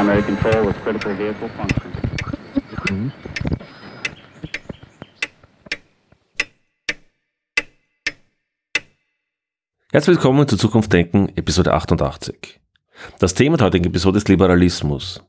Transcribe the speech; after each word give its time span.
primary 0.00 0.22
control 0.22 0.66
with 0.66 0.76
critical 0.82 1.14
vehicle 1.18 1.48
function. 1.50 3.12
Herzlich 9.92 10.16
willkommen 10.16 10.48
zu 10.48 10.56
Zukunft 10.56 10.90
Denken, 10.92 11.28
Episode 11.36 11.74
88. 11.74 12.60
Das 13.18 13.34
Thema 13.34 13.58
der 13.58 13.66
heutigen 13.66 13.84
Episode 13.84 14.16
ist 14.16 14.30
Liberalismus. 14.30 15.22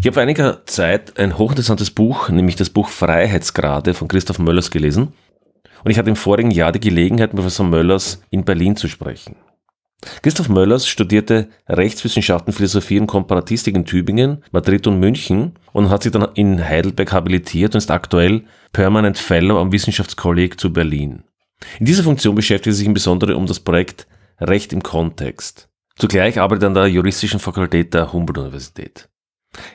Ich 0.00 0.06
habe 0.06 0.14
vor 0.14 0.22
einiger 0.22 0.64
Zeit 0.64 1.18
ein 1.18 1.36
hochinteressantes 1.36 1.90
Buch, 1.90 2.30
nämlich 2.30 2.56
das 2.56 2.70
Buch 2.70 2.88
Freiheitsgrade 2.88 3.92
von 3.92 4.08
Christoph 4.08 4.38
Möllers 4.38 4.70
gelesen. 4.70 5.12
Und 5.84 5.90
ich 5.90 5.98
hatte 5.98 6.08
im 6.08 6.16
vorigen 6.16 6.50
Jahr 6.50 6.72
die 6.72 6.80
Gelegenheit, 6.80 7.34
mit 7.34 7.42
Professor 7.42 7.66
Möllers 7.66 8.22
in 8.30 8.46
Berlin 8.46 8.76
zu 8.76 8.88
sprechen. 8.88 9.36
Christoph 10.22 10.48
Möllers 10.48 10.86
studierte 10.86 11.48
Rechtswissenschaften, 11.68 12.52
Philosophie 12.52 12.98
und 12.98 13.06
Komparatistik 13.06 13.74
in 13.74 13.84
Tübingen, 13.84 14.42
Madrid 14.52 14.86
und 14.86 15.00
München 15.00 15.52
und 15.72 15.90
hat 15.90 16.02
sich 16.02 16.12
dann 16.12 16.28
in 16.34 16.62
Heidelberg 16.62 17.12
habilitiert 17.12 17.74
und 17.74 17.78
ist 17.78 17.90
aktuell 17.90 18.44
Permanent 18.72 19.18
Fellow 19.18 19.58
am 19.58 19.72
Wissenschaftskolleg 19.72 20.60
zu 20.60 20.72
Berlin. 20.72 21.24
In 21.78 21.86
dieser 21.86 22.02
Funktion 22.02 22.34
beschäftigt 22.34 22.74
er 22.74 22.76
sich 22.76 22.86
im 22.86 22.94
Besonderen 22.94 23.36
um 23.36 23.46
das 23.46 23.60
Projekt 23.60 24.06
Recht 24.40 24.72
im 24.72 24.82
Kontext. 24.82 25.68
Zugleich 25.96 26.40
arbeitet 26.40 26.64
er 26.64 26.68
an 26.68 26.74
der 26.74 26.86
juristischen 26.88 27.38
Fakultät 27.38 27.94
der 27.94 28.12
Humboldt-Universität. 28.12 29.08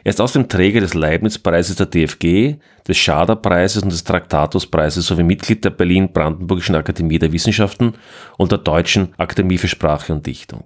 Er 0.03 0.09
ist 0.09 0.21
außerdem 0.21 0.49
Träger 0.49 0.81
des 0.81 0.93
Leibniz-Preises 0.93 1.75
der 1.75 1.85
DFG, 1.85 2.55
des 2.87 2.97
Schader-Preises 2.97 3.83
und 3.83 3.91
des 3.91 4.03
Traktatus-Preises 4.03 5.05
sowie 5.05 5.23
Mitglied 5.23 5.63
der 5.63 5.69
Berlin-Brandenburgischen 5.69 6.75
Akademie 6.75 7.19
der 7.19 7.31
Wissenschaften 7.31 7.93
und 8.37 8.51
der 8.51 8.59
Deutschen 8.59 9.13
Akademie 9.17 9.57
für 9.57 9.67
Sprache 9.67 10.13
und 10.13 10.25
Dichtung. 10.25 10.65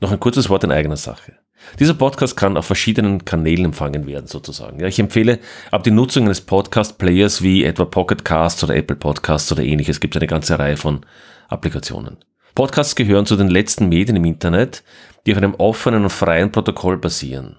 Noch 0.00 0.12
ein 0.12 0.20
kurzes 0.20 0.48
Wort 0.48 0.64
in 0.64 0.72
eigener 0.72 0.96
Sache. 0.96 1.38
Dieser 1.78 1.94
Podcast 1.94 2.36
kann 2.36 2.56
auf 2.56 2.66
verschiedenen 2.66 3.24
Kanälen 3.24 3.66
empfangen 3.66 4.06
werden, 4.06 4.26
sozusagen. 4.26 4.80
Ja, 4.80 4.88
ich 4.88 4.98
empfehle 4.98 5.38
ab 5.70 5.84
die 5.84 5.90
Nutzung 5.90 6.24
eines 6.24 6.40
Podcast-Players 6.40 7.42
wie 7.42 7.64
etwa 7.64 7.84
Pocket 7.84 8.24
Casts 8.24 8.64
oder 8.64 8.74
Apple 8.74 8.96
Podcasts 8.96 9.52
oder 9.52 9.62
ähnliches. 9.62 9.96
Es 9.96 10.00
gibt 10.00 10.16
eine 10.16 10.26
ganze 10.26 10.58
Reihe 10.58 10.76
von 10.76 11.06
Applikationen. 11.48 12.16
Podcasts 12.54 12.96
gehören 12.96 13.26
zu 13.26 13.36
den 13.36 13.48
letzten 13.48 13.88
Medien 13.88 14.16
im 14.16 14.24
Internet, 14.24 14.82
die 15.24 15.32
auf 15.32 15.38
einem 15.38 15.54
offenen 15.54 16.02
und 16.02 16.10
freien 16.10 16.52
Protokoll 16.52 16.98
basieren. 16.98 17.56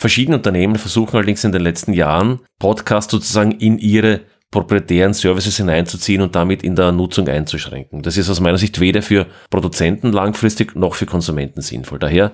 Verschiedene 0.00 0.38
Unternehmen 0.38 0.76
versuchen 0.76 1.14
allerdings 1.14 1.44
in 1.44 1.52
den 1.52 1.60
letzten 1.60 1.92
Jahren, 1.92 2.40
Podcasts 2.58 3.12
sozusagen 3.12 3.52
in 3.52 3.76
ihre 3.76 4.22
proprietären 4.50 5.12
Services 5.12 5.58
hineinzuziehen 5.58 6.22
und 6.22 6.34
damit 6.34 6.62
in 6.62 6.74
der 6.74 6.90
Nutzung 6.90 7.28
einzuschränken. 7.28 8.00
Das 8.00 8.16
ist 8.16 8.30
aus 8.30 8.40
meiner 8.40 8.56
Sicht 8.56 8.80
weder 8.80 9.02
für 9.02 9.26
Produzenten 9.50 10.10
langfristig 10.10 10.74
noch 10.74 10.94
für 10.94 11.04
Konsumenten 11.04 11.60
sinnvoll. 11.60 11.98
Daher, 11.98 12.32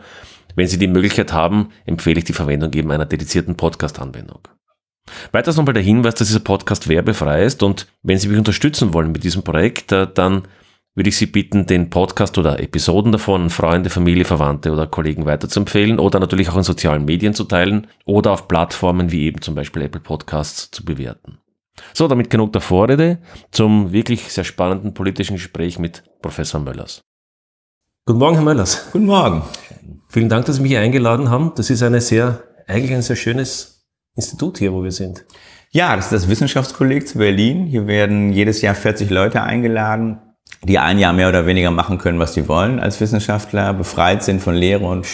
wenn 0.55 0.69
Sie 0.69 0.78
die 0.78 0.86
Möglichkeit 0.86 1.33
haben, 1.33 1.70
empfehle 1.86 2.19
ich 2.19 2.25
die 2.25 2.34
Verwendung 2.34 2.73
eben 2.73 2.92
einer 2.92 3.05
dedizierten 3.05 3.56
Podcast-Anwendung. 3.56 4.47
Weiters 5.33 5.56
nochmal 5.56 5.75
der 5.75 5.83
Hinweis, 5.83 6.14
dass 6.14 6.28
dieser 6.28 6.39
Podcast 6.39 6.89
werbefrei 6.89 7.42
ist 7.42 7.64
und 7.64 7.89
wenn 8.05 8.19
Sie 8.19 8.28
mich 8.28 8.39
unterstützen 8.39 8.95
wollen 8.95 9.11
mit 9.11 9.25
diesem 9.25 9.42
Projekt, 9.42 9.91
äh, 9.91 10.06
dann 10.14 10.42
würde 10.97 11.11
ich 11.11 11.19
Sie 11.19 11.27
bitten, 11.27 11.66
den 11.66 11.91
Podcast 11.91 12.39
oder 12.39 12.58
Episoden 12.58 13.12
davon 13.12 13.50
Freunde, 13.50 13.91
Familie, 13.91 14.25
Verwandte 14.25 14.72
oder 14.72 14.86
Kollegen 14.86 15.27
weiterzuempfehlen 15.27 15.98
oder 15.98 16.19
natürlich 16.19 16.48
auch 16.48 16.56
in 16.56 16.62
sozialen 16.62 17.05
Medien 17.05 17.34
zu 17.34 17.44
teilen 17.44 17.86
oder 18.06 18.33
auf 18.33 18.48
Plattformen 18.48 19.12
wie 19.12 19.24
eben 19.24 19.42
zum 19.42 19.55
Beispiel 19.55 19.83
Apple 19.83 20.00
Podcasts 20.00 20.70
zu 20.70 20.84
bewerten. 20.84 21.39
So, 21.92 22.08
damit 22.08 22.30
genug 22.30 22.55
der 22.55 22.62
Vorrede 22.62 23.19
zum 23.50 23.92
wirklich 23.92 24.33
sehr 24.33 24.44
spannenden 24.44 24.94
politischen 24.94 25.34
Gespräch 25.34 25.78
mit 25.78 26.02
Professor 26.22 26.61
Möllers. 26.61 27.02
Guten 28.06 28.18
Morgen, 28.18 28.36
Herr 28.36 28.45
Möllers. 28.45 28.89
Guten 28.90 29.05
Morgen. 29.06 29.42
Vielen 30.08 30.30
Dank, 30.30 30.46
dass 30.46 30.56
Sie 30.56 30.62
mich 30.62 30.70
hier 30.70 30.80
eingeladen 30.80 31.29
haben. 31.29 31.52
Das 31.56 31.68
ist 31.68 31.83
eine 31.83 32.01
sehr, 32.01 32.42
eigentlich 32.67 32.95
ein 32.95 33.02
sehr 33.02 33.17
schönes 33.17 33.86
Institut 34.14 34.56
hier, 34.56 34.73
wo 34.73 34.83
wir 34.83 34.92
sind. 34.92 35.27
Ja, 35.73 35.95
das 35.95 36.06
ist 36.06 36.12
das 36.12 36.29
Wissenschaftskolleg 36.30 37.06
zu 37.06 37.18
Berlin. 37.18 37.67
Hier 37.67 37.86
werden 37.86 38.33
jedes 38.33 38.62
Jahr 38.62 38.74
40 38.74 39.11
Leute 39.11 39.42
eingeladen, 39.42 40.20
die 40.64 40.78
ein 40.78 40.98
Jahr 40.98 41.12
mehr 41.12 41.28
oder 41.28 41.46
weniger 41.46 41.70
machen 41.70 41.98
können, 41.98 42.18
was 42.18 42.34
sie 42.34 42.48
wollen 42.48 42.80
als 42.80 43.00
Wissenschaftler, 43.00 43.74
befreit 43.74 44.22
sind 44.22 44.40
von 44.40 44.55
Lehre 44.55 44.86
und 44.86 45.06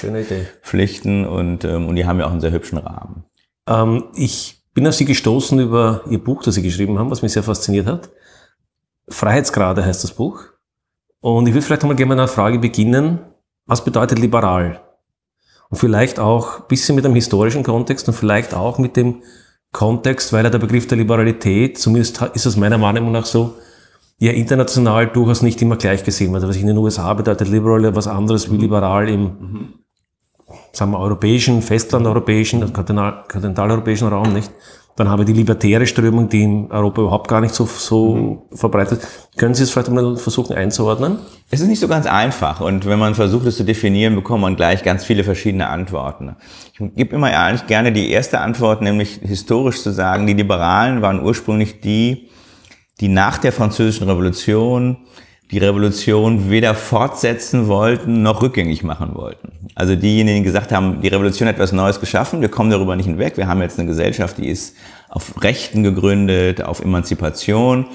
Pflichten 0.63 1.27
und, 1.27 1.65
ähm, 1.65 1.89
und 1.89 1.97
die 1.97 2.07
haben 2.07 2.19
ja 2.19 2.27
auch 2.27 2.31
einen 2.31 2.41
sehr 2.41 2.53
hübschen 2.53 2.79
Rahmen. 2.79 3.25
Ähm, 3.69 4.05
ich 4.15 4.63
bin 4.75 4.87
auf 4.87 4.95
Sie 4.95 5.05
gestoßen 5.05 5.59
über 5.59 6.03
Ihr 6.09 6.23
Buch, 6.23 6.43
das 6.43 6.55
Sie 6.55 6.63
geschrieben 6.63 6.99
haben, 6.99 7.11
was 7.11 7.23
mich 7.23 7.33
sehr 7.33 7.43
fasziniert 7.43 7.87
hat. 7.87 8.11
Freiheitsgrade 9.09 9.85
heißt 9.85 10.03
das 10.03 10.13
Buch. 10.13 10.45
Und 11.21 11.47
ich 11.47 11.55
will 11.55 11.63
vielleicht 11.63 11.83
einmal 11.83 11.97
gerne 11.97 12.11
mit 12.11 12.19
einer 12.19 12.29
Frage 12.29 12.59
beginnen. 12.59 13.21
Was 13.67 13.85
bedeutet 13.85 14.19
liberal? 14.19 14.81
Und 15.69 15.79
vielleicht 15.79 16.19
auch 16.19 16.61
ein 16.61 16.67
bisschen 16.69 16.97
mit 16.97 17.05
einem 17.05 17.15
historischen 17.15 17.63
Kontext 17.63 18.09
und 18.09 18.15
vielleicht 18.15 18.55
auch 18.55 18.79
mit 18.79 18.97
dem 18.97 19.23
Kontext, 19.73 20.33
weil 20.33 20.45
ja 20.45 20.51
der 20.51 20.59
Begriff 20.59 20.87
der 20.87 20.99
Liberalität, 20.99 21.79
zumindest 21.79 22.21
ist 22.35 22.45
es 22.45 22.57
meiner 22.57 22.81
Wahrnehmung 22.81 23.13
nach 23.13 23.25
so, 23.25 23.57
ja 24.27 24.33
international 24.33 25.09
durchaus 25.09 25.43
nicht 25.43 25.61
immer 25.63 25.77
gleich 25.77 26.05
gesehen 26.05 26.33
wird. 26.33 26.47
Was 26.47 26.57
in 26.57 26.69
den 26.69 26.79
USA 26.79 27.13
bedeutet 27.13 27.49
liberal 27.49 27.95
was 27.97 28.07
anderes 28.07 28.53
wie 28.53 28.57
liberal 28.57 29.09
im, 29.09 29.23
mhm. 29.23 29.69
sagen 30.73 30.93
wir, 30.93 31.01
europäischen, 31.01 31.61
festlandeuropäischen, 31.61 32.73
kontinentaleuropäischen 32.73 34.07
Raum, 34.09 34.33
nicht? 34.33 34.53
Dann 34.95 35.09
haben 35.09 35.21
wir 35.21 35.25
die 35.25 35.33
libertäre 35.33 35.87
Strömung, 35.87 36.29
die 36.29 36.43
in 36.43 36.71
Europa 36.71 37.01
überhaupt 37.01 37.27
gar 37.27 37.41
nicht 37.41 37.55
so, 37.55 37.65
so 37.65 38.15
mhm. 38.15 38.57
verbreitet. 38.57 39.01
Können 39.37 39.55
Sie 39.55 39.65
es 39.65 39.71
vielleicht 39.71 39.91
mal 39.91 40.17
versuchen 40.17 40.55
einzuordnen? 40.55 41.19
Es 41.51 41.61
ist 41.61 41.67
nicht 41.67 41.81
so 41.81 41.89
ganz 41.89 42.07
einfach. 42.07 42.61
Und 42.61 42.87
wenn 42.87 43.01
man 43.01 43.17
versucht, 43.17 43.47
es 43.47 43.57
zu 43.57 43.65
definieren, 43.65 44.15
bekommt 44.15 44.43
man 44.43 44.55
gleich 44.55 44.85
ganz 44.85 45.05
viele 45.05 45.25
verschiedene 45.25 45.67
Antworten. 45.67 46.37
Ich 46.75 46.95
gebe 46.95 47.17
immer 47.17 47.29
eigentlich 47.29 47.67
gerne 47.67 47.91
die 47.91 48.11
erste 48.11 48.39
Antwort, 48.39 48.83
nämlich 48.83 49.19
historisch 49.23 49.83
zu 49.83 49.91
sagen, 49.91 50.29
die 50.29 50.35
Liberalen 50.35 51.03
waren 51.03 51.25
ursprünglich 51.25 51.81
die, 51.81 52.29
die 53.03 53.09
nach 53.09 53.39
der 53.39 53.51
Französischen 53.51 54.09
Revolution 54.09 54.97
die 55.51 55.59
Revolution 55.59 56.51
weder 56.51 56.75
fortsetzen 56.75 57.67
wollten 57.67 58.23
noch 58.23 58.41
rückgängig 58.41 58.85
machen 58.85 59.15
wollten. 59.15 59.53
Also 59.75 59.97
diejenigen, 59.97 60.39
die 60.39 60.45
gesagt 60.45 60.73
haben, 60.73 61.03
die 61.03 61.09
Revolution 61.09 61.47
hat 61.47 61.57
etwas 61.57 61.73
Neues 61.73 62.01
geschaffen, 62.01 62.41
wir 62.41 62.49
kommen 62.49 62.71
darüber 62.71 62.97
nicht 62.97 63.05
hinweg, 63.07 63.37
wir 63.37 63.49
haben 63.49 63.61
jetzt 63.61 63.79
eine 63.79 63.89
Gesellschaft, 63.89 64.39
die 64.39 64.49
ist 64.49 64.77
auf 65.11 65.43
Rechten 65.43 65.83
gegründet, 65.83 66.63
auf 66.63 66.81
Emanzipation, 66.81 67.87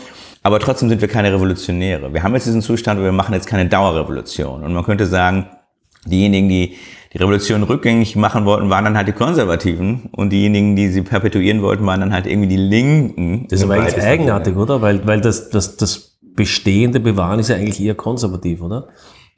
aber 0.44 0.59
trotzdem 0.59 0.90
sind 0.90 1.01
wir 1.01 1.07
keine 1.07 1.34
Revolutionäre. 1.34 2.13
Wir 2.13 2.22
haben 2.22 2.35
jetzt 2.35 2.45
diesen 2.45 2.62
Zustand, 2.62 3.01
wir 3.01 3.12
machen 3.12 3.34
jetzt 3.34 3.47
keine 3.47 3.68
Dauerrevolution. 3.68 4.63
Und 4.63 4.74
man 4.74 4.84
könnte 4.84 5.07
sagen, 5.07 5.47
diejenigen, 6.06 6.50
die 6.50 6.75
die 7.17 7.23
Revolution 7.23 7.63
rückgängig 7.63 8.16
machen 8.16 8.45
wollten, 8.45 8.69
waren 8.69 8.85
dann 8.85 8.95
halt 8.95 9.07
die 9.07 9.13
Konservativen 9.13 10.09
und 10.11 10.29
diejenigen, 10.31 10.75
die 10.75 10.89
sie 10.89 11.01
perpetuieren 11.01 11.63
wollten, 11.63 11.85
waren 11.85 12.00
dann 12.00 12.13
halt 12.13 12.28
irgendwie 12.28 12.50
die 12.50 12.57
Linken. 12.57 13.47
Das 13.50 13.59
ist 13.59 13.66
aber 13.66 13.75
eigentlich 13.75 14.03
eigenartig, 14.03 14.55
oder? 14.55 14.81
Weil, 14.81 15.05
weil 15.07 15.19
das, 15.22 15.50
das, 15.50 15.77
das 15.77 16.17
bestehende 16.22 17.00
Bewahren 17.00 17.39
ist 17.39 17.50
ja 17.50 17.56
eigentlich 17.56 17.81
eher 17.81 17.95
konservativ, 17.95 18.61
oder? 18.61 18.89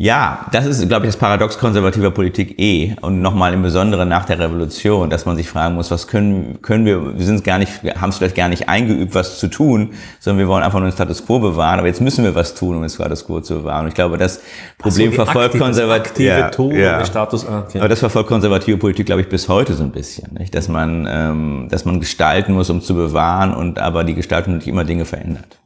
Ja, 0.02 0.46
das 0.54 0.66
ist, 0.66 0.88
glaube 0.88 1.06
ich, 1.06 1.12
das 1.12 1.20
Paradox 1.20 1.58
konservativer 1.58 2.12
Politik 2.12 2.58
eh. 2.58 2.96
Und 3.02 3.22
nochmal 3.22 3.54
im 3.54 3.62
Besonderen 3.62 4.08
nach 4.08 4.24
der 4.24 4.40
Revolution, 4.40 5.10
dass 5.10 5.26
man 5.26 5.36
sich 5.36 5.50
fragen 5.50 5.76
muss, 5.76 5.92
was 5.92 6.08
können, 6.08 6.62
können 6.62 6.86
wir, 6.86 7.18
wir 7.20 7.26
sind 7.26 7.44
gar 7.44 7.58
nicht, 7.58 7.84
wir 7.84 7.96
haben 7.96 8.10
es 8.10 8.18
vielleicht 8.18 8.38
gar 8.38 8.48
nicht 8.48 8.70
eingeübt, 8.70 9.14
was 9.14 9.40
zu 9.40 9.50
tun, 9.50 9.90
sondern 10.22 10.40
wir 10.40 10.48
wollen 10.48 10.64
einfach 10.64 10.80
nur 10.80 10.88
den 10.88 10.94
Status 10.94 11.26
quo 11.26 11.40
bewahren. 11.40 11.80
Aber 11.80 11.90
jetzt 11.90 12.00
müssen 12.00 12.24
wir 12.24 12.34
was 12.34 12.56
tun, 12.56 12.78
um 12.78 12.82
den 12.82 12.90
Status 12.90 13.26
quo 13.26 13.42
zu 13.42 13.56
bewahren. 13.56 13.82
Und 13.82 13.88
ich 13.90 13.94
glaube, 13.94 14.18
das 14.18 14.40
Problem 14.78 15.12
so, 15.12 15.16
verfolgt 15.18 15.60
konservative 15.60 16.30
ja, 16.30 16.50
Tun, 16.50 16.78
ja. 16.78 17.04
Status, 17.04 17.46
ah, 17.46 17.66
okay. 17.68 17.80
Aber 17.80 17.90
das 17.90 18.00
verfolgt 18.00 18.30
konservative 18.30 18.78
Politik, 18.78 19.06
glaube 19.06 19.24
ich, 19.24 19.28
bis 19.28 19.50
heute 19.50 19.74
so 19.74 19.84
ein 19.84 19.92
bisschen. 19.92 20.34
Nicht? 20.40 20.56
Dass 20.56 20.70
man, 20.70 21.10
ähm, 21.12 21.68
dass 21.70 21.84
man 21.84 22.00
gestalten 22.00 22.54
muss, 22.54 22.70
um 22.70 22.82
zu 22.82 22.96
bewahren 22.96 23.54
und 23.54 23.80
aber 23.80 24.06
die 24.06 24.16
Gestaltung 24.16 24.54
natürlich 24.54 24.74
immer 24.74 24.86
Dinge 24.86 25.04
verändert. 25.04 25.60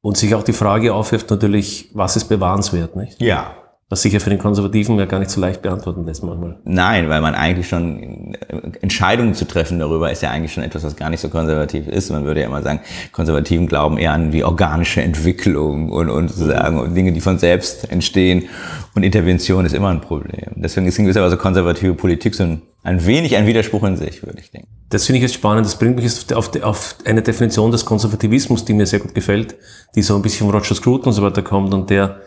Und 0.00 0.16
sich 0.16 0.34
auch 0.34 0.42
die 0.42 0.54
Frage 0.54 0.94
aufwirft 0.94 1.28
natürlich, 1.30 1.90
was 1.92 2.16
ist 2.16 2.30
bewahrenswert, 2.30 2.96
nicht? 2.96 3.20
Ja, 3.20 3.56
was 3.90 4.00
sicher 4.00 4.18
für 4.18 4.30
den 4.30 4.38
Konservativen 4.38 4.98
ja 4.98 5.04
gar 5.04 5.18
nicht 5.18 5.30
so 5.30 5.40
leicht 5.40 5.60
beantworten 5.60 6.06
lässt 6.06 6.24
manchmal. 6.24 6.56
Nein, 6.64 7.10
weil 7.10 7.20
man 7.20 7.34
eigentlich 7.34 7.68
schon 7.68 8.34
Entscheidungen 8.80 9.34
zu 9.34 9.44
treffen 9.46 9.78
darüber 9.78 10.10
ist 10.10 10.22
ja 10.22 10.30
eigentlich 10.30 10.54
schon 10.54 10.64
etwas, 10.64 10.84
was 10.84 10.96
gar 10.96 11.10
nicht 11.10 11.20
so 11.20 11.28
konservativ 11.28 11.86
ist. 11.86 12.10
Man 12.10 12.24
würde 12.24 12.40
ja 12.40 12.46
immer 12.46 12.62
sagen, 12.62 12.80
Konservativen 13.12 13.66
glauben 13.66 13.98
eher 13.98 14.12
an 14.12 14.30
die 14.30 14.42
organische 14.42 15.02
Entwicklung 15.02 15.90
und, 15.90 16.08
und 16.08 16.28
sozusagen 16.28 16.80
und 16.80 16.94
Dinge, 16.94 17.12
die 17.12 17.20
von 17.20 17.38
selbst 17.38 17.90
entstehen. 17.90 18.48
Und 18.94 19.02
Intervention 19.02 19.66
ist 19.66 19.74
immer 19.74 19.90
ein 19.90 20.00
Problem. 20.00 20.52
Deswegen 20.56 20.86
ist 20.86 20.98
in 20.98 21.04
gewisser 21.04 21.22
Weise 21.22 21.36
konservative 21.36 21.94
Politik 21.94 22.34
so 22.34 22.44
ein, 22.44 22.62
ein 22.84 23.04
wenig 23.04 23.36
ein 23.36 23.46
Widerspruch 23.46 23.84
in 23.84 23.96
sich, 23.96 24.24
würde 24.24 24.38
ich 24.40 24.50
denken. 24.50 24.68
Das 24.88 25.04
finde 25.04 25.18
ich 25.18 25.22
jetzt 25.22 25.34
spannend. 25.34 25.66
Das 25.66 25.78
bringt 25.78 25.96
mich 25.96 26.04
jetzt 26.04 26.32
auf, 26.32 26.50
auf 26.62 26.96
eine 27.04 27.20
Definition 27.20 27.70
des 27.70 27.84
Konservativismus, 27.84 28.64
die 28.64 28.72
mir 28.72 28.86
sehr 28.86 29.00
gut 29.00 29.14
gefällt, 29.14 29.56
die 29.94 30.02
so 30.02 30.16
ein 30.16 30.22
bisschen 30.22 30.46
von 30.46 30.56
Roger 30.58 30.74
Scruton 30.74 31.08
und 31.08 31.12
so 31.12 31.22
weiter 31.22 31.42
kommt 31.42 31.74
und 31.74 31.90
der 31.90 32.20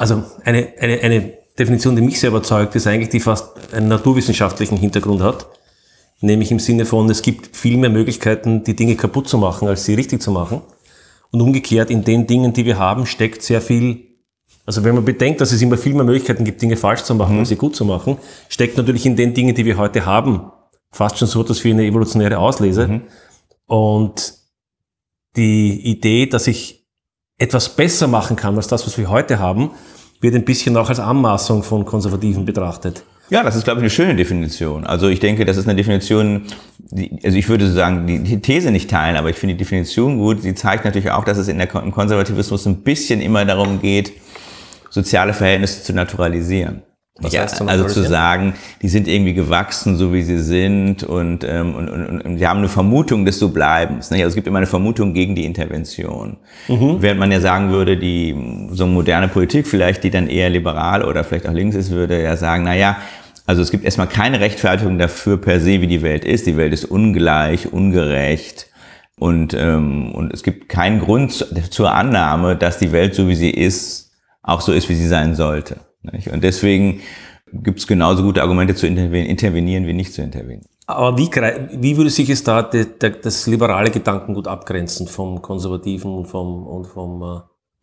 also 0.00 0.24
eine, 0.44 0.72
eine, 0.80 0.98
eine 1.00 1.32
Definition, 1.58 1.94
die 1.94 2.00
mich 2.00 2.18
sehr 2.20 2.30
überzeugt, 2.30 2.74
ist 2.74 2.86
eigentlich, 2.86 3.10
die 3.10 3.20
fast 3.20 3.74
einen 3.74 3.88
naturwissenschaftlichen 3.88 4.78
Hintergrund 4.78 5.20
hat. 5.20 5.46
Nämlich 6.22 6.50
im 6.50 6.58
Sinne 6.58 6.86
von, 6.86 7.10
es 7.10 7.20
gibt 7.20 7.54
viel 7.54 7.76
mehr 7.76 7.90
Möglichkeiten, 7.90 8.64
die 8.64 8.74
Dinge 8.74 8.96
kaputt 8.96 9.28
zu 9.28 9.36
machen, 9.36 9.68
als 9.68 9.84
sie 9.84 9.92
richtig 9.92 10.22
zu 10.22 10.30
machen. 10.30 10.62
Und 11.32 11.42
umgekehrt, 11.42 11.90
in 11.90 12.02
den 12.02 12.26
Dingen, 12.26 12.54
die 12.54 12.64
wir 12.64 12.78
haben, 12.78 13.04
steckt 13.04 13.42
sehr 13.42 13.60
viel 13.60 14.06
Also 14.64 14.84
wenn 14.84 14.94
man 14.94 15.04
bedenkt, 15.04 15.42
dass 15.42 15.52
es 15.52 15.60
immer 15.60 15.76
viel 15.76 15.92
mehr 15.92 16.04
Möglichkeiten 16.04 16.44
gibt, 16.44 16.62
Dinge 16.62 16.78
falsch 16.78 17.02
zu 17.02 17.14
machen, 17.14 17.38
als 17.38 17.50
sie 17.50 17.56
gut 17.56 17.76
zu 17.76 17.84
machen, 17.84 18.16
steckt 18.48 18.78
natürlich 18.78 19.04
in 19.04 19.16
den 19.16 19.34
Dingen, 19.34 19.54
die 19.54 19.66
wir 19.66 19.76
heute 19.76 20.06
haben, 20.06 20.50
fast 20.92 21.18
schon 21.18 21.28
so 21.28 21.42
etwas 21.42 21.62
wie 21.62 21.72
eine 21.72 21.84
evolutionäre 21.84 22.38
Auslese. 22.38 23.02
Und 23.66 24.32
die 25.36 25.90
Idee, 25.90 26.24
dass 26.24 26.46
ich 26.46 26.79
etwas 27.40 27.70
besser 27.70 28.06
machen 28.06 28.36
kann 28.36 28.54
als 28.56 28.68
das, 28.68 28.86
was 28.86 28.96
wir 28.98 29.08
heute 29.08 29.38
haben, 29.38 29.70
wird 30.20 30.34
ein 30.34 30.44
bisschen 30.44 30.76
auch 30.76 30.90
als 30.90 31.00
Anmaßung 31.00 31.62
von 31.62 31.84
Konservativen 31.84 32.44
betrachtet. 32.44 33.02
Ja, 33.30 33.42
das 33.42 33.56
ist, 33.56 33.64
glaube 33.64 33.78
ich, 33.78 33.82
eine 33.82 33.90
schöne 33.90 34.14
Definition. 34.14 34.84
Also 34.84 35.08
ich 35.08 35.20
denke, 35.20 35.44
das 35.44 35.56
ist 35.56 35.66
eine 35.66 35.76
Definition, 35.76 36.42
die, 36.78 37.18
also 37.24 37.38
ich 37.38 37.48
würde 37.48 37.70
sagen, 37.70 38.06
die, 38.06 38.40
These 38.40 38.70
nicht 38.72 38.90
teilen, 38.90 39.16
aber 39.16 39.30
ich 39.30 39.36
finde 39.36 39.54
die 39.54 39.58
Definition 39.58 40.18
gut. 40.18 40.42
Sie 40.42 40.54
zeigt 40.54 40.84
natürlich 40.84 41.10
auch, 41.10 41.24
dass 41.24 41.38
es 41.38 41.48
in 41.48 41.58
der, 41.58 41.72
im 41.76 41.92
Konservativismus 41.92 42.66
ein 42.66 42.82
bisschen 42.82 43.20
immer 43.20 43.44
darum 43.44 43.80
geht, 43.80 44.12
soziale 44.90 45.32
Verhältnisse 45.32 45.82
zu 45.82 45.92
naturalisieren. 45.94 46.82
Was 47.20 47.32
ja, 47.32 47.42
also 47.68 47.84
zu 47.84 48.00
sagen, 48.08 48.54
die 48.82 48.88
sind 48.88 49.06
irgendwie 49.06 49.34
gewachsen, 49.34 49.96
so 49.96 50.12
wie 50.12 50.22
sie 50.22 50.38
sind 50.38 51.02
und, 51.04 51.44
ähm, 51.44 51.74
und, 51.74 51.88
und, 51.88 52.20
und 52.22 52.36
die 52.36 52.46
haben 52.46 52.58
eine 52.60 52.68
Vermutung 52.68 53.24
des 53.24 53.38
so 53.38 53.50
Bleibens. 53.50 54.10
Nicht? 54.10 54.22
Also 54.22 54.30
es 54.30 54.34
gibt 54.34 54.46
immer 54.46 54.58
eine 54.58 54.66
Vermutung 54.66 55.12
gegen 55.12 55.34
die 55.34 55.44
Intervention. 55.44 56.38
Während 57.02 57.20
man 57.20 57.30
ja 57.30 57.40
sagen 57.40 57.70
würde, 57.70 57.96
die 57.96 58.34
so 58.70 58.86
moderne 58.86 59.28
Politik 59.28 59.66
vielleicht, 59.66 60.02
die 60.04 60.10
dann 60.10 60.28
eher 60.28 60.48
liberal 60.50 61.04
oder 61.04 61.22
vielleicht 61.24 61.46
auch 61.48 61.52
links 61.52 61.76
ist, 61.76 61.90
würde 61.90 62.22
ja 62.22 62.36
sagen, 62.36 62.64
na 62.64 62.74
ja, 62.74 62.96
also 63.46 63.62
es 63.62 63.70
gibt 63.70 63.84
erstmal 63.84 64.06
keine 64.06 64.40
Rechtfertigung 64.40 64.98
dafür 64.98 65.36
per 65.38 65.60
se, 65.60 65.80
wie 65.80 65.86
die 65.88 66.02
Welt 66.02 66.24
ist. 66.24 66.46
Die 66.46 66.56
Welt 66.56 66.72
ist 66.72 66.84
ungleich, 66.84 67.72
ungerecht. 67.72 68.66
Und, 69.18 69.52
ähm, 69.52 70.12
und 70.12 70.32
es 70.32 70.42
gibt 70.42 70.68
keinen 70.70 71.00
Grund 71.00 71.32
zu- 71.32 71.46
zur 71.68 71.92
Annahme, 71.92 72.56
dass 72.56 72.78
die 72.78 72.92
Welt 72.92 73.14
so 73.14 73.28
wie 73.28 73.34
sie 73.34 73.50
ist, 73.50 74.12
auch 74.42 74.62
so 74.62 74.72
ist, 74.72 74.88
wie 74.88 74.94
sie 74.94 75.08
sein 75.08 75.34
sollte. 75.34 75.76
Und 76.02 76.42
deswegen 76.42 77.00
gibt 77.52 77.78
es 77.78 77.86
genauso 77.86 78.22
gute 78.22 78.42
Argumente 78.42 78.74
zu 78.74 78.86
interven- 78.86 79.26
intervenieren, 79.26 79.86
wie 79.86 79.92
nicht 79.92 80.12
zu 80.12 80.22
intervenieren. 80.22 80.66
Aber 80.86 81.16
wie, 81.18 81.28
wie 81.28 81.96
würde 81.96 82.10
sich 82.10 82.30
es 82.30 82.42
da 82.42 82.62
das 82.62 83.46
liberale 83.46 83.90
Gedankengut 83.90 84.48
abgrenzen 84.48 85.06
vom 85.06 85.40
Konservativen 85.40 86.12
und 86.12 86.26
vom, 86.26 86.66
und 86.66 86.86
vom 86.86 87.22
äh, 87.22 87.40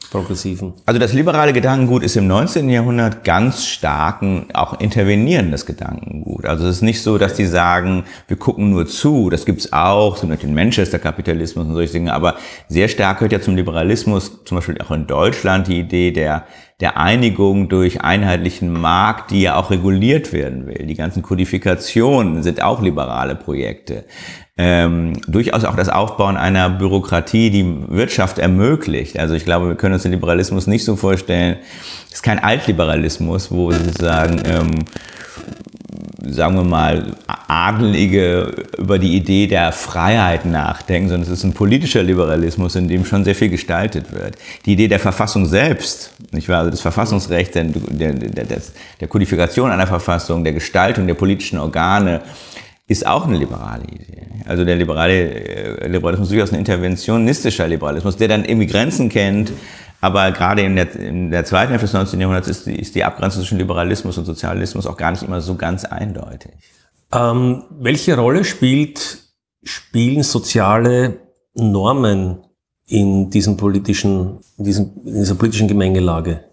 Progressiven? 0.10 0.74
Also 0.86 1.00
das 1.00 1.14
liberale 1.14 1.54
Gedankengut 1.54 2.04
ist 2.04 2.16
im 2.16 2.28
19. 2.28 2.70
Jahrhundert 2.70 3.24
ganz 3.24 3.66
stark 3.66 4.22
ein 4.22 4.48
auch 4.54 4.80
intervenierendes 4.80 5.66
Gedankengut. 5.66 6.46
Also 6.46 6.66
es 6.66 6.78
ist 6.78 6.82
nicht 6.82 7.02
so, 7.02 7.18
dass 7.18 7.36
die 7.36 7.46
sagen, 7.46 8.06
wir 8.28 8.38
gucken 8.38 8.70
nur 8.70 8.88
zu, 8.88 9.30
das 9.30 9.46
gibt's 9.46 9.74
auch, 9.74 10.18
so 10.18 10.28
mit 10.28 10.44
dem 10.44 10.54
Manchester-Kapitalismus 10.54 11.66
und 11.66 11.74
solche 11.74 11.94
Dinge, 11.94 12.14
aber 12.14 12.36
sehr 12.68 12.88
stark 12.88 13.20
gehört 13.20 13.34
ja 13.34 13.42
zum 13.42 13.56
Liberalismus, 13.56 14.44
zum 14.46 14.58
Beispiel 14.58 14.78
auch 14.82 14.92
in 14.92 15.08
Deutschland, 15.08 15.68
die 15.68 15.80
Idee 15.80 16.12
der, 16.12 16.46
der 16.80 16.98
Einigung 16.98 17.70
durch 17.70 18.02
einheitlichen 18.02 18.72
Markt, 18.72 19.32
die 19.32 19.42
ja 19.42 19.56
auch 19.56 19.72
reguliert 19.72 20.32
werden 20.32 20.68
will. 20.68 20.86
Die 20.86 20.96
ganzen 20.96 21.24
Kodifikationen 21.24 22.44
sind 22.44 22.62
auch 22.62 22.82
liberale 22.82 23.36
Projekte 23.36 24.06
ähm, 24.58 25.14
durchaus 25.28 25.64
auch 25.66 25.76
das 25.76 25.90
Aufbauen 25.90 26.36
einer 26.36 26.70
Bürokratie, 26.70 27.52
die 27.52 27.66
Wirtschaft 27.90 28.40
ermöglicht. 28.40 29.20
Also 29.20 29.36
ich 29.36 29.46
glaube, 29.46 29.68
wir 29.68 29.76
können 29.76 29.94
uns 29.94 30.04
den 30.04 30.12
Liberalismus 30.12 30.66
nicht 30.66 30.84
so 30.84 30.96
vorstellen, 30.96 31.58
es 32.08 32.16
ist 32.16 32.24
kein 32.24 32.40
Altliberalismus, 32.40 33.52
wo 33.52 33.72
sozusagen, 33.72 34.42
ähm, 34.46 34.86
sagen 36.28 36.56
wir 36.56 36.64
mal, 36.64 37.16
Adelige 37.48 38.66
über 38.78 38.98
die 38.98 39.16
Idee 39.16 39.46
der 39.46 39.72
Freiheit 39.72 40.46
nachdenken, 40.46 41.10
sondern 41.10 41.32
es 41.32 41.38
ist 41.38 41.44
ein 41.44 41.54
politischer 41.54 42.02
Liberalismus, 42.02 42.76
in 42.76 42.88
dem 42.88 43.06
schon 43.06 43.24
sehr 43.24 43.36
viel 43.36 43.50
gestaltet 43.50 44.12
wird. 44.12 44.36
Die 44.66 44.74
Idee 44.74 44.88
der 44.88 45.00
Verfassung 45.00 45.46
selbst, 45.46 46.14
nicht 46.32 46.50
wahr, 46.50 46.60
also 46.60 46.72
des 46.72 46.82
Verfassungsrechts, 46.82 47.54
der, 47.54 47.66
der, 47.66 48.14
der, 48.14 48.62
der 49.00 49.08
Kodifikation 49.08 49.70
einer 49.70 49.88
Verfassung, 49.88 50.44
der 50.44 50.54
Gestaltung 50.54 51.06
der 51.06 51.14
politischen 51.14 51.60
Organe, 51.60 52.22
ist 52.88 53.06
auch 53.06 53.28
eine 53.28 53.38
liberale 53.38 53.84
Idee. 53.84 54.28
Also 54.46 54.64
der 54.64 54.78
liberale 54.78 55.14
äh, 55.14 55.88
Liberalismus 55.88 56.30
ist 56.30 56.34
durchaus 56.34 56.54
ein 56.54 56.60
interventionistischer 56.60 57.68
Liberalismus, 57.68 58.16
der 58.16 58.30
dann 58.30 58.46
irgendwie 58.46 58.68
Grenzen 58.68 59.10
kennt, 59.10 59.52
aber 60.00 60.32
gerade 60.32 60.62
in 60.62 60.76
der, 60.76 60.96
in 60.96 61.32
der 61.32 61.44
zweiten 61.44 61.70
Hälfte 61.70 61.88
des 61.88 61.94
19. 61.94 62.20
Jahrhunderts 62.20 62.48
ist 62.48 62.66
die, 62.66 62.76
ist 62.76 62.96
die 62.96 63.04
Abgrenzung 63.04 63.42
zwischen 63.42 63.58
Liberalismus 63.58 64.18
und 64.18 64.26
Sozialismus 64.26 64.86
auch 64.86 64.96
gar 64.96 65.12
nicht 65.12 65.24
immer 65.24 65.42
so 65.42 65.56
ganz 65.56 65.86
eindeutig. 65.86 66.52
Ähm, 67.12 67.64
welche 67.72 68.16
Rolle 68.18 68.44
spielt, 68.44 69.20
spielen 69.64 70.24
soziale 70.24 71.20
Normen 71.56 72.38
in 72.86 73.30
diesem 73.30 73.58
politischen, 73.58 74.40
in, 74.58 74.64
diesem, 74.64 74.92
in 75.04 75.16
dieser 75.16 75.36
politischen 75.36 75.68
Gemengelage? 75.68 76.46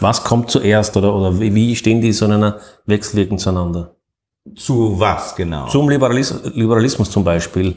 Was 0.00 0.24
kommt 0.24 0.50
zuerst 0.50 0.96
oder, 0.96 1.14
oder 1.14 1.38
wie 1.38 1.76
stehen 1.76 2.00
die 2.00 2.12
so 2.12 2.24
in 2.24 2.32
einer 2.32 2.58
Wechselwirkung 2.86 3.38
zueinander? 3.38 3.94
Zu 4.56 5.00
was 5.00 5.34
genau? 5.34 5.68
Zum 5.68 5.88
Liberalis 5.88 6.34
Liberalismus 6.54 7.10
zum 7.10 7.24
Beispiel. 7.24 7.76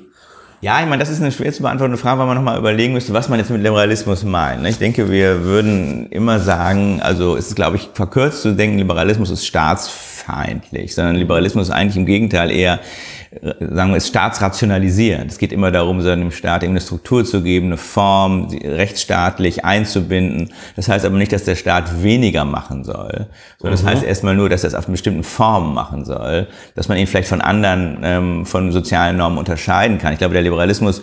Ja, 0.59 0.79
ich 0.81 0.87
meine, 0.87 0.99
das 0.99 1.09
ist 1.09 1.21
eine 1.21 1.31
schwer 1.31 1.53
zu 1.53 1.61
beantwortende 1.61 1.99
Frage, 1.99 2.19
weil 2.19 2.25
man 2.25 2.35
nochmal 2.35 2.57
überlegen 2.57 2.93
müsste, 2.93 3.13
was 3.13 3.29
man 3.29 3.37
jetzt 3.37 3.51
mit 3.51 3.61
Liberalismus 3.61 4.23
meint. 4.23 4.63
ne? 4.63 4.69
Ich 4.69 4.79
denke, 4.79 5.11
wir 5.11 5.43
würden 5.43 6.07
immer 6.09 6.39
sagen, 6.39 6.99
also 6.99 7.37
es 7.37 7.49
ist, 7.49 7.55
glaube 7.55 7.75
ich, 7.75 7.91
verkürzt 7.93 8.41
zu 8.41 8.55
denken, 8.55 8.79
Liberalismus 8.79 9.29
ist 9.29 9.45
staatsfeindlich, 9.45 10.95
sondern 10.95 11.15
Liberalismus 11.15 11.67
ist 11.67 11.73
eigentlich 11.73 11.97
im 11.97 12.07
Gegenteil 12.07 12.49
eher, 12.49 12.79
äh, 13.29 13.53
sagen 13.59 13.91
wir, 13.91 13.97
ist 13.97 14.07
staatsrationalisierend. 14.07 15.31
Es 15.31 15.37
geht 15.37 15.51
immer 15.51 15.69
darum, 15.69 16.01
so 16.01 16.09
einem 16.09 16.31
Staat 16.31 16.63
eben 16.63 16.71
eine 16.71 16.81
Struktur 16.81 17.23
zu 17.23 17.43
geben, 17.43 17.67
eine 17.67 17.77
Form, 17.77 18.47
rechtsstaatlich 18.63 19.63
einzubinden. 19.63 20.53
Das 20.75 20.89
heißt 20.89 21.05
aber 21.05 21.17
nicht, 21.17 21.33
dass 21.33 21.43
der 21.43 21.55
Staat 21.55 22.01
weniger 22.01 22.45
machen 22.45 22.83
soll, 22.83 23.27
sondern 23.59 23.79
das 23.79 23.85
heißt 23.85 24.03
erstmal 24.03 24.35
nur, 24.35 24.49
dass 24.49 24.63
er 24.63 24.69
es 24.69 24.75
auf 24.75 24.87
bestimmten 24.87 25.23
Formen 25.23 25.75
machen 25.75 26.03
soll, 26.03 26.47
dass 26.73 26.87
man 26.87 26.97
ihn 26.97 27.05
vielleicht 27.05 27.29
von 27.29 27.41
anderen, 27.41 27.99
ähm, 28.01 28.45
von 28.47 28.71
sozialen 28.71 29.17
Normen 29.17 29.37
unterscheiden 29.37 29.99
kann. 29.99 30.13
Ich 30.13 30.19
glaube, 30.19 30.33
der 30.33 30.46
Liberalismus 30.47 31.01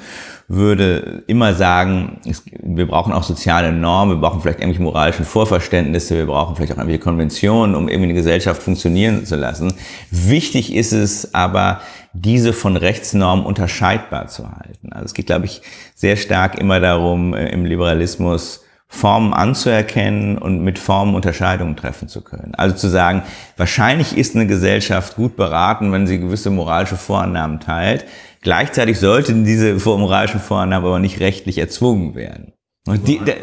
würde 0.48 1.22
immer 1.26 1.54
sagen, 1.54 2.20
es, 2.28 2.42
wir 2.62 2.86
brauchen 2.86 3.12
auch 3.12 3.22
soziale 3.22 3.72
Normen, 3.72 4.16
wir 4.16 4.20
brauchen 4.20 4.42
vielleicht 4.42 4.60
irgendwelche 4.60 4.82
moralischen 4.82 5.24
Vorverständnisse, 5.24 6.16
wir 6.16 6.26
brauchen 6.26 6.54
vielleicht 6.54 6.72
auch 6.72 6.76
irgendwelche 6.76 7.02
Konventionen, 7.02 7.74
um 7.74 7.88
irgendwie 7.88 8.10
eine 8.10 8.14
Gesellschaft 8.14 8.62
funktionieren 8.62 9.24
zu 9.24 9.36
lassen. 9.36 9.72
Wichtig 10.10 10.74
ist 10.74 10.92
es 10.92 11.34
aber, 11.34 11.80
diese 12.12 12.52
von 12.52 12.76
Rechtsnormen 12.76 13.44
unterscheidbar 13.44 14.28
zu 14.28 14.50
halten. 14.50 14.92
Also 14.92 15.06
es 15.06 15.14
geht, 15.14 15.26
glaube 15.26 15.46
ich, 15.46 15.62
sehr 15.94 16.16
stark 16.16 16.58
immer 16.58 16.78
darum, 16.78 17.34
äh, 17.34 17.48
im 17.48 17.64
Liberalismus 17.64 18.60
Formen 18.86 19.34
anzuerkennen 19.34 20.38
und 20.38 20.62
mit 20.62 20.78
Formen 20.78 21.16
Unterscheidungen 21.16 21.74
treffen 21.74 22.06
zu 22.08 22.20
können. 22.22 22.54
Also 22.54 22.76
zu 22.76 22.88
sagen, 22.88 23.24
wahrscheinlich 23.56 24.16
ist 24.16 24.36
eine 24.36 24.46
Gesellschaft 24.46 25.16
gut 25.16 25.36
beraten, 25.36 25.90
wenn 25.90 26.06
sie 26.06 26.20
gewisse 26.20 26.50
moralische 26.50 26.96
Vorannahmen 26.96 27.58
teilt. 27.58 28.04
Gleichzeitig 28.44 29.00
sollten 29.00 29.44
diese 29.44 29.74
moralischen 29.74 30.38
Vorannahmen 30.38 30.86
aber 30.86 30.98
nicht 31.00 31.18
rechtlich 31.18 31.58
erzwungen 31.58 32.14
werden. 32.14 32.52
Und 32.86 33.08
die, 33.08 33.18
der, 33.18 33.36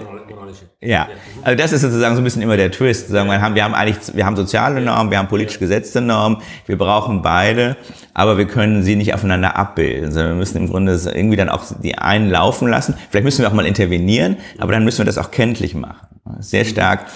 ja, 0.79 1.07
also 1.41 1.57
das 1.57 1.71
ist 1.71 1.81
sozusagen 1.81 2.15
so 2.15 2.21
ein 2.21 2.23
bisschen 2.23 2.43
immer 2.43 2.57
der 2.57 2.71
Twist. 2.71 3.07
Sagen 3.09 3.27
wir 3.27 3.41
haben, 3.41 3.55
wir 3.55 3.63
haben 3.63 3.73
eigentlich, 3.73 4.15
wir 4.15 4.25
haben 4.25 4.35
soziale 4.35 4.79
Normen, 4.81 5.09
wir 5.09 5.17
haben 5.17 5.27
politisch 5.27 5.57
gesetzte 5.57 6.01
Normen, 6.01 6.37
wir 6.67 6.77
brauchen 6.77 7.23
beide, 7.23 7.77
aber 8.13 8.37
wir 8.37 8.45
können 8.45 8.83
sie 8.83 8.95
nicht 8.95 9.15
aufeinander 9.15 9.55
abbilden, 9.55 10.11
sondern 10.11 10.33
wir 10.33 10.37
müssen 10.37 10.57
im 10.57 10.67
Grunde 10.67 10.99
irgendwie 11.11 11.37
dann 11.37 11.49
auch 11.49 11.63
die 11.81 11.97
einen 11.97 12.29
laufen 12.29 12.67
lassen. 12.67 12.93
Vielleicht 13.09 13.25
müssen 13.25 13.41
wir 13.41 13.49
auch 13.49 13.53
mal 13.53 13.65
intervenieren, 13.65 14.37
aber 14.59 14.71
dann 14.73 14.83
müssen 14.83 14.99
wir 14.99 15.05
das 15.05 15.17
auch 15.17 15.31
kenntlich 15.31 15.73
machen. 15.73 16.07
Sehr 16.39 16.65
stark 16.65 17.07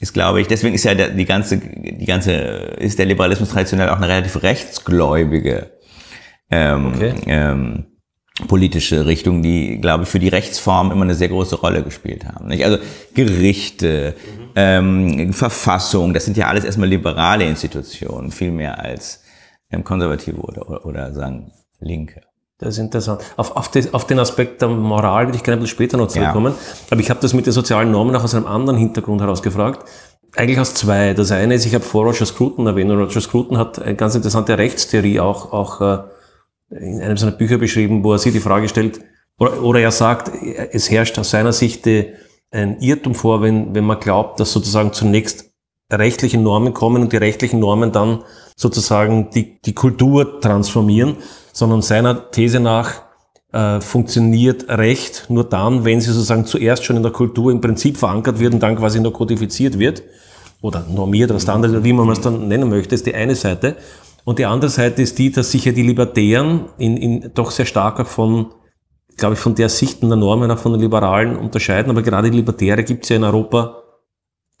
ist, 0.00 0.14
glaube 0.14 0.40
ich, 0.40 0.46
deswegen 0.46 0.74
ist 0.74 0.84
ja 0.84 0.94
die 0.94 1.24
ganze, 1.26 1.58
die 1.58 2.06
ganze, 2.06 2.32
ist 2.32 2.98
der 2.98 3.06
Liberalismus 3.06 3.50
traditionell 3.50 3.90
auch 3.90 3.96
eine 3.96 4.08
relativ 4.08 4.42
rechtsgläubige 4.42 5.73
ähm, 6.54 6.92
Okay. 6.94 7.14
ähm, 7.26 7.84
politische 8.48 9.06
Richtung, 9.06 9.42
die, 9.42 9.78
glaube 9.80 10.04
ich, 10.04 10.08
für 10.08 10.18
die 10.18 10.28
Rechtsform 10.28 10.90
immer 10.90 11.04
eine 11.04 11.14
sehr 11.14 11.28
große 11.28 11.56
Rolle 11.56 11.82
gespielt 11.82 12.24
haben. 12.26 12.48
Nicht? 12.48 12.64
Also 12.64 12.78
Gerichte, 13.14 14.14
ähm, 14.56 15.32
Verfassung, 15.32 16.12
das 16.14 16.24
sind 16.24 16.36
ja 16.36 16.48
alles 16.48 16.64
erstmal 16.64 16.88
liberale 16.88 17.44
Institutionen, 17.44 18.32
viel 18.32 18.50
mehr 18.50 18.80
als 18.80 19.22
ähm, 19.70 19.84
konservative 19.84 20.40
oder, 20.40 20.68
oder, 20.68 20.86
oder 20.86 21.12
sagen 21.12 21.52
Linke. 21.80 22.22
Das 22.58 22.74
ist 22.74 22.78
interessant. 22.78 23.20
Auf, 23.36 23.56
auf, 23.56 23.70
das, 23.70 23.92
auf 23.92 24.06
den 24.06 24.18
Aspekt 24.18 24.62
der 24.62 24.68
Moral 24.68 25.26
würde 25.26 25.36
ich 25.36 25.42
gerne 25.42 25.58
ein 25.58 25.62
bisschen 25.62 25.76
später 25.76 25.96
noch 25.96 26.08
zurückkommen. 26.08 26.54
Aber 26.90 27.00
ich 27.00 27.10
habe 27.10 27.20
das 27.20 27.34
mit 27.34 27.46
den 27.46 27.52
sozialen 27.52 27.90
Normen 27.90 28.14
auch 28.16 28.24
aus 28.24 28.34
einem 28.34 28.46
anderen 28.46 28.78
Hintergrund 28.78 29.20
herausgefragt. 29.20 29.88
Eigentlich 30.36 30.58
aus 30.58 30.74
zwei. 30.74 31.14
Das 31.14 31.30
eine 31.30 31.54
ist, 31.54 31.66
ich 31.66 31.74
habe 31.74 31.84
vor 31.84 32.04
Roger 32.04 32.26
Scruton 32.26 32.66
erwähnt. 32.66 32.90
Und 32.90 32.98
Roger 32.98 33.20
Scruton 33.20 33.58
hat 33.58 33.80
eine 33.80 33.96
ganz 33.96 34.14
interessante 34.14 34.56
Rechtstheorie 34.56 35.20
auch, 35.20 35.52
auch 35.52 35.80
äh, 35.80 35.98
in 36.78 37.00
einem 37.00 37.16
seiner 37.16 37.32
Bücher 37.32 37.58
beschrieben, 37.58 38.02
wo 38.04 38.12
er 38.12 38.18
sich 38.18 38.32
die 38.32 38.40
Frage 38.40 38.68
stellt, 38.68 39.00
oder, 39.38 39.62
oder 39.62 39.80
er 39.80 39.90
sagt, 39.90 40.30
es 40.72 40.90
herrscht 40.90 41.18
aus 41.18 41.30
seiner 41.30 41.52
Sicht 41.52 41.86
äh, 41.86 42.14
ein 42.50 42.78
Irrtum 42.80 43.14
vor, 43.14 43.42
wenn, 43.42 43.74
wenn 43.74 43.84
man 43.84 43.98
glaubt, 43.98 44.38
dass 44.38 44.52
sozusagen 44.52 44.92
zunächst 44.92 45.50
rechtliche 45.92 46.38
Normen 46.38 46.72
kommen 46.72 47.02
und 47.02 47.12
die 47.12 47.16
rechtlichen 47.16 47.60
Normen 47.60 47.92
dann 47.92 48.22
sozusagen 48.56 49.30
die, 49.30 49.60
die 49.60 49.74
Kultur 49.74 50.40
transformieren, 50.40 51.16
sondern 51.52 51.82
seiner 51.82 52.30
These 52.30 52.60
nach 52.60 53.02
äh, 53.52 53.80
funktioniert 53.80 54.68
Recht 54.68 55.26
nur 55.28 55.44
dann, 55.44 55.84
wenn 55.84 56.00
sie 56.00 56.12
sozusagen 56.12 56.46
zuerst 56.46 56.84
schon 56.84 56.96
in 56.96 57.02
der 57.02 57.12
Kultur 57.12 57.52
im 57.52 57.60
Prinzip 57.60 57.96
verankert 57.96 58.38
wird 58.38 58.54
und 58.54 58.60
dann 58.60 58.76
quasi 58.76 59.00
nur 59.00 59.12
kodifiziert 59.12 59.78
wird 59.78 60.02
oder 60.60 60.84
normiert 60.88 61.30
oder 61.30 61.40
standard, 61.40 61.84
wie 61.84 61.92
man 61.92 62.08
es 62.10 62.20
dann 62.20 62.48
nennen 62.48 62.68
möchte, 62.68 62.94
ist 62.94 63.06
die 63.06 63.14
eine 63.14 63.34
Seite. 63.34 63.76
Und 64.24 64.38
die 64.38 64.46
andere 64.46 64.70
Seite 64.70 65.02
ist 65.02 65.18
die, 65.18 65.30
dass 65.30 65.50
sich 65.50 65.64
ja 65.66 65.72
die 65.72 65.82
Libertären 65.82 66.66
in, 66.78 66.96
in 66.96 67.30
doch 67.34 67.50
sehr 67.50 67.66
stark 67.66 68.00
auch 68.00 68.06
von, 68.06 68.46
glaube 69.16 69.34
ich, 69.34 69.40
von 69.40 69.54
der 69.54 69.68
Sicht 69.68 70.02
und 70.02 70.08
der 70.08 70.16
Normen 70.16 70.50
auch 70.50 70.58
von 70.58 70.72
den 70.72 70.80
Liberalen 70.80 71.36
unterscheiden. 71.36 71.90
Aber 71.90 72.02
gerade 72.02 72.30
die 72.30 72.38
Libertäre 72.38 72.82
gibt 72.84 73.04
es 73.04 73.10
ja 73.10 73.16
in 73.16 73.24
Europa 73.24 73.82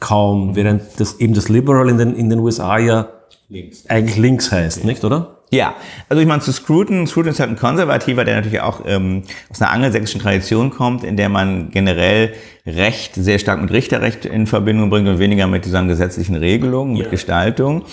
kaum, 0.00 0.54
während 0.54 0.82
das 0.98 1.18
eben 1.20 1.34
das 1.34 1.48
Liberal 1.48 1.88
in 1.88 1.96
den, 1.96 2.14
in 2.14 2.28
den 2.28 2.40
USA 2.40 2.78
ja 2.78 3.08
links. 3.48 3.86
eigentlich 3.88 4.16
links 4.18 4.52
heißt, 4.52 4.84
nicht, 4.84 5.02
oder? 5.02 5.38
Ja, 5.50 5.76
also 6.08 6.20
ich 6.20 6.26
meine 6.26 6.42
zu 6.42 6.52
Scruton, 6.52 7.06
Scruton 7.06 7.30
ist 7.30 7.38
halt 7.38 7.50
ein 7.50 7.56
Konservativer, 7.56 8.24
der 8.24 8.36
natürlich 8.36 8.60
auch 8.60 8.80
ähm, 8.86 9.22
aus 9.50 9.62
einer 9.62 9.70
angelsächsischen 9.70 10.20
Tradition 10.20 10.70
kommt, 10.70 11.04
in 11.04 11.16
der 11.16 11.28
man 11.28 11.70
generell 11.70 12.34
Recht 12.66 13.14
sehr 13.14 13.38
stark 13.38 13.62
mit 13.62 13.70
Richterrecht 13.70 14.24
in 14.24 14.46
Verbindung 14.46 14.90
bringt 14.90 15.08
und 15.08 15.18
weniger 15.18 15.46
mit 15.46 15.64
dieser 15.64 15.84
gesetzlichen 15.84 16.34
Regelung, 16.34 16.94
mit 16.94 17.04
ja. 17.04 17.10
Gestaltung. 17.10 17.84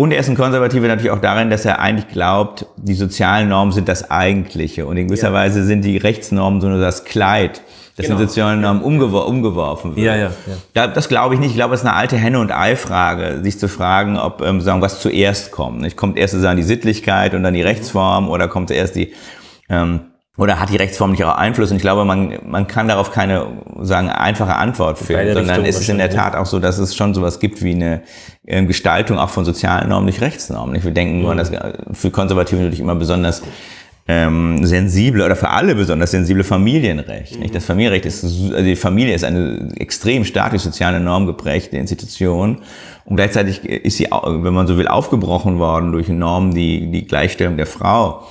Und 0.00 0.12
er 0.12 0.20
ist 0.20 0.30
ein 0.30 0.34
Konservativer 0.34 0.88
natürlich 0.88 1.10
auch 1.10 1.20
darin, 1.20 1.50
dass 1.50 1.66
er 1.66 1.78
eigentlich 1.78 2.08
glaubt, 2.08 2.64
die 2.78 2.94
sozialen 2.94 3.50
Normen 3.50 3.70
sind 3.70 3.86
das 3.86 4.10
Eigentliche 4.10 4.86
und 4.86 4.96
in 4.96 5.08
gewisser 5.08 5.28
ja. 5.28 5.34
Weise 5.34 5.62
sind 5.62 5.84
die 5.84 5.98
Rechtsnormen 5.98 6.62
so 6.62 6.68
nur 6.70 6.80
das 6.80 7.04
Kleid 7.04 7.60
dass 7.96 8.06
genau. 8.06 8.18
sozialen 8.18 8.62
Normen 8.62 8.82
umgewor 8.82 9.28
umgeworfen 9.28 9.96
wird. 9.96 10.06
Ja, 10.06 10.16
ja, 10.16 10.30
ja. 10.74 10.86
Das 10.86 11.10
glaube 11.10 11.34
ich 11.34 11.40
nicht. 11.40 11.50
Ich 11.50 11.56
glaube, 11.56 11.74
es 11.74 11.82
ist 11.82 11.86
eine 11.86 11.96
alte 11.96 12.16
Henne- 12.16 12.40
und 12.40 12.50
Ei-Frage, 12.50 13.40
sich 13.42 13.58
zu 13.58 13.68
fragen, 13.68 14.16
ob 14.16 14.40
ähm, 14.40 14.62
sagen, 14.62 14.80
was 14.80 15.00
zuerst 15.00 15.50
kommt. 15.50 15.82
Nicht? 15.82 15.98
Kommt 15.98 16.16
erst 16.16 16.32
sozusagen 16.32 16.56
die 16.56 16.62
Sittlichkeit 16.62 17.34
und 17.34 17.42
dann 17.42 17.52
die 17.52 17.60
Rechtsform 17.60 18.30
oder 18.30 18.48
kommt 18.48 18.70
erst 18.70 18.96
die 18.96 19.12
ähm, 19.68 20.00
oder 20.40 20.58
hat 20.58 20.70
die 20.70 20.76
Rechtsform 20.76 21.10
nicht 21.10 21.22
auch 21.22 21.36
Einfluss? 21.36 21.70
Und 21.70 21.76
ich 21.76 21.82
glaube, 21.82 22.06
man, 22.06 22.38
man 22.46 22.66
kann 22.66 22.88
darauf 22.88 23.12
keine 23.12 23.46
sagen 23.82 24.08
einfache 24.08 24.56
Antwort 24.56 24.98
finden, 24.98 25.34
sondern 25.34 25.66
ist 25.66 25.78
es 25.78 25.88
in 25.90 25.98
der 25.98 26.08
Tat 26.08 26.34
auch 26.34 26.46
so, 26.46 26.58
dass 26.58 26.78
es 26.78 26.96
schon 26.96 27.12
sowas 27.12 27.40
gibt 27.40 27.62
wie 27.62 27.74
eine 27.74 28.00
äh, 28.46 28.64
Gestaltung 28.64 29.18
auch 29.18 29.28
von 29.28 29.44
sozialen 29.44 29.90
Normen 29.90 30.06
durch 30.06 30.22
Rechtsnormen. 30.22 30.82
Wir 30.82 30.92
denken 30.92 31.20
nur 31.20 31.32
an 31.32 31.36
das 31.36 31.52
für 31.92 32.10
Konservative 32.10 32.56
natürlich 32.56 32.80
immer 32.80 32.94
besonders 32.94 33.42
ähm, 34.08 34.64
sensible 34.64 35.22
oder 35.26 35.36
für 35.36 35.50
alle 35.50 35.74
besonders 35.74 36.10
sensible 36.10 36.42
Familienrecht. 36.42 37.38
Nicht? 37.38 37.54
Das 37.54 37.66
Familienrecht 37.66 38.06
ist, 38.06 38.24
also 38.24 38.62
die 38.62 38.76
Familie 38.76 39.14
ist 39.14 39.24
eine 39.24 39.68
extrem 39.76 40.24
stark 40.24 40.50
durch 40.50 40.62
soziale 40.62 41.00
Norm 41.00 41.26
geprägte 41.26 41.76
Institution 41.76 42.62
und 43.04 43.16
gleichzeitig 43.16 43.62
ist 43.62 43.98
sie, 43.98 44.08
wenn 44.10 44.54
man 44.54 44.66
so 44.66 44.78
will, 44.78 44.88
aufgebrochen 44.88 45.58
worden 45.58 45.92
durch 45.92 46.08
Normen, 46.08 46.54
die 46.54 46.90
die 46.90 47.06
Gleichstellung 47.06 47.58
der 47.58 47.66
Frau 47.66 48.22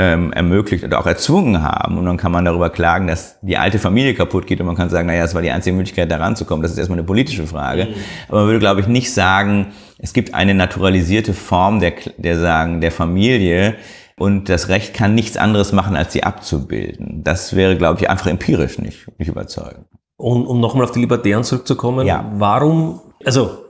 ähm, 0.00 0.32
ermöglicht 0.32 0.84
oder 0.84 1.00
auch 1.00 1.06
erzwungen 1.06 1.60
haben. 1.60 1.98
Und 1.98 2.04
dann 2.04 2.16
kann 2.16 2.30
man 2.30 2.44
darüber 2.44 2.70
klagen, 2.70 3.08
dass 3.08 3.36
die 3.42 3.58
alte 3.58 3.80
Familie 3.80 4.14
kaputt 4.14 4.46
geht 4.46 4.60
und 4.60 4.66
man 4.66 4.76
kann 4.76 4.90
sagen, 4.90 5.08
naja, 5.08 5.22
das 5.22 5.34
war 5.34 5.42
die 5.42 5.50
einzige 5.50 5.74
Möglichkeit, 5.74 6.08
da 6.10 6.18
ranzukommen. 6.18 6.62
Das 6.62 6.70
ist 6.70 6.78
erstmal 6.78 7.00
eine 7.00 7.06
politische 7.06 7.48
Frage. 7.48 7.86
Mhm. 7.86 7.94
Aber 8.28 8.38
man 8.38 8.46
würde, 8.46 8.60
glaube 8.60 8.80
ich, 8.80 8.86
nicht 8.86 9.12
sagen, 9.12 9.72
es 9.98 10.12
gibt 10.12 10.34
eine 10.34 10.54
naturalisierte 10.54 11.34
Form 11.34 11.80
der, 11.80 11.94
der 12.16 12.38
sagen, 12.38 12.80
der 12.80 12.92
Familie, 12.92 13.74
und 14.20 14.48
das 14.48 14.68
Recht 14.68 14.94
kann 14.94 15.14
nichts 15.14 15.36
anderes 15.36 15.72
machen, 15.72 15.94
als 15.94 16.12
sie 16.12 16.24
abzubilden. 16.24 17.22
Das 17.22 17.54
wäre, 17.54 17.76
glaube 17.76 18.00
ich, 18.00 18.10
einfach 18.10 18.26
empirisch 18.26 18.78
nicht, 18.78 19.06
nicht 19.16 19.28
überzeugend. 19.28 19.86
Und 20.16 20.46
um 20.46 20.58
nochmal 20.58 20.84
auf 20.84 20.90
die 20.90 20.98
Libertären 20.98 21.44
zurückzukommen, 21.44 22.04
ja. 22.04 22.28
warum, 22.34 23.00
also 23.24 23.67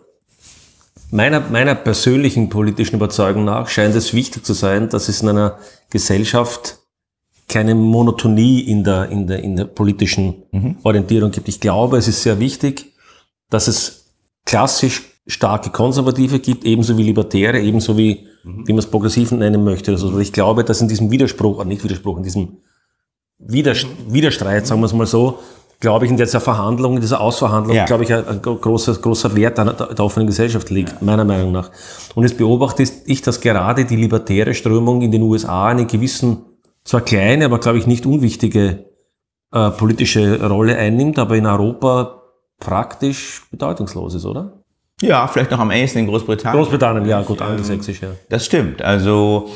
meiner, 1.10 1.40
meiner 1.40 1.74
persönlichen 1.74 2.48
politischen 2.48 2.96
Überzeugung 2.96 3.44
nach 3.44 3.68
scheint 3.68 3.94
es 3.94 4.12
wichtig 4.14 4.44
zu 4.44 4.52
sein, 4.52 4.88
dass 4.88 5.08
es 5.08 5.22
in 5.22 5.28
einer 5.28 5.58
Gesellschaft 5.90 6.78
keine 7.48 7.74
Monotonie 7.74 8.60
in 8.60 8.84
der, 8.84 9.08
in 9.08 9.26
der, 9.26 9.42
in 9.42 9.56
der 9.56 9.64
politischen 9.64 10.42
mhm. 10.52 10.76
Orientierung 10.82 11.30
gibt. 11.30 11.48
Ich 11.48 11.60
glaube, 11.60 11.96
es 11.96 12.06
ist 12.06 12.22
sehr 12.22 12.38
wichtig, 12.38 12.92
dass 13.48 13.68
es 13.68 14.12
klassisch 14.44 15.02
starke 15.26 15.70
Konservative 15.70 16.40
gibt, 16.40 16.64
ebenso 16.64 16.96
wie 16.96 17.02
Libertäre, 17.02 17.60
ebenso 17.60 17.96
wie, 17.96 18.26
mhm. 18.44 18.66
wie 18.66 18.72
man 18.72 18.78
es 18.78 18.86
Progressiven 18.86 19.38
nennen 19.38 19.64
möchte. 19.64 19.92
Also 19.92 20.18
ich 20.18 20.32
glaube, 20.32 20.64
dass 20.64 20.80
in 20.80 20.88
diesem 20.88 21.10
Widerspruch, 21.10 21.60
äh, 21.60 21.64
nicht 21.64 21.84
Widerspruch, 21.84 22.18
in 22.18 22.22
diesem 22.22 22.58
Widers 23.38 23.86
Widerstreit, 24.08 24.66
sagen 24.66 24.80
wir 24.80 24.86
es 24.86 24.92
mal 24.92 25.06
so, 25.06 25.38
glaube 25.80 26.04
ich, 26.04 26.10
in 26.10 26.16
dieser 26.16 26.40
Verhandlung, 26.40 26.96
in 26.96 27.00
dieser 27.00 27.20
Ausverhandlung, 27.20 27.76
ja. 27.76 27.84
glaube 27.84 28.04
ich, 28.04 28.12
ein, 28.12 28.26
ein, 28.26 28.42
großer, 28.42 28.94
großer 28.94 29.36
Wert 29.36 29.58
an 29.58 29.74
der, 29.76 29.94
der 29.94 30.04
offenen 30.04 30.26
Gesellschaft 30.26 30.70
liegt, 30.70 30.90
ja. 30.90 30.98
meiner 31.00 31.24
Meinung 31.24 31.52
nach. 31.52 31.70
Und 32.14 32.24
jetzt 32.24 32.36
beobachte 32.36 32.82
ich, 32.82 33.22
dass 33.22 33.40
gerade 33.40 33.84
die 33.84 33.96
libertäre 33.96 34.54
Strömung 34.54 35.02
in 35.02 35.12
den 35.12 35.22
USA 35.22 35.68
eine 35.68 35.86
gewissen, 35.86 36.44
zwar 36.84 37.02
kleine, 37.02 37.44
aber 37.44 37.60
glaube 37.60 37.78
ich 37.78 37.86
nicht 37.86 38.06
unwichtige 38.06 38.86
äh, 39.52 39.70
politische 39.70 40.46
Rolle 40.48 40.76
einnimmt, 40.76 41.18
aber 41.18 41.36
in 41.36 41.46
Europa 41.46 42.22
praktisch 42.58 43.46
bedeutungslos 43.50 44.14
ist, 44.14 44.24
oder? 44.24 44.64
Ja, 45.00 45.28
vielleicht 45.28 45.52
noch 45.52 45.60
am 45.60 45.70
ehesten 45.70 46.00
in 46.00 46.06
Großbritannien. 46.08 46.60
Großbritannien, 46.60 47.06
ja, 47.06 47.22
gut, 47.22 47.40
angelsächsisch, 47.40 48.02
ja. 48.02 48.08
Das 48.28 48.44
stimmt. 48.44 48.82
Also 48.82 49.48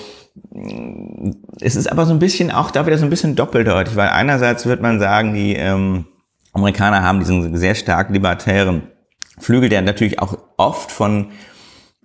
es 1.60 1.76
ist 1.76 1.90
aber 1.90 2.06
so 2.06 2.12
ein 2.12 2.18
bisschen 2.18 2.50
auch 2.50 2.70
da 2.70 2.86
wieder 2.86 2.96
so 2.96 3.04
ein 3.04 3.10
bisschen 3.10 3.34
doppeldeutig, 3.34 3.96
weil 3.96 4.08
einerseits 4.08 4.66
wird 4.66 4.80
man 4.80 4.98
sagen, 4.98 5.34
die 5.34 5.54
ähm, 5.54 6.06
Amerikaner 6.52 7.02
haben 7.02 7.20
diesen 7.20 7.56
sehr 7.56 7.74
stark 7.74 8.10
libertären 8.10 8.88
Flügel, 9.38 9.68
der 9.68 9.82
natürlich 9.82 10.18
auch 10.18 10.36
oft 10.56 10.92
von 10.92 11.32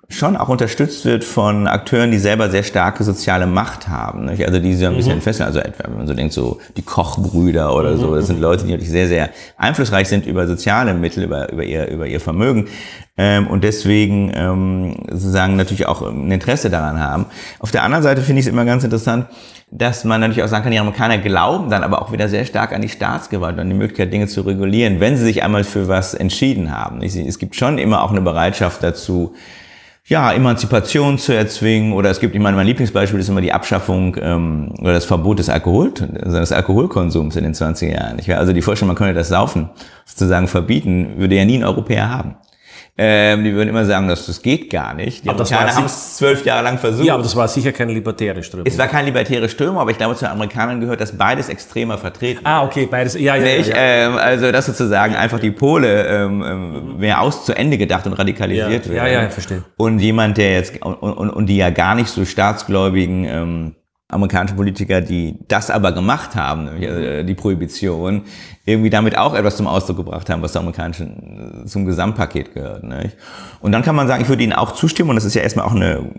schon 0.10 0.38
auch 0.38 0.48
unterstützt 0.48 1.04
wird 1.04 1.26
von 1.26 1.68
Akteuren, 1.68 2.12
die 2.12 2.18
selber 2.18 2.50
sehr 2.50 2.64
starke 2.64 3.04
soziale 3.04 3.46
Macht 3.46 3.90
haben. 3.90 4.26
Nicht? 4.26 4.46
Also 4.46 4.60
die 4.60 4.74
so 4.74 4.86
ein 4.86 4.96
bisschen 4.96 5.18
mhm. 5.18 5.22
fesseln. 5.22 5.48
Also 5.48 5.60
etwa, 5.60 5.84
wenn 5.90 5.98
man 5.98 6.08
so 6.08 6.14
denkt, 6.14 6.32
so 6.32 6.60
die 6.78 6.82
Kochbrüder 6.82 7.76
oder 7.76 7.92
mhm. 7.92 8.00
so, 8.00 8.16
das 8.16 8.28
sind 8.28 8.40
Leute, 8.40 8.64
die 8.64 8.72
natürlich 8.72 8.90
sehr, 8.90 9.10
sehr 9.10 9.30
einflussreich 9.58 10.08
sind 10.08 10.26
über 10.26 10.48
soziale 10.48 10.94
Mittel, 10.94 11.24
über, 11.24 11.52
über, 11.52 11.64
ihr, 11.64 11.90
über 11.90 12.08
ihr 12.08 12.22
Vermögen 12.22 12.70
ähm, 13.18 13.48
und 13.48 13.66
deswegen 13.66 14.32
ähm, 14.34 14.96
sozusagen 15.10 15.58
natürlich 15.58 15.88
auch 15.88 16.02
ein 16.02 16.32
Interesse 16.32 16.70
daran 16.70 17.02
haben. 17.02 17.26
Auf 17.60 17.72
der 17.72 17.84
anderen 17.84 18.04
Seite 18.04 18.22
finde 18.22 18.40
ich 18.40 18.46
es 18.46 18.52
immer 18.52 18.64
ganz 18.64 18.86
interessant, 18.86 19.26
dass 19.72 20.06
man 20.06 20.22
natürlich 20.22 20.44
auch 20.44 20.48
sagen 20.48 20.64
kann, 20.64 20.72
die 20.72 20.80
Amerikaner 20.80 21.18
glauben 21.18 21.70
dann 21.70 21.84
aber 21.84 22.02
auch 22.02 22.14
wieder 22.14 22.30
sehr 22.30 22.46
stark 22.46 22.72
an 22.72 22.82
die 22.82 22.88
Staatsgewalt 22.88 23.56
und 23.56 23.60
an 23.60 23.70
die 23.70 23.76
Möglichkeit, 23.76 24.14
Dinge 24.14 24.28
zu 24.28 24.42
regulieren, 24.42 25.02
wenn 25.02 25.18
sie 25.18 25.26
sich 25.26 25.44
einmal 25.44 25.66
für 25.66 25.90
was 25.90 26.14
entschieden 26.14 26.72
haben. 26.72 27.02
Es 27.02 27.38
gibt 27.40 27.58
schon 27.58 27.78
immer 27.78 28.04
auch 28.04 28.12
eine 28.12 28.22
Bereitschaft 28.22 28.82
dazu, 28.82 29.36
ja, 30.08 30.32
Emanzipation 30.32 31.18
zu 31.18 31.34
erzwingen 31.34 31.92
oder 31.92 32.10
es 32.10 32.22
gibt, 32.22 32.34
ich 32.34 32.42
meine, 32.42 32.56
mein 32.56 32.66
Lieblingsbeispiel 32.66 33.20
ist 33.20 33.28
immer 33.28 33.42
die 33.42 33.52
Abschaffung 33.52 34.16
ähm, 34.22 34.74
oder 34.80 34.94
das 34.94 35.04
Verbot 35.04 35.40
des 35.40 35.50
Alkohol, 35.50 35.92
also 36.24 36.40
des 36.40 36.54
Alkoholkonsums 36.54 37.36
in 37.36 37.44
den 37.44 37.54
20er 37.54 37.92
Jahren. 37.92 38.20
Ich, 38.20 38.34
also 38.34 38.54
die 38.54 38.62
Vorstellung, 38.62 38.88
man 38.88 38.96
könnte 38.96 39.14
das 39.14 39.28
Saufen 39.28 39.70
sozusagen 40.06 40.48
verbieten, 40.48 41.16
würde 41.18 41.36
ja 41.36 41.44
nie 41.44 41.58
ein 41.58 41.66
Europäer 41.66 42.10
haben. 42.10 42.36
Ähm, 43.00 43.44
die 43.44 43.54
würden 43.54 43.70
immer 43.70 43.86
sagen, 43.86 44.08
dass 44.08 44.26
das 44.26 44.42
geht 44.42 44.72
gar 44.72 44.96
nicht. 44.96 45.24
Die 45.24 45.30
aber 45.30 45.42
Amerikaner 45.42 45.76
haben 45.76 45.86
es 45.86 46.18
zwölf 46.18 46.44
Jahre 46.46 46.64
lang 46.64 46.80
versucht. 46.80 47.06
Ja, 47.06 47.14
aber 47.14 47.22
das 47.22 47.36
war 47.36 47.48
sicher 47.48 47.72
keine 47.72 47.94
libertäre 47.94 48.42
Strömung. 48.42 48.66
Es 48.66 48.76
war 48.80 48.88
keine 48.88 49.06
libertäre 49.06 49.48
Strömung, 49.50 49.78
aber 49.78 49.92
ich 49.92 49.98
glaube, 49.98 50.16
zu 50.16 50.26
den 50.26 50.32
Amerikanern 50.32 50.80
gehört, 50.80 51.00
dass 51.00 51.16
beides 51.16 51.48
extremer 51.48 52.00
vertreten 52.00 52.42
Ah, 52.44 52.64
okay, 52.64 52.88
beides, 52.90 53.14
ja, 53.14 53.36
ja. 53.36 53.44
Nicht? 53.44 53.70
ja, 53.70 53.76
ja. 53.76 54.08
Ähm, 54.08 54.18
also, 54.18 54.52
dass 54.52 54.66
sozusagen 54.66 55.16
einfach 55.16 55.40
die 55.40 55.52
Pole 55.52 56.08
ähm, 56.08 56.44
ähm, 56.44 56.98
mehr 56.98 57.22
aus 57.22 57.46
zu 57.46 57.56
Ende 57.56 57.78
gedacht 57.78 58.08
und 58.08 58.14
radikalisiert 58.14 58.88
ja, 58.88 58.92
werden. 58.92 59.14
Ja, 59.14 59.22
ja, 59.24 59.30
verstehe. 59.30 59.64
Und 59.78 60.00
jemand, 60.00 60.38
der 60.38 60.54
jetzt, 60.54 60.84
und, 60.84 60.96
und, 60.96 61.30
und 61.30 61.46
die 61.46 61.58
ja 61.58 61.70
gar 61.70 61.94
nicht 61.94 62.10
so 62.10 62.26
staatsgläubigen 62.26 63.26
ähm, 63.26 63.76
amerikanische 64.10 64.56
Politiker, 64.56 65.02
die 65.02 65.38
das 65.48 65.70
aber 65.70 65.92
gemacht 65.92 66.36
haben, 66.36 66.82
äh, 66.82 67.26
die 67.26 67.36
Prohibition, 67.36 68.24
irgendwie 68.66 68.90
damit 68.90 69.18
auch 69.18 69.34
etwas 69.34 69.58
zum 69.58 69.68
Ausdruck 69.68 69.98
gebracht 69.98 70.30
haben, 70.30 70.42
was 70.42 70.54
zum 70.54 70.62
amerikanischen, 70.62 71.64
zum 71.66 71.86
Gesamtpaket 71.86 72.54
gehört. 72.54 72.84
Nicht? 72.84 73.18
Und 73.60 73.74
dann 73.74 73.82
kann 73.84 73.96
man 73.96 74.08
sagen, 74.08 74.24
ich 74.24 74.30
würde 74.30 74.44
Ihnen 74.44 74.54
auch 74.54 74.74
zustimmen, 74.74 75.10
und 75.10 75.16
das 75.18 75.26
ist 75.26 75.34
ja 75.34 75.42
erstmal 75.42 75.66
auch 75.66 75.74
eine 75.74 76.10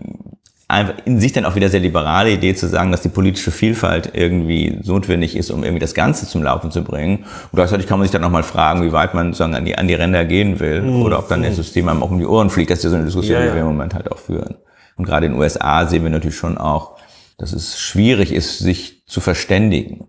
in 1.05 1.19
sich 1.19 1.33
dann 1.33 1.45
auch 1.45 1.55
wieder 1.55 1.67
sehr 1.67 1.79
liberale 1.79 2.31
Idee 2.31 2.53
zu 2.53 2.67
sagen, 2.67 2.91
dass 2.91 3.01
die 3.01 3.09
politische 3.09 3.49
Vielfalt 3.49 4.11
irgendwie 4.13 4.79
notwendig 4.83 5.35
ist, 5.35 5.49
um 5.49 5.63
irgendwie 5.63 5.79
das 5.79 5.95
Ganze 5.95 6.27
zum 6.27 6.43
Laufen 6.43 6.69
zu 6.69 6.83
bringen. 6.83 7.17
Und 7.17 7.55
gleichzeitig 7.55 7.87
kann 7.87 7.97
man 7.97 8.05
sich 8.05 8.11
dann 8.11 8.21
nochmal 8.21 8.43
fragen, 8.43 8.83
wie 8.83 8.91
weit 8.91 9.15
man 9.15 9.33
sozusagen 9.33 9.55
an 9.55 9.65
die, 9.65 9.75
an 9.75 9.87
die 9.87 9.95
Ränder 9.95 10.25
gehen 10.25 10.59
will 10.59 10.83
mhm. 10.83 11.01
oder 11.01 11.17
ob 11.17 11.27
dann 11.27 11.41
das 11.41 11.55
System 11.55 11.89
einem 11.89 12.03
auch 12.03 12.11
um 12.11 12.19
die 12.19 12.25
Ohren 12.27 12.51
fliegt. 12.51 12.69
Das 12.69 12.79
ist 12.79 12.83
ja 12.83 12.91
so 12.91 12.97
eine 12.97 13.05
Diskussion, 13.05 13.39
ja, 13.39 13.45
ja. 13.45 13.49
die 13.49 13.55
wir 13.55 13.61
im 13.61 13.67
Moment 13.67 13.95
halt 13.95 14.11
auch 14.11 14.19
führen. 14.19 14.57
Und 14.95 15.05
gerade 15.05 15.25
in 15.25 15.31
den 15.31 15.41
USA 15.41 15.87
sehen 15.87 16.03
wir 16.03 16.11
natürlich 16.11 16.37
schon 16.37 16.59
auch, 16.59 16.97
dass 17.39 17.53
es 17.53 17.79
schwierig 17.79 18.31
ist, 18.31 18.59
sich 18.59 19.03
zu 19.07 19.21
verständigen. 19.21 20.07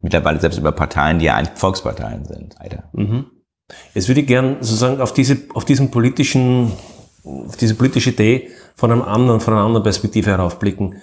Mittlerweile 0.00 0.40
selbst 0.40 0.58
über 0.58 0.72
Parteien, 0.72 1.18
die 1.18 1.26
ja 1.26 1.34
eigentlich 1.34 1.58
Volksparteien 1.58 2.24
sind. 2.24 2.54
Leider. 2.60 2.84
Mhm. 2.92 3.26
Jetzt 3.94 4.08
würde 4.08 4.22
ich 4.22 4.26
gern 4.26 4.56
sozusagen 4.60 5.00
auf 5.00 5.12
diese, 5.12 5.38
auf 5.52 5.64
diesen 5.64 5.90
politischen, 5.90 6.72
auf 7.24 7.56
diese 7.56 7.74
politische 7.74 8.10
Idee 8.10 8.48
von 8.76 8.92
einem 8.92 9.02
anderen, 9.02 9.40
von 9.40 9.54
einer 9.54 9.64
anderen 9.64 9.82
Perspektive 9.82 10.30
heraufblicken. 10.30 11.02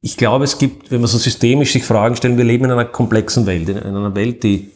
Ich 0.00 0.16
glaube, 0.16 0.44
es 0.44 0.56
gibt, 0.58 0.90
wenn 0.90 1.02
man 1.02 1.08
so 1.08 1.18
systemisch 1.18 1.72
sich 1.72 1.84
Fragen 1.84 2.16
stellen, 2.16 2.38
wir 2.38 2.44
leben 2.44 2.64
in 2.64 2.70
einer 2.70 2.86
komplexen 2.86 3.44
Welt, 3.44 3.68
in 3.68 3.78
einer 3.78 4.14
Welt, 4.14 4.42
die 4.42 4.70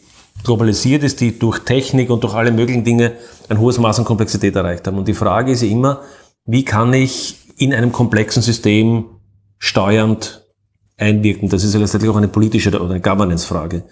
globalisiert 0.45 1.03
ist, 1.03 1.21
die 1.23 1.39
durch 1.39 1.61
Technik 1.61 2.11
und 2.11 2.23
durch 2.23 2.35
alle 2.35 2.53
möglichen 2.53 2.85
Dinge 2.85 3.13
ein 3.49 3.59
hohes 3.59 3.79
Maß 3.79 4.01
an 4.01 4.05
Komplexität 4.05 4.55
erreicht 4.55 4.87
haben. 4.87 4.99
Und 4.99 5.09
die 5.09 5.15
Frage 5.15 5.53
ist 5.53 5.63
immer, 5.63 6.03
wie 6.45 6.65
kann 6.65 6.93
ich 6.93 7.39
in 7.57 7.73
einem 7.73 7.93
komplexen 7.93 8.43
System 8.43 9.07
steuernd 9.59 10.45
einwirken. 10.97 11.49
Das 11.49 11.65
ist 11.65 11.75
ja 11.75 11.81
letztendlich 11.81 12.11
auch 12.11 12.17
eine 12.17 12.29
politische 12.29 12.71
oder 12.71 12.91
eine 12.91 13.01
Governance-Frage. 13.01 13.85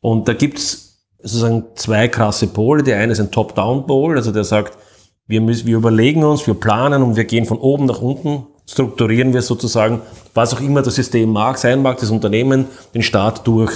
Und 0.00 0.28
da 0.28 0.34
gibt's 0.34 1.06
sozusagen 1.22 1.64
zwei 1.74 2.08
krasse 2.08 2.46
Pole. 2.46 2.82
Der 2.82 2.98
eine 2.98 3.12
ist 3.12 3.20
ein 3.20 3.30
Top-Down-Pol, 3.30 4.16
also 4.16 4.32
der 4.32 4.44
sagt, 4.44 4.78
wir, 5.26 5.40
müssen, 5.40 5.66
wir 5.66 5.76
überlegen 5.76 6.24
uns, 6.24 6.46
wir 6.46 6.54
planen 6.54 7.02
und 7.02 7.16
wir 7.16 7.24
gehen 7.24 7.44
von 7.44 7.58
oben 7.58 7.86
nach 7.86 8.00
unten, 8.00 8.46
strukturieren 8.66 9.34
wir 9.34 9.42
sozusagen, 9.42 10.00
was 10.34 10.54
auch 10.54 10.60
immer 10.60 10.82
das 10.82 10.94
System 10.94 11.30
mag, 11.30 11.58
sein 11.58 11.82
mag, 11.82 11.98
das 11.98 12.10
Unternehmen, 12.10 12.66
den 12.94 13.02
Staat 13.02 13.46
durch. 13.46 13.72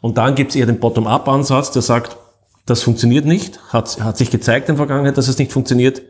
Und 0.00 0.18
dann 0.18 0.34
gibt's 0.34 0.54
eher 0.54 0.66
den 0.66 0.78
Bottom-up-Ansatz, 0.78 1.70
der 1.70 1.82
sagt, 1.82 2.16
das 2.66 2.82
funktioniert 2.82 3.24
nicht, 3.24 3.58
hat, 3.72 4.00
hat 4.00 4.18
sich 4.18 4.30
gezeigt 4.30 4.68
in 4.68 4.74
der 4.74 4.86
Vergangenheit, 4.86 5.16
dass 5.16 5.28
es 5.28 5.38
nicht 5.38 5.52
funktioniert. 5.52 6.02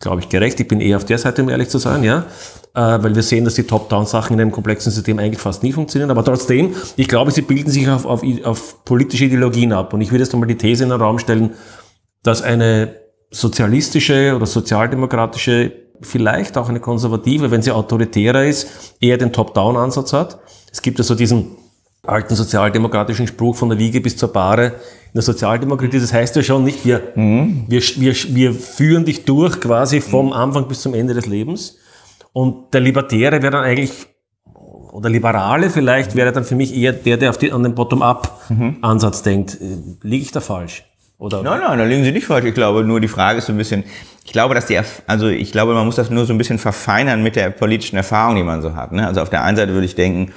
Glaube 0.00 0.20
ich 0.20 0.30
gerecht, 0.30 0.58
ich 0.58 0.66
bin 0.66 0.80
eher 0.80 0.96
auf 0.96 1.04
der 1.04 1.18
Seite, 1.18 1.42
um 1.42 1.50
ehrlich 1.50 1.68
zu 1.68 1.78
sein, 1.78 2.02
ja. 2.02 2.24
Äh, 2.74 2.80
weil 3.02 3.14
wir 3.14 3.22
sehen, 3.22 3.44
dass 3.44 3.54
die 3.54 3.64
Top-Down-Sachen 3.64 4.34
in 4.34 4.40
einem 4.40 4.50
komplexen 4.50 4.90
System 4.90 5.18
eigentlich 5.18 5.40
fast 5.40 5.62
nie 5.62 5.72
funktionieren. 5.72 6.10
Aber 6.10 6.24
trotzdem, 6.24 6.74
ich 6.96 7.06
glaube, 7.06 7.30
sie 7.32 7.42
bilden 7.42 7.70
sich 7.70 7.88
auf, 7.88 8.06
auf, 8.06 8.22
auf 8.44 8.84
politische 8.84 9.26
Ideologien 9.26 9.72
ab. 9.72 9.92
Und 9.92 10.00
ich 10.00 10.10
würde 10.10 10.24
jetzt 10.24 10.32
einmal 10.32 10.48
die 10.48 10.56
These 10.56 10.84
in 10.84 10.90
den 10.90 11.00
Raum 11.00 11.18
stellen, 11.18 11.50
dass 12.22 12.40
eine 12.40 12.94
sozialistische 13.30 14.34
oder 14.34 14.46
sozialdemokratische, 14.46 15.72
vielleicht 16.00 16.56
auch 16.56 16.70
eine 16.70 16.80
konservative, 16.80 17.50
wenn 17.50 17.60
sie 17.60 17.70
autoritärer 17.70 18.46
ist, 18.46 18.96
eher 19.00 19.18
den 19.18 19.32
Top-Down-Ansatz 19.32 20.14
hat. 20.14 20.38
Es 20.72 20.80
gibt 20.80 20.98
ja 20.98 21.04
so 21.04 21.14
diesen 21.14 21.56
alten 22.06 22.34
sozialdemokratischen 22.34 23.26
Spruch 23.26 23.56
von 23.56 23.68
der 23.68 23.78
Wiege 23.78 24.00
bis 24.00 24.16
zur 24.16 24.32
Bahre 24.32 24.66
in 24.66 25.14
der 25.14 25.22
Sozialdemokratie. 25.22 26.00
Das 26.00 26.12
heißt 26.12 26.36
ja 26.36 26.42
schon 26.42 26.64
nicht, 26.64 26.84
wir, 26.84 27.02
mhm. 27.14 27.64
wir, 27.68 27.80
wir, 27.80 28.14
wir 28.28 28.54
führen 28.54 29.04
dich 29.04 29.24
durch 29.24 29.60
quasi 29.60 30.00
vom 30.00 30.32
Anfang 30.32 30.68
bis 30.68 30.80
zum 30.80 30.94
Ende 30.94 31.14
des 31.14 31.26
Lebens. 31.26 31.76
Und 32.32 32.72
der 32.72 32.80
Libertäre 32.80 33.42
wäre 33.42 33.50
dann 33.50 33.64
eigentlich, 33.64 33.92
oder 34.92 35.10
Liberale 35.10 35.68
vielleicht, 35.68 36.14
wäre 36.14 36.32
dann 36.32 36.44
für 36.44 36.54
mich 36.54 36.74
eher 36.74 36.92
der, 36.92 37.16
der 37.16 37.32
die, 37.32 37.52
an 37.52 37.62
den 37.62 37.74
Bottom-up-Ansatz 37.74 39.20
mhm. 39.20 39.24
denkt. 39.24 39.58
Liege 40.02 40.22
ich 40.22 40.32
da 40.32 40.40
falsch? 40.40 40.84
Oder? 41.18 41.42
Nein, 41.42 41.60
nein, 41.60 41.78
da 41.78 41.84
liegen 41.84 42.02
Sie 42.02 42.12
nicht 42.12 42.26
falsch. 42.26 42.46
Ich 42.46 42.54
glaube, 42.54 42.82
nur 42.82 42.98
die 42.98 43.08
Frage 43.08 43.38
ist 43.38 43.46
so 43.46 43.52
ein 43.52 43.58
bisschen, 43.58 43.84
ich 44.24 44.32
glaube, 44.32 44.54
dass 44.54 44.66
die, 44.66 44.80
also 45.06 45.28
ich 45.28 45.52
glaube, 45.52 45.74
man 45.74 45.84
muss 45.84 45.96
das 45.96 46.08
nur 46.08 46.24
so 46.24 46.32
ein 46.32 46.38
bisschen 46.38 46.58
verfeinern 46.58 47.22
mit 47.22 47.36
der 47.36 47.50
politischen 47.50 47.96
Erfahrung, 47.96 48.36
die 48.36 48.42
man 48.42 48.62
so 48.62 48.74
hat. 48.74 48.92
Ne? 48.92 49.06
Also 49.06 49.20
auf 49.20 49.28
der 49.28 49.44
einen 49.44 49.56
Seite 49.56 49.72
würde 49.72 49.84
ich 49.84 49.94
denken, 49.94 50.32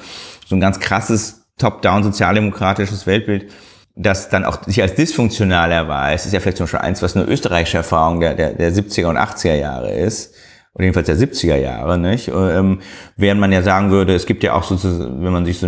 so 0.46 0.56
ein 0.56 0.60
ganz 0.60 0.82
krasses 0.82 1.43
Top-down 1.58 2.04
sozialdemokratisches 2.04 3.06
Weltbild, 3.08 3.52
das 3.96 4.30
dann 4.30 4.44
auch 4.44 4.64
sich 4.64 4.82
als 4.82 4.96
dysfunktional 4.96 5.72
erweist, 5.72 6.26
ist 6.26 6.34
ja 6.34 6.40
vielleicht 6.40 6.58
zum 6.58 6.66
Beispiel 6.66 6.80
eins, 6.80 7.02
was 7.02 7.16
eine 7.16 7.26
österreichische 7.26 7.78
Erfahrung 7.78 8.20
der, 8.20 8.34
der, 8.34 8.54
der 8.54 8.72
70er 8.72 9.06
und 9.06 9.18
80er 9.18 9.56
Jahre 9.56 9.92
ist 9.92 10.34
oder 10.74 10.86
jedenfalls 10.86 11.06
der 11.06 11.18
70er 11.18 11.58
Jahre, 11.58 12.00
nicht? 12.00 12.30
Ähm, 12.30 12.80
während 13.16 13.40
man 13.40 13.52
ja 13.52 13.62
sagen 13.62 13.92
würde, 13.92 14.16
es 14.16 14.26
gibt 14.26 14.44
ja 14.44 14.54
auch 14.54 14.64
sozusagen, 14.64 15.24
wenn 15.24 15.32
man 15.32 15.46
sich 15.46 15.60
so 15.60 15.68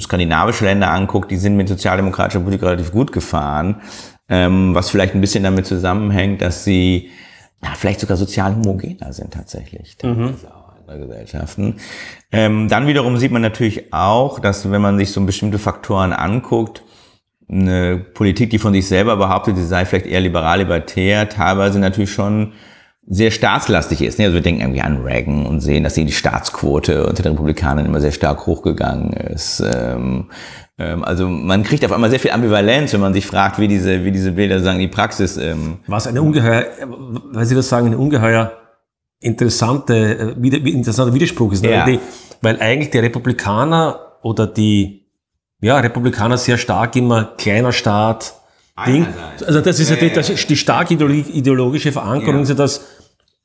skandinavische 0.00 0.64
Länder 0.64 0.90
anguckt, 0.90 1.30
die 1.30 1.36
sind 1.36 1.56
mit 1.56 1.68
sozialdemokratischer 1.68 2.40
Politik 2.40 2.62
relativ 2.62 2.92
gut 2.92 3.12
gefahren 3.12 3.82
ähm, 4.28 4.74
was 4.74 4.90
vielleicht 4.90 5.14
ein 5.14 5.20
bisschen 5.20 5.44
damit 5.44 5.66
zusammenhängt, 5.66 6.42
dass 6.42 6.64
sie 6.64 7.10
ja, 7.62 7.70
vielleicht 7.74 8.00
sogar 8.00 8.16
sozial 8.16 8.56
homogener 8.56 9.12
sind 9.12 9.32
tatsächlich. 9.32 9.96
Mhm. 10.02 10.34
Gesellschaften. 10.94 11.76
Ähm, 12.32 12.68
dann 12.68 12.86
wiederum 12.86 13.16
sieht 13.16 13.32
man 13.32 13.42
natürlich 13.42 13.92
auch, 13.92 14.38
dass 14.38 14.70
wenn 14.70 14.82
man 14.82 14.98
sich 14.98 15.12
so 15.12 15.24
bestimmte 15.24 15.58
Faktoren 15.58 16.12
anguckt, 16.12 16.82
eine 17.48 17.98
Politik, 17.98 18.50
die 18.50 18.58
von 18.58 18.72
sich 18.72 18.88
selber 18.88 19.16
behauptet, 19.16 19.56
sie 19.56 19.66
sei 19.66 19.84
vielleicht 19.84 20.06
eher 20.06 20.20
liberal-libertär, 20.20 21.28
teilweise 21.28 21.78
natürlich 21.78 22.12
schon 22.12 22.52
sehr 23.08 23.30
staatslastig 23.30 24.02
ist. 24.02 24.18
Also 24.18 24.34
wir 24.34 24.40
denken 24.40 24.62
irgendwie 24.62 24.80
an 24.80 25.02
Reagan 25.02 25.46
und 25.46 25.60
sehen, 25.60 25.84
dass 25.84 25.94
die 25.94 26.10
Staatsquote 26.10 27.06
unter 27.06 27.22
den 27.22 27.32
Republikanern 27.32 27.86
immer 27.86 28.00
sehr 28.00 28.10
stark 28.10 28.46
hochgegangen 28.46 29.12
ist. 29.12 29.62
Ähm, 29.64 30.28
ähm, 30.76 31.04
also 31.04 31.28
man 31.28 31.62
kriegt 31.62 31.84
auf 31.84 31.92
einmal 31.92 32.10
sehr 32.10 32.18
viel 32.18 32.32
Ambivalenz, 32.32 32.92
wenn 32.92 33.00
man 33.00 33.14
sich 33.14 33.24
fragt, 33.24 33.60
wie 33.60 33.68
diese, 33.68 34.04
wie 34.04 34.10
diese 34.10 34.32
Bilder 34.32 34.58
sagen, 34.58 34.80
die 34.80 34.88
Praxis. 34.88 35.36
Ähm 35.36 35.78
Was 35.86 36.08
eine 36.08 36.20
ungeheuer, 36.20 36.64
weil 37.32 37.44
Sie 37.44 37.54
das 37.54 37.68
sagen, 37.68 37.86
eine 37.86 37.98
ungeheuer 37.98 38.52
interessante, 39.26 40.34
äh, 40.40 40.70
interessanter 40.70 41.12
Widerspruch 41.12 41.52
ist. 41.52 41.62
Ne? 41.62 41.70
Ja. 41.70 41.98
Weil 42.42 42.60
eigentlich 42.60 42.90
die 42.90 42.98
Republikaner 42.98 43.98
oder 44.22 44.46
die 44.46 45.06
ja, 45.60 45.78
Republikaner 45.78 46.38
sehr 46.38 46.58
stark 46.58 46.96
immer 46.96 47.24
kleiner 47.36 47.72
Staat, 47.72 48.34
Ding. 48.86 49.06
Also 49.46 49.62
das 49.62 49.80
ist 49.80 49.88
ja, 49.88 49.96
die, 49.96 50.12
das 50.12 50.26
die 50.26 50.56
starke 50.56 50.92
ideologische 50.92 51.92
Verankerung, 51.92 52.44
ja. 52.44 52.54
das 52.54 52.84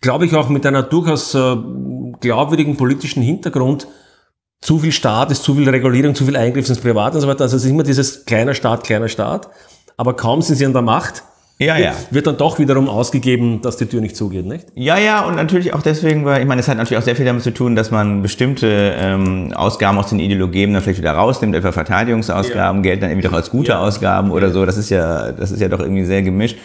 glaube 0.01 0.25
ich 0.25 0.35
auch 0.35 0.49
mit 0.49 0.65
einer 0.65 0.83
durchaus 0.83 1.33
äh, 1.33 1.55
glaubwürdigen 2.19 2.75
politischen 2.75 3.23
Hintergrund 3.23 3.87
zu 4.59 4.79
viel 4.79 4.91
Staat 4.91 5.31
ist 5.31 5.43
zu 5.43 5.55
viel 5.55 5.67
Regulierung, 5.67 6.13
zu 6.13 6.25
viel 6.25 6.35
Eingriff 6.35 6.69
ins 6.69 6.79
Privat 6.79 7.15
und 7.15 7.21
so 7.21 7.27
weiter. 7.27 7.43
Also 7.43 7.57
es 7.57 7.63
ist 7.63 7.69
immer 7.69 7.83
dieses 7.83 8.25
kleiner 8.25 8.53
Staat, 8.53 8.83
kleiner 8.83 9.07
Staat. 9.07 9.49
Aber 9.97 10.15
kaum 10.15 10.41
sind 10.41 10.57
sie 10.57 10.65
an 10.65 10.73
der 10.73 10.81
Macht, 10.83 11.23
ja, 11.65 11.77
ja. 11.77 11.93
wird 12.09 12.27
dann 12.27 12.37
doch 12.37 12.59
wiederum 12.59 12.89
ausgegeben, 12.89 13.61
dass 13.61 13.77
die 13.77 13.85
Tür 13.85 14.01
nicht 14.01 14.15
zugeht, 14.15 14.45
nicht? 14.45 14.67
Ja, 14.75 14.97
ja, 14.97 15.21
und 15.21 15.35
natürlich 15.35 15.73
auch 15.73 15.81
deswegen, 15.81 16.25
weil 16.25 16.41
ich 16.41 16.47
meine, 16.47 16.61
es 16.61 16.67
hat 16.67 16.77
natürlich 16.77 16.99
auch 16.99 17.05
sehr 17.05 17.15
viel 17.15 17.25
damit 17.25 17.43
zu 17.43 17.53
tun, 17.53 17.75
dass 17.75 17.91
man 17.91 18.21
bestimmte 18.21 18.95
ähm, 18.97 19.53
Ausgaben 19.53 19.97
aus 19.97 20.09
den 20.09 20.19
Ideologien 20.19 20.73
dann 20.73 20.81
vielleicht 20.81 20.99
wieder 20.99 21.13
rausnimmt, 21.13 21.55
etwa 21.55 21.71
Verteidigungsausgaben, 21.71 22.83
ja. 22.83 22.89
Geld 22.89 23.03
dann 23.03 23.11
irgendwie 23.11 23.27
doch 23.27 23.35
als 23.35 23.51
gute 23.51 23.71
ja. 23.71 23.79
Ausgaben 23.79 24.31
oder 24.31 24.49
so. 24.49 24.65
Das 24.65 24.77
ist 24.77 24.89
ja, 24.89 25.31
das 25.31 25.51
ist 25.51 25.61
ja 25.61 25.67
doch 25.67 25.79
irgendwie 25.79 26.05
sehr 26.05 26.23
gemischt. 26.23 26.57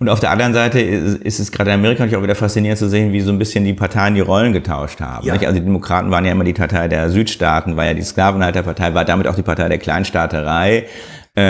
Und 0.00 0.08
auf 0.08 0.18
der 0.18 0.30
anderen 0.30 0.54
Seite 0.54 0.80
ist 0.80 1.40
es 1.40 1.52
gerade 1.52 1.72
in 1.72 1.74
Amerika 1.74 2.02
natürlich 2.02 2.16
auch 2.16 2.22
wieder 2.22 2.34
faszinierend 2.34 2.78
zu 2.78 2.88
sehen, 2.88 3.12
wie 3.12 3.20
so 3.20 3.30
ein 3.30 3.38
bisschen 3.38 3.66
die 3.66 3.74
Parteien 3.74 4.14
die 4.14 4.22
Rollen 4.22 4.54
getauscht 4.54 4.98
haben. 5.02 5.26
Ja. 5.26 5.34
Also 5.34 5.52
die 5.52 5.60
Demokraten 5.60 6.10
waren 6.10 6.24
ja 6.24 6.32
immer 6.32 6.44
die 6.44 6.54
Partei 6.54 6.88
der 6.88 7.10
Südstaaten, 7.10 7.76
war 7.76 7.84
ja 7.84 7.92
die 7.92 8.00
Sklavenhalterpartei, 8.00 8.94
war 8.94 9.04
damit 9.04 9.26
auch 9.26 9.34
die 9.34 9.42
Partei 9.42 9.68
der 9.68 9.76
Kleinstaaterei 9.76 10.86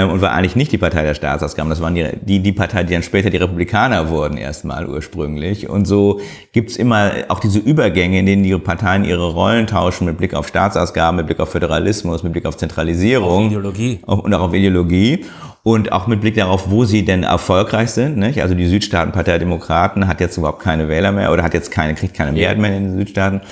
und 0.04 0.20
war 0.20 0.32
eigentlich 0.32 0.56
nicht 0.56 0.72
die 0.72 0.78
Partei 0.78 1.02
der 1.02 1.14
Staatsausgaben. 1.14 1.70
Das 1.70 1.80
waren 1.80 1.94
die, 1.94 2.06
die, 2.20 2.40
die 2.40 2.52
Partei, 2.52 2.84
die 2.84 2.92
dann 2.92 3.02
später 3.02 3.30
die 3.30 3.36
Republikaner 3.36 4.08
wurden 4.08 4.36
erstmal 4.36 4.88
ursprünglich. 4.88 5.68
Und 5.68 5.86
so 5.86 6.20
gibt's 6.52 6.76
immer 6.76 7.12
auch 7.28 7.40
diese 7.40 7.58
Übergänge, 7.58 8.18
in 8.18 8.26
denen 8.26 8.42
die 8.42 8.56
Parteien 8.58 9.04
ihre 9.04 9.32
Rollen 9.32 9.66
tauschen 9.66 10.06
mit 10.06 10.18
Blick 10.18 10.34
auf 10.34 10.48
Staatsausgaben, 10.48 11.16
mit 11.16 11.26
Blick 11.26 11.40
auf 11.40 11.50
Föderalismus, 11.50 12.22
mit 12.22 12.32
Blick 12.32 12.46
auf 12.46 12.56
Zentralisierung. 12.56 13.46
Auf 13.46 13.52
Ideologie. 13.52 14.00
und 14.06 14.34
auch 14.34 14.40
auf 14.40 14.54
Ideologie 14.54 15.24
und 15.62 15.92
auch 15.92 16.06
mit 16.06 16.20
Blick 16.20 16.36
darauf, 16.36 16.70
wo 16.70 16.84
sie 16.84 17.04
denn 17.04 17.22
erfolgreich 17.22 17.90
sind. 17.90 18.16
Nicht? 18.16 18.42
Also 18.42 18.54
die 18.54 18.66
Südstaatenpartei 18.66 19.32
der 19.32 19.38
Demokraten 19.40 20.06
hat 20.06 20.20
jetzt 20.20 20.36
überhaupt 20.36 20.62
keine 20.62 20.88
Wähler 20.88 21.12
mehr 21.12 21.32
oder 21.32 21.42
hat 21.42 21.54
jetzt 21.54 21.70
keine, 21.70 21.94
kriegt 21.94 22.14
keine 22.14 22.32
Mehrheit 22.32 22.58
mehr 22.58 22.76
in 22.76 22.84
den 22.84 22.98
Südstaaten. 22.98 23.42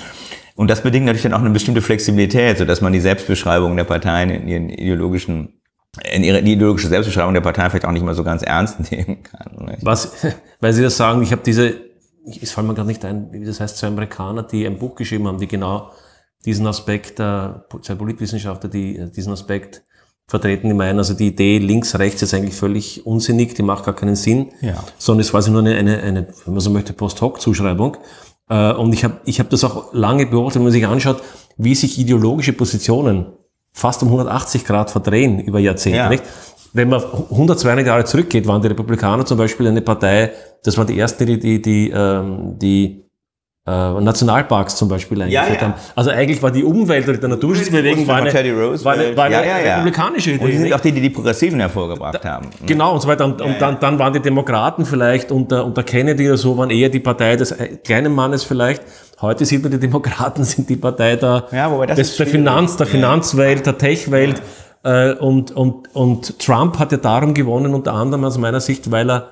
Und 0.55 0.69
das 0.69 0.81
bedingt 0.81 1.05
natürlich 1.05 1.23
dann 1.23 1.33
auch 1.33 1.39
eine 1.39 1.51
bestimmte 1.51 1.81
Flexibilität, 1.81 2.57
so 2.57 2.65
dass 2.65 2.81
man 2.81 2.91
die 2.91 2.99
Selbstbeschreibung 2.99 3.77
der 3.77 3.85
Parteien 3.85 4.29
in 4.29 4.47
ihren 4.47 4.69
ideologischen 4.69 5.58
in 6.11 6.23
ihre 6.23 6.39
ideologische 6.39 6.87
Selbstbeschreibung 6.87 7.33
der 7.33 7.41
Parteien 7.41 7.69
vielleicht 7.69 7.85
auch 7.85 7.91
nicht 7.91 8.05
mal 8.05 8.15
so 8.15 8.23
ganz 8.23 8.41
ernst 8.41 8.79
nehmen 8.91 9.23
kann. 9.23 9.65
Nicht? 9.65 9.85
Was, 9.85 10.11
weil 10.59 10.73
Sie 10.73 10.81
das 10.81 10.97
sagen, 10.97 11.21
ich 11.23 11.31
habe 11.31 11.41
diese, 11.45 11.75
es 12.41 12.51
fällt 12.51 12.67
mir 12.67 12.73
gar 12.73 12.85
nicht 12.85 13.03
ein, 13.05 13.31
wie 13.31 13.43
das 13.45 13.59
heißt, 13.59 13.77
zwei 13.77 13.87
Amerikaner, 13.87 14.43
die 14.43 14.65
ein 14.65 14.77
Buch 14.77 14.95
geschrieben 14.95 15.27
haben, 15.27 15.39
die 15.39 15.47
genau 15.47 15.91
diesen 16.45 16.65
Aspekt, 16.67 17.19
äh, 17.19 17.49
zwei 17.81 17.95
Politwissenschaftler, 17.95 18.69
die 18.69 18.97
äh, 18.97 19.11
diesen 19.11 19.33
Aspekt 19.33 19.83
vertreten, 20.27 20.67
die 20.67 20.75
meinen, 20.75 20.99
also 20.99 21.15
die 21.15 21.27
Idee 21.27 21.57
links, 21.57 21.97
rechts 21.97 22.21
ist 22.21 22.33
eigentlich 22.33 22.55
völlig 22.55 23.05
unsinnig, 23.05 23.55
die 23.55 23.63
macht 23.63 23.83
gar 23.83 23.95
keinen 23.95 24.15
Sinn, 24.15 24.51
ja. 24.61 24.83
sondern 24.97 25.21
es 25.21 25.33
war 25.33 25.39
quasi 25.39 25.51
nur 25.51 25.61
eine, 25.61 25.75
eine, 25.75 26.01
eine, 26.01 26.27
wenn 26.45 26.53
man 26.53 26.61
so 26.61 26.69
möchte, 26.69 26.93
Post-Hoc-Zuschreibung. 26.93 27.97
Äh, 28.47 28.73
und 28.73 28.93
ich 28.93 29.03
habe 29.03 29.21
ich 29.25 29.39
hab 29.39 29.49
das 29.49 29.63
auch 29.63 29.93
lange 29.93 30.27
beobachtet, 30.27 30.57
wenn 30.57 30.63
man 30.63 30.71
sich 30.71 30.85
anschaut, 30.85 31.21
wie 31.57 31.73
sich 31.75 31.99
ideologische 31.99 32.53
Positionen 32.53 33.25
fast 33.71 34.03
um 34.03 34.09
180 34.09 34.65
Grad 34.65 34.91
verdrehen 34.91 35.39
über 35.39 35.59
Jahrzehnte. 35.59 35.97
Ja. 35.97 36.09
Nicht? 36.09 36.23
Wenn 36.73 36.89
man 36.89 37.03
100, 37.03 37.59
200 37.59 37.87
Jahre 37.87 38.05
zurückgeht, 38.05 38.45
waren 38.45 38.61
die 38.61 38.67
Republikaner 38.67 39.25
zum 39.25 39.37
Beispiel 39.37 39.67
eine 39.67 39.81
Partei, 39.81 40.31
das 40.63 40.77
waren 40.77 40.87
die 40.87 40.99
ersten, 40.99 41.25
die, 41.25 41.39
die, 41.39 41.61
die, 41.61 41.89
ähm, 41.89 42.59
die 42.59 43.08
äh, 43.67 44.01
Nationalparks 44.01 44.75
zum 44.77 44.87
Beispiel 44.87 45.21
eingeführt 45.21 45.47
ja, 45.47 45.53
ja. 45.53 45.61
haben. 45.61 45.73
Also 45.95 46.09
eigentlich 46.09 46.41
war 46.41 46.49
die 46.49 46.63
Umwelt- 46.63 47.07
oder 47.07 47.17
der 47.17 47.29
Naturschutzbewegung 47.29 48.07
war 48.07 48.17
eine, 48.17 48.33
war 48.33 48.93
eine, 48.93 49.17
war 49.17 49.25
eine 49.25 49.45
ja, 49.45 49.75
republikanische 49.75 50.31
Idee. 50.31 50.43
Und 50.43 50.51
die 50.51 50.57
sind 50.57 50.73
auch 50.73 50.79
die, 50.79 50.91
die 50.91 51.01
die 51.01 51.09
Progressiven 51.09 51.59
hervorgebracht 51.59 52.19
da, 52.23 52.29
haben. 52.29 52.49
Genau 52.65 52.93
und 52.93 53.01
so 53.01 53.07
weiter. 53.07 53.25
Und, 53.25 53.41
und 53.41 53.61
dann, 53.61 53.79
dann 53.79 53.99
waren 53.99 54.13
die 54.13 54.21
Demokraten 54.21 54.85
vielleicht 54.85 55.31
unter, 55.31 55.65
unter 55.65 55.83
Kennedy 55.83 56.27
oder 56.27 56.37
so, 56.37 56.57
waren 56.57 56.69
eher 56.69 56.89
die 56.89 56.99
Partei 56.99 57.35
des 57.35 57.51
äh, 57.51 57.77
kleinen 57.83 58.13
Mannes 58.15 58.43
vielleicht. 58.43 58.81
Heute 59.21 59.45
sieht 59.45 59.61
man, 59.61 59.71
die 59.71 59.79
Demokraten 59.79 60.43
sind 60.45 60.69
die 60.69 60.77
Partei 60.77 61.17
der, 61.17 61.41
des, 61.95 62.15
der 62.15 62.27
Finanz, 62.27 62.77
der 62.77 62.87
Finanzwelt, 62.87 63.65
der 63.65 63.77
Techwelt. 63.77 64.41
Äh, 64.83 65.13
und, 65.13 65.51
und, 65.51 65.93
und 65.93 66.39
Trump 66.39 66.79
hat 66.79 66.93
ja 66.93 66.97
darum 66.97 67.33
gewonnen, 67.33 67.73
unter 67.73 67.93
anderem 67.93 68.23
aus 68.23 68.37
meiner 68.37 68.61
Sicht, 68.61 68.89
weil 68.91 69.11
er 69.11 69.31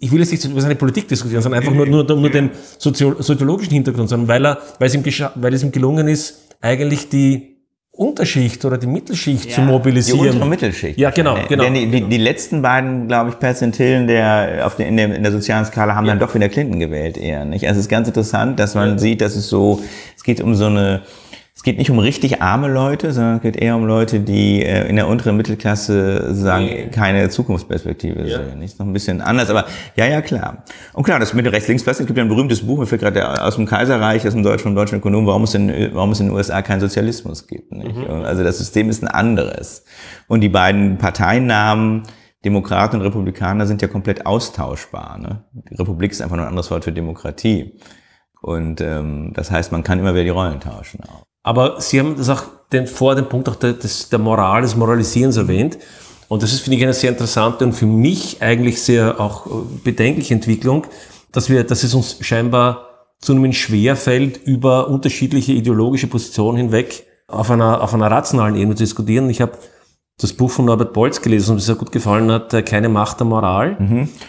ich 0.00 0.12
will 0.12 0.20
jetzt 0.20 0.30
nicht 0.30 0.44
über 0.44 0.60
seine 0.60 0.76
Politik 0.76 1.08
diskutieren, 1.08 1.42
sondern 1.42 1.60
einfach 1.60 1.74
nur, 1.74 1.86
nur, 1.86 2.04
nur 2.04 2.30
den 2.30 2.50
soziologischen 2.78 3.72
Hintergrund, 3.72 4.08
sondern 4.08 4.28
weil, 4.28 4.46
er, 4.46 4.58
weil, 4.78 4.88
es 4.88 4.94
ihm 4.94 5.04
weil 5.34 5.54
es 5.54 5.62
ihm 5.62 5.72
gelungen 5.72 6.08
ist, 6.08 6.54
eigentlich 6.60 7.08
die 7.08 7.58
Unterschicht 7.98 8.64
oder 8.64 8.78
die 8.78 8.86
Mittelschicht 8.86 9.46
ja, 9.46 9.54
zu 9.56 9.60
mobilisieren. 9.62 10.22
Die 10.22 10.28
untere 10.28 10.48
Mittelschicht. 10.48 10.98
Ja, 11.00 11.10
genau, 11.10 11.36
genau. 11.48 11.64
Denn 11.64 11.74
die, 11.74 11.90
die, 11.90 12.02
die 12.02 12.16
letzten 12.16 12.62
beiden, 12.62 13.08
glaube 13.08 13.30
ich, 13.30 13.38
Perzentillen 13.40 14.06
der, 14.06 14.60
auf 14.64 14.76
der, 14.76 14.86
in, 14.86 14.96
der, 14.96 15.16
in 15.16 15.22
der 15.24 15.32
sozialen 15.32 15.64
Skala 15.64 15.96
haben 15.96 16.06
ja. 16.06 16.12
dann 16.12 16.20
doch 16.20 16.32
wieder 16.32 16.48
Clinton 16.48 16.78
gewählt 16.78 17.18
eher. 17.18 17.44
Nicht? 17.44 17.66
Also 17.66 17.80
es 17.80 17.86
ist 17.86 17.90
ganz 17.90 18.06
interessant, 18.06 18.60
dass 18.60 18.76
man 18.76 18.90
ja. 18.90 18.98
sieht, 18.98 19.20
dass 19.20 19.34
es 19.34 19.48
so, 19.48 19.82
es 20.16 20.22
geht 20.22 20.40
um 20.40 20.54
so 20.54 20.66
eine, 20.66 21.02
es 21.58 21.64
geht 21.64 21.76
nicht 21.76 21.90
um 21.90 21.98
richtig 21.98 22.40
arme 22.40 22.68
Leute, 22.68 23.12
sondern 23.12 23.36
es 23.38 23.42
geht 23.42 23.56
eher 23.56 23.74
um 23.74 23.84
Leute, 23.84 24.20
die 24.20 24.62
äh, 24.62 24.88
in 24.88 24.94
der 24.94 25.08
unteren 25.08 25.36
Mittelklasse 25.36 26.32
sagen, 26.32 26.92
keine 26.92 27.30
Zukunftsperspektive 27.30 28.28
Ja. 28.28 28.44
sehen. 28.44 28.62
Ist 28.62 28.78
noch 28.78 28.86
ein 28.86 28.92
bisschen 28.92 29.20
anders, 29.20 29.50
aber 29.50 29.64
ja, 29.96 30.06
ja, 30.06 30.22
klar. 30.22 30.62
Und 30.92 31.02
klar, 31.02 31.18
das 31.18 31.34
mit 31.34 31.44
der 31.44 31.52
Rechts-Links-Plastik, 31.52 32.04
es 32.04 32.06
gibt 32.06 32.16
ja 32.16 32.22
ein 32.22 32.28
berühmtes 32.28 32.64
Buch, 32.64 32.78
mir 32.78 32.86
fällt 32.86 33.00
gerade 33.00 33.42
aus 33.42 33.56
dem 33.56 33.66
Kaiserreich, 33.66 34.24
aus 34.24 34.34
dem 34.34 34.44
Deutschen, 34.44 34.62
vom 34.62 34.76
deutschen 34.76 34.98
Ökonom, 34.98 35.26
warum 35.26 35.42
es 35.42 35.54
in, 35.54 35.90
warum 35.94 36.12
es 36.12 36.20
in 36.20 36.26
den 36.28 36.36
USA 36.36 36.62
keinen 36.62 36.78
Sozialismus 36.78 37.48
gibt. 37.48 37.72
Nicht? 37.72 37.96
Und 37.96 38.24
Also 38.24 38.44
das 38.44 38.58
System 38.58 38.88
ist 38.88 39.02
ein 39.02 39.08
anderes. 39.08 39.82
Und 40.28 40.42
die 40.42 40.48
beiden 40.48 40.98
Parteinamen, 40.98 42.04
Demokraten 42.44 42.94
und 43.00 43.02
Republikaner, 43.02 43.66
sind 43.66 43.82
ja 43.82 43.88
komplett 43.88 44.26
austauschbar. 44.26 45.18
Ne? 45.18 45.42
Die 45.68 45.74
Republik 45.74 46.12
ist 46.12 46.22
einfach 46.22 46.36
nur 46.36 46.44
ein 46.44 46.50
anderes 46.50 46.70
Wort 46.70 46.84
für 46.84 46.92
Demokratie. 46.92 47.80
Und 48.42 48.80
ähm, 48.80 49.32
das 49.34 49.50
heißt, 49.50 49.72
man 49.72 49.82
kann 49.82 49.98
immer 49.98 50.14
wieder 50.14 50.22
die 50.22 50.30
Rollen 50.30 50.60
tauschen. 50.60 51.00
Auch. 51.02 51.24
Aber 51.42 51.80
Sie 51.80 51.98
haben 51.98 52.16
das 52.16 52.28
auch 52.28 52.42
den, 52.72 52.86
vor 52.86 53.14
dem 53.14 53.28
Punkt 53.28 53.48
auch 53.48 53.56
der, 53.56 53.72
des, 53.72 54.08
der 54.08 54.18
Moral, 54.18 54.62
des 54.62 54.76
Moralisierens 54.76 55.36
erwähnt. 55.36 55.78
Und 56.28 56.42
das 56.42 56.52
ist, 56.52 56.60
finde 56.60 56.76
ich, 56.76 56.82
eine 56.82 56.92
sehr 56.92 57.10
interessante 57.10 57.64
und 57.64 57.72
für 57.72 57.86
mich 57.86 58.42
eigentlich 58.42 58.82
sehr 58.82 59.18
auch 59.20 59.46
äh, 59.46 59.50
bedenkliche 59.82 60.34
Entwicklung, 60.34 60.86
dass 61.32 61.48
wir, 61.48 61.64
dass 61.64 61.84
es 61.84 61.94
uns 61.94 62.18
scheinbar 62.20 63.06
zunehmend 63.20 63.56
schwer 63.56 63.96
fällt, 63.96 64.36
über 64.44 64.88
unterschiedliche 64.88 65.52
ideologische 65.52 66.06
Positionen 66.06 66.58
hinweg 66.58 67.06
auf 67.26 67.50
einer, 67.50 67.82
auf 67.82 67.94
einer 67.94 68.10
rationalen 68.10 68.56
Ebene 68.56 68.74
zu 68.74 68.84
diskutieren. 68.84 69.28
Ich 69.30 69.40
habe 69.40 69.52
das 70.20 70.32
Buch 70.32 70.50
von 70.50 70.64
Norbert 70.64 70.92
Bolz 70.92 71.22
gelesen 71.22 71.50
und 71.50 71.56
mir 71.56 71.62
sehr 71.62 71.76
gut 71.76 71.92
gefallen 71.92 72.30
hat, 72.30 72.52
äh, 72.52 72.62
Keine 72.62 72.88
Macht 72.88 73.20
der 73.20 73.26
Moral. 73.26 73.76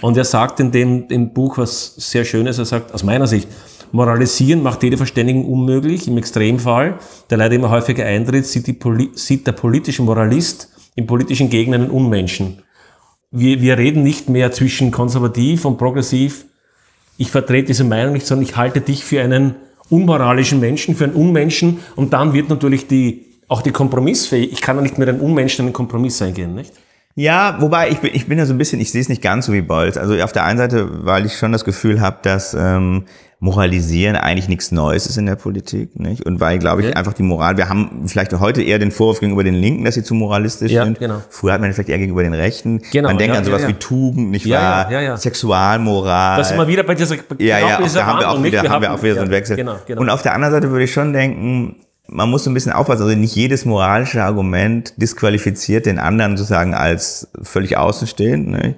Und 0.02 0.18
er 0.18 0.26
sagt 0.26 0.60
in 0.60 0.72
dem, 0.72 1.08
dem 1.08 1.34
Buch 1.34 1.58
was 1.58 1.96
sehr 1.98 2.24
Schönes, 2.24 2.58
er 2.60 2.66
sagt, 2.66 2.94
aus 2.94 3.04
meiner 3.04 3.28
Sicht, 3.28 3.48
Moralisieren 3.92 4.62
macht 4.62 4.84
jede 4.84 4.98
Verständigung 4.98 5.46
unmöglich. 5.46 6.08
Im 6.08 6.18
Extremfall, 6.18 7.00
der 7.30 7.38
leider 7.38 7.56
immer 7.56 7.70
häufiger 7.70 8.06
eintritt, 8.06 8.46
sieht, 8.46 8.80
Poli 8.80 9.10
sieht 9.14 9.48
der 9.48 9.54
politische 9.54 10.04
Moralist 10.04 10.70
im 10.96 11.08
politischen 11.08 11.50
Gegner 11.50 11.76
einen 11.76 11.90
Unmenschen. 11.90 12.62
Wir, 13.32 13.62
wir 13.62 13.78
reden 13.78 14.04
nicht 14.04 14.30
mehr 14.30 14.52
zwischen 14.52 14.92
konservativ 14.92 15.66
und 15.66 15.78
progressiv. 15.78 16.46
Ich 17.18 17.32
vertrete 17.32 17.68
diese 17.68 17.84
Meinung 17.84 18.14
nicht, 18.14 18.26
sondern 18.26 18.46
ich 18.46 18.56
halte 18.56 18.82
dich 18.82 19.04
für 19.04 19.22
einen 19.22 19.56
unmoralischen 19.90 20.60
Menschen, 20.60 20.96
für 20.96 21.06
einen 21.06 21.14
Unmenschen. 21.14 21.80
Und 21.96 22.14
dann 22.14 22.34
wird 22.34 22.50
natürlich 22.50 22.88
die, 22.88 23.26
auch 23.48 23.62
die 23.62 23.72
Kompromissfähig. 23.72 24.52
Ich 24.52 24.62
kann 24.62 24.76
ja 24.78 24.82
nicht 24.82 24.98
mit 24.98 25.10
einem 25.10 25.22
Unmenschen 25.22 25.66
einen 25.66 25.74
Kompromiss 25.74 26.22
eingehen, 26.22 26.56
nicht? 26.56 26.74
Ja, 27.16 27.58
wobei 27.60 27.90
ich 27.90 28.00
bin, 28.00 28.12
ich 28.14 28.28
bin 28.28 28.38
ja 28.38 28.46
so 28.46 28.54
ein 28.54 28.58
bisschen, 28.58 28.80
ich 28.80 28.92
sehe 28.92 29.02
es 29.02 29.10
nicht 29.10 29.22
ganz 29.22 29.48
so 29.48 29.54
wie 29.54 29.62
Bolz. 29.62 29.98
Also 29.98 30.16
auf 30.24 30.32
der 30.32 30.46
einen 30.46 30.58
Seite, 30.58 31.06
weil 31.06 31.26
ich 31.26 31.38
schon 31.38 31.52
das 31.52 31.66
Gefühl 31.66 32.00
habe, 32.00 32.20
dass 32.22 32.54
ähm, 32.54 33.06
Moralisieren 33.42 34.18
eigentlich 34.18 34.50
nichts 34.50 34.74
Neues 34.74 35.06
ist 35.06 35.18
in 35.18 35.26
der 35.26 35.36
Politik, 35.38 35.98
nicht? 35.98 36.26
Und 36.26 36.42
weil, 36.42 36.60
glaube 36.60 36.82
ich, 36.82 36.90
Ja. 36.90 36.96
einfach 36.98 37.14
die 37.14 37.24
Moral, 37.24 37.56
wir 37.56 37.70
haben 37.70 38.04
vielleicht 38.06 38.34
heute 38.38 38.62
eher 38.62 38.80
den 38.80 38.92
Vorwurf 38.92 39.22
gegenüber 39.22 39.46
den 39.46 39.54
Linken, 39.54 39.86
dass 39.86 39.96
sie 39.96 40.04
zu 40.04 40.14
moralistisch 40.14 40.74
Ja, 40.74 40.84
sind. 40.84 41.00
genau. 41.00 41.22
Früher 41.30 41.54
hat 41.54 41.62
man 41.62 41.72
vielleicht 41.72 41.88
eher 41.88 42.00
gegenüber 42.00 42.22
den 42.22 42.34
Rechten. 42.34 42.82
Genau, 42.92 43.08
man 43.08 43.18
denkt 43.18 43.34
ja, 43.36 43.40
an 43.40 43.46
sowas 43.46 43.62
ja, 43.62 43.70
ja. 43.70 43.74
wie 43.74 43.80
Tugend, 43.80 44.32
nicht 44.32 44.46
Ja, 44.46 44.60
wahr? 44.60 44.92
ja, 44.92 45.00
ja, 45.00 45.08
ja. 45.12 45.18
Sexualmoral. 45.18 46.38
Das 46.38 46.52
immer 46.52 46.68
wieder 46.68 46.84
bei 46.84 46.96
dieser, 46.96 47.16
Ja, 47.16 47.22
genau 47.38 47.40
ja, 47.40 47.60
bei 47.68 47.76
auch, 47.76 47.84
dieser 47.84 48.00
da 48.02 48.06
haben 48.08 48.20
wir 48.20 48.30
auch 48.30 48.44
wieder, 48.44 48.62
nicht? 48.62 48.72
haben 48.72 48.82
wir 48.82 48.94
auch 48.94 49.04
wieder 49.04 49.14
so 49.16 49.22
einen 49.22 49.32
ja, 49.32 49.38
Wechsel. 49.38 49.56
Genau, 49.56 49.76
genau. 49.88 50.02
Und 50.02 50.10
auf 50.10 50.22
der 50.22 50.34
anderen 50.34 50.54
Seite 50.54 50.70
würde 50.72 50.84
ich 50.84 50.92
schon 50.92 51.14
denken, 51.14 51.78
man 52.08 52.30
muss 52.30 52.44
so 52.44 52.50
ein 52.50 52.54
bisschen 52.54 52.72
aufpassen, 52.74 53.04
also 53.04 53.16
nicht 53.16 53.36
jedes 53.36 53.66
moralische 53.66 54.22
Argument 54.24 54.94
disqualifiziert 54.98 55.86
den 55.86 55.98
anderen 56.00 56.36
sozusagen 56.36 56.74
als 56.74 57.30
völlig 57.44 57.78
außenstehend. 57.78 58.50
Ne? 58.50 58.76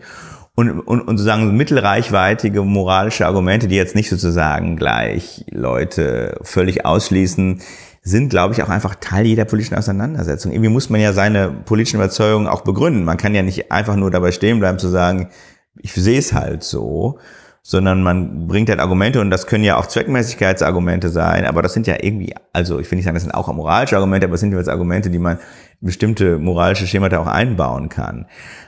Und, 0.69 0.79
und, 0.81 1.01
und 1.01 1.17
sozusagen 1.17 1.57
mittelreichweitige 1.57 2.61
moralische 2.61 3.25
Argumente, 3.25 3.67
die 3.67 3.75
jetzt 3.75 3.95
nicht 3.95 4.09
sozusagen 4.09 4.75
gleich 4.75 5.43
Leute 5.49 6.37
völlig 6.43 6.85
ausschließen, 6.85 7.61
sind, 8.03 8.29
glaube 8.29 8.53
ich, 8.53 8.61
auch 8.61 8.69
einfach 8.69 8.93
Teil 8.93 9.25
jeder 9.25 9.45
politischen 9.45 9.75
Auseinandersetzung. 9.75 10.51
Irgendwie 10.51 10.69
muss 10.69 10.91
man 10.91 11.01
ja 11.01 11.13
seine 11.13 11.49
politischen 11.49 11.97
Überzeugungen 11.97 12.47
auch 12.47 12.61
begründen. 12.61 13.03
Man 13.03 13.17
kann 13.17 13.33
ja 13.33 13.41
nicht 13.41 13.71
einfach 13.71 13.95
nur 13.95 14.11
dabei 14.11 14.31
stehen 14.31 14.59
bleiben 14.59 14.77
zu 14.77 14.89
sagen, 14.89 15.29
ich 15.77 15.93
sehe 15.93 16.19
es 16.19 16.31
halt 16.31 16.63
so, 16.63 17.17
sondern 17.63 18.01
man 18.01 18.47
bringt 18.47 18.69
halt 18.69 18.79
Argumente 18.79 19.21
und 19.21 19.29
das 19.29 19.45
können 19.45 19.63
ja 19.63 19.77
auch 19.77 19.85
Zweckmäßigkeitsargumente 19.85 21.09
sein, 21.09 21.45
aber 21.45 21.61
das 21.61 21.73
sind 21.73 21.85
ja 21.85 21.97
irgendwie, 22.01 22.33
also 22.53 22.79
ich 22.79 22.89
will 22.89 22.95
nicht 22.95 23.05
sagen, 23.05 23.15
das 23.15 23.23
sind 23.23 23.33
auch 23.33 23.53
moralische 23.53 23.95
Argumente, 23.95 24.25
aber 24.25 24.33
es 24.33 24.41
sind 24.41 24.51
jetzt 24.53 24.69
Argumente, 24.69 25.11
die 25.11 25.19
man 25.19 25.37
bestimmte 25.79 26.39
moralische 26.39 26.87
Schemata 26.87 27.19
auch 27.19 27.27
einbauen 27.27 27.89
kann. 27.89 28.25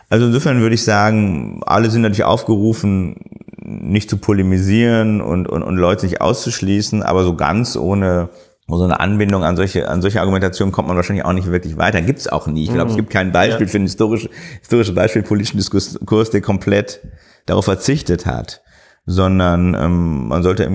Also 0.10 0.28
insofern 0.28 0.62
würde 0.62 0.76
ich 0.76 0.84
sagen, 0.84 1.62
alle 1.66 1.90
sind 1.90 2.04
natürlich 2.04 2.24
aufgerufen, 2.24 3.16
nicht 3.66 4.12
zu 4.12 4.18
polemisieren 4.18 5.22
und, 5.22 5.48
und, 5.48 5.64
und 5.64 5.76
Leute 5.76 6.06
nicht 6.06 6.22
auszuschließen, 6.22 7.02
aber 7.02 7.24
so 7.24 7.36
ganz 7.36 7.76
ohne 7.76 8.30
so 8.70 8.84
eine 8.84 9.00
Anbindung 9.00 9.44
an 9.44 9.56
solche, 9.56 9.90
an 9.90 10.02
solche 10.02 10.20
Argumentationen 10.20 10.72
kommt 10.72 10.88
man 10.88 10.98
wahrscheinlich 10.98 11.26
auch 11.26 11.34
nicht 11.34 11.52
wirklich 11.52 11.78
weiter. 11.78 12.02
Gibt 12.02 12.20
es 12.20 12.28
auch 12.28 12.48
nie. 12.48 12.64
Ich 12.64 12.74
glaube, 12.74 12.90
es 12.90 12.96
gibt 12.96 13.10
kein 13.10 13.32
Beispiel 13.32 13.68
für 13.68 13.78
ein 13.78 13.84
historisches 13.84 14.30
historische 14.62 14.94
Beispiel 14.94 15.22
politischen 15.22 15.58
Diskurs, 15.58 16.30
der 16.32 16.42
komplett 16.42 17.02
darauf 17.46 17.66
verzichtet 17.66 18.26
hat 18.26 18.64
sondern 19.06 19.76
ähm, 19.76 20.28
man 20.28 20.44
sollte 20.44 20.68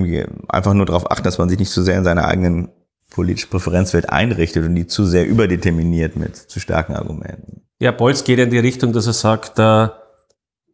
einfach 0.47 0.73
nur 0.73 0.85
darauf 0.85 1.09
achten, 1.11 1.23
dass 1.23 1.37
man 1.37 1.49
sich 1.49 1.59
nicht 1.59 1.71
zu 1.71 1.81
sehr 1.81 1.97
in 1.97 2.03
seiner 2.03 2.25
eigenen 2.25 2.69
politischen 3.09 3.49
Präferenzwelt 3.49 4.09
einrichtet 4.09 4.65
und 4.65 4.75
die 4.75 4.87
zu 4.87 5.05
sehr 5.05 5.27
überdeterminiert 5.27 6.15
mit 6.15 6.35
zu 6.35 6.59
starken 6.59 6.95
Argumenten. 6.95 7.63
Ja, 7.79 7.91
Bolz 7.91 8.23
geht 8.23 8.39
in 8.39 8.49
die 8.49 8.59
Richtung, 8.59 8.93
dass 8.93 9.07
er 9.07 9.13
sagt, 9.13 9.57
äh, 9.57 9.87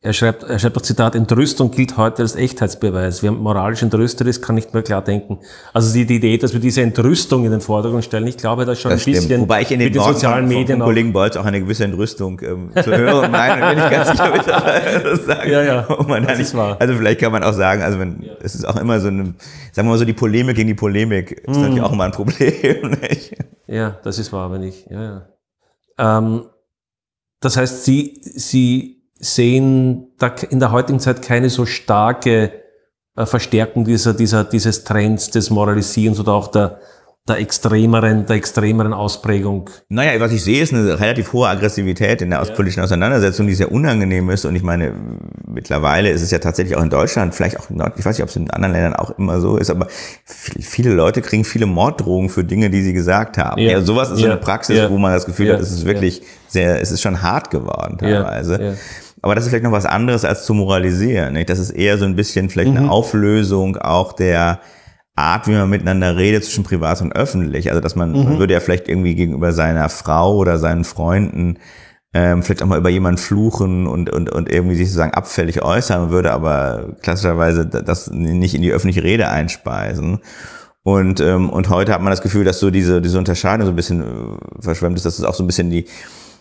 er 0.05 0.13
schreibt, 0.13 0.43
er 0.43 0.59
schreibt 0.59 0.77
auch 0.77 0.81
Zitat, 0.83 1.15
Entrüstung 1.15 1.71
gilt 1.71 1.97
heute 1.97 2.21
als 2.21 2.35
Echtheitsbeweis. 2.35 3.23
Wer 3.23 3.31
moralisch 3.31 3.81
entrüstet 3.81 4.27
ist, 4.27 4.39
kann 4.41 4.53
nicht 4.53 4.71
mehr 4.71 4.83
klar 4.83 5.01
denken. 5.03 5.39
Also 5.73 5.91
die, 5.91 6.05
die 6.05 6.17
Idee, 6.17 6.37
dass 6.37 6.53
wir 6.53 6.59
diese 6.59 6.83
Entrüstung 6.83 7.43
in 7.43 7.49
den 7.49 7.59
Vordergrund 7.59 8.05
stellen, 8.05 8.27
ich 8.27 8.37
glaube, 8.37 8.65
das 8.65 8.79
schon 8.79 8.91
Das 8.91 9.01
ein 9.01 9.05
bisschen 9.05 9.25
stimmt. 9.25 9.41
Wobei 9.41 9.63
ich 9.63 9.71
in 9.71 9.79
den 9.79 9.87
mit 9.87 9.95
den 9.95 10.03
sozialen 10.03 10.45
von, 10.45 10.51
von, 10.51 10.59
Medien 10.59 10.81
auch, 10.81 10.85
Kollegen 10.85 11.11
Bolz 11.11 11.35
auch 11.37 11.45
eine 11.45 11.59
gewisse 11.59 11.85
Entrüstung 11.85 12.39
ähm, 12.43 12.69
zu 12.83 12.95
hören 12.95 13.31
meine, 13.31 13.75
bin 13.75 13.83
ich 13.83 13.89
ganz 13.89 14.09
sicher, 14.11 14.31
das 15.03 15.25
sagen. 15.25 15.51
Ja, 15.51 15.63
ja. 15.63 15.85
Und 15.87 16.07
man 16.07 16.21
da 16.21 16.29
Das 16.29 16.37
nicht, 16.37 16.47
ist 16.49 16.55
wahr. 16.55 16.77
Also 16.79 16.93
vielleicht 16.95 17.19
kann 17.19 17.31
man 17.31 17.43
auch 17.43 17.53
sagen, 17.53 17.81
also 17.81 17.99
wenn, 17.99 18.29
es 18.43 18.53
ist 18.53 18.63
auch 18.65 18.75
immer 18.75 18.99
so 18.99 19.07
eine, 19.07 19.33
sagen 19.71 19.87
wir 19.87 19.91
mal 19.93 19.97
so, 19.97 20.05
die 20.05 20.13
Polemik 20.13 20.55
gegen 20.55 20.67
die 20.67 20.75
Polemik 20.75 21.31
ist 21.31 21.47
Mhm. 21.47 21.61
natürlich 21.61 21.81
auch 21.81 21.93
immer 21.93 22.03
ein 22.03 22.11
Problem. 22.11 22.91
Nicht? 23.01 23.35
Ja, 23.65 23.97
das 24.03 24.19
ist 24.19 24.31
wahr, 24.31 24.51
wenn 24.51 24.61
ich, 24.61 24.85
ja, 24.87 25.01
ja. 25.01 26.17
Ähm, 26.19 26.43
das 27.39 27.57
heißt, 27.57 27.85
Sie, 27.85 28.19
Sie 28.21 28.94
sehen 29.25 30.07
da 30.19 30.33
in 30.49 30.59
der 30.59 30.71
heutigen 30.71 30.99
Zeit 30.99 31.21
keine 31.21 31.49
so 31.49 31.65
starke 31.65 32.51
äh, 33.15 33.25
Verstärkung 33.25 33.85
dieser, 33.85 34.13
dieser, 34.13 34.43
dieses 34.43 34.83
Trends 34.83 35.31
des 35.31 35.49
Moralisierens 35.49 36.19
oder 36.19 36.33
auch 36.33 36.47
der, 36.49 36.79
der 37.27 37.39
extremeren, 37.39 38.27
der 38.27 38.35
extremeren 38.35 38.93
Ausprägung. 38.93 39.67
Naja, 39.89 40.19
was 40.19 40.31
ich 40.31 40.43
sehe, 40.43 40.61
ist 40.61 40.73
eine 40.73 40.99
relativ 40.99 41.33
hohe 41.33 41.47
Aggressivität 41.47 42.21
in 42.21 42.29
der 42.29 42.37
politischen 42.55 42.83
Auseinandersetzung, 42.83 43.47
die 43.47 43.55
sehr 43.55 43.71
unangenehm 43.71 44.29
ist. 44.29 44.45
Und 44.45 44.55
ich 44.55 44.61
meine, 44.61 44.93
mittlerweile 45.47 46.11
ist 46.11 46.21
es 46.21 46.29
ja 46.29 46.37
tatsächlich 46.37 46.77
auch 46.77 46.83
in 46.83 46.91
Deutschland, 46.91 47.33
vielleicht 47.33 47.59
auch, 47.59 47.71
in 47.71 47.77
Nord- 47.77 47.93
ich 47.97 48.05
weiß 48.05 48.15
nicht, 48.17 48.21
ob 48.23 48.29
es 48.29 48.35
in 48.35 48.51
anderen 48.51 48.73
Ländern 48.73 48.93
auch 48.95 49.17
immer 49.17 49.39
so 49.41 49.57
ist, 49.57 49.71
aber 49.71 49.87
viele 50.25 50.93
Leute 50.93 51.23
kriegen 51.23 51.45
viele 51.45 51.65
Morddrohungen 51.65 52.29
für 52.29 52.43
Dinge, 52.43 52.69
die 52.69 52.83
sie 52.83 52.93
gesagt 52.93 53.39
haben. 53.39 53.59
Ja. 53.59 53.71
Ja, 53.71 53.81
sowas 53.81 54.11
ist 54.11 54.19
so 54.19 54.25
Ja. 54.27 54.33
eine 54.33 54.39
Praxis, 54.39 54.77
Ja. 54.77 54.91
wo 54.91 54.99
man 54.99 55.11
das 55.11 55.25
Gefühl 55.25 55.47
Ja. 55.47 55.53
hat, 55.55 55.61
es 55.61 55.71
ist 55.71 55.85
wirklich 55.85 56.21
sehr, 56.47 56.79
es 56.79 56.91
ist 56.91 57.01
schon 57.01 57.23
hart 57.23 57.49
geworden 57.49 57.97
Ja. 58.01 58.21
teilweise. 58.21 58.77
Aber 59.25 59.35
das 59.35 59.43
ist 59.45 59.49
vielleicht 59.49 59.63
noch 59.65 59.71
was 59.71 59.85
anderes 59.87 60.23
als 60.23 60.45
zu 60.45 60.53
moralisieren. 60.53 61.33
Nicht? 61.33 61.49
Das 61.49 61.59
ist 61.59 61.71
eher 61.71 61.97
so 61.97 62.05
ein 62.05 62.15
bisschen 62.15 62.49
vielleicht 62.49 62.71
Mhm. 62.71 62.77
eine 62.77 62.91
Auflösung 62.91 63.75
auch 63.77 64.13
der 64.13 64.59
Art, 65.15 65.47
wie 65.47 65.53
man 65.53 65.69
miteinander 65.69 66.15
redet 66.15 66.43
zwischen 66.43 66.63
privat 66.63 67.01
und 67.01 67.13
öffentlich. 67.15 67.69
Also 67.69 67.81
dass 67.81 67.95
man, 67.95 68.11
Mhm. 68.11 68.23
man 68.23 68.39
würde 68.39 68.53
ja 68.53 68.59
vielleicht 68.59 68.87
irgendwie 68.87 69.15
gegenüber 69.15 69.51
seiner 69.51 69.89
Frau 69.89 70.35
oder 70.35 70.57
seinen 70.59 70.83
Freunden 70.83 71.57
ähm, 72.13 72.43
vielleicht 72.43 72.63
auch 72.63 72.67
mal 72.67 72.77
über 72.77 72.89
jemanden 72.89 73.17
fluchen 73.17 73.87
und, 73.87 74.09
und, 74.09 74.29
und 74.29 74.49
irgendwie 74.49 74.75
sich 74.75 74.87
sozusagen 74.87 75.13
abfällig 75.13 75.61
äußern, 75.63 75.99
man 76.03 76.11
würde 76.11 76.31
aber 76.31 76.95
klassischerweise 77.01 77.65
das 77.65 78.09
nicht 78.11 78.55
in 78.55 78.61
die 78.61 78.71
öffentliche 78.71 79.03
Rede 79.03 79.27
einspeisen. 79.27 80.19
Und, 80.83 81.19
ähm, 81.19 81.49
und 81.49 81.69
heute 81.69 81.91
hat 81.93 82.01
man 82.01 82.11
das 82.11 82.21
Gefühl, 82.21 82.45
dass 82.45 82.59
so 82.59 82.69
diese, 82.69 83.01
diese 83.01 83.17
Unterscheidung 83.17 83.65
so 83.65 83.71
ein 83.73 83.75
bisschen 83.75 84.01
äh, 84.01 84.61
verschwemmt 84.61 84.95
ist, 84.97 85.05
dass 85.05 85.17
es 85.19 85.25
auch 85.25 85.33
so 85.33 85.43
ein 85.43 85.47
bisschen 85.47 85.69
die, 85.71 85.87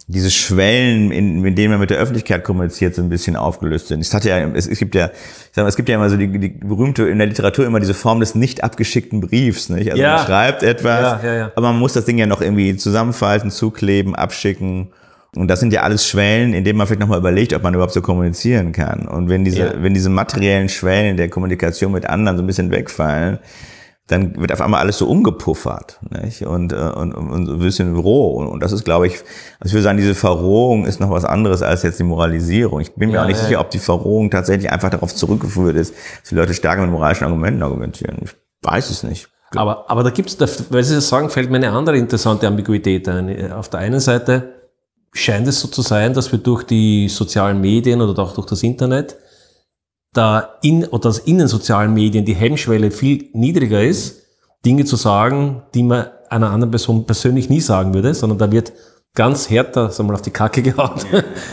diese 0.06 0.30
Schwellen, 0.30 1.10
in, 1.10 1.40
mit 1.40 1.56
denen 1.56 1.70
man 1.70 1.80
mit 1.80 1.88
der 1.88 1.96
Öffentlichkeit 1.98 2.44
kommuniziert, 2.44 2.94
so 2.94 3.00
ein 3.02 3.08
bisschen 3.08 3.36
aufgelöst 3.36 3.88
sind. 3.88 4.00
Es 4.00 4.12
hat 4.12 4.24
ja, 4.26 4.38
es, 4.54 4.66
es 4.66 4.78
gibt 4.78 4.94
ja, 4.94 5.06
ich 5.06 5.48
sag 5.52 5.62
mal, 5.62 5.68
es 5.68 5.76
gibt 5.76 5.88
ja 5.88 5.94
immer 5.94 6.10
so 6.10 6.18
die, 6.18 6.28
die 6.28 6.48
berühmte 6.48 7.04
in 7.08 7.16
der 7.18 7.26
Literatur 7.26 7.64
immer 7.64 7.80
diese 7.80 7.94
Form 7.94 8.20
des 8.20 8.34
nicht 8.34 8.62
abgeschickten 8.62 9.20
Briefs, 9.20 9.70
nicht? 9.70 9.90
Also 9.90 10.02
Ja. 10.02 10.16
man 10.16 10.26
schreibt 10.26 10.62
etwas, 10.62 11.22
Ja, 11.22 11.26
ja, 11.28 11.34
ja. 11.36 11.52
aber 11.56 11.68
man 11.72 11.78
muss 11.78 11.94
das 11.94 12.04
Ding 12.04 12.18
ja 12.18 12.26
noch 12.26 12.42
irgendwie 12.42 12.76
zusammenfalten, 12.76 13.50
zukleben, 13.50 14.14
abschicken. 14.14 14.88
Und 15.36 15.48
das 15.48 15.58
sind 15.60 15.72
ja 15.72 15.82
alles 15.82 16.06
Schwellen, 16.06 16.52
in 16.52 16.64
denen 16.64 16.76
man 16.76 16.86
vielleicht 16.86 17.00
nochmal 17.00 17.18
überlegt, 17.18 17.54
ob 17.54 17.62
man 17.62 17.72
überhaupt 17.74 17.94
so 17.94 18.02
kommunizieren 18.02 18.72
kann. 18.72 19.08
Und 19.08 19.30
wenn 19.30 19.42
diese, 19.44 19.58
Ja. 19.58 19.72
wenn 19.82 19.94
diese 19.94 20.10
materiellen 20.10 20.68
Schwellen 20.68 21.16
der 21.16 21.28
Kommunikation 21.30 21.90
mit 21.92 22.06
anderen 22.06 22.36
so 22.36 22.44
ein 22.44 22.46
bisschen 22.46 22.70
wegfallen, 22.70 23.38
dann 24.06 24.36
wird 24.38 24.52
auf 24.52 24.60
einmal 24.60 24.80
alles 24.80 24.98
so 24.98 25.08
umgepuffert 25.08 25.98
nicht? 26.10 26.42
Und, 26.42 26.72
äh, 26.72 26.76
und, 26.76 27.14
und 27.14 27.46
so 27.46 27.52
ein 27.54 27.58
bisschen 27.58 27.96
roh. 27.96 28.36
Und, 28.36 28.62
das 28.62 28.72
ist, 28.72 28.84
glaube 28.84 29.06
ich, 29.06 29.14
also 29.60 29.66
ich 29.66 29.72
würde 29.72 29.82
sagen, 29.82 29.98
diese 29.98 30.14
Verrohung 30.14 30.84
ist 30.84 31.00
noch 31.00 31.10
was 31.10 31.24
anderes 31.24 31.62
als 31.62 31.82
jetzt 31.82 31.98
die 31.98 32.04
Moralisierung. 32.04 32.80
Ich 32.80 32.94
bin 32.94 33.08
mir 33.08 33.16
Ja, 33.16 33.22
auch 33.22 33.26
nicht 33.26 33.38
ja, 33.38 33.44
sicher, 33.44 33.60
ob 33.60 33.70
die 33.70 33.78
Verrohung 33.78 34.30
tatsächlich 34.30 34.70
einfach 34.70 34.90
darauf 34.90 35.14
zurückgeführt 35.14 35.76
ist, 35.76 35.94
dass 36.20 36.28
die 36.28 36.34
Leute 36.34 36.52
stärker 36.52 36.82
mit 36.82 36.90
moralischen 36.90 37.24
Argumenten 37.24 37.62
argumentieren. 37.62 38.18
Ich 38.22 38.30
weiß 38.62 38.90
es 38.90 39.02
nicht. 39.04 39.28
Aber, 39.56 39.90
aber 39.90 40.02
da 40.02 40.10
gibt's, 40.10 40.36
da, 40.36 40.46
weil 40.70 40.84
Sie 40.84 40.94
das 40.94 41.08
sagen, 41.08 41.30
fällt 41.30 41.50
mir 41.50 41.56
eine 41.56 41.70
andere 41.70 41.96
interessante 41.96 42.46
Ambiguität 42.46 43.08
ein. 43.08 43.52
Auf 43.52 43.68
der 43.68 43.80
einen 43.80 44.00
Seite 44.00 44.54
scheint 45.12 45.46
es 45.48 45.60
so 45.60 45.68
zu 45.68 45.80
sein, 45.80 46.12
dass 46.12 46.30
wir 46.32 46.40
durch 46.40 46.64
die 46.64 47.08
sozialen 47.08 47.60
Medien 47.60 48.02
oder 48.02 48.20
auch 48.22 48.34
durch 48.34 48.48
das 48.48 48.62
Internet 48.62 49.16
da 50.14 50.54
in, 50.62 50.84
oder 50.86 51.10
dass 51.10 51.18
in 51.18 51.38
den 51.38 51.48
sozialen 51.48 51.92
Medien 51.92 52.24
die 52.24 52.34
Hemmschwelle 52.34 52.90
viel 52.90 53.28
niedriger 53.34 53.82
ist, 53.82 54.22
Dinge 54.64 54.84
zu 54.84 54.96
sagen, 54.96 55.62
die 55.74 55.82
man 55.82 56.06
einer 56.30 56.50
anderen 56.50 56.70
Person 56.70 57.04
persönlich 57.04 57.50
nie 57.50 57.60
sagen 57.60 57.92
würde, 57.92 58.14
sondern 58.14 58.38
da 58.38 58.50
wird 58.50 58.72
ganz 59.14 59.50
härter, 59.50 59.90
sagen 59.90 60.08
wir 60.08 60.12
mal, 60.12 60.18
auf 60.18 60.22
die 60.22 60.30
Kacke 60.30 60.62
gehauen, 60.62 61.00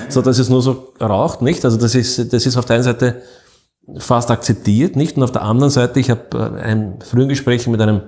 so 0.10 0.22
dass 0.22 0.40
es 0.40 0.50
nur 0.50 0.62
so 0.62 0.94
raucht, 1.00 1.42
nicht? 1.42 1.66
Also 1.66 1.78
das 1.78 1.96
ist, 1.96 2.34
das 2.34 2.46
ist 2.46 2.58
auf 2.58 2.66
der 2.66 2.76
einen 2.76 2.84
Seite 2.84 3.22
fast 3.98 4.32
akzeptiert, 4.32 4.96
nicht? 4.96 5.18
Und 5.18 5.24
auf 5.24 5.32
der 5.32 5.44
anderen 5.44 5.72
Seite, 5.72 6.00
ich 6.00 6.10
habe 6.10 6.22
äh, 6.34 6.62
ein 6.62 7.00
frühen 7.02 7.30
Gespräch 7.30 7.68
mit 7.68 7.82
einem 7.82 8.02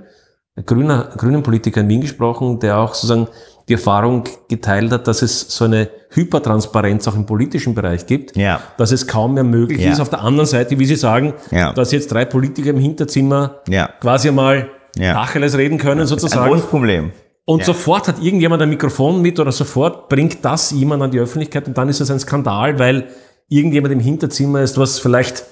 grüner, 0.65 1.09
grünen 1.17 1.43
Politiker 1.43 1.81
in 1.81 1.89
Wien 1.89 2.01
gesprochen, 2.01 2.59
der 2.59 2.77
auch 2.77 2.93
sozusagen 2.93 3.27
die 3.69 3.73
Erfahrung 3.73 4.23
geteilt 4.49 4.91
hat, 4.91 5.07
dass 5.07 5.21
es 5.21 5.41
so 5.55 5.65
eine 5.65 5.89
Hypertransparenz 6.09 7.07
auch 7.07 7.15
im 7.15 7.25
politischen 7.25 7.73
Bereich 7.73 8.05
gibt, 8.05 8.35
Ja. 8.35 8.61
dass 8.77 8.91
es 8.91 9.07
kaum 9.07 9.33
mehr 9.35 9.43
möglich 9.43 9.79
Ja. 9.81 9.91
ist. 9.91 9.99
Auf 9.99 10.09
der 10.09 10.21
anderen 10.21 10.45
Seite, 10.47 10.77
wie 10.79 10.85
Sie 10.85 10.95
sagen, 10.95 11.33
Ja. 11.51 11.73
dass 11.73 11.91
jetzt 11.91 12.11
drei 12.11 12.25
Politiker 12.25 12.69
im 12.71 12.77
Hinterzimmer 12.79 13.61
quasi 14.01 14.31
mal 14.31 14.69
Ja. 14.95 15.13
Tacheles 15.13 15.57
reden 15.57 15.77
können 15.77 16.01
Ein 16.01 16.07
sozusagen. 16.07 16.49
großes 16.51 16.67
Problem. 16.67 17.11
Und 17.45 17.65
sofort 17.65 18.07
hat 18.07 18.21
irgendjemand 18.21 18.61
ein 18.61 18.69
Mikrofon 18.69 19.21
mit 19.21 19.39
oder 19.39 19.51
sofort 19.51 20.07
bringt 20.07 20.45
das 20.45 20.71
jemand 20.71 21.03
an 21.03 21.11
die 21.11 21.19
Öffentlichkeit 21.19 21.67
und 21.67 21.77
dann 21.77 21.89
ist 21.89 21.99
es 21.99 22.09
ein 22.11 22.19
Skandal, 22.19 22.79
weil 22.79 23.07
irgendjemand 23.49 23.93
im 23.93 23.99
Hinterzimmer 23.99 24.61
ist, 24.61 24.77
was 24.77 24.99
vielleicht 24.99 25.43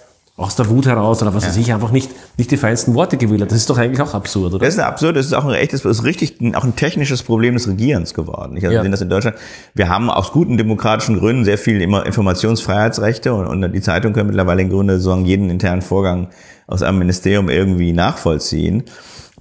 aus 0.42 0.56
der 0.56 0.70
Wut 0.70 0.86
heraus 0.86 1.22
oder 1.22 1.34
was 1.34 1.46
weiß 1.46 1.58
ich, 1.58 1.74
einfach 1.74 1.92
nicht, 1.92 2.10
nicht 2.38 2.50
die 2.52 2.58
feinsten 2.58 2.94
Worte 2.96 3.18
gewählt 3.18 3.42
hat. 3.42 3.52
Das 3.52 3.58
ist 3.58 3.70
doch 3.70 3.78
eigentlich 3.78 4.02
auch 4.02 4.14
absurd, 4.14 4.54
oder? 4.54 4.66
Das 4.66 4.74
ist 4.76 4.80
absurd, 4.80 5.16
das 5.16 5.26
ist 5.28 5.34
auch 5.34 5.46
ein 5.46 5.54
echtes, 5.54 5.84
das 5.84 6.00
ist 6.00 6.04
richtig, 6.04 6.40
ein- 6.42 6.56
auch 6.56 6.64
ein 6.64 6.76
technisches 6.76 7.24
Problem 7.24 7.54
des 7.54 7.68
Regierens 7.68 8.14
geworden. 8.14 8.58
Ich 8.58 8.64
also 8.66 8.76
Ja. 8.76 8.82
sehen 8.82 8.92
das 8.92 9.02
in 9.02 9.10
Deutschland. 9.10 9.38
Wir 9.74 9.90
haben 9.90 10.10
aus 10.10 10.32
guten 10.32 10.58
demokratischen 10.58 11.20
Gründen 11.20 11.46
sehr 11.46 11.58
viel 11.58 11.82
immer 11.82 12.06
Informationsfreiheitsrechte 12.06 13.34
und, 13.34 13.46
und 13.48 13.72
die 13.74 13.82
Zeitung 13.82 14.14
können 14.14 14.28
mittlerweile 14.28 14.62
im 14.62 14.70
Grunde 14.70 15.00
sagen, 15.00 15.26
jeden 15.26 15.50
internen 15.50 15.82
Vorgang 15.82 16.28
aus 16.68 16.82
einem 16.82 17.00
Ministerium 17.00 17.50
irgendwie 17.50 17.94
nachvollziehen. 17.94 18.84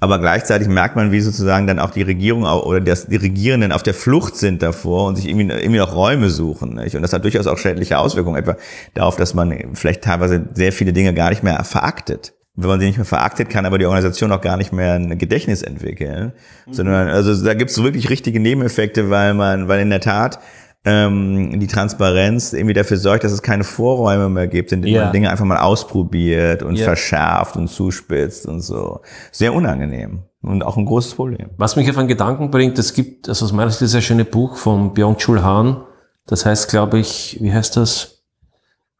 Aber 0.01 0.19
gleichzeitig 0.19 0.67
merkt 0.67 0.97
man, 0.97 1.13
wie 1.13 1.21
sozusagen 1.21 1.67
dann 1.67 1.79
auch 1.79 1.91
die 1.91 2.03
Regierung 2.03 2.45
oder 2.45 2.81
das, 2.81 3.07
die 3.07 3.17
Regierenden 3.17 3.71
auf 3.71 3.83
der 3.83 3.93
Flucht 3.93 4.37
sind 4.37 4.63
davor 4.63 5.09
und 5.09 5.17
sich 5.17 5.29
irgendwie, 5.29 5.49
irgendwie 5.55 5.79
noch 5.79 5.95
Räume 5.95 6.31
suchen. 6.31 6.75
Nicht? 6.75 6.97
Und 6.97 7.03
das 7.03 7.13
hat 7.13 7.23
durchaus 7.23 7.47
auch 7.47 7.59
schädliche 7.59 7.99
Auswirkungen, 7.99 8.37
etwa 8.37 8.57
darauf, 8.95 9.17
dass 9.17 9.35
man 9.35 9.55
vielleicht 9.75 10.03
teilweise 10.03 10.49
sehr 10.55 10.73
viele 10.73 10.95
Dinge 10.95 11.13
gar 11.13 11.29
nicht 11.29 11.43
mehr 11.43 11.63
veraktet. 11.65 12.33
Wenn 12.57 12.69
man 12.69 12.81
sie 12.81 12.87
nicht 12.87 12.97
mehr 12.97 13.07
veraktet, 13.07 13.49
kann 13.49 13.65
aber 13.65 13.79
die 13.79 13.87
Organisation 13.87 14.33
auch 14.33 14.41
gar 14.41 14.57
nicht 14.57 14.73
mehr 14.73 14.95
ein 14.95 15.19
Gedächtnis 15.19 15.63
entwickeln. 15.63 16.33
Sondern, 16.71 17.09
also 17.09 17.45
da 17.45 17.55
gibt 17.55 17.71
es 17.71 17.83
wirklich 17.83 18.11
richtige 18.11 18.41
Nebeneffekte, 18.41 19.09
weil 19.09 19.35
man, 19.35 19.69
weil 19.69 19.81
in 19.81 19.91
der 19.91 20.01
Tat 20.01 20.41
ähm, 20.85 21.61
die 21.61 21.67
Transparenz 21.67 22.53
irgendwie 22.53 22.73
dafür 22.75 22.97
sorgt, 22.97 23.25
dass 23.25 23.33
es 23.33 23.43
keine 23.43 23.65
Vorräume 23.65 24.29
mehr 24.31 24.47
gibt, 24.49 24.73
in 24.73 24.81
denen 24.83 24.95
Ja. 24.95 25.05
man 25.05 25.13
Dinge 25.13 25.31
einfach 25.31 25.45
mal 25.45 25.59
ausprobiert 25.59 26.63
und 26.63 26.77
Ja. 26.77 26.85
verschärft 26.85 27.57
und 27.57 27.69
zuspitzt 27.69 28.47
und 28.47 28.61
so. 28.63 29.01
Sehr 29.31 29.53
unangenehm 29.53 30.23
und 30.43 30.63
auch 30.65 30.77
ein 30.79 30.87
großes 30.87 31.15
Problem. 31.15 31.51
Was 31.59 31.77
mich 31.77 31.89
auf 31.91 31.99
einen 31.99 32.09
Gedanken 32.09 32.51
bringt, 32.51 32.79
es 32.79 32.95
gibt, 32.95 33.29
also 33.29 33.45
aus 33.45 33.53
meiner 33.53 33.71
Sicht, 33.71 33.83
das 33.83 33.91
sehr 33.91 34.01
schöne 34.01 34.25
Buch 34.25 34.57
von 34.57 34.95
Byung-Chul 34.95 35.43
Han. 35.43 35.85
Das 36.27 36.47
heißt, 36.47 36.71
glaube 36.71 36.99
ich, 36.99 37.37
wie 37.41 37.53
heißt 37.53 37.77
das? 37.77 38.23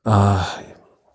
Äh, 0.05 0.11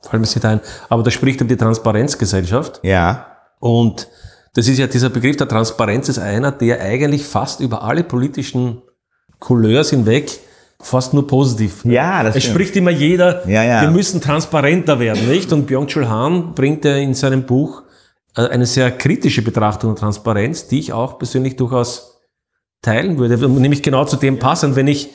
fällt 0.02 0.14
mir 0.14 0.20
nicht 0.22 0.46
ein. 0.46 0.62
Aber 0.90 1.04
da 1.04 1.12
spricht 1.12 1.42
um 1.42 1.48
die 1.48 1.58
Transparenzgesellschaft. 1.58 2.80
Ja, 2.84 3.28
Und 3.60 4.08
das 4.54 4.68
ist 4.68 4.78
ja 4.78 4.88
dieser 4.88 5.10
Begriff 5.10 5.38
der 5.38 5.48
Transparenz 5.48 6.08
ist 6.10 6.20
einer, 6.20 6.52
der 6.52 6.80
eigentlich 6.82 7.26
fast 7.26 7.60
über 7.60 7.84
alle 7.84 8.04
politischen 8.04 8.82
Couleurs 9.40 9.90
hinweg 9.90 10.40
fast 10.80 11.14
nur 11.14 11.26
positiv. 11.28 11.84
Ja, 11.86 12.24
das 12.24 12.36
Es 12.36 12.44
stimmt. 12.44 12.56
spricht 12.56 12.76
immer 12.76 12.92
jeder, 12.92 13.48
Ja, 13.48 13.64
ja. 13.64 13.82
wir 13.82 13.92
müssen 13.92 14.22
transparenter 14.22 15.00
werden, 15.00 15.28
nicht? 15.28 15.52
Und 15.52 15.66
Byung-Chul 15.68 16.08
Han 16.10 16.54
bringt 16.54 16.86
ja 16.86 16.96
in 16.98 17.14
seinem 17.14 17.44
Buch 17.44 17.84
äh, 18.36 18.42
eine 18.48 18.66
sehr 18.66 18.92
kritische 18.92 19.42
Betrachtung 19.42 19.92
der 19.96 20.00
Transparenz, 20.00 20.68
die 20.68 20.80
ich 20.80 20.94
auch 20.94 21.18
persönlich 21.18 21.56
durchaus 21.56 22.22
teilen 22.82 23.18
würde. 23.18 23.38
Nämlich 23.50 23.82
genau 23.84 24.06
zu 24.06 24.18
dem 24.18 24.38
passend, 24.38 24.76
wenn 24.76 24.88
ich, 24.88 25.10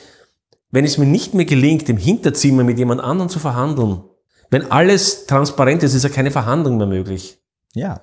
wenn 0.71 0.83
es 0.83 0.97
mir 0.97 1.05
nicht 1.05 1.33
mehr 1.33 1.45
gelingt, 1.45 1.87
im 1.89 1.97
Hinterzimmer 1.97 2.63
mit 2.63 2.77
jemand 2.77 3.01
anderem 3.01 3.29
zu 3.29 3.39
verhandeln, 3.39 4.01
wenn 4.49 4.69
alles 4.71 5.25
transparent 5.27 5.81
ist, 5.83 5.93
ist 5.93 6.03
ja 6.03 6.09
keine 6.09 6.31
Verhandlung 6.31 6.77
mehr 6.77 6.87
möglich. 6.87 7.37
Ja. 7.73 8.01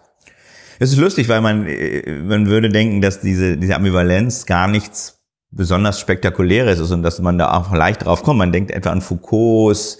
Es 0.78 0.92
ist 0.92 0.98
lustig, 0.98 1.28
weil 1.28 1.40
man, 1.40 1.66
äh, 1.66 2.20
man 2.22 2.46
würde 2.46 2.70
denken, 2.70 3.02
dass 3.02 3.20
diese, 3.20 3.56
diese 3.58 3.74
Ambivalenz 3.74 4.46
gar 4.46 4.68
nichts 4.68 5.17
besonders 5.50 5.98
Spektakuläres 6.00 6.78
ist 6.78 6.90
und 6.90 7.02
dass 7.02 7.20
man 7.20 7.38
da 7.38 7.52
auch 7.54 7.72
leicht 7.72 8.04
drauf 8.04 8.22
kommt. 8.22 8.38
Man 8.38 8.52
denkt 8.52 8.70
etwa 8.70 8.90
an 8.90 9.00
Foucaults 9.00 9.98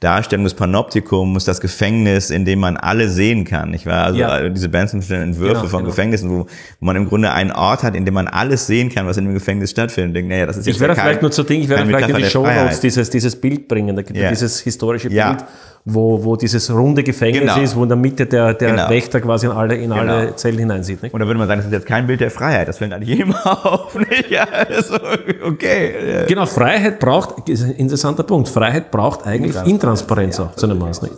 Darstellung 0.00 0.44
des 0.44 0.52
Panoptikums, 0.52 1.46
das 1.46 1.58
Gefängnis, 1.58 2.28
in 2.28 2.44
dem 2.44 2.58
man 2.60 2.76
alle 2.76 3.08
sehen 3.08 3.46
kann, 3.46 3.70
nicht 3.70 3.86
wahr? 3.86 4.04
Also 4.04 4.18
Ja. 4.20 4.40
äh, 4.40 4.50
diese 4.52 4.68
Bensonschen 4.68 5.16
Entwürfe 5.22 5.54
Genau, 5.54 5.68
von 5.68 5.78
genau. 5.80 5.90
Gefängnissen, 5.90 6.28
wo, 6.28 6.40
wo 6.40 6.46
man 6.84 6.96
im 6.96 7.08
Grunde 7.08 7.30
einen 7.32 7.50
Ort 7.50 7.82
hat, 7.82 7.94
in 7.94 8.04
dem 8.04 8.12
man 8.12 8.28
alles 8.28 8.66
sehen 8.66 8.90
kann, 8.90 9.06
was 9.06 9.16
in 9.16 9.24
dem 9.24 9.32
Gefängnis 9.32 9.70
stattfindet. 9.70 10.08
Und 10.10 10.14
denkt, 10.14 10.28
naja, 10.28 10.44
das 10.44 10.58
ist 10.58 10.66
Ich 10.66 10.78
werde 10.80 10.94
ja 10.94 11.00
vielleicht 11.02 11.22
nur 11.22 11.30
zu 11.30 11.44
Ding, 11.44 11.62
ich 11.62 11.68
werde 11.70 11.86
vielleicht 11.86 12.10
in 12.10 12.16
die 12.16 12.24
Show 12.26 12.46
Notes 12.46 12.80
dieses, 12.80 13.08
dieses 13.08 13.36
Bild 13.36 13.68
bringen. 13.68 13.96
Da 13.96 14.02
gibt 14.02 14.18
es 14.18 14.22
Ja. 14.22 14.28
dieses 14.28 14.60
historische. 14.60 15.08
Bild, 15.08 15.44
wo, 15.88 16.24
wo 16.24 16.34
dieses 16.34 16.68
runde 16.68 17.04
Gefängnis 17.04 17.42
Genau. 17.42 17.60
ist, 17.60 17.76
wo 17.76 17.84
in 17.84 17.88
der 17.88 17.96
Mitte 17.96 18.26
der, 18.26 18.54
der 18.54 18.70
Genau. 18.72 18.90
Wächter 18.90 19.20
quasi 19.20 19.46
in 19.46 19.52
alle, 19.52 19.76
in 19.76 19.92
alle 19.92 20.22
Genau. 20.22 20.32
Zellen 20.34 20.58
hineinsieht. 20.58 21.00
Nicht? 21.00 21.14
Und 21.14 21.20
da 21.20 21.26
würde 21.26 21.38
man 21.38 21.46
sagen, 21.46 21.60
das 21.60 21.66
ist 21.66 21.72
jetzt 21.72 21.86
kein 21.86 22.08
Bild 22.08 22.20
der 22.20 22.32
Freiheit. 22.32 22.66
Das 22.66 22.78
fällt 22.78 22.92
eigentlich 22.92 23.16
jedem 23.16 23.32
auf. 23.44 23.94
Nicht? 23.94 24.28
Ja, 24.28 24.44
also, 24.44 24.96
okay. 25.44 26.24
Genau, 26.26 26.44
Freiheit 26.46 26.98
braucht, 26.98 27.48
ist 27.48 27.62
ein 27.62 27.70
interessanter 27.76 28.24
Punkt, 28.24 28.48
Freiheit 28.48 28.90
braucht 28.90 29.24
eigentlich 29.26 29.54
Intransparenz 29.64 30.40
auch 30.40 30.56
zu 30.56 30.66
einem 30.66 30.78
Maß. 30.78 31.02
Nicht? 31.02 31.14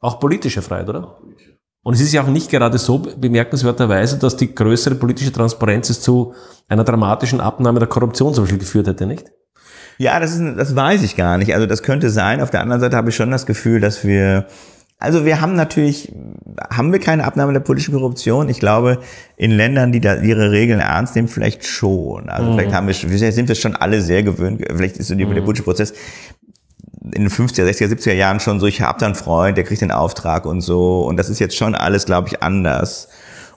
Auch 0.00 0.18
politische 0.18 0.62
Freiheit, 0.62 0.88
oder? 0.88 1.18
Und 1.82 1.94
es 1.94 2.00
ist 2.00 2.12
ja 2.14 2.22
auch 2.22 2.26
nicht 2.28 2.50
gerade 2.50 2.78
so 2.78 2.98
bemerkenswerterweise, 2.98 4.18
dass 4.18 4.34
die 4.36 4.54
größere 4.54 4.94
politische 4.94 5.32
Transparenz 5.32 5.90
es 5.90 6.00
zu 6.00 6.32
einer 6.68 6.84
dramatischen 6.84 7.40
Abnahme 7.40 7.78
der 7.80 7.88
Korruption 7.88 8.32
zum 8.34 8.44
Beispiel 8.44 8.58
geführt 8.60 8.86
hätte, 8.86 9.06
nicht? 9.06 9.30
Ja, 10.00 10.18
das, 10.18 10.34
ist, 10.34 10.42
das 10.56 10.74
weiß 10.74 11.02
ich 11.02 11.14
gar 11.14 11.36
nicht. 11.36 11.52
Also 11.52 11.66
das 11.66 11.82
könnte 11.82 12.08
sein. 12.08 12.40
Auf 12.40 12.48
der 12.48 12.62
anderen 12.62 12.80
Seite 12.80 12.96
habe 12.96 13.10
ich 13.10 13.16
schon 13.16 13.30
das 13.30 13.44
Gefühl, 13.44 13.80
dass 13.80 14.02
wir, 14.02 14.46
also 14.98 15.26
wir 15.26 15.42
haben 15.42 15.54
natürlich, 15.54 16.10
haben 16.70 16.90
wir 16.90 17.00
keine 17.00 17.24
Abnahme 17.24 17.52
der 17.52 17.60
politischen 17.60 17.92
Korruption? 17.92 18.48
Ich 18.48 18.60
glaube, 18.60 19.00
in 19.36 19.50
Ländern, 19.50 19.92
die 19.92 20.00
da 20.00 20.16
ihre 20.16 20.52
Regeln 20.52 20.80
ernst 20.80 21.16
nehmen, 21.16 21.28
vielleicht 21.28 21.66
schon. 21.66 22.30
Also 22.30 22.54
vielleicht 22.54 22.72
haben 22.72 22.86
wir, 22.86 22.94
wir 22.94 23.32
sind 23.32 23.46
wir 23.46 23.54
schon 23.54 23.76
alle 23.76 24.00
sehr 24.00 24.22
gewöhnt. 24.22 24.64
Vielleicht 24.74 24.96
ist 24.96 25.08
so 25.08 25.14
die, 25.14 25.26
der 25.26 25.42
politische 25.42 25.64
Prozess 25.64 25.92
in 27.02 27.24
den 27.24 27.28
50er, 27.28 27.64
60er, 27.64 27.92
70er 27.92 28.14
Jahren 28.14 28.40
schon 28.40 28.58
so, 28.58 28.64
ich 28.64 28.80
hab 28.80 28.96
da 29.00 29.04
einen 29.04 29.14
Freund, 29.14 29.58
der 29.58 29.64
kriegt 29.64 29.82
den 29.82 29.92
Auftrag 29.92 30.46
und 30.46 30.62
so. 30.62 31.02
Und 31.02 31.18
das 31.18 31.28
ist 31.28 31.40
jetzt 31.40 31.56
schon 31.58 31.74
alles, 31.74 32.06
glaube 32.06 32.28
ich, 32.28 32.42
anders. 32.42 33.08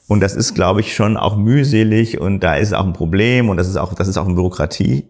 Und 0.09 0.19
das 0.19 0.35
ist, 0.35 0.55
glaube 0.55 0.81
ich, 0.81 0.93
schon 0.93 1.15
auch 1.15 1.37
mühselig 1.37 2.19
und 2.19 2.41
da 2.41 2.55
ist 2.55 2.73
auch 2.73 2.85
ein 2.85 2.91
Problem 2.91 3.47
und 3.47 3.55
das 3.55 3.69
ist 3.69 3.77
auch, 3.77 3.93
das 3.93 4.09
ist 4.09 4.17
auch 4.17 4.25
eine 4.25 4.35
Bürokratie. 4.35 5.05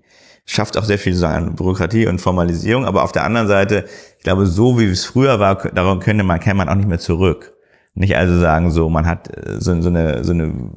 Schafft 0.46 0.78
auch 0.78 0.84
sehr 0.84 1.00
viel 1.00 1.14
sagen, 1.14 1.56
Bürokratie 1.56 2.08
und 2.08 2.20
Formalisierung. 2.20 2.86
Aber 2.86 3.04
auf 3.04 3.12
der 3.12 3.24
anderen 3.24 3.48
Seite, 3.48 3.86
ich 4.18 4.24
glaube, 4.24 4.46
so 4.46 4.78
wie 4.78 4.86
es 4.86 5.06
früher 5.06 5.40
war, 5.40 5.56
daran 5.56 6.00
könnte 6.00 6.24
man, 6.24 6.40
kann 6.40 6.58
man 6.58 6.68
auch 6.68 6.76
nicht 6.76 6.90
mehr 6.90 7.00
zurück. 7.00 7.54
Nicht 7.96 8.16
also 8.18 8.40
sagen, 8.40 8.72
so, 8.72 8.90
man 8.90 9.06
hat 9.06 9.30
äh, 9.30 9.60
so, 9.60 9.80
so 9.82 9.90
eine, 9.90 10.24
so 10.24 10.34
eine 10.34 10.72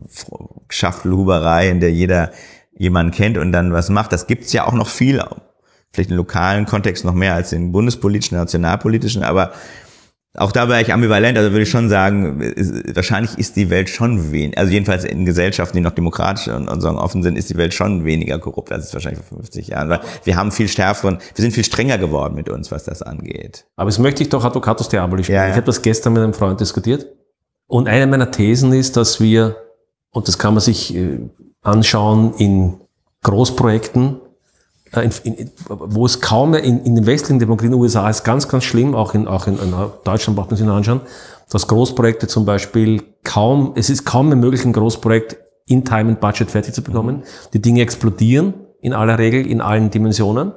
Schaftelhuberei, 0.68 1.70
in 1.70 1.80
der 1.80 1.92
jeder 1.92 2.30
jemanden 2.76 3.12
kennt 3.12 3.38
und 3.38 3.52
dann 3.52 3.72
was 3.72 3.88
macht. 3.88 4.12
Das 4.12 4.26
gibt's 4.26 4.52
ja 4.52 4.66
auch 4.66 4.74
noch 4.74 4.88
viel, 4.88 5.22
vielleicht 5.92 6.10
im 6.10 6.16
lokalen 6.16 6.66
Kontext 6.66 7.04
noch 7.04 7.14
mehr 7.14 7.34
als 7.34 7.52
im 7.52 7.72
bundespolitischen, 7.72 8.36
nationalpolitischen, 8.36 9.22
aber 9.22 9.52
auch 10.36 10.52
da 10.52 10.68
wäre 10.68 10.82
ich 10.82 10.92
ambivalent, 10.92 11.38
also 11.38 11.50
würde 11.50 11.62
ich 11.62 11.70
schon 11.70 11.88
sagen, 11.88 12.40
ist, 12.40 12.94
wahrscheinlich 12.94 13.38
ist 13.38 13.56
die 13.56 13.70
Welt 13.70 13.88
schon 13.88 14.32
wenig, 14.32 14.56
also 14.58 14.72
jedenfalls 14.72 15.04
in 15.04 15.24
Gesellschaften, 15.24 15.76
die 15.76 15.82
noch 15.82 15.92
demokratisch 15.92 16.48
und, 16.48 16.68
und 16.68 16.80
sagen 16.80 16.98
offen 16.98 17.22
sind, 17.22 17.36
ist 17.36 17.50
die 17.50 17.56
Welt 17.56 17.74
schon 17.74 18.04
weniger 18.04 18.38
korrupt 18.38 18.72
als 18.72 18.86
es 18.86 18.94
wahrscheinlich 18.94 19.22
vor 19.24 19.38
50 19.38 19.68
Jahren 19.68 19.88
war. 19.88 20.00
Wir 20.24 20.36
haben 20.36 20.52
viel 20.52 20.68
stärkeren, 20.68 21.18
wir 21.34 21.42
sind 21.42 21.52
viel 21.52 21.64
strenger 21.64 21.98
geworden 21.98 22.34
mit 22.34 22.48
uns, 22.48 22.70
was 22.70 22.84
das 22.84 23.02
angeht. 23.02 23.66
Aber 23.76 23.90
jetzt 23.90 23.98
möchte 23.98 24.22
ich 24.22 24.28
doch 24.28 24.44
Advocatus 24.44 24.88
Diaboli 24.88 25.24
spielen. 25.24 25.36
Ja, 25.36 25.44
ja. 25.44 25.50
Ich 25.50 25.56
habe 25.56 25.66
das 25.66 25.82
gestern 25.82 26.12
mit 26.12 26.22
einem 26.22 26.34
Freund 26.34 26.60
diskutiert. 26.60 27.06
Und 27.66 27.88
eine 27.88 28.06
meiner 28.06 28.30
Thesen 28.30 28.72
ist, 28.72 28.96
dass 28.96 29.20
wir, 29.20 29.56
und 30.12 30.28
das 30.28 30.38
kann 30.38 30.54
man 30.54 30.60
sich 30.60 30.94
äh, 30.94 31.18
anschauen 31.62 32.34
in 32.38 32.74
Großprojekten, 33.22 34.20
in, 34.94 35.34
in, 35.34 35.50
wo 35.68 36.06
es 36.06 36.20
kaum 36.20 36.52
mehr 36.52 36.62
in, 36.62 36.84
in 36.84 36.94
den 36.94 37.06
westlichen 37.06 37.38
Demokratien, 37.38 37.72
in 37.72 37.78
den 37.78 37.82
USA 37.82 38.08
ist 38.08 38.24
ganz, 38.24 38.48
ganz 38.48 38.64
schlimm, 38.64 38.94
auch 38.94 39.14
in, 39.14 39.26
auch 39.26 39.46
in, 39.46 39.58
in 39.58 39.74
Deutschland 40.04 40.36
braucht 40.36 40.50
man 40.50 40.56
sich 40.56 40.66
anschauen, 40.66 41.00
dass 41.50 41.66
Großprojekte 41.66 42.28
zum 42.28 42.44
Beispiel 42.44 43.02
kaum, 43.24 43.72
es 43.74 43.90
ist 43.90 44.04
kaum 44.04 44.28
mehr 44.28 44.36
möglich, 44.36 44.64
ein 44.64 44.72
Großprojekt 44.72 45.36
in 45.66 45.84
Time 45.84 46.10
and 46.10 46.20
Budget 46.20 46.50
fertig 46.50 46.74
zu 46.74 46.82
bekommen. 46.82 47.24
Die 47.52 47.60
Dinge 47.60 47.82
explodieren 47.82 48.54
in 48.80 48.92
aller 48.92 49.18
Regel 49.18 49.46
in 49.46 49.60
allen 49.60 49.90
Dimensionen. 49.90 50.52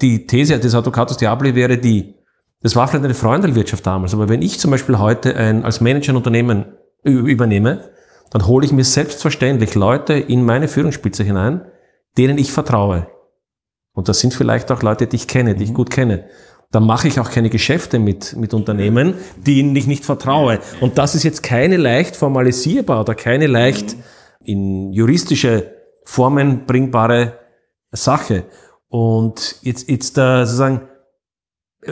Die 0.00 0.26
These 0.26 0.58
des 0.58 0.74
Advocatus 0.74 1.16
Diaboli 1.16 1.54
wäre 1.54 1.78
die, 1.78 2.14
das 2.60 2.76
war 2.76 2.88
vielleicht 2.88 3.04
eine 3.04 3.14
Freundelwirtschaft 3.14 3.86
damals, 3.86 4.14
aber 4.14 4.28
wenn 4.28 4.42
ich 4.42 4.58
zum 4.58 4.70
Beispiel 4.70 4.98
heute 4.98 5.36
ein, 5.36 5.64
als 5.64 5.80
Manager 5.80 6.12
ein 6.12 6.16
Unternehmen 6.16 6.66
übernehme, 7.02 7.90
dann 8.30 8.46
hole 8.46 8.64
ich 8.64 8.72
mir 8.72 8.84
selbstverständlich 8.84 9.74
Leute 9.74 10.14
in 10.14 10.44
meine 10.44 10.68
Führungsspitze 10.68 11.24
hinein, 11.24 11.62
denen 12.16 12.38
ich 12.38 12.52
vertraue. 12.52 13.06
Und 13.92 14.08
das 14.08 14.20
sind 14.20 14.34
vielleicht 14.34 14.70
auch 14.72 14.82
Leute, 14.82 15.06
die 15.06 15.16
ich 15.16 15.28
kenne, 15.28 15.54
die 15.54 15.64
ich 15.64 15.74
gut 15.74 15.90
kenne. 15.90 16.24
Dann 16.70 16.86
mache 16.86 17.06
ich 17.06 17.20
auch 17.20 17.30
keine 17.30 17.50
Geschäfte 17.50 17.98
mit, 17.98 18.34
mit 18.36 18.54
Unternehmen, 18.54 19.14
denen 19.36 19.76
ich 19.76 19.86
nicht 19.86 20.04
vertraue. 20.04 20.58
Und 20.80 20.96
das 20.96 21.14
ist 21.14 21.22
jetzt 21.22 21.42
keine 21.42 21.76
leicht 21.76 22.16
formalisierbar 22.16 23.00
oder 23.00 23.14
keine 23.14 23.46
leicht 23.46 23.96
in 24.42 24.92
juristische 24.92 25.70
Formen 26.04 26.64
bringbare 26.66 27.38
Sache. 27.90 28.44
Und 28.88 29.56
jetzt, 29.62 29.88
jetzt 29.90 30.16
äh, 30.16 30.44
sozusagen, 30.44 30.88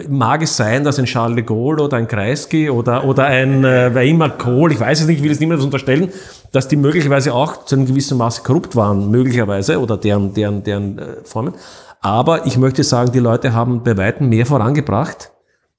mag 0.09 0.43
es 0.43 0.57
sein, 0.57 0.85
dass 0.85 0.99
ein 0.99 1.05
Charles 1.05 1.35
de 1.35 1.45
Gaulle 1.45 1.83
oder 1.83 1.97
ein 1.97 2.07
Kreisky 2.07 2.71
oder, 2.71 3.05
oder 3.05 3.25
ein 3.25 3.65
äh, 3.65 3.91
wer 3.93 4.05
immer 4.05 4.31
Kohl, 4.31 4.73
ich 4.73 4.79
weiß 4.79 5.01
es 5.01 5.07
nicht, 5.07 5.19
ich 5.19 5.25
will 5.25 5.33
es 5.33 5.41
niemandem 5.41 5.67
unterstellen, 5.67 6.13
dass 6.53 6.69
die 6.69 6.77
möglicherweise 6.77 7.35
auch 7.35 7.65
zu 7.65 7.75
einem 7.75 7.87
gewissen 7.87 8.17
Maße 8.17 8.43
korrupt 8.43 8.77
waren, 8.77 9.11
möglicherweise, 9.11 9.81
oder 9.81 9.97
deren, 9.97 10.33
deren, 10.33 10.63
deren 10.63 10.99
äh, 10.99 11.17
Formen. 11.25 11.55
Aber 12.01 12.47
ich 12.47 12.57
möchte 12.57 12.83
sagen, 12.83 13.13
die 13.13 13.19
Leute 13.19 13.53
haben 13.53 13.83
bei 13.83 13.97
weitem 13.97 14.29
mehr 14.29 14.47
vorangebracht, 14.47 15.33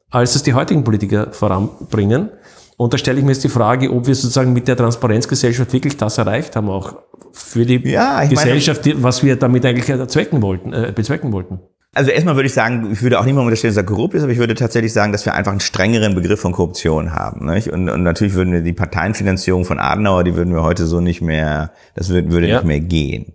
als 0.10 0.36
es 0.36 0.44
die 0.44 0.54
heutigen 0.54 0.84
Politiker 0.84 1.32
voranbringen. 1.32 2.30
Und 2.78 2.94
da 2.94 2.98
stelle 2.98 3.20
ich 3.20 3.26
mir 3.26 3.32
jetzt 3.32 3.44
die 3.44 3.50
Frage, 3.50 3.92
ob 3.92 4.08
wir 4.08 4.16
sozusagen 4.16 4.54
mit 4.54 4.68
der 4.68 4.76
Transparenzgesellschaft 4.78 5.72
wirklich 5.74 5.98
das 5.98 6.18
erreicht 6.18 6.56
haben, 6.56 6.70
auch 6.70 6.96
für 7.32 7.66
die 7.66 7.88
Ja, 7.90 8.24
Gesellschaft, 8.26 8.86
die- 8.86 9.02
was 9.02 9.24
wir 9.24 9.36
damit 9.36 9.66
eigentlich 9.66 9.88
erzwecken 9.90 10.42
wollten, 10.42 10.74
äh, 10.74 10.92
bezwecken 10.96 11.32
wollten. 11.32 11.60
Also 11.94 12.10
erstmal 12.12 12.36
würde 12.36 12.48
ich 12.48 12.54
sagen, 12.54 12.90
ich 12.92 13.02
würde 13.02 13.20
auch 13.20 13.26
niemandem 13.26 13.48
unterstellen, 13.48 13.74
dass 13.76 13.84
er 13.84 13.86
korrupt 13.86 14.14
ist, 14.14 14.24
aber 14.24 14.32
ich 14.32 14.38
würde 14.38 14.56
tatsächlich 14.56 14.94
sagen, 14.94 15.12
dass 15.12 15.26
wir 15.26 15.34
einfach 15.36 15.52
einen 15.52 15.60
strengeren 15.60 16.16
Begriff 16.16 16.40
von 16.40 16.54
Korruption 16.54 17.14
haben. 17.14 17.46
Nicht? 17.48 17.68
Und, 17.70 17.90
und 17.90 18.04
natürlich 18.04 18.34
würden 18.34 18.54
wir 18.54 18.62
die 18.62 18.74
Parteienfinanzierung 18.74 19.66
von 19.66 19.78
Adenauer, 19.80 20.24
die 20.24 20.36
würden 20.36 20.54
wir 20.54 20.64
heute 20.64 20.86
so 20.86 21.02
nicht 21.02 21.22
mehr, 21.22 21.72
das 21.96 22.10
würde, 22.10 22.32
würde 22.32 22.48
Ja. 22.48 22.58
nicht 22.58 22.66
mehr 22.68 22.80
gehen. 22.80 23.34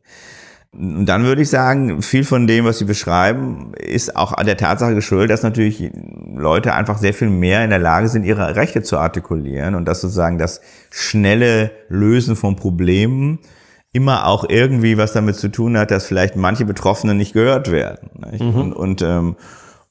Und 0.72 1.06
dann 1.06 1.24
würde 1.24 1.42
ich 1.42 1.48
sagen, 1.48 2.02
viel 2.02 2.24
von 2.24 2.46
dem, 2.46 2.64
was 2.64 2.78
Sie 2.78 2.84
beschreiben, 2.84 3.72
ist 3.78 4.14
auch 4.14 4.32
an 4.32 4.46
der 4.46 4.56
Tatsache 4.56 4.94
geschuldet, 4.94 5.30
dass 5.30 5.42
natürlich 5.42 5.90
Leute 6.34 6.74
einfach 6.74 6.98
sehr 6.98 7.14
viel 7.14 7.30
mehr 7.30 7.64
in 7.64 7.70
der 7.70 7.78
Lage 7.78 8.08
sind, 8.08 8.24
ihre 8.24 8.56
Rechte 8.56 8.82
zu 8.82 8.98
artikulieren 8.98 9.74
und 9.74 9.86
dass 9.86 10.02
sozusagen 10.02 10.38
das 10.38 10.60
schnelle 10.90 11.70
Lösen 11.88 12.36
von 12.36 12.56
Problemen 12.56 13.38
immer 13.92 14.26
auch 14.26 14.44
irgendwie 14.48 14.98
was 14.98 15.12
damit 15.12 15.36
zu 15.36 15.48
tun 15.48 15.78
hat, 15.78 15.90
dass 15.90 16.06
vielleicht 16.06 16.36
manche 16.36 16.66
Betroffenen 16.66 17.16
nicht 17.16 17.32
gehört 17.32 17.70
werden. 17.70 18.10
Nicht? 18.30 18.42
Und, 18.42 18.74
und, 18.74 19.02
ähm, 19.02 19.36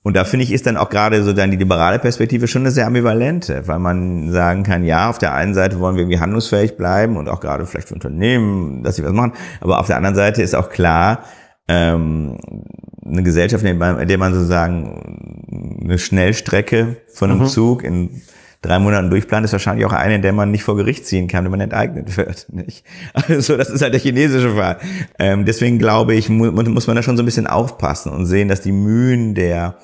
und 0.05 0.15
da 0.15 0.23
finde 0.23 0.43
ich, 0.43 0.51
ist 0.53 0.65
dann 0.67 0.77
auch 0.77 0.89
gerade 0.89 1.23
so 1.23 1.33
dann 1.33 1.49
die 1.51 1.57
liberale 1.57 1.97
Perspektive 1.99 2.47
schon 2.47 2.61
eine 2.61 2.71
sehr 2.71 2.85
ambivalente, 2.87 3.63
weil 3.67 3.79
man 3.79 4.31
sagen 4.31 4.61
kann, 4.63 4.83
ja, 4.85 5.09
auf 5.09 5.17
der 5.17 5.33
einen 5.33 5.53
Seite 5.55 5.79
wollen 5.79 5.95
wir 5.95 6.03
irgendwie 6.03 6.19
handlungsfähig 6.19 6.77
bleiben 6.77 7.17
und 7.17 7.27
auch 7.27 7.39
gerade 7.41 7.65
vielleicht 7.65 7.87
für 7.89 7.95
Unternehmen, 7.95 8.83
dass 8.83 8.97
sie 8.97 9.03
was 9.03 9.11
machen, 9.13 9.33
aber 9.61 9.79
auf 9.79 9.87
der 9.87 9.97
anderen 9.97 10.15
Seite 10.15 10.43
ist 10.43 10.53
auch 10.55 10.69
klar, 10.69 11.23
ähm, 11.67 12.37
eine 13.03 13.23
Gesellschaft, 13.23 13.63
in 13.63 13.79
der 13.79 14.17
man- 14.17 14.33
sozusagen 14.33 15.79
eine 15.83 15.97
Schnellstrecke 15.97 16.97
von 17.13 17.31
einem 17.31 17.45
Zug 17.47 17.83
in 17.83 18.21
drei 18.61 18.79
Monaten 18.79 19.09
durchplant, 19.09 19.45
ist 19.45 19.51
wahrscheinlich 19.53 19.85
auch 19.85 19.93
eine, 19.93 20.15
in 20.15 20.21
der 20.21 20.33
man 20.33 20.51
nicht 20.51 20.63
vor 20.63 20.75
Gericht 20.75 21.05
ziehen 21.05 21.27
kann, 21.27 21.43
wenn 21.43 21.51
man 21.51 21.61
enteignet 21.61 22.17
wird. 22.17 22.47
Nicht? 22.53 22.83
Also 23.13 23.57
das 23.57 23.69
ist 23.69 23.81
halt 23.81 23.93
der 23.93 24.01
chinesische 24.01 24.55
Fall. 24.55 24.77
Ähm, 25.19 25.45
deswegen 25.45 25.77
glaube 25.77 26.15
ich, 26.15 26.29
mu 26.29 26.51
muss 26.51 26.87
man 26.87 26.95
da 26.95 27.03
schon 27.03 27.17
so 27.17 27.23
ein 27.23 27.27
bisschen 27.27 27.47
aufpassen 27.47 28.11
und 28.11 28.25
sehen, 28.25 28.47
dass 28.47 28.61
die 28.61 28.71
Mühen 28.71 29.35
der 29.35 29.75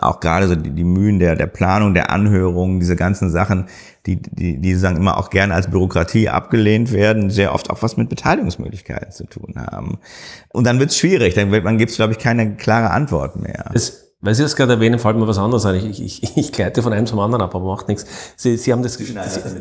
auch 0.00 0.20
gerade 0.20 0.48
so 0.48 0.54
die, 0.54 0.70
die 0.70 0.84
Mühen 0.84 1.18
der, 1.18 1.34
der 1.34 1.46
Planung, 1.46 1.94
der 1.94 2.10
Anhörung, 2.10 2.78
diese 2.78 2.96
ganzen 2.96 3.30
Sachen, 3.30 3.68
die, 4.06 4.16
die, 4.20 4.60
die 4.60 4.74
sagen 4.74 4.96
immer 4.96 5.16
auch 5.16 5.30
gerne 5.30 5.54
als 5.54 5.70
Bürokratie 5.70 6.28
abgelehnt 6.28 6.92
werden, 6.92 7.30
sehr 7.30 7.54
oft 7.54 7.70
auch 7.70 7.82
was 7.82 7.96
mit 7.96 8.08
Beteiligungsmöglichkeiten 8.08 9.12
zu 9.12 9.24
tun 9.24 9.54
haben. 9.56 9.98
Und 10.52 10.66
dann 10.66 10.78
wird 10.78 10.90
es 10.90 10.98
schwierig, 10.98 11.34
dann 11.34 11.50
man 11.50 11.78
gibt 11.78 11.90
es, 11.90 11.96
glaube 11.96 12.12
ich, 12.12 12.18
keine 12.18 12.56
klare 12.56 12.90
Antwort 12.90 13.36
mehr. 13.36 13.70
Das, 13.72 14.02
weil 14.20 14.34
Sie 14.34 14.42
das 14.42 14.54
gerade 14.54 14.74
erwähnen, 14.74 14.98
fällt 14.98 15.16
mir 15.16 15.26
was 15.26 15.38
anderes 15.38 15.64
ein. 15.66 15.74
Ich, 15.74 16.00
ich, 16.00 16.36
ich 16.36 16.52
gleite 16.52 16.82
von 16.82 16.92
einem 16.92 17.06
zum 17.06 17.18
anderen 17.18 17.42
ab, 17.42 17.54
aber 17.54 17.66
macht 17.66 17.88
nichts. 17.88 18.06
Sie, 18.36 18.56
Sie 18.56 18.72
haben 18.72 18.82
das, 18.82 18.94
Sie, 18.94 19.04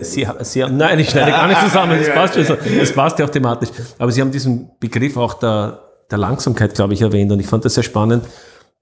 Sie, 0.01 0.27
Sie 0.41 0.63
haben, 0.63 0.77
nein, 0.77 0.99
ich 0.99 1.09
schneide 1.09 1.31
gar 1.31 1.47
nicht 1.47 1.61
zusammen, 1.61 1.97
das 1.97 2.09
passt 2.13 2.35
schon 2.35 2.45
so. 2.45 2.57
Das 2.79 2.91
passt 2.91 3.17
ja 3.17 3.25
auch 3.25 3.29
thematisch. 3.29 3.69
Aber 3.97 4.11
Sie 4.11 4.21
haben 4.21 4.31
diesen 4.31 4.69
Begriff 4.79 5.17
auch 5.17 5.35
der, 5.35 5.79
der 6.11 6.17
Langsamkeit, 6.19 6.75
glaube 6.75 6.93
ich, 6.93 7.01
erwähnt 7.01 7.31
und 7.31 7.39
ich 7.39 7.47
fand 7.47 7.65
das 7.65 7.73
sehr 7.73 7.83
spannend. 7.83 8.25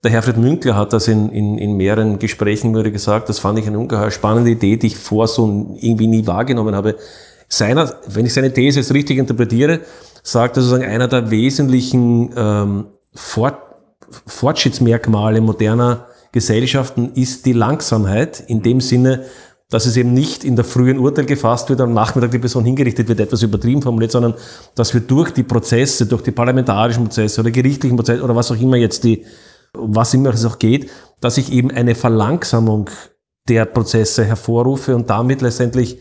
Der 0.02 0.12
Herfried 0.12 0.38
Münkler 0.38 0.78
hat 0.78 0.94
das 0.94 1.10
in, 1.10 1.30
in, 1.30 1.58
in 1.58 1.76
mehreren 1.76 2.20
Gesprächen 2.20 2.74
wurde 2.74 2.90
gesagt, 2.90 3.28
das 3.28 3.40
fand 3.40 3.60
ich 3.60 3.68
eine 3.68 3.78
ungeheuer 3.78 4.12
spannende 4.12 4.52
Idee, 4.52 4.78
die 4.78 4.88
ich 4.88 4.98
vor 4.98 5.28
so 5.28 5.76
irgendwie 5.78 6.08
nie 6.08 6.26
wahrgenommen 6.26 6.74
habe. 6.74 6.96
Seiner, 7.50 7.94
wenn 8.08 8.26
ich 8.26 8.34
seine 8.34 8.54
These 8.54 8.80
jetzt 8.80 8.94
richtig 8.94 9.18
interpretiere, 9.18 9.82
sagt 10.24 10.56
er 10.56 10.64
sozusagen 10.64 10.90
einer 10.90 11.10
der 11.10 11.32
wesentlichen 11.32 12.32
ähm, 12.34 12.86
Fort, 13.14 13.58
Fortschrittsmerkmale 14.26 15.42
moderner 15.42 16.06
Gesellschaften 16.32 17.12
ist 17.16 17.46
die 17.46 17.54
Langsamkeit 17.54 18.42
in 18.48 18.62
dem 18.62 18.80
Sinne, 18.80 19.26
dass 19.70 19.86
es 19.86 19.98
eben 19.98 20.14
nicht 20.14 20.46
in 20.46 20.56
der 20.56 20.66
frühen 20.66 20.98
Urteil 20.98 21.26
gefasst 21.26 21.70
wird 21.70 21.82
und 21.82 21.88
am 21.88 21.94
Nachmittag 21.94 22.32
die 22.32 22.40
Person 22.40 22.64
hingerichtet 22.64 23.08
wird, 23.10 23.20
etwas 23.20 23.44
übertrieben 23.44 23.82
formuliert, 23.82 24.12
sondern 24.12 24.34
dass 24.76 24.94
wir 24.94 25.02
durch 25.02 25.32
die 25.32 25.44
Prozesse, 25.44 26.06
durch 26.06 26.24
die 26.24 26.32
parlamentarischen 26.32 27.04
Prozesse 27.04 27.42
oder 27.42 27.52
gerichtlichen 27.52 27.98
Prozesse 27.98 28.24
oder 28.24 28.36
was 28.36 28.52
auch 28.52 28.60
immer 28.60 28.78
jetzt 28.78 29.04
die, 29.04 29.26
um 29.76 29.96
was 29.96 30.14
immer 30.14 30.34
es 30.34 30.46
auch 30.46 30.60
geht, 30.60 30.90
dass 31.22 31.38
ich 31.38 31.52
eben 31.52 31.72
eine 31.72 31.96
Verlangsamung 31.96 32.90
der 33.48 33.66
Prozesse 33.66 34.26
hervorrufe 34.26 34.96
und 34.96 35.10
damit 35.10 35.42
letztendlich 35.42 36.00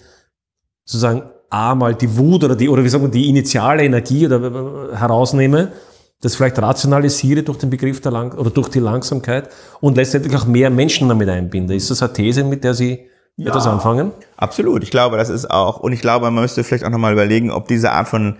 sozusagen 0.85 1.23
A 1.51 1.75
mal 1.75 1.95
die 1.95 2.17
Wut 2.17 2.45
oder 2.45 2.57
die, 2.57 2.69
oder 2.69 2.85
wie 2.85 2.89
sagen 2.89 3.05
wir, 3.05 3.11
die 3.11 3.29
initiale 3.29 3.85
Energie 3.85 4.27
oder 4.27 4.93
äh, 4.93 4.97
herausnehme, 4.97 5.73
das 6.21 6.37
vielleicht 6.37 6.61
rationalisiere 6.61 7.43
durch 7.43 7.59
den 7.59 7.71
Begriff 7.71 8.01
der 8.01 8.13
Lang 8.13 8.37
oder 8.37 8.51
durch 8.51 8.69
die 8.69 8.81
Langsamkeit 8.81 9.49
und 9.81 9.97
letztendlich 9.97 10.37
auch 10.37 10.47
mehr 10.47 10.69
Menschen 10.69 11.09
damit 11.09 11.29
einbinde. 11.29 11.75
Ist 11.75 11.91
das 11.91 12.03
eine 12.03 12.13
These, 12.13 12.45
mit 12.45 12.65
der 12.65 12.75
Sie 12.75 13.09
etwas 13.39 13.67
anfangen? 13.67 14.11
Absolut. 14.37 14.83
Ich 14.83 14.91
glaube, 14.91 15.17
das 15.17 15.29
ist 15.29 15.51
auch, 15.51 15.79
und 15.79 15.93
ich 15.93 16.01
glaube, 16.01 16.31
man 16.31 16.43
müsste 16.43 16.65
vielleicht 16.65 16.85
auch 16.85 16.91
nochmal 16.91 17.13
überlegen, 17.13 17.51
ob 17.51 17.69
diese 17.69 17.93
Art 17.93 18.09
von 18.09 18.37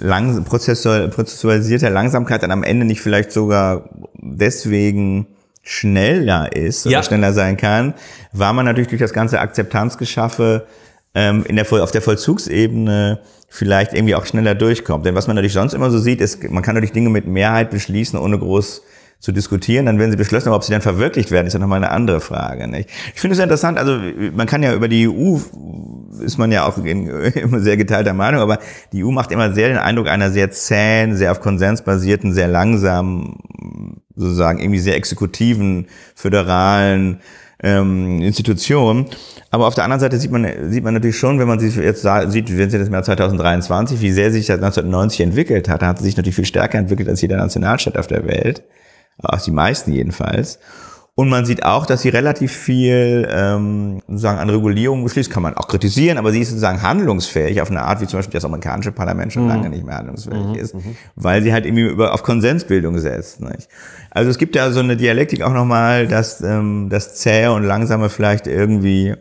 lang, 0.00 0.44
prozessual, 0.44 1.08
prozessualisierter 1.08 1.90
Langsamkeit 1.90 2.42
dann 2.42 2.50
am 2.50 2.62
Ende 2.64 2.86
nicht 2.86 3.00
vielleicht 3.00 3.32
sogar 3.32 3.88
deswegen 4.14 5.26
schneller 5.62 6.54
ist 6.54 6.86
oder 6.86 6.96
Ja. 6.96 7.02
schneller 7.02 7.32
sein 7.32 7.56
kann, 7.56 7.94
weil 8.32 8.52
man 8.52 8.64
natürlich 8.64 8.88
durch 8.88 9.00
das 9.00 9.12
ganze 9.12 9.38
Akzeptanzgeschaffe 9.40 10.66
ähm, 11.14 11.44
in 11.46 11.56
der, 11.56 11.70
auf 11.72 11.90
der 11.92 12.02
Vollzugsebene 12.02 13.20
vielleicht 13.48 13.92
irgendwie 13.92 14.14
auch 14.14 14.24
schneller 14.26 14.54
durchkommt. 14.54 15.04
Denn 15.06 15.14
was 15.14 15.26
man 15.26 15.36
natürlich 15.36 15.52
sonst 15.52 15.74
immer 15.74 15.90
so 15.90 15.98
sieht, 15.98 16.20
ist, 16.20 16.42
man 16.50 16.62
kann 16.62 16.74
natürlich 16.74 16.92
Dinge 16.92 17.10
mit 17.10 17.26
Mehrheit 17.26 17.70
beschließen, 17.70 18.18
ohne 18.18 18.38
groß 18.38 18.82
zu 19.22 19.30
diskutieren, 19.30 19.86
dann 19.86 20.00
werden 20.00 20.10
sie 20.10 20.16
beschlossen, 20.16 20.48
aber 20.48 20.56
ob 20.56 20.64
sie 20.64 20.72
dann 20.72 20.82
verwirklicht 20.82 21.30
werden, 21.30 21.46
ist 21.46 21.52
ja 21.52 21.60
nochmal 21.60 21.76
eine 21.76 21.92
andere 21.92 22.20
Frage. 22.20 22.66
Nicht? 22.66 22.90
Ich 23.14 23.20
finde 23.20 23.32
es 23.32 23.36
sehr 23.36 23.44
interessant, 23.44 23.78
also 23.78 23.96
man 24.34 24.48
kann 24.48 24.64
ja 24.64 24.74
über 24.74 24.88
die 24.88 25.08
EU, 25.08 25.38
ist 26.20 26.38
man 26.38 26.50
ja 26.50 26.66
auch 26.66 26.76
in, 26.78 27.06
immer 27.34 27.60
sehr 27.60 27.76
geteilter 27.76 28.14
Meinung, 28.14 28.40
aber 28.40 28.58
die 28.92 29.04
EU 29.04 29.12
macht 29.12 29.30
immer 29.30 29.52
sehr 29.52 29.68
den 29.68 29.78
Eindruck 29.78 30.08
einer 30.08 30.32
sehr 30.32 30.50
zähen, 30.50 31.14
sehr 31.14 31.30
auf 31.30 31.40
Konsens 31.40 31.82
basierten, 31.82 32.32
sehr 32.32 32.48
langsamen, 32.48 33.36
sozusagen 34.16 34.58
irgendwie 34.58 34.80
sehr 34.80 34.96
exekutiven, 34.96 35.86
föderalen 36.16 37.20
ähm, 37.62 38.22
Institution. 38.22 39.06
Aber 39.52 39.68
auf 39.68 39.76
der 39.76 39.84
anderen 39.84 40.00
Seite 40.00 40.18
sieht 40.18 40.32
man, 40.32 40.48
sieht 40.68 40.82
man 40.82 40.94
natürlich 40.94 41.16
schon, 41.16 41.38
wenn 41.38 41.46
man 41.46 41.60
sich 41.60 41.76
jetzt 41.76 42.02
sieht, 42.02 42.58
wenn 42.58 42.70
Sie 42.70 42.78
das 42.78 42.88
im 42.88 42.92
Jahr 42.92 43.04
2023, 43.04 44.00
wie 44.00 44.10
sehr 44.10 44.32
sich 44.32 44.46
das 44.46 44.56
1990 44.56 45.20
entwickelt 45.20 45.68
hat, 45.68 45.84
hat 45.84 45.98
es 45.98 46.02
sich 46.02 46.16
natürlich 46.16 46.34
viel 46.34 46.44
stärker 46.44 46.78
entwickelt 46.78 47.08
als 47.08 47.22
jeder 47.22 47.36
Nationalstaat 47.36 47.96
auf 47.96 48.08
der 48.08 48.26
Welt. 48.26 48.64
Auch 49.18 49.40
die 49.40 49.50
meisten 49.50 49.92
jedenfalls. 49.92 50.58
Und 51.14 51.28
man 51.28 51.44
sieht 51.44 51.62
auch, 51.62 51.84
dass 51.84 52.00
sie 52.00 52.08
relativ 52.08 52.52
viel 52.52 53.28
ähm, 53.30 54.00
sozusagen 54.08 54.38
an 54.38 54.48
Regulierung 54.48 55.04
beschließt, 55.04 55.30
kann 55.30 55.42
man 55.42 55.54
auch 55.54 55.68
kritisieren, 55.68 56.16
aber 56.16 56.32
sie 56.32 56.40
ist 56.40 56.48
sozusagen 56.48 56.80
handlungsfähig 56.80 57.60
auf 57.60 57.70
eine 57.70 57.82
Art, 57.82 58.00
wie 58.00 58.06
zum 58.06 58.18
Beispiel 58.18 58.32
das 58.32 58.46
amerikanische 58.46 58.92
Parlament 58.92 59.30
schon 59.30 59.46
lange 59.46 59.68
nicht 59.68 59.84
mehr 59.84 59.96
handlungsfähig 59.96 60.56
ist, 60.56 60.74
weil 61.14 61.42
sie 61.42 61.52
halt 61.52 61.66
irgendwie 61.66 61.82
über, 61.82 62.14
auf 62.14 62.22
Konsensbildung 62.22 62.98
setzt. 62.98 63.42
Nicht? 63.42 63.68
Also 64.10 64.30
es 64.30 64.38
gibt 64.38 64.56
ja 64.56 64.70
so 64.70 64.80
eine 64.80 64.96
Dialektik 64.96 65.42
auch 65.42 65.52
nochmal, 65.52 66.08
dass 66.08 66.40
ähm, 66.40 66.88
das 66.88 67.14
Zähe 67.16 67.52
und 67.52 67.64
Langsame 67.64 68.08
vielleicht 68.08 68.46
irgendwie, 68.46 69.14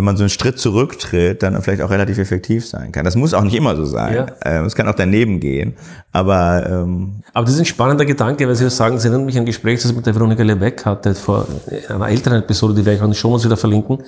wenn 0.00 0.04
man 0.06 0.16
so 0.16 0.22
einen 0.22 0.30
Schritt 0.30 0.58
zurücktritt, 0.58 1.42
dann 1.42 1.60
vielleicht 1.60 1.82
auch 1.82 1.90
relativ 1.90 2.16
effektiv 2.16 2.66
sein 2.66 2.90
kann. 2.90 3.04
Das 3.04 3.16
muss 3.16 3.34
auch 3.34 3.42
nicht 3.42 3.54
immer 3.54 3.76
so 3.76 3.84
sein. 3.84 4.14
Ja. 4.14 4.26
Ähm, 4.46 4.64
es 4.64 4.74
kann 4.74 4.88
auch 4.88 4.94
daneben 4.94 5.40
gehen. 5.40 5.74
Aber 6.10 6.66
ähm, 6.66 7.16
Aber 7.34 7.44
das 7.44 7.52
ist 7.52 7.60
ein 7.60 7.66
spannender 7.66 8.06
Gedanke, 8.06 8.48
weil 8.48 8.54
Sie 8.54 8.64
das 8.64 8.78
sagen, 8.78 8.98
Sie 8.98 9.08
erinnern 9.08 9.26
mich 9.26 9.36
an 9.36 9.42
ein 9.42 9.46
Gespräch, 9.46 9.82
das 9.82 9.90
ich 9.90 9.96
mit 9.96 10.06
der 10.06 10.14
Veronika 10.14 10.42
Lebeck 10.42 10.86
hatte 10.86 11.14
vor 11.14 11.46
einer 11.90 12.08
älteren 12.08 12.38
Episode, 12.38 12.72
die 12.72 12.86
werde 12.86 12.94
ich 12.94 13.00
auch 13.02 13.04
in 13.04 13.10
den 13.10 13.16
Shownotes 13.16 13.44
wieder 13.44 13.58
verlinken. 13.58 13.98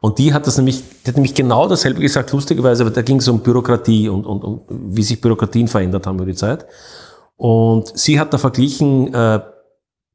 Und 0.00 0.18
die 0.18 0.32
hat 0.32 0.46
das 0.46 0.56
nämlich, 0.56 0.82
die 1.04 1.08
hat 1.08 1.16
nämlich 1.16 1.34
genau 1.34 1.68
dasselbe 1.68 2.00
gesagt, 2.00 2.32
lustigerweise, 2.32 2.82
aber 2.82 2.90
da 2.90 3.02
ging 3.02 3.18
es 3.18 3.28
um 3.28 3.40
Bürokratie 3.40 4.08
und, 4.08 4.24
und, 4.24 4.44
und 4.44 4.62
wie 4.70 5.02
sich 5.02 5.20
Bürokratien 5.20 5.68
verändert 5.68 6.06
haben 6.06 6.16
über 6.16 6.26
die 6.26 6.34
Zeit. 6.34 6.64
Und 7.36 7.92
sie 7.98 8.18
hat 8.18 8.32
da 8.32 8.38
verglichen 8.38 9.12
äh, 9.12 9.40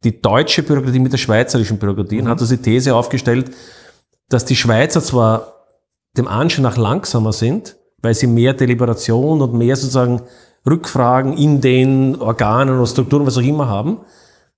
die 0.03 0.19
deutsche 0.19 0.63
Bürokratie 0.63 0.99
mit 0.99 1.13
der 1.13 1.19
schweizerischen 1.19 1.77
Bürokratie 1.77 2.19
und 2.19 2.29
hat 2.29 2.41
also 2.41 2.55
die 2.55 2.61
These 2.63 2.95
aufgestellt, 2.95 3.51
dass 4.29 4.45
die 4.45 4.55
Schweizer 4.55 5.01
zwar 5.01 5.53
dem 6.17 6.27
Anschein 6.27 6.63
nach 6.63 6.77
langsamer 6.77 7.33
sind, 7.33 7.75
weil 8.01 8.13
sie 8.13 8.27
mehr 8.27 8.53
Deliberation 8.53 9.41
und 9.41 9.53
mehr 9.53 9.75
sozusagen 9.75 10.21
Rückfragen 10.67 11.37
in 11.37 11.61
den 11.61 12.19
Organen 12.19 12.75
oder 12.75 12.87
Strukturen, 12.87 13.25
was 13.25 13.37
auch 13.37 13.43
immer 13.43 13.67
haben. 13.67 13.99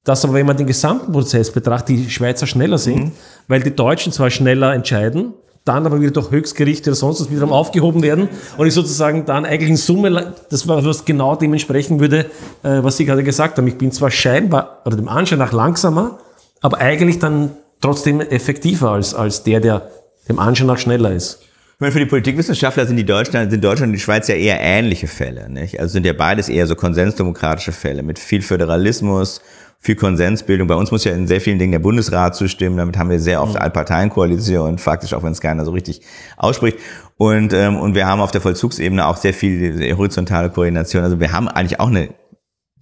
Dass 0.03 0.23
aber, 0.25 0.33
wenn 0.33 0.47
man 0.47 0.57
den 0.57 0.67
gesamten 0.67 1.11
Prozess 1.11 1.51
betrachtet, 1.51 1.89
die 1.89 2.09
Schweizer 2.09 2.47
schneller 2.47 2.77
sind, 2.77 3.05
mhm. 3.05 3.11
weil 3.47 3.61
die 3.61 3.75
Deutschen 3.75 4.11
zwar 4.11 4.29
schneller 4.29 4.73
entscheiden, 4.73 5.33
dann 5.63 5.85
aber 5.85 6.01
wieder 6.01 6.11
durch 6.11 6.31
Höchstgerichte 6.31 6.89
oder 6.89 6.95
sonst 6.95 7.21
was 7.21 7.29
wiederum 7.29 7.51
aufgehoben 7.51 8.01
werden 8.01 8.29
und 8.57 8.65
ich 8.65 8.73
sozusagen 8.73 9.25
dann 9.25 9.45
eigentlich 9.45 9.69
in 9.69 9.77
Summe, 9.77 10.33
das 10.49 10.67
war 10.67 10.83
was 10.83 11.05
genau 11.05 11.35
dem 11.35 11.53
entsprechen 11.53 11.99
würde, 11.99 12.31
äh, 12.63 12.81
was 12.81 12.97
Sie 12.97 13.05
gerade 13.05 13.23
gesagt 13.23 13.59
haben. 13.59 13.67
Ich 13.67 13.77
bin 13.77 13.91
zwar 13.91 14.09
scheinbar 14.09 14.81
oder 14.85 14.97
dem 14.97 15.07
Anschein 15.07 15.37
nach 15.37 15.51
langsamer, 15.51 16.17
aber 16.61 16.79
eigentlich 16.79 17.19
dann 17.19 17.51
trotzdem 17.81 18.21
effektiver 18.21 18.91
als, 18.91 19.13
als 19.13 19.43
der, 19.43 19.59
der 19.59 19.89
dem 20.29 20.39
Anschein 20.39 20.67
nach 20.67 20.77
schneller 20.77 21.11
ist. 21.11 21.39
Ich 21.41 21.79
meine, 21.79 21.91
für 21.93 21.99
die 21.99 22.05
Politikwissenschaftler 22.05 22.85
sind 22.85 22.97
die 22.97 23.05
Deutschland, 23.05 23.49
sind 23.49 23.63
Deutschland 23.63 23.89
und 23.89 23.93
die 23.93 23.99
Schweiz 23.99 24.27
ja 24.27 24.35
eher 24.35 24.61
ähnliche 24.61 25.07
Fälle. 25.07 25.49
Nicht? 25.49 25.79
Also 25.79 25.93
sind 25.93 26.05
ja 26.05 26.13
beides 26.13 26.47
eher 26.47 26.67
so 26.67 26.75
konsensdemokratische 26.75 27.71
Fälle 27.71 28.03
mit 28.03 28.19
viel 28.19 28.43
Föderalismus, 28.43 29.41
viel 29.79 29.95
Konsensbildung. 29.95 30.67
Bei 30.67 30.75
uns 30.75 30.91
muss 30.91 31.05
ja 31.05 31.11
in 31.11 31.25
sehr 31.25 31.41
vielen 31.41 31.57
Dingen 31.57 31.71
der 31.71 31.79
Bundesrat 31.79 32.35
zustimmen. 32.35 32.77
Damit 32.77 32.99
haben 32.99 33.09
wir 33.09 33.19
sehr 33.19 33.41
oft 33.41 33.55
mhm. 33.55 33.61
Allparteienkoalition, 33.61 34.77
faktisch 34.77 35.15
auch 35.15 35.23
wenn 35.23 35.31
es 35.31 35.41
keiner 35.41 35.65
so 35.65 35.71
richtig 35.71 36.01
ausspricht. 36.37 36.77
Und, 37.17 37.51
ähm, 37.51 37.77
und 37.77 37.95
wir 37.95 38.05
haben 38.05 38.21
auf 38.21 38.29
der 38.29 38.41
Vollzugsebene 38.41 39.07
auch 39.07 39.17
sehr 39.17 39.33
viel 39.33 39.95
horizontale 39.97 40.51
Koordination. 40.51 41.03
Also 41.03 41.19
wir 41.19 41.31
haben 41.31 41.47
eigentlich 41.47 41.79
auch 41.79 41.87
eine 41.87 42.09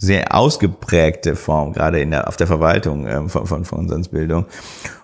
sehr 0.01 0.33
ausgeprägte 0.33 1.35
Form, 1.35 1.73
gerade 1.73 1.99
in 1.99 2.11
der, 2.11 2.29
auf 2.29 2.37
der 2.37 2.47
Verwaltung 2.47 3.05
ähm, 3.05 3.29
von, 3.29 3.45
von, 3.45 3.65
von 3.65 3.79
Konsensbildung. 3.79 4.45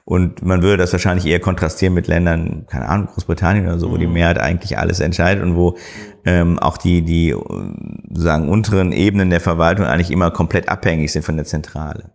Und 0.06 0.42
man 0.42 0.62
würde 0.62 0.78
das 0.78 0.94
wahrscheinlich 0.94 1.26
eher 1.26 1.42
kontrastieren 1.42 1.94
mit 1.94 2.08
Ländern, 2.08 2.66
keine 2.68 2.88
Ahnung, 2.88 3.08
Großbritannien 3.08 3.68
oder 3.68 3.78
so, 3.78 3.92
wo 3.92 3.98
die 3.98 4.08
mhm. 4.08 4.14
Mehrheit 4.14 4.40
eigentlich 4.40 4.78
alles 4.78 5.02
entscheidet 5.02 5.44
und 5.44 5.56
wo 5.58 5.76
ähm, 6.24 6.58
auch 6.60 6.78
die, 6.78 7.02
die 7.02 7.36
sagen 8.14 8.48
unteren 8.48 8.94
Ebenen 8.94 9.30
der 9.30 9.42
Verwaltung 9.42 9.86
eigentlich 9.86 10.12
immer 10.12 10.32
komplett 10.32 10.70
abhängig 10.70 11.12
sind 11.12 11.26
von 11.26 11.36
der 11.36 11.46
Zentrale. 11.46 12.12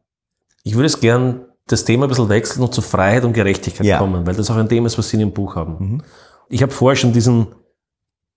Ich 0.63 0.75
würde 0.75 0.87
es 0.87 1.01
gern 1.01 1.43
das 1.67 1.85
Thema 1.85 2.07
ein 2.07 2.09
bisschen 2.09 2.31
wechseln 2.31 2.63
und 2.63 2.73
zu 2.73 2.81
Freiheit 2.81 3.25
und 3.25 3.35
Gerechtigkeit 3.35 3.87
ja. 3.87 3.99
kommen, 3.99 4.27
weil 4.27 4.35
das 4.35 4.51
auch 4.51 4.57
ein 4.57 4.69
Thema 4.69 4.87
ist, 4.87 4.97
was 4.97 5.11
Sie 5.11 5.17
in 5.17 5.21
dem 5.21 5.33
Buch 5.33 5.55
haben. 5.55 5.77
Mhm. 5.79 6.03
Ich 6.49 6.63
habe 6.63 6.73
vorher 6.73 6.97
schon 6.97 7.13
diesen, 7.13 7.49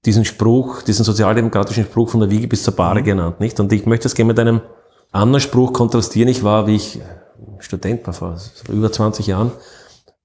diesen 0.05 0.25
Spruch, 0.25 0.81
diesen 0.81 1.05
sozialdemokratischen 1.05 1.85
Spruch 1.85 2.09
von 2.09 2.19
der 2.19 2.29
Wiege 2.29 2.47
bis 2.47 2.63
zur 2.63 2.75
Bahre 2.75 2.99
mhm. 2.99 3.05
genannt, 3.05 3.39
nicht? 3.39 3.59
Und 3.59 3.71
ich 3.71 3.85
möchte 3.85 4.07
es 4.07 4.15
gerne 4.15 4.29
mit 4.29 4.39
einem 4.39 4.61
anderen 5.11 5.41
Spruch 5.41 5.73
kontrastieren. 5.73 6.29
Ich 6.29 6.43
war, 6.43 6.67
wie 6.67 6.75
ich 6.75 6.99
Student 7.59 8.05
war, 8.05 8.13
vor 8.13 8.37
über 8.69 8.91
20 8.91 9.27
Jahren, 9.27 9.51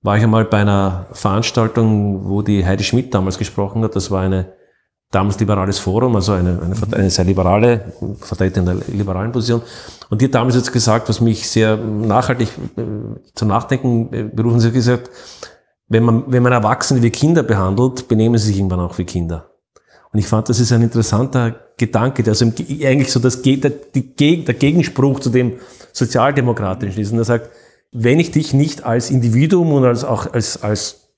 war 0.02 0.16
ich 0.16 0.22
einmal 0.22 0.44
bei 0.44 0.58
einer 0.58 1.06
Veranstaltung, 1.12 2.28
wo 2.28 2.42
die 2.42 2.64
Heidi 2.64 2.84
Schmidt 2.84 3.14
damals 3.14 3.38
gesprochen 3.38 3.82
hat. 3.84 3.96
Das 3.96 4.10
war 4.10 4.22
eine 4.22 4.52
damals 5.10 5.40
liberales 5.40 5.78
Forum, 5.78 6.16
also 6.16 6.32
eine, 6.32 6.60
eine, 6.60 6.74
eine 6.92 7.10
sehr 7.10 7.24
liberale, 7.24 7.92
Vertreter 8.20 8.60
in 8.60 8.66
der 8.66 8.74
liberalen 8.88 9.32
Position. 9.32 9.62
Und 10.10 10.20
die 10.20 10.26
hat 10.26 10.34
damals 10.34 10.54
jetzt 10.54 10.72
gesagt, 10.72 11.08
was 11.08 11.20
mich 11.20 11.48
sehr 11.48 11.76
nachhaltig 11.76 12.48
äh, 12.76 12.82
zum 13.34 13.48
Nachdenken 13.48 14.12
äh, 14.12 14.22
berufen, 14.24 14.60
sie 14.60 14.68
hat 14.68 14.74
gesagt, 14.74 15.10
wenn 15.88 16.04
man, 16.04 16.24
wenn 16.26 16.42
man 16.42 16.52
Erwachsene 16.52 17.02
wie 17.02 17.10
Kinder 17.10 17.42
behandelt, 17.42 18.08
benehmen 18.08 18.36
sie 18.38 18.48
sich 18.48 18.58
irgendwann 18.58 18.80
auch 18.80 18.98
wie 18.98 19.04
Kinder. 19.04 19.50
Und 20.12 20.18
ich 20.18 20.26
fand, 20.26 20.48
das 20.48 20.60
ist 20.60 20.72
ein 20.72 20.82
interessanter 20.82 21.54
Gedanke, 21.76 22.22
der 22.22 22.32
also 22.32 22.46
eigentlich 22.46 23.12
so 23.12 23.20
das, 23.20 23.42
der, 23.42 23.70
die, 23.94 24.44
der 24.44 24.54
Gegenspruch 24.54 25.20
zu 25.20 25.30
dem 25.30 25.54
sozialdemokratischen 25.92 27.00
ist. 27.00 27.12
Und 27.12 27.18
er 27.18 27.24
sagt, 27.24 27.50
wenn 27.92 28.20
ich 28.20 28.30
dich 28.30 28.54
nicht 28.54 28.84
als 28.84 29.10
Individuum 29.10 29.72
und 29.72 29.84
als, 29.84 30.04
auch 30.04 30.32
als, 30.32 30.62
als, 30.62 31.08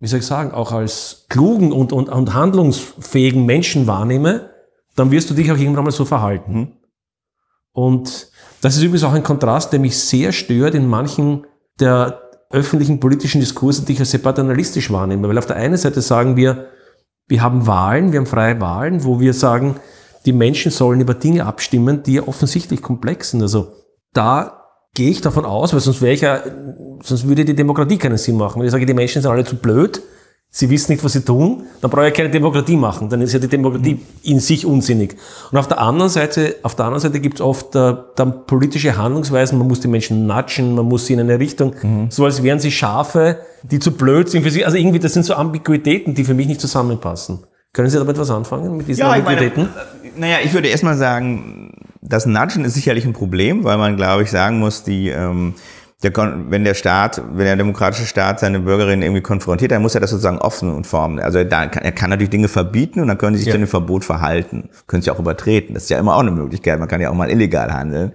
wie 0.00 0.06
soll 0.06 0.20
ich 0.20 0.26
sagen, 0.26 0.52
auch 0.52 0.72
als 0.72 1.26
klugen 1.28 1.72
und, 1.72 1.92
und, 1.92 2.08
und 2.08 2.34
handlungsfähigen 2.34 3.44
Menschen 3.44 3.86
wahrnehme, 3.86 4.50
dann 4.96 5.10
wirst 5.10 5.30
du 5.30 5.34
dich 5.34 5.50
auch 5.50 5.58
irgendwann 5.58 5.84
mal 5.84 5.90
so 5.90 6.04
verhalten. 6.04 6.54
Mhm. 6.54 6.72
Und 7.72 8.28
das 8.60 8.76
ist 8.76 8.82
übrigens 8.82 9.04
auch 9.04 9.12
ein 9.12 9.24
Kontrast, 9.24 9.72
der 9.72 9.80
mich 9.80 9.98
sehr 9.98 10.32
stört 10.32 10.74
in 10.74 10.86
manchen 10.86 11.46
der 11.80 12.20
öffentlichen 12.50 13.00
politischen 13.00 13.40
Diskurse, 13.40 13.84
die 13.84 13.94
ich 13.94 14.00
als 14.00 14.12
sehr 14.12 14.20
paternalistisch 14.20 14.92
wahrnehme. 14.92 15.28
Weil 15.28 15.38
auf 15.38 15.46
der 15.46 15.56
einen 15.56 15.76
Seite 15.76 16.00
sagen 16.00 16.36
wir, 16.36 16.68
wir 17.26 17.42
haben 17.42 17.66
Wahlen, 17.66 18.12
wir 18.12 18.20
haben 18.20 18.26
freie 18.26 18.60
Wahlen, 18.60 19.04
wo 19.04 19.20
wir 19.20 19.32
sagen, 19.32 19.76
die 20.26 20.32
Menschen 20.32 20.70
sollen 20.70 21.00
über 21.00 21.14
Dinge 21.14 21.46
abstimmen, 21.46 22.02
die 22.02 22.14
ja 22.14 22.28
offensichtlich 22.28 22.82
komplex 22.82 23.30
sind. 23.30 23.42
Also 23.42 23.72
da 24.12 24.64
gehe 24.94 25.10
ich 25.10 25.20
davon 25.20 25.44
aus, 25.44 25.72
weil 25.72 25.80
sonst 25.80 26.00
wäre 26.00 26.12
ich 26.12 26.20
ja, 26.22 26.40
sonst 27.02 27.26
würde 27.26 27.44
die 27.44 27.54
Demokratie 27.54 27.98
keinen 27.98 28.18
Sinn 28.18 28.36
machen. 28.36 28.60
Wenn 28.60 28.66
ich 28.66 28.72
sage, 28.72 28.86
die 28.86 28.94
Menschen 28.94 29.22
sind 29.22 29.30
alle 29.30 29.44
zu 29.44 29.56
blöd, 29.56 30.00
sie 30.56 30.70
wissen 30.70 30.92
nicht, 30.92 31.02
was 31.02 31.12
sie 31.14 31.24
tun, 31.24 31.64
dann 31.80 31.90
brauche 31.90 32.06
ich 32.06 32.14
keine 32.14 32.30
Demokratie 32.30 32.76
machen. 32.76 33.08
Dann 33.08 33.20
ist 33.20 33.32
ja 33.32 33.40
die 33.40 33.48
Demokratie 33.48 34.00
in 34.22 34.38
sich 34.38 34.64
unsinnig. 34.64 35.16
Und 35.50 35.58
auf 35.58 35.66
der 35.66 35.80
anderen 35.80 36.08
Seite, 36.08 36.54
auf 36.62 36.76
der 36.76 36.84
anderen 36.84 37.02
Seite 37.02 37.18
gibt 37.18 37.34
es 37.34 37.40
oft 37.40 37.74
äh, 37.74 37.94
dann 38.14 38.46
politische 38.46 38.96
Handlungsweisen, 38.96 39.58
man 39.58 39.66
muss 39.66 39.80
die 39.80 39.88
Menschen 39.88 40.26
natschen, 40.28 40.76
man 40.76 40.86
muss 40.86 41.06
sie 41.06 41.14
in 41.14 41.20
eine 41.20 41.40
Richtung, 41.40 41.74
mhm. 41.82 42.06
so 42.08 42.24
als 42.24 42.40
wären 42.44 42.60
sie 42.60 42.70
Schafe, 42.70 43.40
die 43.64 43.80
zu 43.80 43.90
blöd 43.90 44.30
sind 44.30 44.44
für 44.44 44.50
sie. 44.52 44.64
Also 44.64 44.76
irgendwie, 44.76 45.00
das 45.00 45.12
sind 45.12 45.26
so 45.26 45.34
Ambiguitäten, 45.34 46.14
die 46.14 46.22
für 46.22 46.34
mich 46.34 46.46
nicht 46.46 46.60
zusammenpassen. 46.60 47.40
Können 47.72 47.90
Sie 47.90 47.98
damit 47.98 48.16
was 48.16 48.30
anfangen, 48.30 48.76
mit 48.76 48.86
diesen 48.86 49.00
ja, 49.00 49.10
Ambiguitäten? 49.10 49.68
Meine, 50.04 50.20
naja, 50.20 50.36
ich 50.44 50.54
würde 50.54 50.68
erstmal 50.68 50.96
sagen, 50.96 51.72
das 52.00 52.26
Natschen 52.26 52.64
ist 52.64 52.74
sicherlich 52.74 53.04
ein 53.04 53.12
Problem, 53.12 53.64
weil 53.64 53.76
man, 53.76 53.96
glaube 53.96 54.22
ich, 54.22 54.30
sagen 54.30 54.60
muss, 54.60 54.84
die, 54.84 55.08
ähm, 55.08 55.54
der, 56.02 56.12
wenn 56.50 56.64
der 56.64 56.74
Staat, 56.74 57.22
wenn 57.32 57.46
der 57.46 57.56
demokratische 57.56 58.06
Staat 58.06 58.40
seine 58.40 58.60
Bürgerinnen 58.60 59.02
irgendwie 59.02 59.22
konfrontiert, 59.22 59.72
dann 59.72 59.82
muss 59.82 59.94
er 59.94 60.00
das 60.00 60.10
sozusagen 60.10 60.38
offen 60.38 60.70
und 60.70 60.86
formen. 60.86 61.18
Also 61.18 61.42
da 61.44 61.66
kann, 61.66 61.82
er 61.82 61.92
kann 61.92 62.10
natürlich 62.10 62.30
Dinge 62.30 62.48
verbieten 62.48 63.00
und 63.00 63.08
dann 63.08 63.18
können 63.18 63.36
sie 63.36 63.40
sich 63.40 63.48
ja. 63.48 63.52
zu 63.52 63.58
dem 63.58 63.68
Verbot 63.68 64.04
verhalten, 64.04 64.68
können 64.86 65.02
sie 65.02 65.10
auch 65.10 65.18
übertreten. 65.18 65.74
Das 65.74 65.84
ist 65.84 65.88
ja 65.88 65.98
immer 65.98 66.14
auch 66.16 66.20
eine 66.20 66.30
Möglichkeit. 66.30 66.78
Man 66.78 66.88
kann 66.88 67.00
ja 67.00 67.10
auch 67.10 67.14
mal 67.14 67.30
illegal 67.30 67.72
handeln. 67.72 68.12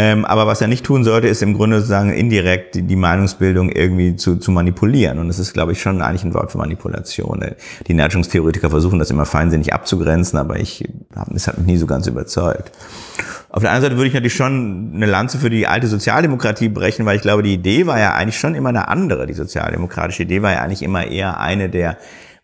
Ähm, 0.00 0.24
aber 0.24 0.46
was 0.46 0.60
er 0.60 0.68
nicht 0.68 0.86
tun 0.86 1.02
sollte, 1.02 1.26
ist 1.26 1.42
im 1.42 1.54
Grunde 1.54 1.78
sozusagen 1.78 2.12
indirekt 2.12 2.76
die, 2.76 2.82
die 2.82 2.94
Meinungsbildung 2.94 3.68
irgendwie 3.68 4.14
zu, 4.14 4.36
zu 4.36 4.52
manipulieren. 4.52 5.18
Und 5.18 5.26
das 5.26 5.40
ist, 5.40 5.54
glaube 5.54 5.72
ich, 5.72 5.82
schon 5.82 6.02
eigentlich 6.02 6.22
ein 6.22 6.34
Wort 6.34 6.52
für 6.52 6.58
Manipulation. 6.58 7.44
Die 7.88 7.94
Nudgungstheoretiker 7.94 8.70
versuchen 8.70 9.00
das 9.00 9.10
immer 9.10 9.26
feinsinnig 9.26 9.74
abzugrenzen, 9.74 10.38
aber 10.38 10.60
ich, 10.60 10.88
das 11.30 11.48
hat 11.48 11.58
mich 11.58 11.66
nie 11.66 11.76
so 11.78 11.86
ganz 11.86 12.06
überzeugt. 12.06 12.70
Auf 13.50 13.62
der 13.62 13.72
anderen 13.72 13.90
Seite 13.90 13.96
würde 13.96 14.06
ich 14.06 14.14
natürlich 14.14 14.36
schon 14.36 14.92
eine 14.94 15.06
Lanze 15.06 15.36
für 15.36 15.50
die 15.50 15.66
alte 15.66 15.88
Sozialdemokratie 15.88 16.68
brechen, 16.68 17.04
weil 17.04 17.16
ich 17.16 17.22
glaube, 17.22 17.42
die 17.42 17.54
Idee 17.54 17.88
war 17.88 17.98
ja 17.98 18.14
eigentlich 18.14 18.38
schon 18.38 18.54
immer 18.54 18.68
eine 18.68 18.86
andere. 18.86 19.26
Die 19.26 19.34
sozialdemokratische 19.34 20.22
Idee 20.22 20.42
war 20.42 20.52
ja 20.52 20.60
eigentlich 20.60 20.82
immer 20.82 21.08
eher 21.08 21.40
eine 21.40 21.68
der 21.68 21.96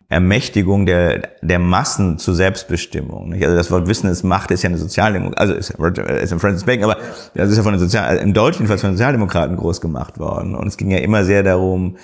Ermächtigung 0.07 0.85
der, 0.85 1.29
der 1.41 1.59
Massen 1.59 2.19
zur 2.19 2.35
Selbstbestimmung. 2.35 3.29
Nicht? 3.29 3.43
Also 3.43 3.55
das 3.55 3.71
Wort 3.71 3.87
Wissen 3.87 4.09
ist 4.09 4.23
Macht 4.23 4.51
ist 4.51 4.61
ja 4.61 4.69
eine 4.69 4.77
Sozialdemokratie, 4.77 5.39
also 5.39 5.53
ist, 5.55 5.71
ist 5.71 6.33
ein 6.33 6.39
Francis 6.39 6.63
Bacon, 6.63 6.83
aber 6.83 6.97
das 7.33 7.49
ist 7.49 7.57
ja 7.57 7.63
von 7.63 7.73
den 7.73 7.79
Sozial 7.79 8.17
im 8.17 8.33
Deutschen 8.33 8.59
jedenfalls 8.59 8.81
von 8.81 8.91
den 8.91 8.97
Sozialdemokraten 8.97 9.57
groß 9.57 9.81
gemacht 9.81 10.19
worden. 10.19 10.55
Und 10.55 10.67
es 10.67 10.77
ging 10.77 10.91
ja 10.91 10.99
immer 10.99 11.23
sehr 11.23 11.41
darum, 11.41 11.97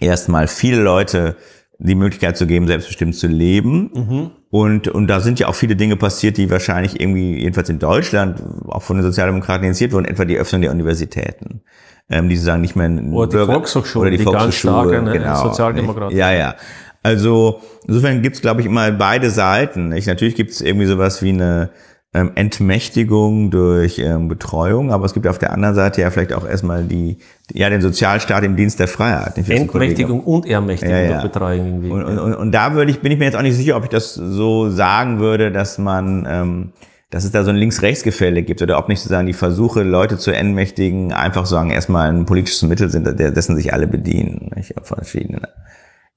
erstmal 0.00 0.48
viele 0.48 0.82
Leute 0.82 1.36
die 1.78 1.94
Möglichkeit 1.94 2.36
zu 2.36 2.46
geben, 2.46 2.66
selbstbestimmt 2.66 3.14
zu 3.14 3.28
leben. 3.28 3.90
Mhm. 3.94 4.30
Und, 4.50 4.88
und 4.88 5.06
da 5.06 5.20
sind 5.20 5.38
ja 5.38 5.46
auch 5.46 5.54
viele 5.54 5.76
Dinge 5.76 5.96
passiert, 5.96 6.38
die 6.38 6.50
wahrscheinlich 6.50 7.00
irgendwie, 7.00 7.38
jedenfalls 7.38 7.68
in 7.68 7.78
Deutschland, 7.78 8.42
auch 8.66 8.82
von 8.82 8.96
den 8.96 9.04
Sozialdemokraten 9.04 9.64
initiiert 9.64 9.92
wurden, 9.92 10.06
etwa 10.06 10.24
die 10.24 10.38
Öffnung 10.38 10.62
der 10.62 10.72
Universitäten. 10.72 11.62
Ähm, 12.10 12.30
die 12.30 12.36
sozusagen 12.36 12.62
nicht 12.62 12.74
mehr 12.74 12.86
in 12.86 13.12
oder 13.12 13.44
die 13.44 13.52
Volkshochschule, 13.52 14.00
oder 14.00 14.10
die, 14.10 14.16
die 14.16 14.24
Volkshochschule, 14.24 14.72
ganz 14.72 14.90
starke, 14.90 15.02
ne, 15.02 15.12
genau, 15.12 15.42
Sozialdemokraten. 15.48 16.16
Ja, 16.16 16.32
ja. 16.32 16.54
Also 17.02 17.60
insofern 17.86 18.22
gibt's, 18.22 18.40
glaube 18.40 18.60
ich, 18.60 18.66
immer 18.66 18.90
beide 18.92 19.30
Seiten. 19.30 19.88
Nicht? 19.90 20.06
Natürlich 20.06 20.34
gibt's 20.34 20.60
irgendwie 20.60 20.86
sowas 20.86 21.22
wie 21.22 21.30
eine 21.30 21.70
ähm, 22.14 22.32
Entmächtigung 22.34 23.50
durch 23.50 23.98
ähm, 23.98 24.28
Betreuung, 24.28 24.92
aber 24.92 25.04
es 25.04 25.12
gibt 25.12 25.26
auf 25.26 25.38
der 25.38 25.52
anderen 25.52 25.74
Seite 25.74 26.00
ja 26.00 26.10
vielleicht 26.10 26.32
auch 26.32 26.46
erstmal 26.46 26.84
die, 26.84 27.18
ja, 27.52 27.68
den 27.68 27.82
Sozialstaat 27.82 28.44
im 28.44 28.56
Dienst 28.56 28.80
der 28.80 28.88
Freiheit. 28.88 29.36
Entmächtigung 29.36 30.20
und 30.20 30.46
Ermächtigung 30.46 30.94
ja, 30.94 31.02
ja. 31.02 31.22
Betreuung 31.22 31.66
irgendwie. 31.66 31.90
Und, 31.90 32.18
und, 32.18 32.34
und 32.34 32.52
da 32.52 32.72
würde 32.72 32.90
ich, 32.90 33.00
bin 33.00 33.12
ich 33.12 33.18
mir 33.18 33.26
jetzt 33.26 33.36
auch 33.36 33.42
nicht 33.42 33.56
sicher, 33.56 33.76
ob 33.76 33.84
ich 33.84 33.90
das 33.90 34.14
so 34.14 34.70
sagen 34.70 35.20
würde, 35.20 35.52
dass 35.52 35.76
man, 35.76 36.26
ähm, 36.28 36.72
dass 37.10 37.24
es 37.24 37.30
da 37.30 37.44
so 37.44 37.50
ein 37.50 37.56
Links-Rechts-Gefälle 37.56 38.42
gibt 38.42 38.62
oder 38.62 38.78
ob 38.78 38.88
nicht 38.88 39.00
sozusagen 39.00 39.26
die 39.26 39.34
Versuche, 39.34 39.82
Leute 39.82 40.16
zu 40.16 40.30
entmächtigen, 40.30 41.12
einfach 41.12 41.44
sagen, 41.44 41.70
erstmal 41.70 42.10
ein 42.10 42.24
politisches 42.24 42.62
Mittel 42.62 42.88
sind, 42.88 43.06
dessen 43.18 43.54
sich 43.56 43.74
alle 43.74 43.86
bedienen, 43.86 44.50
nicht? 44.54 44.78
auf 44.78 44.86
verschiedenen 44.86 45.42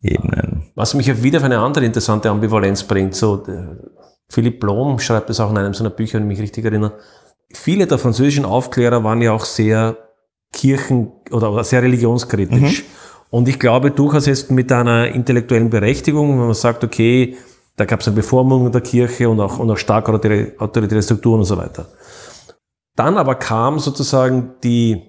Ebenen. 0.02 0.64
Was 0.76 0.94
mich 0.94 1.24
wieder 1.24 1.40
auf 1.40 1.44
eine 1.44 1.60
andere 1.60 1.86
interessante 1.86 2.30
Ambivalenz 2.30 2.84
bringt, 2.84 3.16
so, 3.16 3.44
Philipp 4.30 4.60
Blom 4.60 4.98
schreibt 5.00 5.30
es 5.30 5.40
auch 5.40 5.52
in 5.52 5.58
einem 5.58 5.74
seiner 5.74 5.90
Bücher, 5.90 6.16
wenn 6.16 6.24
ich 6.24 6.38
mich 6.38 6.42
richtig 6.42 6.66
erinnere. 6.66 6.94
Viele 7.54 7.86
der 7.86 7.98
französischen 7.98 8.46
Aufklärer 8.46 9.04
waren 9.04 9.22
ja 9.22 9.34
auch 9.34 9.46
sehr 9.46 9.98
kirchen- 10.54 11.12
oder 11.32 11.64
sehr 11.64 11.82
religionskritisch. 11.82 12.84
Mhm. 12.84 12.86
Und 13.30 13.48
ich 13.48 13.60
glaube 13.60 13.92
durchaus 13.92 14.26
jetzt 14.26 14.52
mit 14.52 14.72
einer 14.72 15.08
intellektuellen 15.08 15.70
Berechtigung, 15.70 16.32
wenn 16.32 16.46
man 16.46 16.54
sagt, 16.54 16.84
okay, 16.84 17.38
da 17.78 17.86
gab 17.86 18.02
es 18.02 18.08
eine 18.08 18.16
Bevormundung 18.16 18.72
der 18.72 18.82
Kirche 18.82 19.30
und 19.30 19.40
auch, 19.40 19.60
und 19.60 19.70
auch 19.70 19.78
starke 19.78 20.12
autoritäre 20.60 21.02
Strukturen 21.02 21.40
und 21.40 21.46
so 21.46 21.58
weiter. 21.58 21.88
Dann 22.96 23.18
aber 23.18 23.36
kam 23.36 23.80
sozusagen 23.80 24.56
die, 24.64 25.02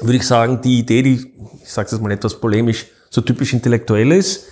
würde 0.00 0.16
ich 0.16 0.26
sagen, 0.26 0.60
die 0.60 0.78
Idee, 0.78 1.02
die, 1.02 1.34
ich 1.62 1.72
sage 1.72 1.86
es 1.86 1.92
jetzt 1.92 2.00
mal 2.00 2.12
etwas 2.12 2.40
polemisch, 2.40 2.86
so 3.14 3.20
typisch 3.20 3.52
intellektuell 3.52 4.10
ist, 4.10 4.48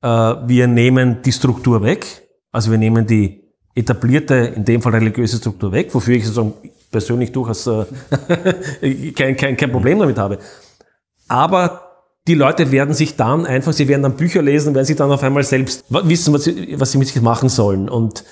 äh, 0.00 0.06
wir 0.08 0.68
nehmen 0.68 1.20
die 1.22 1.32
Struktur 1.32 1.82
weg, 1.82 2.06
also 2.52 2.70
wir 2.70 2.78
nehmen 2.78 3.06
die 3.06 3.42
etablierte, 3.74 4.34
in 4.56 4.64
dem 4.64 4.80
Fall 4.80 4.92
religiöse 4.94 5.38
Struktur 5.38 5.72
weg, 5.72 5.92
wofür 5.92 6.14
ich 6.14 6.24
sozusagen 6.24 6.54
persönlich 6.92 7.32
durchaus 7.32 7.66
äh, 7.66 7.84
kein, 9.16 9.36
kein, 9.36 9.56
kein 9.56 9.72
Problem 9.72 9.98
damit 9.98 10.16
habe. 10.16 10.38
Aber 11.26 11.80
die 12.28 12.34
Leute 12.34 12.70
werden 12.70 12.94
sich 12.94 13.16
dann 13.16 13.46
einfach, 13.46 13.72
sie 13.72 13.88
werden 13.88 14.02
dann 14.02 14.16
Bücher 14.16 14.42
lesen 14.42 14.74
werden 14.74 14.86
sich 14.86 14.96
dann 14.96 15.10
auf 15.10 15.22
einmal 15.24 15.42
selbst 15.42 15.84
wissen, 15.88 16.32
was 16.32 16.44
sie, 16.44 16.78
was 16.78 16.92
sie 16.92 16.98
mit 16.98 17.08
sich 17.08 17.20
machen 17.20 17.48
sollen. 17.48 17.88
Und 17.88 18.24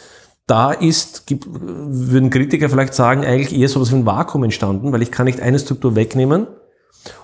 da 0.47 0.71
ist, 0.71 1.25
würden 1.29 2.31
Kritiker 2.31 2.69
vielleicht 2.69 2.95
sagen, 2.95 3.25
eigentlich 3.25 3.59
eher 3.59 3.69
sowas 3.69 3.91
wie 3.91 3.97
ein 3.97 4.07
Vakuum 4.07 4.45
entstanden, 4.45 4.93
weil 4.93 5.03
ich 5.03 5.11
kann 5.11 5.27
nicht 5.27 5.41
eine 5.41 5.59
Struktur 5.59 5.97
wegnehmen. 5.97 6.47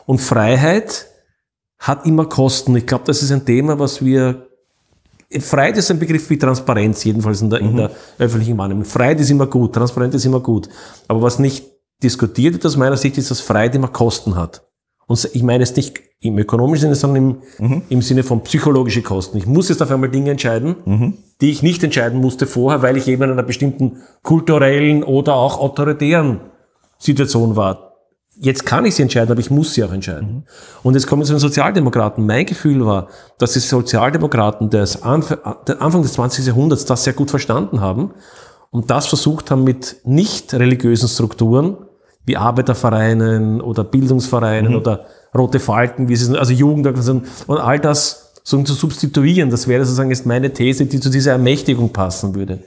Und 0.06 0.18
Freiheit 0.20 1.06
hat 1.78 2.06
immer 2.06 2.26
Kosten. 2.26 2.76
Ich 2.76 2.86
glaube, 2.86 3.04
das 3.06 3.22
ist 3.22 3.32
ein 3.32 3.44
Thema, 3.44 3.78
was 3.78 4.04
wir 4.04 4.48
Freiheit 5.40 5.76
ist 5.76 5.90
ein 5.90 5.98
Begriff 5.98 6.30
wie 6.30 6.38
Transparenz, 6.38 7.04
jedenfalls 7.04 7.42
in 7.42 7.50
der, 7.50 7.62
mhm. 7.62 7.68
in 7.68 7.76
der 7.76 7.90
öffentlichen 8.18 8.56
Wahrnehmung. 8.56 8.84
Freiheit 8.84 9.20
ist 9.20 9.30
immer 9.30 9.46
gut, 9.46 9.74
Transparenz 9.74 10.14
ist 10.14 10.24
immer 10.24 10.40
gut. 10.40 10.68
Aber 11.06 11.20
was 11.20 11.38
nicht 11.38 11.66
diskutiert 12.02 12.54
wird 12.54 12.64
aus 12.64 12.76
meiner 12.76 12.96
Sicht, 12.96 13.18
ist, 13.18 13.30
dass 13.30 13.40
Freiheit 13.40 13.74
immer 13.74 13.88
Kosten 13.88 14.36
hat. 14.36 14.62
Und 15.06 15.28
ich 15.32 15.42
meine 15.42 15.62
es 15.62 15.76
nicht 15.76 16.00
im 16.20 16.38
ökonomischen 16.38 16.82
Sinne, 16.82 16.94
sondern 16.94 17.42
im, 17.58 17.68
mhm. 17.68 17.82
im 17.88 18.02
Sinne 18.02 18.22
von 18.22 18.42
psychologische 18.42 19.02
Kosten. 19.02 19.38
Ich 19.38 19.46
muss 19.46 19.68
jetzt 19.68 19.82
auf 19.82 19.90
einmal 19.90 20.10
Dinge 20.10 20.30
entscheiden, 20.30 20.76
mhm. 20.84 21.14
die 21.40 21.50
ich 21.50 21.62
nicht 21.62 21.82
entscheiden 21.82 22.20
musste 22.20 22.46
vorher, 22.46 22.82
weil 22.82 22.96
ich 22.96 23.06
eben 23.08 23.22
in 23.22 23.30
einer 23.30 23.42
bestimmten 23.42 23.98
kulturellen 24.22 25.02
oder 25.02 25.34
auch 25.34 25.58
autoritären 25.60 26.40
Situation 26.98 27.56
war. 27.56 27.87
Jetzt 28.40 28.64
kann 28.64 28.84
ich 28.84 28.94
sie 28.94 29.02
entscheiden, 29.02 29.32
aber 29.32 29.40
ich 29.40 29.50
muss 29.50 29.74
sie 29.74 29.82
auch 29.82 29.92
entscheiden. 29.92 30.28
Mhm. 30.28 30.42
Und 30.84 30.94
jetzt 30.94 31.06
kommen 31.06 31.22
wir 31.22 31.26
zu 31.26 31.32
den 31.32 31.40
Sozialdemokraten. 31.40 32.24
Mein 32.24 32.46
Gefühl 32.46 32.86
war, 32.86 33.08
dass 33.38 33.54
die 33.54 33.58
Sozialdemokraten 33.58 34.70
des 34.70 35.02
Anfang, 35.02 35.38
Anfang 35.42 36.02
des 36.02 36.12
20. 36.12 36.46
Jahrhunderts 36.46 36.84
das 36.84 37.04
sehr 37.04 37.14
gut 37.14 37.30
verstanden 37.30 37.80
haben 37.80 38.12
und 38.70 38.90
das 38.90 39.06
versucht 39.06 39.50
haben 39.50 39.64
mit 39.64 39.96
nicht 40.04 40.54
religiösen 40.54 41.08
Strukturen 41.08 41.78
wie 42.24 42.36
Arbeitervereinen 42.36 43.60
oder 43.60 43.82
Bildungsvereinen 43.84 44.72
mhm. 44.72 44.78
oder 44.78 45.06
Rote 45.36 45.58
Falten, 45.58 46.08
wie 46.08 46.16
sie 46.16 46.26
sind, 46.26 46.36
also 46.36 46.52
Jugendorganisationen 46.52 47.26
und 47.46 47.58
all 47.58 47.80
das 47.80 48.34
so 48.44 48.62
zu 48.62 48.74
substituieren. 48.74 49.50
Das 49.50 49.66
wäre 49.66 49.84
sozusagen 49.84 50.10
jetzt 50.10 50.26
meine 50.26 50.52
These, 50.52 50.86
die 50.86 51.00
zu 51.00 51.10
dieser 51.10 51.32
Ermächtigung 51.32 51.92
passen 51.92 52.34
würde. 52.34 52.60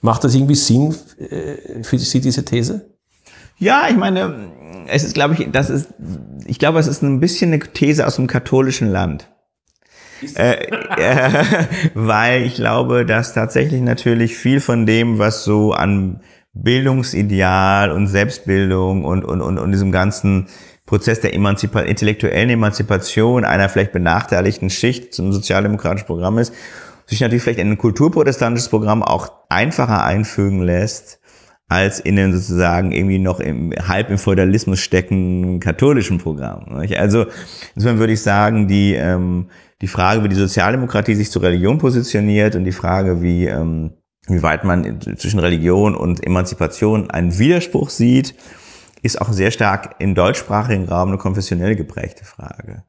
Macht 0.00 0.24
das 0.24 0.34
irgendwie 0.34 0.54
Sinn 0.54 0.94
äh, 1.18 1.82
für 1.82 1.98
Sie, 1.98 2.20
diese 2.20 2.44
These? 2.44 2.90
Ja, 3.58 3.86
ich 3.88 3.96
meine, 3.96 4.52
es 4.88 5.04
ist, 5.04 5.14
glaube 5.14 5.34
ich, 5.34 5.48
das 5.50 5.70
ist, 5.70 5.88
ich 6.46 6.58
glaube, 6.58 6.78
es 6.78 6.86
ist 6.86 7.02
ein 7.02 7.20
bisschen 7.20 7.52
eine 7.52 7.60
These 7.60 8.06
aus 8.06 8.16
dem 8.16 8.26
katholischen 8.26 8.88
Land. 8.88 9.28
Äh, 10.34 10.68
äh, 10.96 11.44
weil 11.94 12.42
ich 12.42 12.54
glaube, 12.54 13.04
dass 13.04 13.34
tatsächlich 13.34 13.80
natürlich 13.80 14.36
viel 14.36 14.60
von 14.60 14.86
dem, 14.86 15.18
was 15.18 15.44
so 15.44 15.72
an 15.72 16.20
Bildungsideal 16.54 17.90
und 17.90 18.06
Selbstbildung 18.06 19.04
und, 19.04 19.24
und, 19.24 19.42
und, 19.42 19.58
und 19.58 19.72
diesem 19.72 19.92
ganzen 19.92 20.46
Prozess 20.86 21.20
der 21.20 21.34
Emanzipa 21.34 21.80
intellektuellen 21.80 22.48
Emanzipation 22.48 23.44
einer 23.44 23.68
vielleicht 23.68 23.92
benachteiligten 23.92 24.70
Schicht 24.70 25.12
zum 25.12 25.32
sozialdemokratischen 25.32 26.06
Programm 26.06 26.38
ist, 26.38 26.54
sich 27.06 27.20
natürlich 27.20 27.42
vielleicht 27.42 27.58
in 27.58 27.72
ein 27.72 27.78
kulturprotestantisches 27.78 28.68
Programm 28.68 29.02
auch 29.02 29.32
einfacher 29.48 30.04
einfügen 30.04 30.62
lässt, 30.62 31.20
als 31.68 31.98
in 31.98 32.16
den 32.16 32.32
sozusagen 32.32 32.92
irgendwie 32.92 33.18
noch 33.18 33.40
im 33.40 33.72
halb 33.72 34.10
im 34.10 34.18
Feudalismus 34.18 34.78
steckenden 34.78 35.58
katholischen 35.58 36.18
Programm. 36.18 36.80
Also 36.96 37.26
insofern 37.74 37.98
würde 37.98 38.12
ich 38.12 38.22
sagen, 38.22 38.68
die, 38.68 38.94
ähm, 38.94 39.48
die 39.80 39.88
Frage, 39.88 40.22
wie 40.22 40.28
die 40.28 40.36
Sozialdemokratie 40.36 41.14
sich 41.14 41.30
zur 41.30 41.42
Religion 41.42 41.78
positioniert 41.78 42.54
und 42.54 42.64
die 42.64 42.72
Frage, 42.72 43.20
wie, 43.20 43.46
ähm, 43.46 43.94
wie 44.28 44.42
weit 44.42 44.64
man 44.64 45.00
zwischen 45.16 45.40
Religion 45.40 45.96
und 45.96 46.24
Emanzipation 46.24 47.10
einen 47.10 47.36
Widerspruch 47.36 47.90
sieht, 47.90 48.34
ist 49.02 49.20
auch 49.20 49.32
sehr 49.32 49.50
stark 49.50 49.96
im 49.98 50.14
deutschsprachigen 50.14 50.88
Raum 50.88 51.08
eine 51.08 51.18
konfessionell 51.18 51.74
geprägte 51.74 52.24
Frage. 52.24 52.84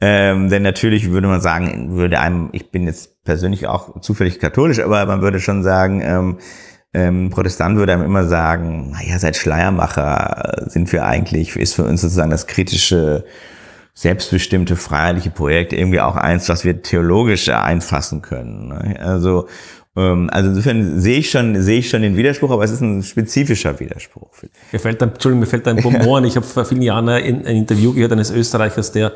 Ähm, 0.00 0.48
denn 0.48 0.62
natürlich 0.62 1.10
würde 1.10 1.28
man 1.28 1.40
sagen, 1.40 1.92
würde 1.92 2.20
einem, 2.20 2.48
ich 2.52 2.70
bin 2.70 2.86
jetzt 2.86 3.22
persönlich 3.22 3.66
auch 3.66 4.00
zufällig 4.00 4.40
katholisch, 4.40 4.80
aber 4.80 5.06
man 5.06 5.22
würde 5.22 5.40
schon 5.40 5.62
sagen, 5.62 6.00
ähm, 6.02 6.38
ähm, 6.94 7.30
Protestant 7.30 7.76
würde 7.76 7.92
einem 7.92 8.04
immer 8.04 8.26
sagen, 8.26 8.92
naja, 8.92 9.18
seit 9.18 9.36
Schleiermacher 9.36 10.64
sind 10.68 10.92
wir 10.92 11.04
eigentlich, 11.04 11.56
ist 11.56 11.74
für 11.74 11.84
uns 11.84 12.00
sozusagen 12.00 12.30
das 12.30 12.46
kritische, 12.46 13.24
selbstbestimmte, 13.94 14.76
freiheitliche 14.76 15.30
Projekt 15.30 15.72
irgendwie 15.72 16.00
auch 16.00 16.16
eins, 16.16 16.48
was 16.48 16.64
wir 16.64 16.82
theologisch 16.82 17.48
einfassen 17.48 18.22
können. 18.22 18.68
Ne? 18.68 18.96
Also, 19.00 19.48
ähm, 19.96 20.30
also 20.32 20.50
insofern 20.50 21.00
sehe 21.00 21.18
ich 21.18 21.30
schon, 21.30 21.60
sehe 21.60 21.80
ich 21.80 21.90
schon 21.90 22.02
den 22.02 22.16
Widerspruch, 22.16 22.50
aber 22.50 22.62
es 22.62 22.70
ist 22.70 22.80
ein 22.80 23.02
spezifischer 23.02 23.78
Widerspruch. 23.80 24.30
Mir 24.70 24.78
fällt 24.78 25.02
ein, 25.02 25.10
Entschuldigung, 25.10 25.40
mir 25.40 25.46
fällt 25.46 25.66
ein 25.66 25.76
Bonbon. 25.76 26.24
Ich 26.24 26.36
habe 26.36 26.46
vor 26.46 26.64
vielen 26.64 26.82
Jahren 26.82 27.08
ein, 27.08 27.44
ein 27.44 27.56
Interview 27.56 27.92
gehört 27.92 28.12
eines 28.12 28.30
Österreichers, 28.30 28.92
der, 28.92 29.12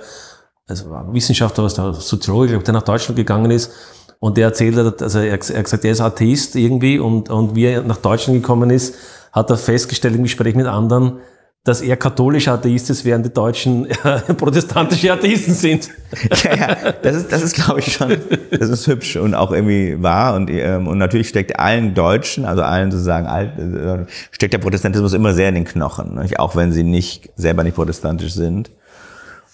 also 0.67 0.91
Wissenschaftler, 1.13 1.65
was 1.65 1.75
der 1.75 1.95
Soziologe, 1.95 2.59
der 2.59 2.75
nach 2.75 2.83
Deutschland 2.83 3.17
gegangen 3.17 3.53
ist 3.53 3.73
und 4.21 4.37
der 4.37 4.47
erzählt 4.47 4.77
hat, 4.77 5.03
also 5.03 5.21
er, 5.21 5.33
er 5.33 5.39
gesagt, 5.39 5.85
er 5.85 5.93
ist 5.93 6.01
Atheist 6.01 6.57
irgendwie 6.57 6.99
und, 6.99 7.31
und 7.31 7.55
wie 7.55 7.67
er 7.67 7.83
nach 7.83 7.99
Deutschland 7.99 8.41
gekommen 8.43 8.71
ist, 8.71 8.95
hat 9.33 9.51
er 9.51 9.57
festgestellt 9.57 10.17
im 10.17 10.25
Gespräch 10.25 10.55
mit 10.55 10.67
anderen, 10.67 11.19
dass 11.65 11.83
er 11.83 11.97
katholischer 11.97 12.55
Atheist 12.55 12.89
ist, 12.89 13.05
während 13.05 13.27
die 13.27 13.33
Deutschen 13.33 13.87
äh, 13.87 14.21
protestantische 14.37 15.13
Atheisten 15.13 15.55
sind. 15.55 15.91
Ja, 16.43 16.57
ja, 16.57 16.93
das 17.03 17.17
ist, 17.17 17.33
das 17.33 17.43
ist 17.43 17.55
glaube 17.55 17.81
ich 17.81 17.93
schon, 17.93 18.17
das 18.51 18.71
ist 18.71 18.87
hübsch 18.87 19.17
und 19.17 19.35
auch 19.35 19.53
irgendwie 19.53 20.03
wahr 20.03 20.35
und, 20.35 20.49
ähm, 20.49 20.87
und 20.87 20.97
natürlich 20.97 21.29
steckt 21.29 21.61
allen 21.61 21.95
Deutschen, 21.95 22.47
also 22.47 22.63
allen 22.63 22.91
sozusagen, 22.91 23.27
äh, 23.27 24.07
steckt 24.31 24.55
der 24.55 24.59
Protestantismus 24.59 25.13
immer 25.13 25.35
sehr 25.35 25.51
in 25.51 25.57
den 25.57 25.65
Knochen, 25.67 26.15
nicht? 26.15 26.39
auch 26.39 26.57
wenn 26.57 26.73
sie 26.73 26.83
nicht, 26.83 27.29
selber 27.37 27.63
nicht 27.63 27.75
protestantisch 27.75 28.33
sind. 28.33 28.71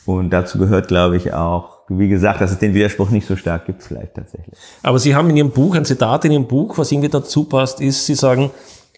Und 0.06 0.30
dazu 0.30 0.58
gehört, 0.58 0.88
glaube 0.88 1.16
ich, 1.16 1.32
auch 1.32 1.74
wie 1.88 2.08
gesagt, 2.08 2.40
dass 2.40 2.50
es 2.50 2.58
den 2.58 2.74
Widerspruch 2.74 3.10
nicht 3.10 3.26
so 3.26 3.36
stark 3.36 3.66
gibt, 3.66 3.82
vielleicht 3.82 4.14
tatsächlich. 4.14 4.54
Aber 4.82 4.98
Sie 4.98 5.14
haben 5.14 5.28
in 5.30 5.36
Ihrem 5.36 5.50
Buch, 5.50 5.74
ein 5.74 5.84
Zitat 5.84 6.24
in 6.24 6.32
Ihrem 6.32 6.46
Buch, 6.46 6.78
was 6.78 6.90
irgendwie 6.90 7.10
dazu 7.10 7.44
passt, 7.44 7.80
ist, 7.80 8.06
Sie 8.06 8.14
sagen, 8.14 8.50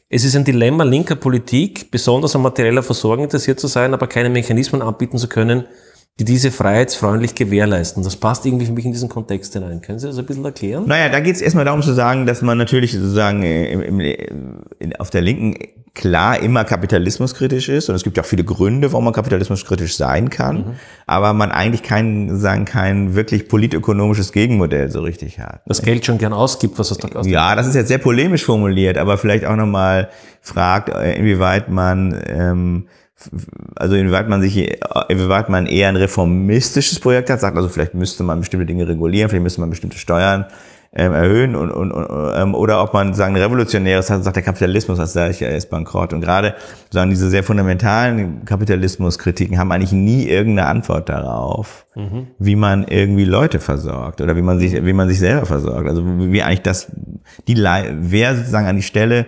es 0.08 0.24
ist 0.24 0.36
ein 0.36 0.44
Dilemma 0.44 0.84
linker 0.84 1.16
Politik, 1.16 1.90
besonders 1.90 2.36
an 2.36 2.42
materieller 2.42 2.84
Versorgung 2.84 3.24
interessiert 3.24 3.58
zu 3.58 3.66
sein, 3.66 3.92
aber 3.92 4.06
keine 4.06 4.30
Mechanismen 4.30 4.82
anbieten 4.82 5.18
zu 5.18 5.28
können, 5.28 5.64
die 6.18 6.24
diese 6.24 6.50
freiheitsfreundlich 6.50 7.34
gewährleisten. 7.34 8.02
Das 8.02 8.16
passt 8.16 8.46
irgendwie 8.46 8.64
für 8.64 8.72
mich 8.72 8.86
in 8.86 8.92
diesen 8.92 9.10
Kontext 9.10 9.52
hinein. 9.52 9.82
Können 9.82 9.98
Sie 9.98 10.06
das 10.06 10.16
ein 10.16 10.24
bisschen 10.24 10.44
erklären? 10.46 10.84
Naja, 10.86 11.10
da 11.10 11.20
geht 11.20 11.36
es 11.36 11.42
erstmal 11.42 11.66
darum 11.66 11.82
zu 11.82 11.92
sagen, 11.92 12.24
dass 12.24 12.40
man 12.40 12.56
natürlich 12.56 12.92
sozusagen 12.92 13.42
im, 13.42 13.82
im, 13.82 14.00
im, 14.00 14.92
auf 14.98 15.10
der 15.10 15.20
linken 15.20 15.56
klar 15.96 16.40
immer 16.40 16.64
kapitalismuskritisch 16.64 17.68
ist 17.68 17.88
und 17.88 17.94
es 17.94 18.04
gibt 18.04 18.16
ja 18.16 18.22
auch 18.22 18.26
viele 18.26 18.44
Gründe, 18.44 18.92
warum 18.92 19.04
man 19.04 19.14
kapitalismuskritisch 19.14 19.96
sein 19.96 20.28
kann, 20.30 20.56
mhm. 20.56 20.72
aber 21.06 21.32
man 21.32 21.50
eigentlich 21.50 21.82
kein, 21.82 22.38
sagen, 22.38 22.66
kein 22.66 23.14
wirklich 23.14 23.48
politökonomisches 23.48 24.32
Gegenmodell 24.32 24.90
so 24.90 25.00
richtig 25.00 25.38
hat. 25.38 25.62
Das 25.66 25.80
Geld 25.82 26.04
schon 26.04 26.18
gern 26.18 26.34
ausgibt, 26.34 26.78
was 26.78 26.90
es 26.90 26.98
da 26.98 27.08
kostet. 27.08 27.32
Ja, 27.32 27.54
das 27.56 27.66
ist 27.66 27.74
jetzt 27.74 27.88
sehr 27.88 27.98
polemisch 27.98 28.44
formuliert, 28.44 28.98
aber 28.98 29.16
vielleicht 29.16 29.46
auch 29.46 29.56
nochmal 29.56 30.10
fragt, 30.42 30.90
äh, 30.90 31.14
inwieweit 31.14 31.70
man, 31.70 32.22
ähm, 32.26 32.86
also 33.76 33.96
inwieweit 33.96 34.28
man 34.28 34.42
sich, 34.42 34.56
inwieweit 35.08 35.48
man 35.48 35.66
eher 35.66 35.88
ein 35.88 35.96
reformistisches 35.96 37.00
Projekt 37.00 37.30
hat, 37.30 37.40
sagt 37.40 37.56
also 37.56 37.68
vielleicht 37.68 37.94
müsste 37.94 38.22
man 38.22 38.40
bestimmte 38.40 38.66
Dinge 38.66 38.86
regulieren, 38.86 39.30
vielleicht 39.30 39.42
müsste 39.42 39.60
man 39.60 39.70
bestimmte 39.70 39.98
Steuern 39.98 40.46
ähm, 40.94 41.12
erhöhen 41.12 41.56
und, 41.56 41.70
und, 41.70 41.92
und 41.92 42.32
ähm, 42.36 42.54
oder 42.54 42.82
ob 42.82 42.94
man 42.94 43.12
sagen 43.14 43.36
revolutionäres 43.36 44.08
hat, 44.10 44.24
sagt 44.24 44.36
der 44.36 44.42
Kapitalismus 44.42 44.98
als 44.98 45.12
solcher 45.12 45.54
ist 45.54 45.68
bankrott 45.68 46.12
und 46.12 46.20
gerade 46.20 46.54
sagen 46.90 47.10
diese 47.10 47.28
sehr 47.28 47.42
fundamentalen 47.42 48.44
Kapitalismuskritiken 48.44 49.58
haben 49.58 49.72
eigentlich 49.72 49.92
nie 49.92 50.26
irgendeine 50.26 50.68
Antwort 50.68 51.08
darauf, 51.08 51.84
mhm. 51.94 52.28
wie 52.38 52.56
man 52.56 52.84
irgendwie 52.84 53.24
Leute 53.24 53.60
versorgt 53.60 54.20
oder 54.20 54.36
wie 54.36 54.42
man 54.42 54.58
sich 54.58 54.72
wie 54.84 54.92
man 54.92 55.08
sich 55.08 55.18
selber 55.18 55.44
versorgt, 55.44 55.88
also 55.88 56.02
wie 56.04 56.42
eigentlich 56.42 56.62
das 56.62 56.90
die 57.46 57.56
wer 57.56 58.36
sozusagen 58.36 58.66
an 58.66 58.76
die 58.76 58.82
Stelle 58.82 59.26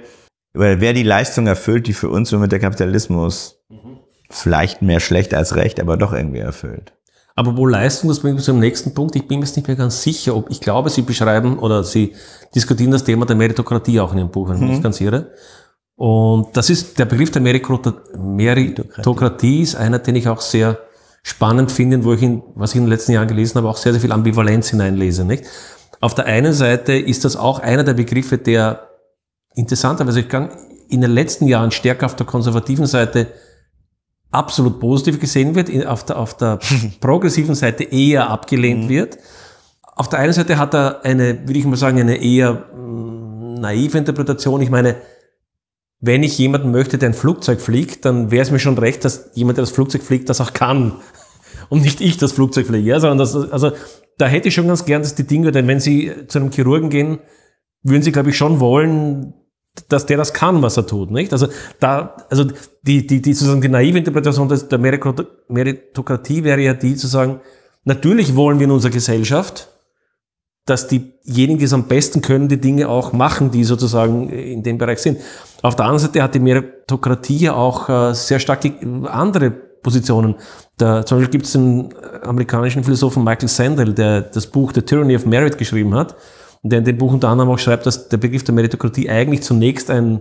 oder 0.59 0.81
wer 0.81 0.93
die 0.93 1.05
Leistung 1.05 1.47
erfüllt, 1.47 1.87
die 1.87 1.93
für 1.93 2.09
uns 2.09 2.31
so 2.31 2.39
mit 2.39 2.51
der 2.51 2.59
Kapitalismus 2.59 3.61
mhm. 3.69 3.99
vielleicht 4.29 4.83
mehr 4.83 4.99
schlecht 5.01 5.33
als 5.33 5.55
recht, 5.55 5.79
aber 5.81 5.97
doch 5.97 6.13
irgendwie 6.13 6.41
erfüllt. 6.41 6.93
Aber 7.37 7.57
wo 7.57 7.67
Leistung, 7.67 8.09
das 8.09 8.19
bringt 8.19 8.35
mich 8.35 8.45
zum 8.45 8.59
nächsten 8.59 8.95
Punkt. 8.95 9.15
Ich 9.15 9.29
bin 9.29 9.39
mir 9.39 9.45
jetzt 9.45 9.55
nicht 9.57 9.69
mehr 9.69 9.77
ganz 9.77 10.03
sicher, 10.03 10.35
ob, 10.35 10.51
ich 10.51 10.61
glaube, 10.61 10.91
Sie 10.91 11.03
beschreiben 11.03 11.61
oder 11.61 11.85
Sie 11.85 12.17
diskutieren 12.53 12.91
das 12.91 13.05
Thema 13.05 13.27
der 13.27 13.37
Meritokratie 13.37 14.01
auch 14.01 14.11
in 14.13 14.19
Ihrem 14.19 14.31
Buch, 14.31 14.49
wenn 14.49 14.57
ich 14.57 14.63
mhm. 14.63 14.71
mich 14.71 14.83
ganz 14.83 15.01
irre. 15.01 15.31
Und 15.95 16.49
das 16.57 16.71
ist, 16.71 16.99
der 16.99 17.05
Begriff 17.05 17.31
der 17.31 17.43
Meritokratie 17.43 19.63
ist 19.63 19.77
einer, 19.77 20.01
den 20.01 20.17
ich 20.17 20.27
auch 20.29 20.41
sehr 20.41 20.79
spannend 21.23 21.71
finde, 21.71 22.05
wo 22.05 22.15
ich 22.15 22.23
in, 22.23 22.43
was 22.57 22.71
ich 22.71 22.77
in 22.77 22.85
den 22.85 22.91
letzten 22.91 23.13
Jahren 23.13 23.29
gelesen 23.29 23.59
habe, 23.59 23.69
auch 23.69 23.77
sehr, 23.77 23.93
sehr 23.93 24.01
viel 24.01 24.11
Ambivalenz 24.11 24.71
hineinlese, 24.71 25.25
nicht? 25.25 25.45
Auf 26.01 26.17
der 26.17 26.27
einen 26.27 26.53
Seite 26.53 26.95
ist 26.95 27.25
das 27.25 27.37
auch 27.37 27.61
einer 27.61 27.85
der 27.85 27.95
Begriffe, 27.95 28.39
der 28.39 28.88
interessanterweise 29.55 30.25
in 30.89 31.01
den 31.01 31.11
letzten 31.11 31.47
Jahren 31.47 31.71
stärker 31.71 32.07
auf 32.07 32.17
der 32.17 32.27
konservativen 32.27 32.87
Seite 32.87 33.29
absolut 34.31 34.81
positiv 34.81 35.21
gesehen 35.21 35.55
wird, 35.55 35.87
auf 35.87 36.05
der, 36.05 36.19
auf 36.19 36.37
der 36.37 36.59
progressiven 37.01 37.55
Seite 37.55 37.85
eher 37.85 38.31
abgelehnt 38.31 38.85
mhm. 38.85 38.89
wird. 38.89 39.19
auf 39.97 40.09
der 40.09 40.19
einen 40.19 40.33
Seite 40.33 40.59
hat 40.59 40.75
er 40.75 41.05
eine, 41.05 41.41
würde 41.47 41.59
ich 41.59 41.65
mal 41.65 41.77
sagen, 41.77 42.01
eine 42.01 42.23
eher 42.23 42.53
mm, 42.53 43.55
naive 43.55 43.99
Interpretation. 43.99 44.61
Ich 44.61 44.71
meine, 44.71 44.97
wenn 46.01 46.23
ich 46.23 46.39
jemanden 46.39 46.71
möchte, 46.71 46.99
der 46.99 47.11
ein 47.11 47.15
Flugzeug 47.15 47.61
fliegt, 47.61 48.05
dann 48.05 48.31
wäre 48.31 48.43
es 48.43 48.51
mir 48.51 48.61
schon 48.61 48.79
recht, 48.79 49.05
dass 49.05 49.31
jemand, 49.35 49.59
der 49.59 49.63
das 49.63 49.73
Flugzeug 49.73 50.03
fliegt, 50.03 50.29
das 50.29 50.41
auch 50.41 50.53
kann. 50.53 50.93
Und 51.69 51.83
nicht 51.83 52.01
ich 52.01 52.17
das 52.17 52.33
Flugzeug 52.33 52.67
fliege. 52.67 52.89
Ja, 52.89 53.01
sondern 53.01 53.19
das, 53.19 53.35
also 53.35 53.73
da 54.17 54.27
hätte 54.27 54.49
ich 54.49 54.55
schon 54.55 54.69
ganz 54.69 54.85
gern, 54.85 55.03
dass 55.03 55.15
die 55.15 55.27
Dinge, 55.27 55.53
denn 55.53 55.67
wenn 55.67 55.81
Sie 55.81 56.13
zu 56.29 56.39
einem 56.39 56.51
Chirurgen 56.51 56.89
gehen, 56.91 57.19
würden 57.83 58.03
Sie, 58.03 58.13
glaube 58.13 58.31
ich, 58.31 58.37
schon 58.37 58.61
wollen, 58.61 59.35
dass 59.89 60.07
der 60.07 60.17
das 60.17 60.33
kann, 60.33 60.63
was 60.63 60.77
er 60.77 60.87
tut, 60.87 61.11
nicht? 61.11 61.33
Also 61.33 61.49
da, 61.81 62.17
also 62.31 62.45
die, 62.83 63.07
die, 63.07 63.23
die 63.23 63.33
sozusagen 63.33 63.61
die 63.61 63.69
naive 63.69 63.99
Interpretation 63.99 64.49
der 64.49 64.79
Meritokratie 65.49 66.45
wäre 66.45 66.61
ja 66.61 66.75
die 66.75 66.97
zu 66.97 67.07
sagen, 67.07 67.41
natürlich 67.85 68.35
wollen 68.37 68.59
wir 68.59 68.65
in 68.65 68.71
unserer 68.71 68.93
Gesellschaft, 68.93 69.69
dass 70.67 70.87
diejenigen, 70.89 71.59
die 71.59 71.65
es 71.65 71.73
am 71.73 71.89
besten 71.89 72.21
können, 72.21 72.49
die 72.49 72.61
Dinge 72.61 72.89
auch 72.89 73.13
machen, 73.13 73.51
die 73.51 73.65
sozusagen 73.65 74.29
in 74.29 74.63
dem 74.63 74.77
Bereich 74.77 74.99
sind. 74.99 75.19
Auf 75.63 75.77
der 75.77 75.87
anderen 75.87 76.07
Seite 76.07 76.23
hat 76.23 76.35
die 76.35 76.41
Meritokratie 76.41 77.39
ja 77.39 77.55
auch 77.55 77.89
äh, 77.89 78.15
sehr 78.15 78.39
stark 78.39 78.65
andere 79.07 79.51
Positionen. 79.51 80.35
Da, 80.77 81.07
zum 81.07 81.19
Beispiel 81.19 81.33
gibt 81.33 81.47
es 81.47 81.53
den 81.53 81.95
amerikanischen 82.23 82.85
Philosophen 82.85 83.25
Michael 83.25 83.49
Sandel, 83.49 83.95
der 83.95 84.21
das 84.23 84.47
Buch 84.47 84.73
The 84.75 84.83
Tyranny 84.83 85.17
of 85.17 85.25
Merit 85.25 85.57
geschrieben 85.57 85.95
hat 85.95 86.17
und 86.63 86.71
der 86.71 86.81
in 86.81 86.85
dem 86.85 86.99
Buch 86.99 87.13
unter 87.13 87.29
anderem 87.29 87.51
auch 87.51 87.59
schreibt, 87.59 87.87
dass 87.87 88.09
der 88.09 88.17
Begriff 88.17 88.45
der 88.45 88.55
Meritokratie 88.55 89.09
eigentlich 89.09 89.43
zunächst 89.43 89.91
ein 89.91 90.21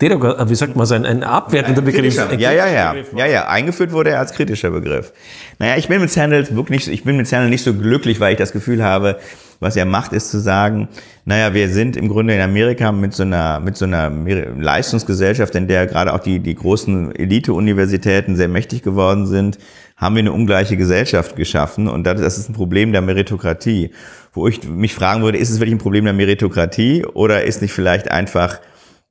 äh, 0.00 0.48
wie 0.50 0.54
sagt 0.54 0.74
man, 0.74 0.90
ein, 0.90 1.06
ein 1.06 1.22
abwertender 1.22 1.80
ein 1.80 1.84
Begriff. 1.84 2.16
Ja, 2.16 2.50
ja, 2.50 2.66
ja. 2.66 2.94
Ja, 3.16 3.26
ja. 3.26 3.48
Eingeführt 3.48 3.92
wurde 3.92 4.10
er 4.10 4.18
als 4.18 4.32
kritischer 4.32 4.70
Begriff. 4.70 5.12
Naja, 5.58 5.76
ich 5.76 5.88
bin 5.88 6.00
mit 6.00 6.10
Sandel 6.10 6.46
wirklich, 6.56 6.90
ich 6.90 7.04
bin 7.04 7.16
mit 7.16 7.28
Sandel 7.28 7.50
nicht 7.50 7.62
so 7.62 7.72
glücklich, 7.72 8.18
weil 8.18 8.32
ich 8.32 8.38
das 8.38 8.52
Gefühl 8.52 8.82
habe, 8.82 9.18
was 9.60 9.76
er 9.76 9.84
macht, 9.84 10.12
ist 10.12 10.30
zu 10.30 10.40
sagen, 10.40 10.88
naja, 11.24 11.54
wir 11.54 11.68
sind 11.68 11.96
im 11.96 12.08
Grunde 12.08 12.34
in 12.34 12.40
Amerika 12.40 12.90
mit 12.90 13.14
so 13.14 13.22
einer, 13.22 13.60
mit 13.60 13.76
so 13.76 13.84
einer 13.84 14.10
Leistungsgesellschaft, 14.10 15.54
in 15.54 15.68
der 15.68 15.86
gerade 15.86 16.12
auch 16.12 16.18
die, 16.18 16.40
die 16.40 16.56
großen 16.56 17.14
Elite-Universitäten 17.14 18.34
sehr 18.34 18.48
mächtig 18.48 18.82
geworden 18.82 19.26
sind, 19.26 19.58
haben 19.96 20.16
wir 20.16 20.20
eine 20.20 20.32
ungleiche 20.32 20.76
Gesellschaft 20.76 21.36
geschaffen 21.36 21.86
und 21.86 22.04
das 22.04 22.20
ist 22.20 22.48
ein 22.48 22.54
Problem 22.54 22.90
der 22.90 23.02
Meritokratie. 23.02 23.92
Wo 24.32 24.48
ich 24.48 24.64
mich 24.64 24.94
fragen 24.94 25.22
würde, 25.22 25.38
ist 25.38 25.50
es 25.50 25.60
wirklich 25.60 25.74
ein 25.74 25.78
Problem 25.78 26.04
der 26.04 26.14
Meritokratie 26.14 27.04
oder 27.04 27.44
ist 27.44 27.60
nicht 27.60 27.72
vielleicht 27.72 28.10
einfach 28.10 28.60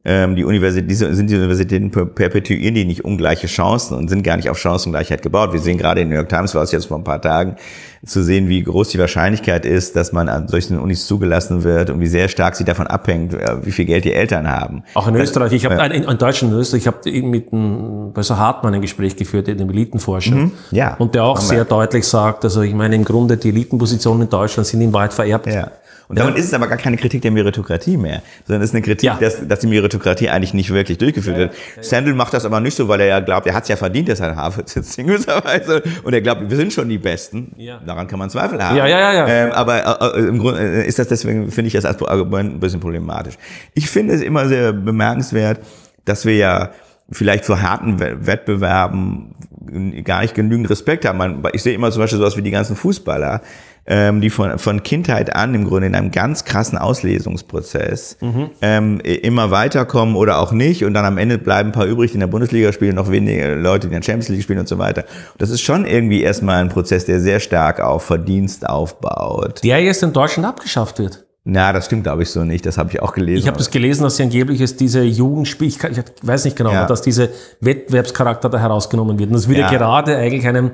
ähm, 0.03 0.35
die 0.35 0.43
Universität, 0.43 0.89
diese, 0.89 1.13
sind 1.13 1.29
die 1.29 1.35
Universitäten 1.35 1.91
perpetuieren 1.91 2.73
die 2.73 2.85
nicht 2.85 3.05
ungleiche 3.05 3.45
Chancen 3.45 3.95
und 3.95 4.09
sind 4.09 4.23
gar 4.23 4.35
nicht 4.35 4.49
auf 4.49 4.57
Chancengleichheit 4.57 5.21
gebaut. 5.21 5.53
Wir 5.53 5.59
sehen 5.59 5.77
gerade 5.77 6.01
in 6.01 6.09
New 6.09 6.15
York 6.15 6.29
Times 6.29 6.55
war 6.55 6.63
es 6.63 6.71
jetzt 6.71 6.85
vor 6.85 6.97
ein 6.97 7.03
paar 7.03 7.21
Tagen 7.21 7.55
zu 8.03 8.23
sehen, 8.23 8.49
wie 8.49 8.63
groß 8.63 8.89
die 8.89 8.97
Wahrscheinlichkeit 8.97 9.63
ist, 9.63 9.95
dass 9.95 10.11
man 10.11 10.27
an 10.27 10.47
solchen 10.47 10.79
Unis 10.79 11.05
zugelassen 11.05 11.63
wird 11.63 11.91
und 11.91 11.99
wie 11.99 12.07
sehr 12.07 12.29
stark 12.29 12.55
sie 12.55 12.63
davon 12.63 12.87
abhängt, 12.87 13.35
äh, 13.35 13.63
wie 13.63 13.71
viel 13.71 13.85
Geld 13.85 14.05
die 14.05 14.13
Eltern 14.13 14.49
haben. 14.49 14.83
Auch 14.95 15.07
in 15.07 15.15
Österreich. 15.15 15.51
Ich 15.53 15.65
habe 15.65 15.75
ja. 15.75 15.85
in, 15.85 16.03
in 16.03 16.17
Deutschland, 16.17 16.51
in 16.51 16.59
Österreich, 16.59 16.81
ich 16.81 16.87
habe 16.87 17.21
mit 17.21 17.53
einem 17.53 18.11
Professor 18.11 18.39
Hartmann 18.39 18.73
ein 18.73 18.81
Gespräch 18.81 19.15
geführt, 19.15 19.45
dem 19.47 19.69
Elitenforscher, 19.69 20.35
mhm. 20.35 20.51
ja. 20.71 20.95
und 20.95 21.13
der 21.13 21.25
auch 21.25 21.39
sehr 21.39 21.63
deutlich 21.63 22.07
sagt, 22.07 22.43
also 22.43 22.61
ich 22.61 22.73
meine 22.73 22.95
im 22.95 23.05
Grunde 23.05 23.37
die 23.37 23.49
Elitenpositionen 23.49 24.23
in 24.23 24.29
Deutschland 24.29 24.65
sind 24.65 24.81
ihm 24.81 24.93
weit 24.93 25.13
vererbt. 25.13 25.45
Ja. 25.45 25.69
Und 26.11 26.19
damit 26.19 26.37
ist 26.37 26.45
es 26.47 26.53
aber 26.53 26.67
gar 26.67 26.77
keine 26.77 26.97
Kritik 26.97 27.21
der 27.21 27.31
Meritokratie 27.31 27.95
mehr, 27.95 28.21
sondern 28.45 28.61
es 28.61 28.71
ist 28.71 28.75
eine 28.75 28.81
Kritik, 28.81 29.07
ja. 29.07 29.17
dass, 29.17 29.47
dass 29.47 29.59
die 29.59 29.67
Meritokratie 29.67 30.29
eigentlich 30.29 30.53
nicht 30.53 30.69
wirklich 30.69 30.97
durchgeführt 30.97 31.37
wird. 31.37 31.53
Sandel 31.79 32.13
macht 32.13 32.33
das 32.33 32.43
aber 32.43 32.59
nicht 32.59 32.75
so, 32.75 32.89
weil 32.89 32.99
er 32.99 33.07
ja 33.07 33.19
glaubt, 33.21 33.47
er 33.47 33.53
hat 33.53 33.63
es 33.63 33.69
ja 33.69 33.77
verdient, 33.77 34.09
dass 34.09 34.19
er 34.19 34.35
Harvard 34.35 34.67
sitzt 34.67 34.97
in 34.99 35.07
gewisser 35.07 35.41
Weise. 35.45 35.81
Und 36.03 36.11
er 36.11 36.19
glaubt, 36.19 36.49
wir 36.49 36.57
sind 36.57 36.73
schon 36.73 36.89
die 36.89 36.97
Besten. 36.97 37.53
Ja. 37.55 37.79
Daran 37.85 38.07
kann 38.07 38.19
man 38.19 38.29
Zweifel 38.29 38.61
haben. 38.61 38.75
Ja, 38.75 38.87
ja, 38.87 38.99
ja. 38.99 39.13
ja. 39.13 39.27
Ähm, 39.27 39.51
aber 39.53 40.01
äh, 40.17 40.19
äh 40.19 40.27
im 40.27 40.37
Grunde 40.37 40.59
äh, 40.59 40.85
ist 40.85 40.99
das 40.99 41.07
deswegen, 41.07 41.49
finde 41.49 41.67
ich 41.67 41.73
das 41.73 41.85
als 41.85 42.03
Argument 42.03 42.55
ein 42.55 42.59
bisschen 42.59 42.81
problematisch. 42.81 43.35
Ich 43.73 43.89
finde 43.89 44.13
es 44.13 44.21
immer 44.21 44.49
sehr 44.49 44.73
bemerkenswert, 44.73 45.61
dass 46.03 46.25
wir 46.25 46.35
ja 46.35 46.71
vielleicht 47.09 47.45
vor 47.45 47.61
harten 47.61 48.01
Wettbewerben 48.01 49.33
gar 50.03 50.21
nicht 50.21 50.33
genügend 50.33 50.69
Respekt 50.69 51.05
haben. 51.05 51.43
Ich 51.53 51.61
sehe 51.61 51.73
immer 51.73 51.91
zum 51.91 52.01
Beispiel 52.01 52.19
sowas 52.19 52.35
wie 52.37 52.41
die 52.41 52.51
ganzen 52.51 52.75
Fußballer, 52.75 53.41
ähm, 53.85 54.21
die 54.21 54.29
von, 54.29 54.59
von 54.59 54.83
Kindheit 54.83 55.35
an 55.35 55.53
im 55.53 55.65
Grunde 55.65 55.87
in 55.87 55.95
einem 55.95 56.11
ganz 56.11 56.45
krassen 56.45 56.77
Auslesungsprozess 56.77 58.17
mhm. 58.21 58.49
ähm, 58.61 58.99
immer 58.99 59.51
weiterkommen 59.51 60.15
oder 60.15 60.39
auch 60.39 60.51
nicht 60.51 60.85
und 60.85 60.93
dann 60.93 61.05
am 61.05 61.17
Ende 61.17 61.37
bleiben 61.37 61.69
ein 61.69 61.73
paar 61.73 61.85
übrig, 61.85 62.11
die 62.11 62.15
in 62.15 62.19
der 62.21 62.27
Bundesliga 62.27 62.71
spielen, 62.71 62.95
noch 62.95 63.09
wenige 63.09 63.55
Leute, 63.55 63.87
die 63.87 63.95
in 63.95 64.01
der 64.01 64.05
Champions 64.05 64.29
League 64.29 64.43
spielen 64.43 64.59
und 64.59 64.67
so 64.67 64.77
weiter. 64.77 65.05
das 65.37 65.49
ist 65.49 65.61
schon 65.61 65.85
irgendwie 65.85 66.21
erstmal 66.21 66.61
ein 66.61 66.69
Prozess, 66.69 67.05
der 67.05 67.19
sehr 67.19 67.39
stark 67.39 67.79
auf 67.79 68.03
Verdienst 68.03 68.67
aufbaut. 68.67 69.63
Der 69.63 69.81
jetzt 69.81 70.03
in 70.03 70.13
Deutschland 70.13 70.47
abgeschafft 70.47 70.99
wird. 70.99 71.25
Na, 71.43 71.73
das 71.73 71.87
stimmt, 71.87 72.03
glaube 72.03 72.21
ich, 72.21 72.29
so 72.29 72.43
nicht. 72.43 72.67
Das 72.67 72.77
habe 72.77 72.91
ich 72.91 73.01
auch 73.01 73.13
gelesen. 73.13 73.39
Ich 73.39 73.47
habe 73.47 73.57
das 73.57 73.71
gelesen, 73.71 74.03
dass 74.03 74.17
sie 74.17 74.23
angeblich 74.23 74.61
ist 74.61 74.79
diese 74.79 75.01
Jugendspiel, 75.01 75.69
ich, 75.69 75.83
ich 75.83 76.03
weiß 76.21 76.45
nicht 76.45 76.55
genau, 76.55 76.71
ja. 76.71 76.85
dass 76.85 77.01
diese 77.01 77.29
Wettbewerbscharakter 77.61 78.47
da 78.49 78.59
herausgenommen 78.59 79.17
wird. 79.17 79.29
Und 79.29 79.35
das 79.35 79.47
würde 79.47 79.61
ja. 79.61 79.71
gerade 79.71 80.17
eigentlich 80.17 80.47
einem 80.47 80.71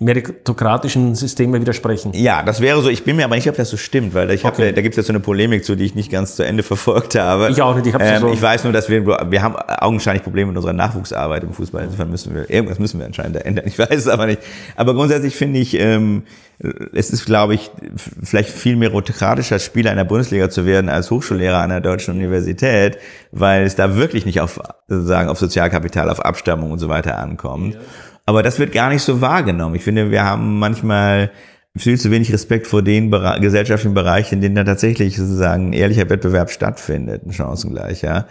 meritokratischen 0.00 1.14
Systeme 1.14 1.60
widersprechen. 1.60 2.12
Ja, 2.14 2.42
das 2.42 2.62
wäre 2.62 2.80
so. 2.80 2.88
Ich 2.88 3.04
bin 3.04 3.16
mir 3.16 3.24
aber 3.26 3.36
nicht, 3.36 3.48
ob 3.50 3.56
das 3.56 3.68
so 3.68 3.76
stimmt, 3.76 4.14
weil 4.14 4.30
ich 4.30 4.46
okay. 4.46 4.68
hab, 4.68 4.74
da 4.74 4.80
gibt 4.80 4.94
es 4.94 4.96
jetzt 4.96 5.06
so 5.08 5.12
eine 5.12 5.20
Polemik 5.20 5.62
zu, 5.62 5.76
die 5.76 5.84
ich 5.84 5.94
nicht 5.94 6.10
ganz 6.10 6.36
zu 6.36 6.42
Ende 6.42 6.62
verfolgt 6.64 7.16
habe. 7.16 7.50
Ich 7.50 7.60
auch 7.60 7.76
nicht. 7.76 7.86
Ich, 7.86 7.94
ähm, 7.98 8.20
so 8.20 8.32
ich 8.32 8.40
weiß 8.40 8.64
nur, 8.64 8.72
dass 8.72 8.88
wir 8.88 9.04
wir 9.06 9.42
haben 9.42 9.56
augenscheinlich 9.56 10.22
Probleme 10.22 10.48
mit 10.48 10.56
unserer 10.56 10.72
Nachwuchsarbeit 10.72 11.44
im 11.44 11.52
Fußball. 11.52 11.84
Insofern 11.84 12.10
müssen 12.10 12.34
wir 12.34 12.48
irgendwas 12.48 12.78
müssen 12.78 12.98
wir 12.98 13.06
anscheinend 13.06 13.44
ändern. 13.44 13.66
Ich 13.66 13.78
weiß 13.78 13.90
es 13.90 14.08
aber 14.08 14.26
nicht. 14.26 14.40
Aber 14.74 14.94
grundsätzlich 14.94 15.36
finde 15.36 15.60
ich, 15.60 15.78
ähm, 15.78 16.22
es 16.92 17.10
ist, 17.10 17.26
glaube 17.26 17.54
ich, 17.54 17.70
vielleicht 18.22 18.50
viel 18.50 18.76
meritokratischer 18.76 19.58
Spieler 19.58 19.90
in 19.90 19.96
der 19.96 20.04
Bundesliga 20.04 20.50
zu 20.50 20.66
werden 20.66 20.90
als 20.90 21.10
Hochschullehrer 21.10 21.58
an 21.58 21.70
der 21.70 21.80
deutschen 21.80 22.14
Universität, 22.14 22.98
weil 23.32 23.64
es 23.64 23.76
da 23.76 23.96
wirklich 23.96 24.26
nicht 24.26 24.40
auf 24.40 24.60
sozusagen 24.88 25.28
auf 25.28 25.38
Sozialkapital, 25.38 26.10
auf 26.10 26.20
Abstammung 26.20 26.70
und 26.70 26.78
so 26.78 26.88
weiter 26.88 27.18
ankommt. 27.18 27.74
Ja. 27.74 27.80
Aber 28.30 28.44
das 28.44 28.60
wird 28.60 28.70
gar 28.70 28.90
nicht 28.90 29.02
so 29.02 29.20
wahrgenommen. 29.20 29.74
Ich 29.74 29.82
finde, 29.82 30.12
wir 30.12 30.22
haben 30.22 30.60
manchmal 30.60 31.32
viel 31.76 31.98
zu 31.98 32.12
wenig 32.12 32.32
Respekt 32.32 32.68
vor 32.68 32.80
den 32.80 33.10
Bere 33.10 33.40
gesellschaftlichen 33.40 33.92
Bereichen, 33.92 34.36
in 34.36 34.40
denen 34.40 34.54
da 34.54 34.62
tatsächlich 34.62 35.16
sozusagen 35.16 35.70
ein 35.70 35.72
ehrlicher 35.72 36.08
Wettbewerb 36.08 36.48
stattfindet, 36.52 37.26
ein 37.26 37.32
Chancengleicher. 37.32 38.28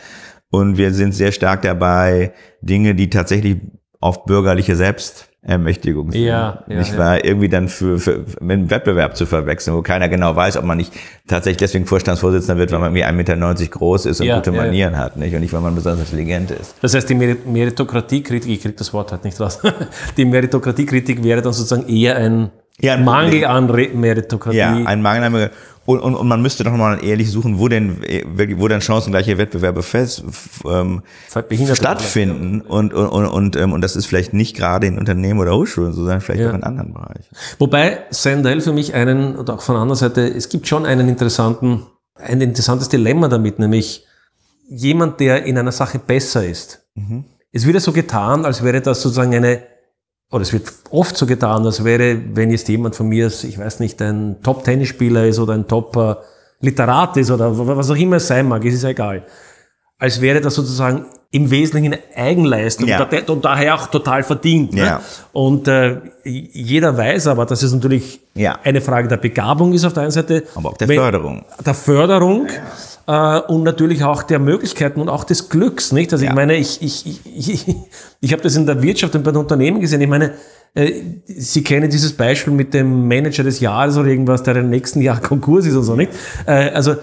Und 0.52 0.78
wir 0.78 0.94
sind 0.94 1.12
sehr 1.12 1.34
stark 1.34 1.64
dabei, 1.64 2.32
Dinge, 2.62 2.96
die 2.96 3.10
tatsächlich 3.10 3.58
auf 4.00 4.24
bürgerliche 4.24 4.78
Selbst 4.78 5.29
Ermächtigung 5.42 6.12
sind. 6.12 6.22
Ja, 6.22 6.64
ja, 6.68 6.80
nicht 6.80 6.98
wahr? 6.98 7.18
Ja. 7.18 7.24
Irgendwie 7.24 7.48
dann 7.48 7.70
für, 7.70 7.98
für 7.98 8.26
mit 8.42 8.52
einem 8.52 8.70
Wettbewerb 8.70 9.16
zu 9.16 9.26
verwechseln, 9.26 9.76
wo 9.76 9.82
keiner 9.82 10.10
genau 10.10 10.36
weiß, 10.36 10.58
ob 10.58 10.66
man 10.66 10.78
nicht 10.78 10.92
tatsächlich 11.28 11.58
deswegen 11.58 11.86
Vorstandsvorsitzender 11.86 12.60
wird, 12.60 12.72
weil 12.74 12.80
man 12.80 12.94
irgendwie 12.94 13.06
1,90 13.06 13.14
Meter 13.14 13.68
groß 13.68 14.06
ist 14.06 14.20
und 14.20 14.28
ja, 14.28 14.36
gute 14.36 14.52
Manieren 14.52 14.98
hat, 14.98 15.16
nicht? 15.16 15.34
Und 15.34 15.40
nicht, 15.40 15.54
weil 15.54 15.62
man 15.62 15.76
besonders 15.76 16.02
intelligent 16.12 16.52
ist. 16.52 16.76
Das 16.82 16.94
heißt, 16.94 17.10
die 17.10 17.16
Meritokratiekritik, 17.16 18.52
ich 18.52 18.62
krieg 18.62 18.76
das 18.76 18.94
Wort 18.94 19.14
halt 19.14 19.24
nicht 19.24 19.40
raus, 19.40 19.60
die 20.18 20.26
Meritokratiekritik 20.26 21.24
wäre 21.24 21.42
dann 21.42 21.54
sozusagen 21.54 21.88
eher 21.88 22.18
ein 22.18 22.52
ja, 22.82 22.98
Mangel 22.98 23.46
an 23.46 23.68
Meritokratie. 23.68 24.58
Ja, 24.58 24.74
ein 24.74 25.02
Mangel 25.02 25.24
an 25.24 25.32
Meritokratie. 25.32 25.66
Und, 25.90 26.02
und, 26.02 26.14
und 26.14 26.28
man 26.28 26.40
müsste 26.44 26.64
doch 26.64 26.74
mal 26.74 27.04
ehrlich 27.04 27.32
suchen, 27.32 27.58
wo 27.58 27.68
denn, 27.68 27.98
wo 28.58 28.68
denn 28.68 28.80
chancengleiche 28.80 29.40
Wettbewerbe 29.40 29.82
fest, 29.82 30.24
ähm, 30.64 31.02
stattfinden. 31.74 32.62
Und, 32.62 32.94
und, 32.94 33.08
und, 33.08 33.26
und, 33.26 33.56
ähm, 33.56 33.74
und 33.74 33.82
das 33.82 33.96
ist 33.96 34.06
vielleicht 34.06 34.32
nicht 34.32 34.56
gerade 34.56 34.86
in 34.86 35.00
Unternehmen 35.00 35.40
oder 35.40 35.56
Hochschulen, 35.56 35.94
sondern 35.94 36.22
vielleicht 36.22 36.42
ja. 36.42 36.52
auch 36.52 36.54
in 36.54 36.62
anderen 36.62 36.94
Bereichen. 36.94 37.26
Wobei 37.58 38.04
Sandel 38.12 38.62
für 38.62 38.72
mich 38.72 38.94
einen, 38.94 39.36
und 39.36 39.50
auch 39.50 39.64
von 39.64 39.78
anderer 39.78 39.96
Seite, 39.96 40.28
es 40.28 40.50
gibt 40.50 40.68
schon 40.68 40.86
einen 40.86 41.10
interessanten, 41.10 41.88
ein 42.14 42.40
interessantes 42.40 42.90
Dilemma 42.90 43.28
damit, 43.28 43.58
nämlich 43.58 44.06
jemand, 44.70 45.20
der 45.20 45.46
in 45.46 45.58
einer 45.58 45.72
Sache 45.72 45.98
besser 45.98 46.46
ist. 46.46 46.86
Mhm. 46.94 47.26
Es 47.52 47.66
wird 47.66 47.74
ja 47.74 47.82
so 47.82 47.94
getan, 47.94 48.46
als 48.46 48.64
wäre 48.64 48.82
das 48.82 49.02
sozusagen 49.02 49.34
eine 49.34 49.64
oder 50.32 50.42
es 50.44 50.54
wird 50.54 50.72
oft 50.92 51.18
so 51.18 51.26
getan, 51.26 51.66
als 51.66 51.84
wäre, 51.84 52.22
wenn 52.34 52.52
jetzt 52.52 52.68
jemand 52.68 52.96
von 52.96 53.08
mir, 53.08 53.28
ich 53.28 53.58
weiß 53.58 53.80
nicht, 53.80 54.02
ein 54.02 54.38
Top-Tennisspieler 54.44 55.26
ist 55.26 55.40
oder 55.40 55.54
ein 55.54 55.68
Top-Literat 55.68 57.18
ist 57.18 57.32
oder 57.32 57.58
was 57.58 57.90
auch 57.90 57.96
immer 57.96 58.18
es 58.18 58.28
sein 58.28 58.48
mag, 58.48 58.64
es 58.66 58.76
ist 58.76 58.84
egal. 58.84 59.26
Als 59.98 60.22
wäre 60.22 60.40
das 60.40 60.56
sozusagen 60.56 61.06
im 61.32 61.52
Wesentlichen 61.52 61.94
eine 61.94 62.02
Eigenleistung 62.16 62.88
ja. 62.88 63.08
und 63.28 63.46
daher 63.46 63.76
auch 63.76 63.88
total 63.88 64.24
verdient. 64.24 64.74
Ne? 64.74 64.82
Ja. 64.82 65.02
Und 65.32 65.68
äh, 65.68 65.98
jeder 66.24 66.98
weiß 66.98 67.28
aber, 67.28 67.46
dass 67.46 67.62
es 67.62 67.72
natürlich 67.72 68.20
ja. 68.34 68.58
eine 68.64 68.82
Frage 68.82 69.08
der 69.08 69.18
Begabung 69.18 69.74
ist 69.74 69.86
auf 69.86 69.94
der 69.94 70.04
einen 70.04 70.12
Seite. 70.12 70.44
Aber 70.56 70.70
auch 70.70 70.78
der 70.78 70.88
Förderung. 70.88 71.46
Der 71.64 71.74
Förderung. 71.76 72.48
Äh, 73.10 73.40
und 73.48 73.64
natürlich 73.64 74.04
auch 74.04 74.22
der 74.22 74.38
Möglichkeiten 74.38 75.02
und 75.02 75.10
auch 75.10 75.24
des 75.24 75.50
Glücks, 75.50 75.92
nicht? 75.92 76.14
Also 76.14 76.26
ja. 76.26 76.30
ich 76.30 76.36
meine, 76.36 76.56
ich, 76.58 76.80
ich, 76.84 77.08
ich, 77.08 77.50
ich, 77.50 77.76
ich 78.22 78.32
habe 78.32 78.44
das 78.44 78.56
in 78.56 78.68
der 78.68 78.84
Wirtschaft 78.84 79.16
und 79.16 79.24
bei 79.24 79.32
den 79.32 79.38
Unternehmen 79.38 79.80
gesehen. 79.80 80.00
Ich 80.02 80.08
meine, 80.08 80.34
äh, 80.76 80.92
Sie 81.26 81.64
kennen 81.64 81.90
dieses 81.90 82.14
Beispiel 82.14 82.54
mit 82.54 82.72
dem 82.76 83.08
Manager 83.08 83.42
des 83.42 83.62
Jahres 83.62 83.98
oder 83.98 84.10
irgendwas, 84.10 84.44
der 84.44 84.58
im 84.58 84.70
nächsten 84.70 85.02
Jahr 85.02 85.20
Konkurs 85.22 85.66
ist 85.66 85.76
und 85.76 85.84
so, 85.84 85.96
nicht? 85.96 86.12
Äh, 86.46 86.70
also 86.70 86.98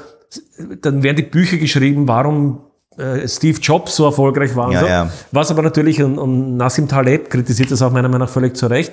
dann 0.81 1.03
werden 1.03 1.17
die 1.17 1.23
Bücher 1.25 1.57
geschrieben, 1.57 2.07
warum 2.07 2.61
äh, 2.99 3.27
Steve 3.27 3.59
Jobs 3.61 3.97
so 3.97 4.05
erfolgreich 4.05 4.55
war. 4.55 4.71
Ja, 4.71 4.81
so. 4.81 4.87
ja. 4.87 5.11
Was 5.33 5.51
aber 5.51 5.63
natürlich, 5.63 6.01
und, 6.05 6.19
und 6.19 6.57
Nassim 6.57 6.87
Taleb 6.87 7.31
kritisiert 7.31 7.73
das 7.73 7.83
auch 7.83 7.91
meiner 7.91 8.07
Meinung 8.07 8.29
nach 8.29 8.33
völlig 8.33 8.57
zu 8.57 8.69
Recht, 8.69 8.93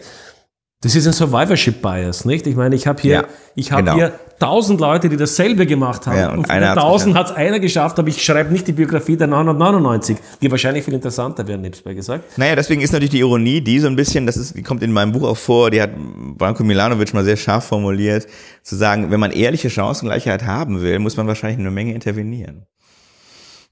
das 0.82 0.96
ist 0.96 1.06
ein 1.06 1.14
Survivorship 1.14 1.82
Bias, 1.82 2.26
nicht? 2.26 2.48
Ich 2.48 2.56
meine, 2.56 2.76
ich 2.76 2.88
habe 2.88 3.02
hier, 3.02 3.14
ja, 3.14 3.24
ich 3.56 3.72
habe 3.72 3.84
genau. 3.84 3.96
hier 3.96 4.14
tausend 4.44 4.80
Leute, 4.80 5.10
die 5.10 5.18
dasselbe 5.18 5.66
gemacht 5.66 6.06
haben. 6.06 6.18
Ja, 6.18 6.32
und 6.32 6.44
und 6.44 6.52
von 6.52 6.62
den 6.62 6.76
tausend 6.76 7.16
hat 7.16 7.30
es 7.30 7.36
einer 7.36 7.60
geschafft, 7.60 7.98
aber 8.00 8.10
ich 8.10 8.24
schreibe 8.24 8.52
nicht 8.52 8.68
die 8.68 8.74
Biografie 8.74 9.16
der 9.18 9.28
999, 9.28 10.18
die 10.42 10.52
wahrscheinlich 10.52 10.84
viel 10.84 10.94
interessanter 10.94 11.48
wäre, 11.48 11.58
nebenbei 11.58 11.94
gesagt. 11.94 12.38
Naja, 12.38 12.56
deswegen 12.56 12.82
ist 12.82 12.92
natürlich 12.92 13.12
die 13.12 13.20
Ironie, 13.20 13.62
die 13.62 13.80
so 13.80 13.88
ein 13.88 13.96
bisschen, 13.96 14.26
das 14.26 14.38
ist, 14.38 14.56
die 14.56 14.64
kommt 14.64 14.84
in 14.84 14.92
meinem 14.92 15.12
Buch 15.12 15.24
auch 15.24 15.38
vor, 15.38 15.72
die 15.72 15.82
hat 15.82 15.92
Branko 16.38 16.64
Milanovic 16.64 17.14
mal 17.14 17.24
sehr 17.24 17.38
scharf 17.38 17.66
formuliert, 17.66 18.28
zu 18.64 18.76
sagen, 18.76 19.12
wenn 19.12 19.20
man 19.20 19.32
ehrliche 19.32 19.70
Chancengleichheit 19.70 20.46
haben 20.46 20.82
will, 20.82 21.00
muss 21.00 21.18
man 21.18 21.28
wahrscheinlich 21.28 21.60
eine 21.60 21.72
Menge 21.72 21.94
intervenieren. 21.94 22.66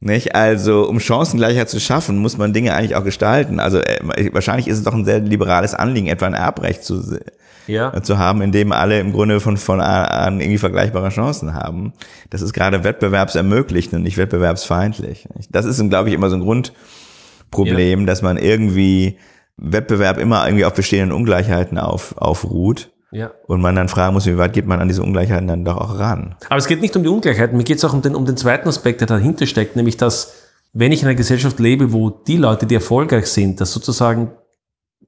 Nicht? 0.03 0.33
Also, 0.33 0.89
um 0.89 0.99
Chancengleichheit 0.99 1.69
zu 1.69 1.79
schaffen, 1.79 2.17
muss 2.17 2.35
man 2.35 2.53
Dinge 2.53 2.73
eigentlich 2.73 2.95
auch 2.95 3.03
gestalten. 3.03 3.59
Also, 3.59 3.77
äh, 3.77 3.99
wahrscheinlich 4.33 4.67
ist 4.67 4.79
es 4.79 4.83
doch 4.83 4.95
ein 4.95 5.05
sehr 5.05 5.19
liberales 5.19 5.75
Anliegen, 5.75 6.07
etwa 6.07 6.25
ein 6.25 6.33
Erbrecht 6.33 6.83
zu, 6.83 7.19
Ja. 7.67 8.01
zu 8.01 8.17
haben, 8.17 8.41
in 8.41 8.51
dem 8.51 8.71
alle 8.71 8.99
im 8.99 9.11
Grunde 9.11 9.39
von, 9.39 9.57
von 9.57 9.79
an 9.79 10.41
irgendwie 10.41 10.57
vergleichbare 10.57 11.09
Chancen 11.09 11.53
haben. 11.53 11.93
Das 12.31 12.41
ist 12.41 12.51
gerade 12.53 12.83
wettbewerbsermöglicht 12.83 13.93
und 13.93 14.01
nicht 14.01 14.17
wettbewerbsfeindlich. 14.17 15.27
Das 15.51 15.65
ist, 15.65 15.87
glaube 15.89 16.09
ich, 16.09 16.15
immer 16.15 16.31
so 16.31 16.35
ein 16.35 16.41
Grundproblem, 16.41 18.07
dass 18.07 18.23
man 18.23 18.37
irgendwie 18.37 19.19
Wettbewerb 19.57 20.17
immer 20.17 20.47
irgendwie 20.47 20.65
auf 20.65 20.73
bestehenden 20.73 21.11
Ungleichheiten 21.15 21.77
auf, 21.77 22.17
aufruht 22.17 22.89
Ja. 23.11 23.31
und 23.47 23.59
man 23.61 23.75
dann 23.75 23.89
fragen 23.89 24.13
muss, 24.13 24.25
wie 24.25 24.37
weit 24.37 24.53
geht 24.53 24.65
man 24.65 24.79
an 24.79 24.87
diese 24.87 25.03
Ungleichheiten 25.03 25.47
dann 25.47 25.65
doch 25.65 25.77
auch 25.77 25.99
ran. 25.99 26.35
Aber 26.49 26.57
es 26.57 26.67
geht 26.67 26.79
nicht 26.81 26.95
um 26.95 27.03
die 27.03 27.09
Ungleichheit, 27.09 27.51
mir 27.53 27.63
geht 27.63 27.77
es 27.77 27.83
auch 27.85 27.93
um 27.93 28.01
den, 28.01 28.15
um 28.15 28.25
den 28.25 28.37
zweiten 28.37 28.69
Aspekt, 28.69 29.01
der 29.01 29.07
dahinter 29.07 29.45
steckt, 29.45 29.75
nämlich 29.75 29.97
dass, 29.97 30.33
wenn 30.73 30.91
ich 30.93 31.01
in 31.01 31.07
einer 31.09 31.15
Gesellschaft 31.15 31.59
lebe, 31.59 31.91
wo 31.91 32.09
die 32.09 32.37
Leute, 32.37 32.65
die 32.65 32.75
erfolgreich 32.75 33.25
sind, 33.27 33.59
das 33.59 33.73
sozusagen 33.73 34.31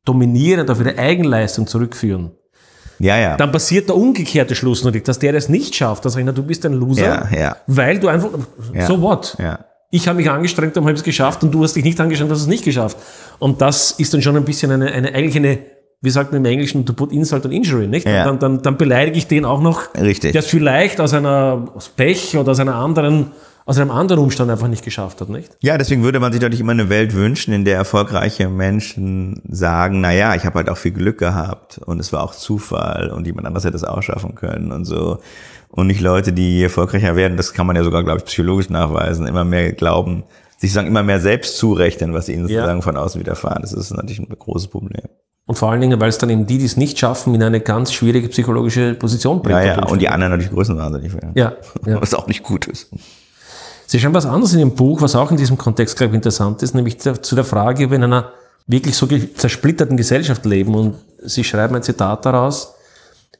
dominierend 0.06 0.70
auf 0.70 0.80
ihre 0.80 0.98
Eigenleistung 0.98 1.66
zurückführen, 1.68 2.32
Ja, 3.00 3.18
ja. 3.18 3.38
dann 3.38 3.52
passiert 3.52 3.88
der 3.88 3.96
umgekehrte 3.96 4.54
Schluss 4.56 4.84
natürlich, 4.84 5.04
dass 5.04 5.20
der 5.20 5.32
das 5.34 5.48
nicht 5.50 5.74
schafft, 5.76 6.04
dass 6.06 6.16
ich, 6.18 6.26
na, 6.26 6.32
du 6.34 6.44
bist 6.44 6.66
ein 6.66 6.74
Loser, 6.74 7.30
Ja, 7.32 7.38
ja. 7.40 7.56
weil 7.68 8.00
du 8.00 8.08
einfach, 8.10 8.30
so 8.88 9.02
what? 9.02 9.36
Ja. 9.40 9.60
Ich 9.92 10.08
habe 10.08 10.18
mich 10.18 10.30
angestrengt 10.30 10.76
und 10.76 10.84
habe 10.84 10.94
es 10.94 11.04
geschafft 11.04 11.44
und 11.44 11.52
du 11.54 11.64
hast 11.64 11.76
dich 11.76 11.84
nicht 11.84 12.00
angestrengt, 12.02 12.32
hast 12.32 12.42
es 12.42 12.48
nicht 12.48 12.66
geschafft. 12.66 12.98
Und 13.40 13.62
das 13.62 13.92
ist 13.92 14.12
dann 14.14 14.22
schon 14.24 14.36
ein 14.36 14.44
bisschen 14.44 14.72
eine, 14.72 14.92
eine 14.92 15.14
eigentlich 15.14 15.36
eine, 15.38 15.60
wie 16.04 16.10
sagt 16.10 16.32
man 16.34 16.46
im 16.46 16.52
Englischen, 16.52 16.86
to 16.86 16.94
put 16.94 17.12
insult 17.12 17.46
and 17.46 17.54
injury, 17.54 17.88
nicht? 17.88 18.06
Ja. 18.06 18.26
Dann, 18.26 18.38
dann, 18.38 18.62
dann 18.62 18.78
beleidige 18.78 19.18
ich 19.18 19.26
den 19.28 19.46
auch 19.46 19.62
noch, 19.62 19.96
Richtig. 19.96 20.34
der 20.34 20.40
es 20.42 20.48
vielleicht 20.48 21.00
aus 21.00 21.14
einer 21.14 21.70
aus 21.74 21.90
Pech 21.90 22.36
oder 22.38 22.52
aus 22.52 22.60
einer 22.60 22.76
anderen, 22.76 23.32
aus 23.66 23.80
einem 23.80 23.90
anderen 23.90 24.22
Umstand 24.22 24.52
einfach 24.52 24.68
nicht 24.68 24.84
geschafft 24.84 25.22
hat, 25.22 25.30
nicht? 25.30 25.56
Ja, 25.62 25.78
deswegen 25.78 26.04
würde 26.04 26.20
man 26.20 26.34
sich 26.34 26.42
natürlich 26.42 26.60
immer 26.60 26.74
eine 26.74 26.90
Welt 26.90 27.16
wünschen, 27.16 27.54
in 27.54 27.64
der 27.64 27.78
erfolgreiche 27.78 28.50
Menschen 28.50 29.42
sagen, 29.50 30.02
na 30.02 30.12
ja, 30.14 30.36
ich 30.36 30.44
habe 30.46 30.56
halt 30.56 30.70
auch 30.70 30.76
viel 30.78 30.92
Glück 30.92 31.18
gehabt 31.18 31.78
und 31.86 32.00
es 32.02 32.12
war 32.12 32.22
auch 32.24 32.36
Zufall 32.36 33.10
und 33.10 33.26
jemand 33.26 33.48
anderes 33.48 33.64
hätte 33.64 33.78
es 33.78 33.86
auch 33.86 34.02
schaffen 34.04 34.36
können 34.36 34.74
und 34.74 34.84
so. 34.84 35.20
Und 35.70 35.88
nicht 35.88 36.02
Leute, 36.02 36.34
die 36.34 36.62
erfolgreicher 36.62 37.16
werden, 37.16 37.38
das 37.38 37.54
kann 37.54 37.66
man 37.66 37.78
ja 37.78 37.84
sogar, 37.84 38.04
glaube 38.04 38.20
ich, 38.20 38.26
psychologisch 38.26 38.70
nachweisen, 38.70 39.26
immer 39.26 39.46
mehr 39.46 39.72
glauben, 39.72 40.24
sich 40.58 40.74
sagen, 40.74 40.88
immer 40.88 41.02
mehr 41.02 41.20
selbst 41.22 41.58
zurechnen, 41.58 42.14
was 42.14 42.28
ihnen 42.30 42.48
Ja. 42.50 42.60
sozusagen 42.60 42.82
von 42.82 42.98
außen 42.98 43.20
widerfahren. 43.22 43.62
Das 43.62 43.72
ist 43.72 43.92
natürlich 43.92 44.20
ein 44.20 44.28
großes 44.38 44.68
Problem. 44.68 45.08
Und 45.46 45.56
vor 45.56 45.72
allen 45.72 45.82
Dingen, 45.82 46.00
weil 46.00 46.10
es 46.10 46.18
dann 46.18 46.30
eben 46.30 46.46
die, 46.46 46.58
die 46.58 46.66
es 46.66 46.78
nicht 46.78 46.98
schaffen, 46.98 47.36
in 47.36 47.44
eine 47.44 47.60
ganz 47.60 47.92
schwierige 47.92 48.30
psychologische 48.30 48.94
Position 48.94 49.42
bringt. 49.42 49.60
Ja, 49.60 49.76
ja, 49.76 49.86
und 49.86 50.02
die 50.02 50.08
anderen 50.08 50.32
natürlich 50.32 50.54
größenwahnsinnig 50.54 51.14
werden. 51.14 51.32
ja, 51.36 51.54
ja. 51.86 52.02
Was 52.02 52.14
auch 52.14 52.28
nicht 52.28 52.44
gut 52.44 52.68
ist. 52.68 52.90
Sie 53.86 54.00
schreiben 54.00 54.14
was 54.14 54.26
anderes 54.26 54.54
in 54.54 54.60
Ihrem 54.60 54.76
Buch, 54.76 55.02
was 55.02 55.16
auch 55.16 55.32
in 55.32 55.38
diesem 55.38 55.58
Kontext, 55.58 55.98
glaube 55.98 56.14
ich, 56.14 56.16
interessant 56.16 56.64
ist, 56.64 56.74
nämlich 56.74 56.98
zu 57.00 57.36
der 57.36 57.44
Frage, 57.44 57.86
ob 57.86 57.92
wir 57.92 57.98
in 57.98 58.06
einer 58.06 58.32
wirklich 58.68 58.96
so 58.96 59.06
zersplitterten 59.06 59.98
Gesellschaft 59.98 60.46
leben. 60.46 60.74
Und 60.74 60.96
Sie 61.22 61.44
schreiben 61.44 61.76
ein 61.76 61.84
Zitat 61.84 62.26
daraus, 62.26 62.74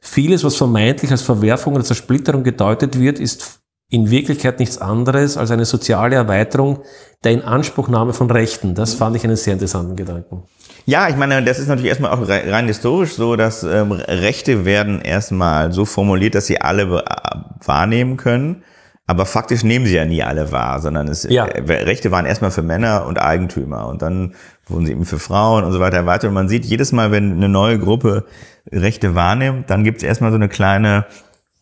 vieles, 0.00 0.44
was 0.44 0.56
vermeintlich 0.56 1.10
als 1.10 1.22
Verwerfung 1.22 1.74
oder 1.74 1.84
Zersplitterung 1.84 2.44
gedeutet 2.44 2.98
wird, 2.98 3.18
ist 3.18 3.60
in 3.88 4.10
Wirklichkeit 4.10 4.58
nichts 4.58 4.78
anderes 4.78 5.36
als 5.36 5.50
eine 5.50 5.64
soziale 5.64 6.16
Erweiterung 6.16 6.80
der 7.22 7.32
Inanspruchnahme 7.32 8.12
von 8.12 8.30
Rechten. 8.30 8.74
Das 8.74 8.94
fand 8.94 9.16
ich 9.16 9.24
einen 9.24 9.36
sehr 9.36 9.54
interessanten 9.54 9.96
Gedanken. 9.96 10.42
Ja, 10.86 11.08
ich 11.08 11.16
meine, 11.16 11.42
das 11.42 11.58
ist 11.58 11.68
natürlich 11.68 11.88
erstmal 11.88 12.10
auch 12.12 12.28
rei- 12.28 12.50
rein 12.50 12.66
historisch 12.66 13.14
so, 13.14 13.36
dass 13.36 13.62
ähm, 13.62 13.92
Rechte 13.92 14.64
werden 14.64 15.00
erstmal 15.00 15.72
so 15.72 15.84
formuliert, 15.86 16.34
dass 16.34 16.46
sie 16.46 16.60
alle 16.60 17.02
wahrnehmen 17.64 18.16
können. 18.16 18.62
Aber 19.06 19.26
faktisch 19.26 19.64
nehmen 19.64 19.84
sie 19.84 19.96
ja 19.96 20.06
nie 20.06 20.22
alle 20.22 20.50
wahr, 20.50 20.80
sondern 20.80 21.08
es, 21.08 21.24
Ja. 21.24 21.44
äh, 21.46 21.60
Rechte 21.84 22.10
waren 22.10 22.24
erstmal 22.24 22.50
für 22.50 22.62
Männer 22.62 23.04
und 23.06 23.18
Eigentümer 23.20 23.86
und 23.88 24.00
dann 24.00 24.34
wurden 24.66 24.86
sie 24.86 24.92
eben 24.92 25.04
für 25.04 25.18
Frauen 25.18 25.64
und 25.64 25.72
so 25.72 25.80
weiter 25.80 26.06
weiter. 26.06 26.28
Und 26.28 26.34
man 26.34 26.48
sieht 26.48 26.64
jedes 26.64 26.90
Mal, 26.92 27.10
wenn 27.12 27.32
eine 27.32 27.50
neue 27.50 27.78
Gruppe 27.78 28.24
Rechte 28.72 29.14
wahrnimmt, 29.14 29.68
dann 29.68 29.84
gibt 29.84 29.98
es 29.98 30.04
erstmal 30.04 30.30
so 30.30 30.36
eine 30.36 30.48
kleine 30.48 31.04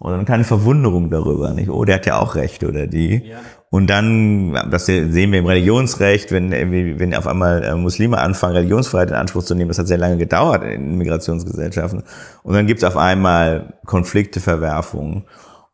oder 0.03 0.14
eine 0.14 0.24
kleine 0.24 0.44
Verwunderung 0.44 1.11
darüber, 1.11 1.53
nicht? 1.53 1.70
Oh, 1.70 1.84
der 1.84 1.96
hat 1.96 2.07
ja 2.07 2.18
auch 2.18 2.34
Rechte 2.34 2.68
oder 2.68 2.86
die. 2.86 3.32
Und 3.70 3.88
dann, 3.88 4.53
das 4.70 4.86
sehen 4.86 5.32
wir 5.32 5.38
im 5.38 5.46
Religionsrecht, 5.46 6.30
wenn, 6.32 6.50
wenn 6.50 7.14
auf 7.14 7.26
einmal 7.26 7.64
äh, 7.64 7.74
Muslime 7.74 8.18
anfangen, 8.18 8.57
Religionsfreiheit 8.57 9.11
in 9.11 9.16
Anspruch 9.16 9.44
zu 9.44 9.55
nehmen, 9.55 9.68
das 9.68 9.78
hat 9.78 9.86
sehr 9.86 9.96
lange 9.96 10.18
gedauert 10.18 10.64
in 10.64 10.98
Migrationsgesellschaften. 10.98 12.03
Und 12.42 12.55
dann 12.55 12.66
gibt 12.66 12.82
es 12.82 12.84
auf 12.84 12.96
einmal 12.96 13.74
Konflikte, 13.86 14.40
Verwerfungen. 14.40 15.24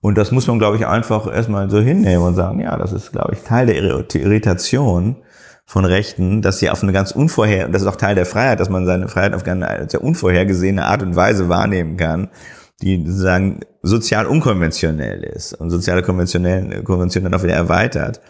Und 0.01 0.17
das 0.17 0.31
muss 0.31 0.47
man, 0.47 0.61
glaube 0.61 0.77
ich, 0.77 0.87
einfach 0.87 1.27
erstmal 1.27 1.69
so 1.71 1.81
hinnehmen 1.81 2.23
und 2.23 2.37
sagen, 2.37 2.61
ja, 2.61 2.77
das 2.77 2.93
ist, 2.93 3.11
glaube 3.11 3.33
ich, 3.33 3.41
Teil 3.43 3.67
der 3.67 3.83
Irri- 3.83 4.17
Irritation 4.17 5.17
von 5.67 5.85
Rechten, 5.85 6.41
dass 6.41 6.61
sie 6.61 6.71
auf 6.71 6.83
eine 6.83 6.93
ganz 6.93 7.11
unvorher, 7.11 7.67
und 7.67 7.73
das 7.73 7.83
ist 7.83 7.89
auch 7.89 7.97
Teil 7.97 8.15
der 8.15 8.27
Freiheit, 8.27 8.61
dass 8.61 8.71
man 8.71 8.87
seine 8.87 9.09
Freiheit 9.09 9.35
auf 9.35 9.45
eine 9.45 9.87
sehr 9.89 10.05
unvorhergesehene 10.05 10.85
Art 10.85 11.03
und 11.03 11.17
Weise 11.17 11.49
wahrnehmen 11.49 11.97
kann, 11.97 12.29
die 12.83 13.05
sozusagen 13.05 13.61
sozial 13.83 14.27
unkonventionell 14.27 15.23
ist 15.25 15.53
und 15.55 15.71
soziale 15.71 16.03
konventionelle 16.03 16.83
Konvention 16.83 17.25
dann 17.25 17.35
auch 17.35 17.43
wieder 17.43 17.55
erweitert. 17.55 18.21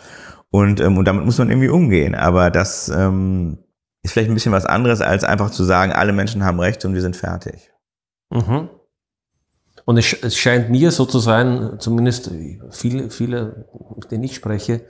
Und, 0.50 0.80
ähm, 0.80 0.96
und 0.96 1.04
damit 1.04 1.24
muss 1.24 1.38
man 1.38 1.50
irgendwie 1.50 1.68
umgehen. 1.68 2.14
Aber 2.14 2.50
das 2.50 2.88
ähm, 2.88 3.58
ist 4.02 4.12
vielleicht 4.12 4.30
ein 4.30 4.34
bisschen 4.34 4.52
was 4.52 4.64
anderes, 4.64 5.00
als 5.00 5.24
einfach 5.24 5.50
zu 5.50 5.64
sagen, 5.64 5.92
alle 5.92 6.12
Menschen 6.12 6.44
haben 6.44 6.60
Recht 6.60 6.84
und 6.84 6.94
wir 6.94 7.02
sind 7.02 7.16
fertig. 7.16 7.70
Mhm. 8.30 8.70
Und 9.84 9.96
es, 9.96 10.12
es 10.22 10.36
scheint 10.36 10.70
mir 10.70 10.90
so 10.90 11.06
zu 11.06 11.18
sein, 11.18 11.76
zumindest 11.78 12.30
viele, 12.70 13.10
viele, 13.10 13.66
mit 13.96 14.10
denen 14.10 14.24
ich 14.24 14.34
spreche, 14.34 14.82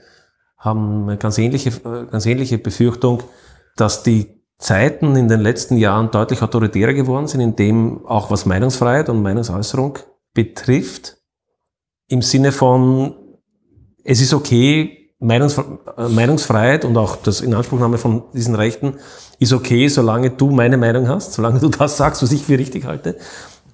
haben 0.57 1.03
eine 1.03 1.17
ganz 1.17 1.37
ähnliche, 1.37 1.69
äh, 1.69 2.05
ganz 2.09 2.25
ähnliche 2.25 2.57
Befürchtung, 2.57 3.23
dass 3.75 4.03
die 4.03 4.38
Zeiten 4.59 5.15
in 5.15 5.29
den 5.29 5.39
letzten 5.39 5.77
Jahren 5.77 6.11
deutlich 6.11 6.41
autoritärer 6.41 6.93
geworden 6.93 7.27
sind, 7.27 7.39
in 7.39 7.55
dem 7.55 8.05
auch 8.05 8.29
was 8.29 8.45
Meinungsfreiheit 8.45 9.09
und 9.09 9.21
Meinungsäußerung 9.21 9.99
betrifft, 10.33 11.17
im 12.09 12.21
Sinne 12.21 12.51
von, 12.51 13.15
es 14.03 14.19
ist 14.19 14.33
okay, 14.33 14.99
Meinungsfre 15.19 15.79
äh, 15.97 16.07
Meinungsfreiheit 16.09 16.85
und 16.85 16.97
auch 16.97 17.15
das 17.17 17.41
Inanspruchnahme 17.41 17.97
von 17.97 18.23
diesen 18.33 18.55
Rechten 18.55 18.95
ist 19.39 19.53
okay, 19.53 19.87
solange 19.87 20.31
du 20.31 20.49
meine 20.49 20.77
Meinung 20.77 21.07
hast, 21.07 21.33
solange 21.33 21.59
du 21.59 21.69
das 21.69 21.97
sagst, 21.97 22.21
was 22.21 22.31
ich 22.31 22.43
für 22.43 22.57
richtig 22.57 22.85
halte. 22.85 23.17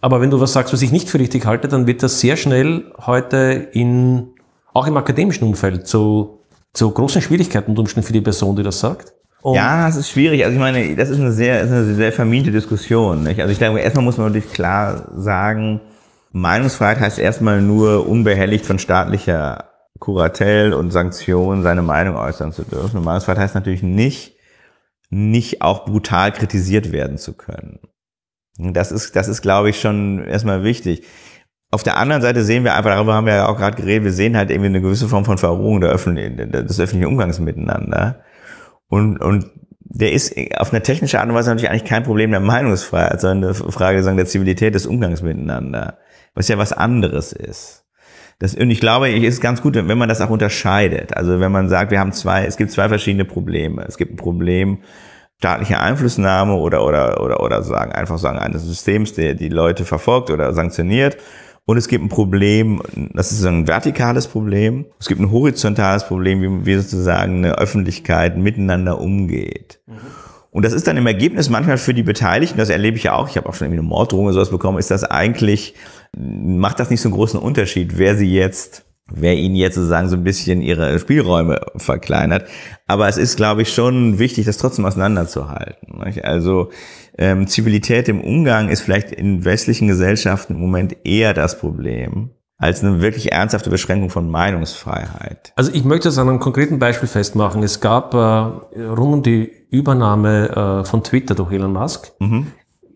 Aber 0.02 0.22
wenn 0.22 0.30
du 0.30 0.40
was 0.40 0.54
sagst, 0.54 0.72
was 0.72 0.82
ich 0.84 0.92
nicht 0.92 1.10
für 1.10 1.20
richtig 1.20 1.46
halte, 1.46 1.68
dann 1.68 1.88
wird 1.88 2.04
das 2.04 2.20
sehr 2.20 2.38
schnell 2.38 2.92
heute 3.06 3.70
in, 3.72 4.34
auch 4.74 4.86
im 4.86 4.98
akademischen 4.98 5.46
Umfeld 5.46 5.88
zu, 5.88 6.42
zu 6.74 6.92
großen 6.92 7.22
Schwierigkeiten 7.22 7.72
unter 7.72 7.82
Umständen 7.82 8.06
für 8.06 8.14
die 8.14 8.22
Person, 8.22 8.56
die 8.56 8.64
das 8.64 8.80
sagt. 8.80 9.15
Und 9.46 9.54
Ja, 9.54 9.88
es 9.88 9.96
ist 9.96 10.10
schwierig. 10.10 10.44
Also 10.44 10.56
ich 10.56 10.60
meine, 10.60 10.96
das 10.96 11.12
ist 11.12 11.20
eine 11.20 11.32
sehr, 11.32 11.62
ist 11.62 11.70
eine 11.70 11.94
sehr 11.94 12.12
vermiente 12.12 12.50
Diskussion. 12.50 13.22
Nicht? 13.22 13.40
Also 13.40 13.52
ich 13.52 13.60
glaube, 13.60 13.80
erstmal 13.80 14.04
muss 14.04 14.18
man 14.18 14.26
natürlich 14.26 14.52
klar 14.52 15.08
sagen, 15.16 15.82
Meinungsfreiheit 16.32 17.00
heißt 17.00 17.20
erstmal 17.20 17.62
nur 17.62 18.10
unbehelligt 18.10 18.66
von 18.66 18.80
staatlicher 18.80 19.66
Kuratel 20.00 20.74
und 20.74 20.90
Sanktionen 20.90 21.62
seine 21.62 21.84
Meinung 21.84 22.16
äußern 22.16 22.54
zu 22.54 22.64
dürfen. 22.64 22.98
Und 22.98 23.04
Meinungsfreiheit 23.04 23.38
heißt 23.38 23.54
natürlich 23.54 23.84
nicht, 23.84 24.34
nicht 25.12 25.62
auch 25.62 25.86
brutal 25.86 26.32
kritisiert 26.32 26.92
werden 26.92 27.20
zu 27.20 27.34
können. 27.34 27.78
Das 28.58 28.92
ist, 28.92 29.16
das 29.16 29.28
ist, 29.28 29.44
glaube 29.44 29.70
ich, 29.70 29.80
schon 29.80 30.26
erstmal 30.26 30.64
wichtig. 30.64 31.04
Auf 31.70 31.84
der 31.84 31.98
anderen 31.98 32.24
Seite 32.24 32.44
sehen 32.44 32.64
wir 32.64 32.74
einfach, 32.74 32.90
darüber 32.90 33.14
haben 33.14 33.28
wir 33.28 33.36
ja 33.36 33.48
auch 33.48 33.58
gerade 33.58 33.78
geredet, 33.78 34.06
wir 34.06 34.12
sehen 34.12 34.38
halt 34.38 34.50
irgendwie 34.50 34.70
eine 34.70 34.82
gewisse 34.82 35.08
Form 35.08 35.24
von 35.24 35.38
Verrohung 35.38 35.82
der 35.82 35.92
öffentlichen, 35.92 36.52
des 36.52 36.80
öffentlichen 36.80 37.12
Umgangs 37.12 37.40
miteinander. 37.40 38.24
Und, 38.88 39.18
und 39.18 39.52
der 39.80 40.12
ist 40.12 40.36
auf 40.58 40.72
eine 40.72 40.84
technische 40.84 41.20
Art 41.20 41.30
und 41.30 41.36
Weise 41.36 41.50
natürlich 41.50 41.70
eigentlich 41.70 41.86
kein 41.86 42.04
Problem 42.04 42.32
der 42.32 42.40
Meinungsfreiheit, 42.40 43.22
sondern 43.22 43.56
eine 43.56 43.72
Frage 43.72 44.04
sagen, 44.04 44.18
der 44.18 44.26
Zivilität 44.26 44.76
des 44.76 44.86
Umgangs 44.86 45.22
miteinander, 45.22 46.00
was 46.34 46.48
ja 46.48 46.58
was 46.58 46.74
anderes 46.74 47.32
ist. 47.32 47.86
Das, 48.40 48.54
und 48.54 48.70
ich 48.70 48.82
glaube, 48.82 49.10
es 49.10 49.36
ist 49.36 49.42
ganz 49.42 49.62
gut, 49.62 49.76
wenn 49.76 49.98
man 49.98 50.10
das 50.10 50.20
auch 50.20 50.30
unterscheidet. 50.30 51.16
Also 51.16 51.40
wenn 51.40 51.52
man 51.52 51.70
sagt, 51.70 51.92
wir 51.92 52.00
haben 52.00 52.12
zwei, 52.12 52.46
es 52.46 52.58
gibt 52.58 52.72
zwei 52.72 52.90
verschiedene 52.90 53.24
Probleme. 53.24 53.86
Es 53.88 53.98
gibt 53.98 54.12
ein 54.12 54.18
Problem 54.18 54.80
staatlicher 55.38 55.82
Einflussnahme 55.82 56.56
oder, 56.56 56.86
oder, 56.86 57.22
oder, 57.22 57.42
oder 57.42 57.64
sagen, 57.64 57.92
einfach 57.92 58.18
sagen, 58.18 58.38
eines 58.38 58.64
Systems, 58.64 59.14
der 59.14 59.36
die 59.36 59.50
Leute 59.50 59.86
verfolgt 59.86 60.30
oder 60.30 60.54
sanktioniert. 60.54 61.18
Und 61.66 61.78
es 61.78 61.88
gibt 61.88 62.04
ein 62.04 62.10
Problem, 62.10 62.82
das 63.14 63.32
ist 63.32 63.44
ein 63.44 63.68
vertikales 63.68 64.28
Problem. 64.28 64.86
Es 65.00 65.08
gibt 65.08 65.20
ein 65.20 65.32
horizontales 65.32 66.06
Problem, 66.06 66.42
wie, 66.42 66.66
wie 66.66 66.76
sozusagen 66.76 67.38
eine 67.38 67.58
Öffentlichkeit 67.58 68.38
miteinander 68.38 69.02
umgeht. 69.02 69.80
Und 70.52 70.64
das 70.64 70.74
ist 70.74 70.88
dann 70.88 70.96
im 70.96 71.08
Ergebnis 71.08 71.50
manchmal 71.50 71.78
für 71.78 71.94
die 71.94 72.04
Beteiligten, 72.04 72.58
das 72.58 72.70
erlebe 72.70 72.98
ich 72.98 73.04
ja 73.04 73.14
auch, 73.14 73.28
ich 73.28 73.36
habe 73.36 73.50
auch 73.50 73.56
schon 73.56 73.66
irgendwie 73.66 73.80
eine 73.80 73.90
Morddrohung 73.90 74.26
oder 74.26 74.36
sowas 74.36 74.52
bekommen, 74.52 74.78
ist 74.78 74.92
das 74.92 75.04
eigentlich 75.04 75.74
macht 76.18 76.80
das 76.80 76.90
nicht 76.90 77.02
so 77.02 77.10
einen 77.10 77.16
großen 77.16 77.40
Unterschied, 77.40 77.98
wer 77.98 78.16
sie 78.16 78.34
jetzt 78.34 78.86
wer 79.08 79.36
ihnen 79.36 79.56
jetzt 79.56 79.76
sozusagen 79.76 80.10
so 80.10 80.16
ein 80.16 80.24
bisschen 80.24 80.62
ihre 80.62 80.98
Spielräume 80.98 81.62
verkleinert. 81.76 82.48
Aber 82.88 83.08
es 83.08 83.18
ist, 83.18 83.38
glaube 83.38 83.62
ich, 83.62 83.72
schon 83.72 84.18
wichtig, 84.18 84.46
das 84.46 84.58
trotzdem 84.58 84.86
auseinanderzuhalten. 84.86 86.00
Nicht? 86.04 86.26
Also 86.26 86.72
ähm, 87.18 87.48
Zivilität 87.48 88.08
im 88.10 88.22
Umgang 88.22 88.70
ist 88.70 88.82
vielleicht 88.82 89.12
in 89.12 89.46
westlichen 89.46 89.88
Gesellschaften 89.88 90.56
im 90.56 90.62
Moment 90.62 90.98
eher 91.04 91.34
das 91.34 91.60
Problem 91.60 92.32
als 92.58 92.84
eine 92.84 93.02
wirklich 93.02 93.34
ernsthafte 93.34 93.70
Beschränkung 93.70 94.10
von 94.10 94.30
Meinungsfreiheit. 94.30 95.52
Also 95.58 95.72
ich 95.74 95.84
möchte 95.84 96.08
das 96.08 96.18
an 96.18 96.30
einem 96.30 96.40
konkreten 96.40 96.80
Beispiel 96.80 97.10
festmachen. 97.10 97.62
Es 97.64 97.82
gab 97.82 98.14
äh, 98.14 98.18
rund 98.18 99.14
um 99.14 99.24
die 99.24 99.52
Übernahme 99.70 100.82
äh, 100.84 100.86
von 100.86 101.04
Twitter 101.04 101.36
durch 101.36 101.52
Elon 101.52 101.74
Musk, 101.74 102.14
mhm. 102.20 102.48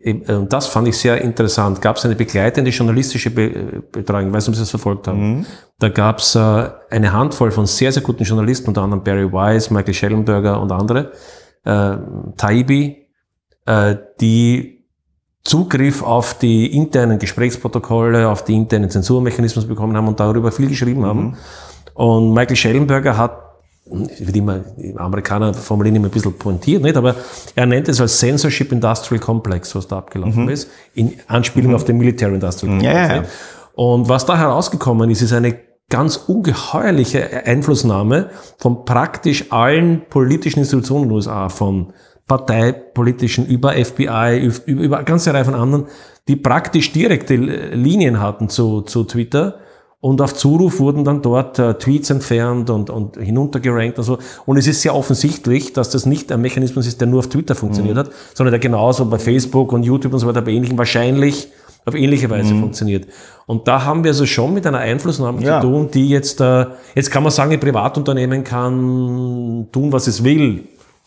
Äh, 0.02 0.34
und 0.34 0.52
das 0.54 0.68
fand 0.68 0.88
ich 0.88 0.98
sehr 0.98 1.22
interessant, 1.22 1.82
gab 1.82 1.98
es 1.98 2.06
eine 2.06 2.16
begleitende 2.16 2.72
journalistische 2.72 3.32
Be 3.32 3.84
Betreuung, 3.92 4.28
ich 4.28 4.34
weiß 4.34 4.48
nicht, 4.48 4.50
ob 4.50 4.56
Sie 4.56 4.62
das 4.62 4.70
verfolgt 4.70 5.08
haben. 5.08 5.38
Mhm. 5.38 5.46
Da 5.80 5.90
gab 5.90 6.20
es 6.20 6.36
äh, 6.36 6.70
eine 6.90 7.14
Handvoll 7.14 7.52
von 7.52 7.66
sehr, 7.66 7.92
sehr 7.92 8.04
guten 8.04 8.24
Journalisten, 8.24 8.70
unter 8.70 8.82
anderem 8.82 9.04
Barry 9.04 9.32
Wise, 9.32 9.74
Michael 9.74 9.94
Schellenberger 9.94 10.62
und 10.62 10.72
andere, 10.72 11.12
äh, 11.66 11.98
Taibi, 12.38 13.09
äh, 13.70 13.98
die 14.20 14.84
Zugriff 15.44 16.02
auf 16.04 16.38
die 16.38 16.76
internen 16.76 17.20
Gesprächsprotokolle, 17.20 18.28
auf 18.28 18.44
die 18.44 18.56
internen 18.56 18.90
Zensurmechanismen 18.90 19.68
bekommen 19.68 19.96
haben 19.96 20.08
und 20.08 20.20
darüber 20.20 20.52
viel 20.52 20.68
geschrieben 20.68 21.06
haben. 21.06 21.22
Mhm. 21.22 21.38
Und 21.94 22.34
Michael 22.34 22.56
Schellenberger 22.56 23.16
hat 23.16 23.46
wird 23.92 24.36
immer, 24.36 24.60
Amerikaner 24.98 25.52
formulieren 25.52 25.96
immer 25.96 26.10
ein 26.10 26.12
bisschen 26.12 26.34
pointiert, 26.34 26.84
nicht? 26.84 26.96
aber 26.96 27.16
er 27.56 27.66
nennt 27.66 27.90
es 27.90 28.00
als 28.00 28.20
Censorship 28.20 28.72
Industrial 28.72 29.20
Complex, 29.20 29.74
was 29.74 29.88
da 29.88 29.98
abgelaufen 29.98 30.44
mhm. 30.44 30.50
ist, 30.50 30.70
in 30.94 31.16
Anspielung 31.26 31.72
mhm. 31.72 31.76
auf 31.76 31.86
den 31.86 31.98
Military 31.98 32.36
Industrial 32.36 32.72
Complex. 32.72 32.96
Ja, 32.96 33.16
ja. 33.16 33.24
Und 33.74 34.08
was 34.08 34.28
da 34.28 34.38
herausgekommen 34.38 35.10
ist, 35.10 35.24
ist 35.24 35.34
eine 35.34 35.58
ganz 35.90 36.18
ungeheuerliche 36.18 37.46
Einflussnahme 37.48 38.30
von 38.60 38.86
praktisch 38.86 39.52
allen 39.52 40.04
politischen 40.08 40.60
Institutionen 40.60 41.06
in 41.06 41.10
den 41.10 41.16
USA, 41.16 41.50
von 41.50 41.94
parteipolitischen 42.30 43.46
über 43.46 43.74
FBI, 43.74 44.50
über, 44.66 44.98
eine 44.98 45.06
ganze 45.06 45.34
Reihe 45.34 45.44
von 45.44 45.56
anderen, 45.56 45.88
die 46.30 46.38
praktisch 46.38 46.94
direkte 46.94 47.36
Linien 47.36 48.22
hatten 48.22 48.48
zu, 48.48 48.82
zu 48.82 49.04
Twitter 49.04 49.60
und 50.02 50.22
auf 50.22 50.34
Zuruf 50.34 50.80
wurden 50.80 51.04
dann 51.04 51.22
dort 51.22 51.60
äh, 51.60 51.74
Tweets 51.74 52.10
entfernt 52.10 52.70
und, 52.70 52.90
und 52.90 53.18
hinuntergerankt 53.18 53.98
und 53.98 54.06
so. 54.06 54.18
Und 54.46 54.56
es 54.56 54.66
ist 54.66 54.82
sehr 54.82 54.96
offensichtlich, 54.96 55.74
dass 55.74 55.90
das 55.90 56.06
nicht 56.06 56.32
ein 56.32 56.40
Mechanismus 56.40 56.88
ist, 56.88 57.02
der 57.02 57.08
nur 57.08 57.20
auf 57.20 57.28
Twitter 57.28 57.54
funktioniert 57.54 57.96
mhm. 57.96 58.00
hat, 58.00 58.12
sondern 58.34 58.52
der 58.52 58.60
genauso 58.60 59.06
bei 59.06 59.20
Facebook 59.20 59.74
und 59.74 59.84
YouTube 59.84 60.14
und 60.14 60.20
so 60.20 60.28
weiter 60.28 60.42
bei 60.42 60.52
ähnlichen 60.52 60.78
wahrscheinlich 60.78 61.50
auf 61.86 61.96
ähnliche 61.96 62.30
Weise 62.30 62.54
mhm. 62.54 62.62
funktioniert. 62.62 63.08
Und 63.46 63.68
da 63.68 63.84
haben 63.84 64.06
wir 64.06 64.12
also 64.12 64.26
schon 64.26 64.54
mit 64.54 64.66
einer 64.66 64.78
Einflussnahme 64.78 65.42
ja. 65.42 65.60
zu 65.60 65.68
tun, 65.68 65.90
die 65.92 66.08
jetzt, 66.08 66.40
äh, 66.40 66.68
jetzt 66.96 67.12
kann 67.12 67.24
man 67.24 67.32
sagen, 67.34 67.52
ein 67.52 67.60
Privatunternehmen 67.60 68.46
kann 68.46 69.68
tun, 69.72 69.92
was 69.92 70.08
es 70.08 70.24
will. 70.24 70.64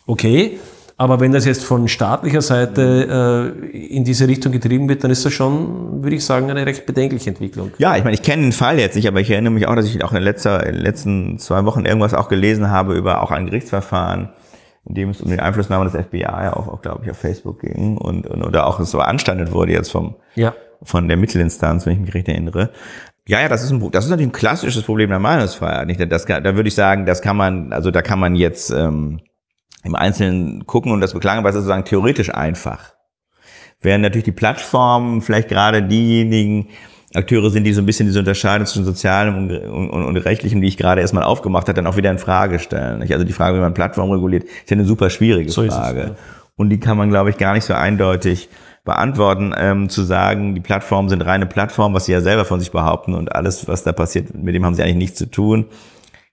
Okay, 0.06 0.58
aber 0.97 1.20
wenn 1.20 1.32
das 1.32 1.45
jetzt 1.45 1.64
von 1.64 1.88
staatlicher 1.88 2.43
Seite 2.43 3.55
äh, 3.62 3.76
in 3.76 4.05
diese 4.05 4.28
Richtung 4.28 4.53
getrieben 4.53 4.88
wird, 4.88 5.03
dann 5.05 5.11
ist 5.11 5.24
das 5.24 5.32
schon, 5.32 6.03
würde 6.03 6.16
ich 6.16 6.24
sagen, 6.24 6.51
eine 6.51 6.66
recht 6.66 6.86
bedenkliche 6.86 7.30
Entwicklung. 7.30 7.72
Ja, 7.78 7.97
ich 7.97 8.05
meine, 8.05 8.14
ich 8.14 8.22
kenne 8.22 8.43
den 8.43 8.53
Fall 8.53 8.78
jetzt 8.78 8.95
nicht, 8.95 9.09
aber 9.09 9.20
ich 9.20 9.30
erinnere 9.30 9.53
mich 9.53 9.66
auch, 9.66 9.74
dass 9.74 9.86
ich 9.86 10.05
auch 10.05 10.12
in, 10.12 10.22
letzter, 10.22 10.66
in 10.66 10.74
den 10.74 10.82
letzten 10.82 11.38
zwei 11.38 11.64
Wochen 11.64 11.84
irgendwas 11.84 12.14
auch 12.14 12.28
gelesen 12.28 12.70
habe 12.70 12.95
über 12.95 13.22
auch 13.22 13.30
ein 13.30 13.47
Gerichtsverfahren, 13.47 14.30
in 14.84 14.95
dem 14.95 15.11
es 15.11 15.20
um 15.20 15.30
die 15.30 15.38
Einflussnahme 15.38 15.88
des 15.88 15.95
FBI 15.95 16.26
auch, 16.53 16.68
auch 16.68 16.82
glaube 16.82 17.05
ich, 17.05 17.11
auf 17.11 17.18
Facebook 17.18 17.61
ging 17.61 17.97
und, 17.97 18.26
und 18.26 18.43
oder 18.43 18.66
auch 18.66 18.80
es 18.80 18.90
so 18.90 19.01
anstandet 19.01 19.53
wurde 19.53 19.72
jetzt 19.72 19.90
vom 19.90 20.16
ja. 20.34 20.55
von 20.82 21.09
der 21.09 21.16
Mittelinstanz, 21.16 21.86
wenn 21.86 21.95
ich 21.95 22.01
mich 22.01 22.14
richtig 22.14 22.34
erinnere. 22.34 22.70
Ja, 23.26 23.40
ja, 23.40 23.49
das 23.49 23.62
ist 23.62 23.70
ein 23.70 23.90
das 23.93 24.05
ist 24.05 24.11
natürlich 24.11 24.30
ein 24.30 24.32
klassisches 24.32 24.82
Problem 24.82 25.11
der 25.11 25.20
Meinungsfreiheit. 25.20 25.86
Nicht? 25.86 26.01
Das, 26.11 26.24
da 26.26 26.43
würde 26.57 26.68
ich 26.68 26.74
sagen, 26.74 27.07
das 27.07 27.22
kann 27.22 27.36
man, 27.36 27.72
also 27.72 27.93
da 27.93 28.03
kann 28.03 28.18
man 28.18 28.34
jetzt 28.34 28.70
ähm, 28.70 29.20
im 29.84 29.94
Einzelnen 29.94 30.66
gucken 30.66 30.92
und 30.92 31.00
das 31.00 31.12
beklagen, 31.12 31.38
aber 31.38 31.48
es 31.48 31.54
ist 31.54 31.62
sozusagen 31.62 31.84
theoretisch 31.84 32.32
einfach. 32.34 32.94
Während 33.80 34.02
natürlich 34.02 34.24
die 34.24 34.32
Plattformen 34.32 35.22
vielleicht 35.22 35.48
gerade 35.48 35.82
diejenigen 35.82 36.68
Akteure 37.14 37.50
sind, 37.50 37.64
die 37.64 37.72
so 37.72 37.82
ein 37.82 37.86
bisschen 37.86 38.06
diese 38.06 38.20
Unterscheidung 38.20 38.66
zwischen 38.66 38.84
sozialem 38.84 39.36
und, 39.36 39.50
und, 39.50 40.04
und 40.04 40.16
rechtlichem, 40.16 40.60
die 40.60 40.68
ich 40.68 40.76
gerade 40.76 41.00
erstmal 41.00 41.24
aufgemacht 41.24 41.68
habe, 41.68 41.74
dann 41.74 41.86
auch 41.86 41.96
wieder 41.96 42.10
in 42.10 42.18
Frage 42.18 42.58
stellen. 42.58 43.02
Also 43.02 43.24
die 43.24 43.32
Frage, 43.32 43.58
wie 43.58 43.60
man 43.60 43.74
Plattformen 43.74 44.12
reguliert, 44.12 44.44
ist 44.44 44.70
ja 44.70 44.76
eine 44.76 44.84
super 44.84 45.10
schwierige 45.10 45.50
so 45.50 45.66
Frage. 45.66 46.00
Es, 46.00 46.08
ja. 46.08 46.14
Und 46.56 46.70
die 46.70 46.78
kann 46.78 46.96
man, 46.96 47.10
glaube 47.10 47.30
ich, 47.30 47.38
gar 47.38 47.54
nicht 47.54 47.64
so 47.64 47.74
eindeutig 47.74 48.48
beantworten, 48.84 49.52
ähm, 49.56 49.88
zu 49.88 50.02
sagen, 50.02 50.54
die 50.54 50.60
Plattformen 50.60 51.08
sind 51.08 51.22
reine 51.22 51.46
Plattformen, 51.46 51.94
was 51.94 52.06
sie 52.06 52.12
ja 52.12 52.20
selber 52.20 52.44
von 52.44 52.60
sich 52.60 52.70
behaupten 52.70 53.14
und 53.14 53.34
alles, 53.34 53.68
was 53.68 53.84
da 53.84 53.92
passiert, 53.92 54.34
mit 54.34 54.54
dem 54.54 54.64
haben 54.64 54.74
sie 54.74 54.82
eigentlich 54.82 54.96
nichts 54.96 55.18
zu 55.18 55.26
tun 55.26 55.66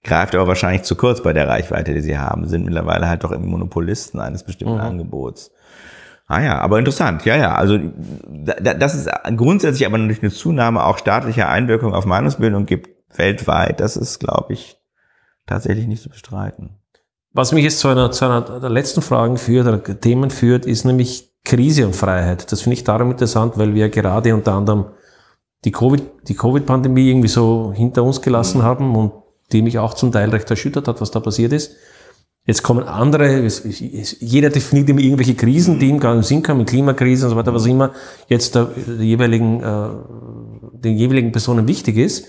greift 0.04 0.36
aber 0.36 0.48
wahrscheinlich 0.48 0.84
zu 0.84 0.96
kurz 0.96 1.22
bei 1.22 1.34
der 1.34 1.48
Reichweite, 1.48 1.94
die 1.94 2.02
sie 2.02 2.18
haben, 2.18 2.48
sind 2.48 2.66
mittlerweile 2.66 3.08
halt 3.08 3.24
doch 3.24 3.32
irgendwie 3.32 3.52
Monopolisten 3.52 4.20
eines 4.20 4.44
bestimmten 4.44 4.76
mhm. 4.76 4.82
Angebots. 4.82 5.52
Ah 6.28 6.42
ja, 6.42 6.60
aber 6.60 6.78
interessant, 6.78 7.26
ja, 7.26 7.36
ja. 7.36 7.56
Also 7.56 7.80
das 8.62 8.94
ist 8.94 9.10
grundsätzlich 9.36 9.88
aber 9.88 9.98
natürlich 9.98 10.22
eine 10.22 10.32
Zunahme 10.32 10.86
auch 10.86 11.00
staatlicher 11.00 11.50
Einwirkung 11.50 11.96
auf 11.96 12.06
Meinungsbildung 12.06 12.68
gibt 12.68 12.90
weltweit. 13.18 13.80
Das 13.80 13.98
ist, 13.98 14.20
glaube 14.20 14.54
ich, 14.54 14.78
tatsächlich 15.48 15.88
nicht 15.88 16.04
zu 16.04 16.10
bestreiten. 16.10 16.78
Was 17.34 17.52
mich 17.52 17.64
jetzt 17.64 17.80
zu 17.80 17.88
einer, 17.88 18.12
zu 18.12 18.26
einer 18.26 18.60
der 18.60 18.70
letzten 18.70 19.02
Fragen 19.02 19.38
führt, 19.38 19.68
oder 19.68 19.84
Themen 19.84 20.30
führt, 20.30 20.66
ist 20.66 20.86
nämlich 20.86 21.34
Krise 21.46 21.86
und 21.88 21.96
Freiheit. 21.96 22.52
Das 22.52 22.62
finde 22.62 22.76
ich 22.76 22.84
darum 22.84 23.12
interessant, 23.12 23.58
weil 23.58 23.74
wir 23.74 23.90
gerade 23.90 24.34
unter 24.34 24.54
anderem 24.54 24.86
die 25.66 25.72
Covid, 25.72 26.04
die 26.28 26.36
Covid-Pandemie 26.36 27.10
irgendwie 27.10 27.28
so 27.28 27.74
hinter 27.76 28.04
uns 28.04 28.22
gelassen 28.22 28.60
mhm. 28.60 28.64
haben 28.64 28.96
und 28.96 29.12
die 29.52 29.62
mich 29.62 29.80
auch 29.80 29.94
zum 29.94 30.12
Teil 30.12 30.30
recht 30.30 30.50
erschüttert 30.50 30.88
hat, 30.88 31.02
was 31.02 31.12
da 31.12 31.20
passiert 31.20 31.54
ist. 31.54 31.76
Jetzt 32.46 32.64
kommen 32.64 32.84
andere, 32.84 33.48
jeder 34.20 34.50
definiert 34.50 34.90
immer 34.90 35.02
irgendwelche 35.02 35.36
Krisen, 35.36 35.78
die 35.78 35.88
ihm 35.88 36.00
gerade 36.00 36.18
im 36.18 36.24
Sinn 36.24 36.42
kommen, 36.42 36.66
Klimakrise 36.66 37.26
und 37.26 37.32
so 37.32 37.36
weiter, 37.36 37.54
was 37.54 37.66
immer 37.66 37.92
jetzt 38.28 38.56
der, 38.56 38.70
der 38.88 39.06
jeweiligen, 39.06 39.62
äh, 39.62 39.90
den 40.74 40.98
jeweiligen 40.98 41.32
Personen 41.32 41.68
wichtig 41.68 41.98
ist. 41.98 42.26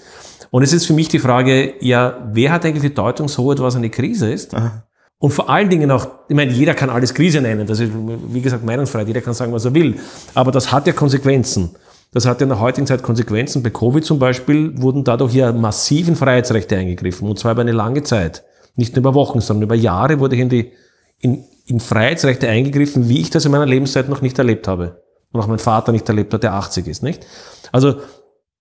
Und 0.50 0.62
es 0.62 0.72
ist 0.72 0.84
für 0.84 0.92
mich 0.92 1.08
die 1.08 1.20
Frage, 1.20 1.74
ja, 1.80 2.28
wer 2.32 2.52
hat 2.52 2.66
eigentlich 2.66 2.82
die 2.82 2.94
Deutungshoheit, 2.94 3.60
was 3.60 3.76
eine 3.76 3.88
Krise 3.88 4.30
ist? 4.30 4.54
Aha. 4.54 4.84
Und 5.18 5.30
vor 5.32 5.48
allen 5.48 5.68
Dingen 5.68 5.90
auch, 5.90 6.08
ich 6.28 6.36
meine, 6.36 6.50
jeder 6.50 6.74
kann 6.74 6.90
alles 6.90 7.14
Krise 7.14 7.40
nennen, 7.40 7.66
das 7.66 7.78
ist, 7.78 7.92
wie 7.94 8.40
gesagt, 8.40 8.64
Meinungsfreiheit, 8.64 9.06
jeder 9.06 9.20
kann 9.20 9.34
sagen, 9.34 9.52
was 9.52 9.64
er 9.64 9.74
will. 9.74 9.96
Aber 10.34 10.50
das 10.50 10.72
hat 10.72 10.86
ja 10.86 10.92
Konsequenzen. 10.92 11.70
Das 12.12 12.26
hat 12.26 12.40
ja 12.40 12.44
in 12.44 12.48
der 12.48 12.60
heutigen 12.60 12.86
Zeit 12.86 13.02
Konsequenzen. 13.02 13.62
Bei 13.62 13.70
Covid 13.70 14.04
zum 14.04 14.18
Beispiel 14.18 14.80
wurden 14.80 15.04
dadurch 15.04 15.34
ja 15.34 15.52
massiv 15.52 16.08
in 16.08 16.16
Freiheitsrechte 16.16 16.76
eingegriffen. 16.76 17.28
Und 17.28 17.38
zwar 17.38 17.52
über 17.52 17.60
eine 17.60 17.72
lange 17.72 18.02
Zeit. 18.02 18.42
Nicht 18.74 18.96
nur 18.96 19.00
über 19.00 19.14
Wochen, 19.14 19.40
sondern 19.40 19.64
über 19.64 19.74
Jahre 19.74 20.18
wurde 20.18 20.36
in 20.36 20.48
die, 20.48 20.72
in, 21.18 21.44
in 21.66 21.78
Freiheitsrechte 21.78 22.48
eingegriffen, 22.48 23.08
wie 23.08 23.20
ich 23.20 23.30
das 23.30 23.44
in 23.44 23.52
meiner 23.52 23.66
Lebenszeit 23.66 24.08
noch 24.08 24.22
nicht 24.22 24.38
erlebt 24.38 24.66
habe. 24.66 25.02
Und 25.32 25.40
auch 25.40 25.46
mein 25.46 25.58
Vater 25.58 25.92
nicht 25.92 26.08
erlebt 26.08 26.34
hat, 26.34 26.42
der 26.42 26.54
80 26.54 26.88
ist, 26.88 27.02
nicht? 27.02 27.24
Also, 27.70 27.96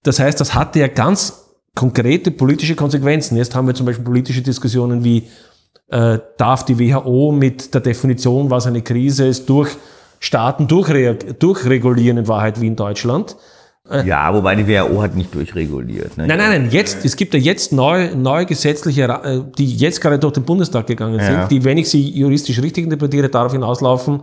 das 0.04 0.20
heißt, 0.20 0.40
das 0.40 0.54
hatte 0.54 0.80
ja 0.80 0.88
ganz 0.88 1.46
konkrete 1.74 2.30
politische 2.30 2.76
Konsequenzen. 2.76 3.38
Jetzt 3.38 3.56
haben 3.56 3.66
wir 3.66 3.74
zum 3.74 3.86
Beispiel 3.88 4.06
politische 4.06 4.42
Diskussionen 4.42 5.04
wie, 5.04 5.28
äh, 5.88 6.20
darf 6.38 6.66
die 6.66 6.78
WHO 6.78 7.32
mit 7.32 7.74
der 7.74 7.82
Definition, 7.82 8.50
was 8.50 8.68
eine 8.68 8.82
Krise 8.82 9.26
ist, 9.26 9.50
durch 9.50 9.70
Staaten 10.20 10.68
durchregulieren 10.68 12.18
in 12.18 12.28
Wahrheit 12.28 12.60
wie 12.62 12.68
in 12.68 12.76
Deutschland. 12.76 13.36
Äh, 13.90 14.06
ja, 14.06 14.34
wobei 14.34 14.56
die 14.56 14.68
WHO 14.68 15.02
hat 15.02 15.16
nicht 15.16 15.34
durchreguliert. 15.34 16.18
Ne? 16.18 16.28
Nein, 16.28 16.38
nein, 16.38 16.62
nein. 16.62 16.72
Jetzt, 16.72 17.04
es 17.06 17.16
gibt 17.16 17.34
ja 17.34 17.40
jetzt 17.40 17.72
neue, 17.72 18.16
neue 18.16 18.46
gesetzliche, 18.46 19.04
äh, 19.04 19.42
die 19.58 19.76
jetzt 19.76 20.02
gerade 20.02 20.20
durch 20.20 20.34
den 20.34 20.44
Bundestag 20.44 20.88
gegangen 20.88 21.20
sind, 21.20 21.34
ja. 21.34 21.48
die, 21.48 21.64
wenn 21.64 21.78
ich 21.78 21.90
sie 21.90 22.10
juristisch 22.12 22.62
richtig 22.62 22.84
interpretiere, 22.84 23.30
darauf 23.30 23.52
hinauslaufen, 23.52 24.22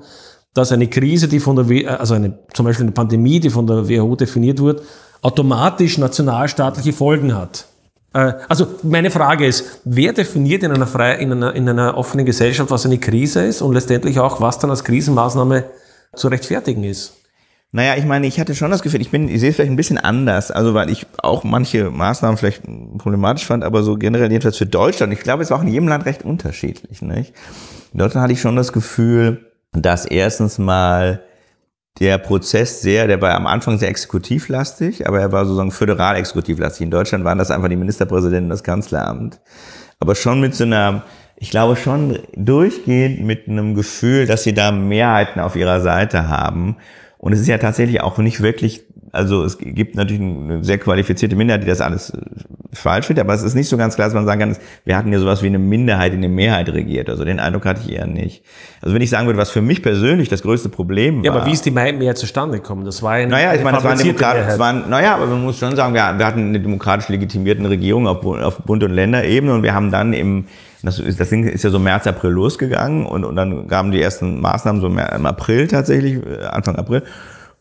dass 0.54 0.72
eine 0.72 0.86
Krise, 0.86 1.28
die 1.28 1.40
von 1.40 1.56
der, 1.56 1.68
w 1.68 1.86
also 1.86 2.14
eine, 2.14 2.38
zum 2.52 2.64
Beispiel 2.64 2.84
eine 2.84 2.92
Pandemie, 2.92 3.40
die 3.40 3.50
von 3.50 3.66
der 3.66 3.88
WHO 3.88 4.16
definiert 4.16 4.60
wird, 4.60 4.82
automatisch 5.22 5.98
nationalstaatliche 5.98 6.92
Folgen 6.92 7.34
hat. 7.34 7.66
Äh, 8.12 8.34
also 8.48 8.66
meine 8.82 9.10
Frage 9.10 9.46
ist, 9.46 9.80
wer 9.84 10.12
definiert 10.12 10.62
in 10.62 10.70
einer, 10.70 10.86
frei, 10.86 11.16
in, 11.16 11.32
einer, 11.32 11.54
in 11.54 11.68
einer 11.68 11.96
offenen 11.96 12.24
Gesellschaft, 12.24 12.70
was 12.70 12.86
eine 12.86 12.98
Krise 12.98 13.44
ist 13.44 13.62
und 13.62 13.74
letztendlich 13.74 14.20
auch, 14.20 14.40
was 14.40 14.58
dann 14.58 14.70
als 14.70 14.84
Krisenmaßnahme 14.84 15.64
zu 16.14 16.28
rechtfertigen 16.28 16.84
ist. 16.84 17.14
Naja, 17.72 17.96
ich 17.96 18.04
meine, 18.04 18.26
ich 18.26 18.40
hatte 18.40 18.54
schon 18.54 18.70
das 18.70 18.82
Gefühl, 18.82 19.02
ich 19.02 19.10
bin, 19.10 19.28
ich 19.28 19.40
sehe 19.40 19.50
es 19.50 19.56
vielleicht 19.56 19.70
ein 19.70 19.76
bisschen 19.76 19.98
anders, 19.98 20.50
also 20.50 20.72
weil 20.72 20.88
ich 20.88 21.06
auch 21.18 21.44
manche 21.44 21.90
Maßnahmen 21.90 22.38
vielleicht 22.38 22.62
problematisch 22.96 23.44
fand, 23.44 23.64
aber 23.64 23.82
so 23.82 23.96
generell 23.96 24.30
jedenfalls 24.30 24.56
für 24.56 24.66
Deutschland, 24.66 25.12
ich 25.12 25.20
glaube, 25.20 25.42
es 25.42 25.50
war 25.50 25.58
auch 25.58 25.62
in 25.62 25.68
jedem 25.68 25.88
Land 25.88 26.06
recht 26.06 26.24
unterschiedlich, 26.24 27.02
nicht? 27.02 27.34
In 27.92 27.98
Deutschland 27.98 28.22
hatte 28.22 28.32
ich 28.32 28.40
schon 28.40 28.56
das 28.56 28.72
Gefühl, 28.72 29.50
dass 29.72 30.06
erstens 30.06 30.58
mal 30.58 31.22
der 31.98 32.18
Prozess 32.18 32.82
sehr, 32.82 33.06
der 33.06 33.20
war 33.20 33.34
am 33.34 33.46
Anfang 33.46 33.78
sehr 33.78 33.88
exekutivlastig, 33.88 35.06
aber 35.06 35.20
er 35.20 35.32
war 35.32 35.44
sozusagen 35.44 35.70
föderal 35.70 36.16
exekutivlastig. 36.16 36.84
In 36.84 36.90
Deutschland 36.90 37.24
waren 37.24 37.38
das 37.38 37.50
einfach 37.50 37.68
die 37.68 37.76
Ministerpräsidenten 37.76 38.44
und 38.44 38.50
das 38.50 38.64
Kanzleramt. 38.64 39.40
Aber 39.98 40.14
schon 40.14 40.40
mit 40.40 40.54
so 40.54 40.64
einer 40.64 41.04
ich 41.36 41.50
glaube 41.50 41.76
schon 41.76 42.18
durchgehend 42.34 43.24
mit 43.24 43.48
einem 43.48 43.74
Gefühl, 43.74 44.26
dass 44.26 44.42
sie 44.42 44.54
da 44.54 44.72
Mehrheiten 44.72 45.40
auf 45.40 45.56
ihrer 45.56 45.80
Seite 45.80 46.28
haben. 46.28 46.76
Und 47.18 47.32
es 47.32 47.40
ist 47.40 47.48
ja 47.48 47.58
tatsächlich 47.58 48.00
auch 48.00 48.18
nicht 48.18 48.42
wirklich 48.42 48.86
also 49.16 49.44
es 49.44 49.58
gibt 49.58 49.96
natürlich 49.96 50.20
eine 50.20 50.62
sehr 50.62 50.78
qualifizierte 50.78 51.36
Minderheit, 51.36 51.62
die 51.62 51.66
das 51.66 51.80
alles 51.80 52.10
äh, 52.10 52.18
falsch 52.72 53.06
findet, 53.06 53.24
aber 53.24 53.34
es 53.34 53.42
ist 53.42 53.54
nicht 53.54 53.68
so 53.68 53.76
ganz 53.76 53.94
klar, 53.94 54.08
dass 54.08 54.14
man 54.14 54.26
sagen 54.26 54.40
kann, 54.40 54.56
wir 54.84 54.96
hatten 54.96 55.12
ja 55.12 55.18
sowas 55.18 55.42
wie 55.42 55.46
eine 55.46 55.58
Minderheit 55.58 56.12
in 56.12 56.20
der 56.20 56.30
Mehrheit 56.30 56.68
regiert. 56.68 57.08
Also 57.08 57.24
den 57.24 57.40
Eindruck 57.40 57.64
hatte 57.64 57.80
ich 57.86 57.96
eher 57.96 58.06
nicht. 58.06 58.44
Also 58.82 58.94
wenn 58.94 59.02
ich 59.02 59.10
sagen 59.10 59.26
würde, 59.26 59.38
was 59.38 59.50
für 59.50 59.62
mich 59.62 59.82
persönlich 59.82 60.28
das 60.28 60.42
größte 60.42 60.68
Problem 60.68 61.18
war. 61.18 61.24
Ja, 61.24 61.32
aber 61.32 61.46
wie 61.46 61.52
ist 61.52 61.64
die 61.64 61.70
Mehrheit 61.70 62.18
zustande 62.18 62.58
gekommen? 62.58 62.84
Das 62.84 63.02
war 63.02 63.12
eine, 63.12 63.30
naja, 63.30 63.54
ich 63.54 63.64
meine, 63.64 63.76
das 63.76 63.84
war 63.84 63.92
ein 63.92 63.98
Demokrat, 63.98 64.36
das 64.36 64.58
war 64.58 64.68
ein, 64.72 64.90
naja, 64.90 65.14
aber 65.14 65.26
man 65.26 65.42
muss 65.42 65.58
schon 65.58 65.74
sagen, 65.74 65.94
wir, 65.94 66.14
wir 66.18 66.26
hatten 66.26 66.48
eine 66.48 66.60
demokratisch 66.60 67.08
legitimierten 67.08 67.64
Regierung 67.64 68.06
auf, 68.06 68.24
auf 68.24 68.58
Bund- 68.58 68.84
und 68.84 68.92
Länderebene 68.92 69.54
und 69.54 69.62
wir 69.62 69.74
haben 69.74 69.90
dann 69.90 70.12
im 70.12 70.44
das, 70.86 71.02
das 71.18 71.28
Ding 71.28 71.44
ist 71.44 71.64
ja 71.64 71.70
so 71.70 71.78
März, 71.78 72.06
April 72.06 72.30
losgegangen 72.30 73.06
und, 73.06 73.24
und 73.24 73.36
dann 73.36 73.68
kamen 73.68 73.92
die 73.92 74.00
ersten 74.00 74.40
Maßnahmen 74.40 74.80
so 74.80 74.86
im 74.86 74.98
April 74.98 75.68
tatsächlich, 75.68 76.24
äh, 76.24 76.44
Anfang 76.44 76.76
April. 76.76 77.02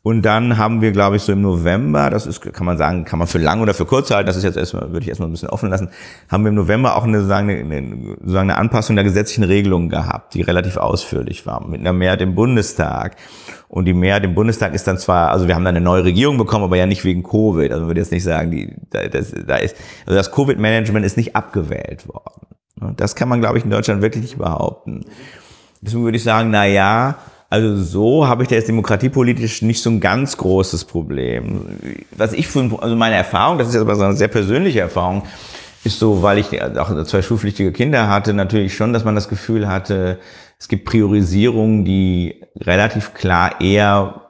Und 0.05 0.21
dann 0.21 0.59
haben 0.59 0.81
wir, 0.81 0.91
glaube 0.91 1.15
ich, 1.15 1.23
so 1.23 1.31
im 1.31 1.41
November, 1.41 2.11
das 2.11 2.27
ist, 2.27 2.39
kann 2.53 2.67
man 2.67 2.77
sagen, 2.77 3.05
kann 3.05 3.17
man 3.17 3.27
für 3.27 3.39
lang 3.39 3.61
oder 3.61 3.73
für 3.73 3.87
kurz 3.87 4.11
halten, 4.11 4.27
das 4.27 4.35
ist 4.35 4.43
jetzt 4.43 4.55
erstmal, 4.55 4.91
würde 4.91 4.99
ich 4.99 5.07
erstmal 5.07 5.27
ein 5.27 5.31
bisschen 5.31 5.49
offen 5.49 5.71
lassen, 5.71 5.89
haben 6.29 6.43
wir 6.43 6.49
im 6.49 6.55
November 6.55 6.95
auch 6.95 7.05
eine, 7.05 7.23
sagen, 7.23 7.49
eine, 7.49 8.15
sagen, 8.23 8.51
eine 8.51 8.59
Anpassung 8.59 8.95
der 8.95 9.03
gesetzlichen 9.03 9.45
Regelungen 9.45 9.89
gehabt, 9.89 10.35
die 10.35 10.43
relativ 10.43 10.77
ausführlich 10.77 11.47
war, 11.47 11.67
mit 11.67 11.79
einer 11.79 11.91
Mehrheit 11.91 12.21
im 12.21 12.35
Bundestag. 12.35 13.15
Und 13.67 13.85
die 13.85 13.95
Mehrheit 13.95 14.23
im 14.25 14.35
Bundestag 14.35 14.75
ist 14.75 14.85
dann 14.85 14.99
zwar, 14.99 15.31
also 15.31 15.47
wir 15.47 15.55
haben 15.55 15.65
dann 15.65 15.75
eine 15.75 15.83
neue 15.83 16.03
Regierung 16.03 16.37
bekommen, 16.37 16.65
aber 16.65 16.77
ja 16.77 16.85
nicht 16.85 17.03
wegen 17.03 17.23
Covid. 17.23 17.71
Also 17.71 17.87
würde 17.87 17.99
jetzt 17.99 18.11
nicht 18.11 18.23
sagen, 18.23 18.51
die, 18.51 18.75
das, 18.91 19.33
da 19.47 19.55
ist, 19.55 19.75
also 20.05 20.15
das 20.15 20.31
Covid-Management 20.31 21.03
ist 21.03 21.17
nicht 21.17 21.35
abgewählt 21.35 22.07
worden. 22.07 22.45
Das 22.97 23.15
kann 23.15 23.29
man, 23.29 23.39
glaube 23.39 23.57
ich, 23.57 23.63
in 23.63 23.69
Deutschland 23.69 24.01
wirklich 24.01 24.23
nicht 24.23 24.37
behaupten. 24.37 25.05
Deswegen 25.81 26.03
würde 26.03 26.17
ich 26.17 26.23
sagen, 26.23 26.49
na 26.51 26.65
ja, 26.65 27.17
also 27.49 27.77
so 27.77 28.27
habe 28.27 28.43
ich 28.43 28.49
da 28.49 28.55
jetzt 28.55 28.67
demokratiepolitisch 28.67 29.61
nicht 29.61 29.81
so 29.81 29.89
ein 29.89 29.99
ganz 29.99 30.35
großes 30.35 30.85
Problem. 30.85 31.65
Was 32.17 32.33
ich 32.33 32.47
für, 32.47 32.69
also 32.81 32.95
meine 32.95 33.15
Erfahrung, 33.15 33.57
das 33.57 33.69
ist 33.69 33.75
jetzt 33.75 33.81
aber 33.83 33.95
so 33.95 34.03
eine 34.03 34.15
sehr 34.15 34.27
persönliche 34.27 34.81
Erfahrung, 34.81 35.23
ist 35.83 35.99
so, 35.99 36.23
weil 36.23 36.39
ich 36.39 36.61
auch 36.61 37.03
zwei 37.03 37.21
schulpflichtige 37.21 37.71
Kinder 37.71 38.09
hatte, 38.09 38.33
natürlich 38.33 38.75
schon, 38.75 38.91
dass 38.91 39.05
man 39.05 39.15
das 39.15 39.29
Gefühl 39.29 39.67
hatte, 39.67 40.19
es 40.59 40.67
gibt 40.67 40.85
Priorisierungen, 40.85 41.85
die 41.85 42.43
relativ 42.59 43.13
klar 43.13 43.61
eher 43.61 44.21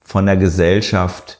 von 0.00 0.26
der 0.26 0.36
Gesellschaft 0.36 1.37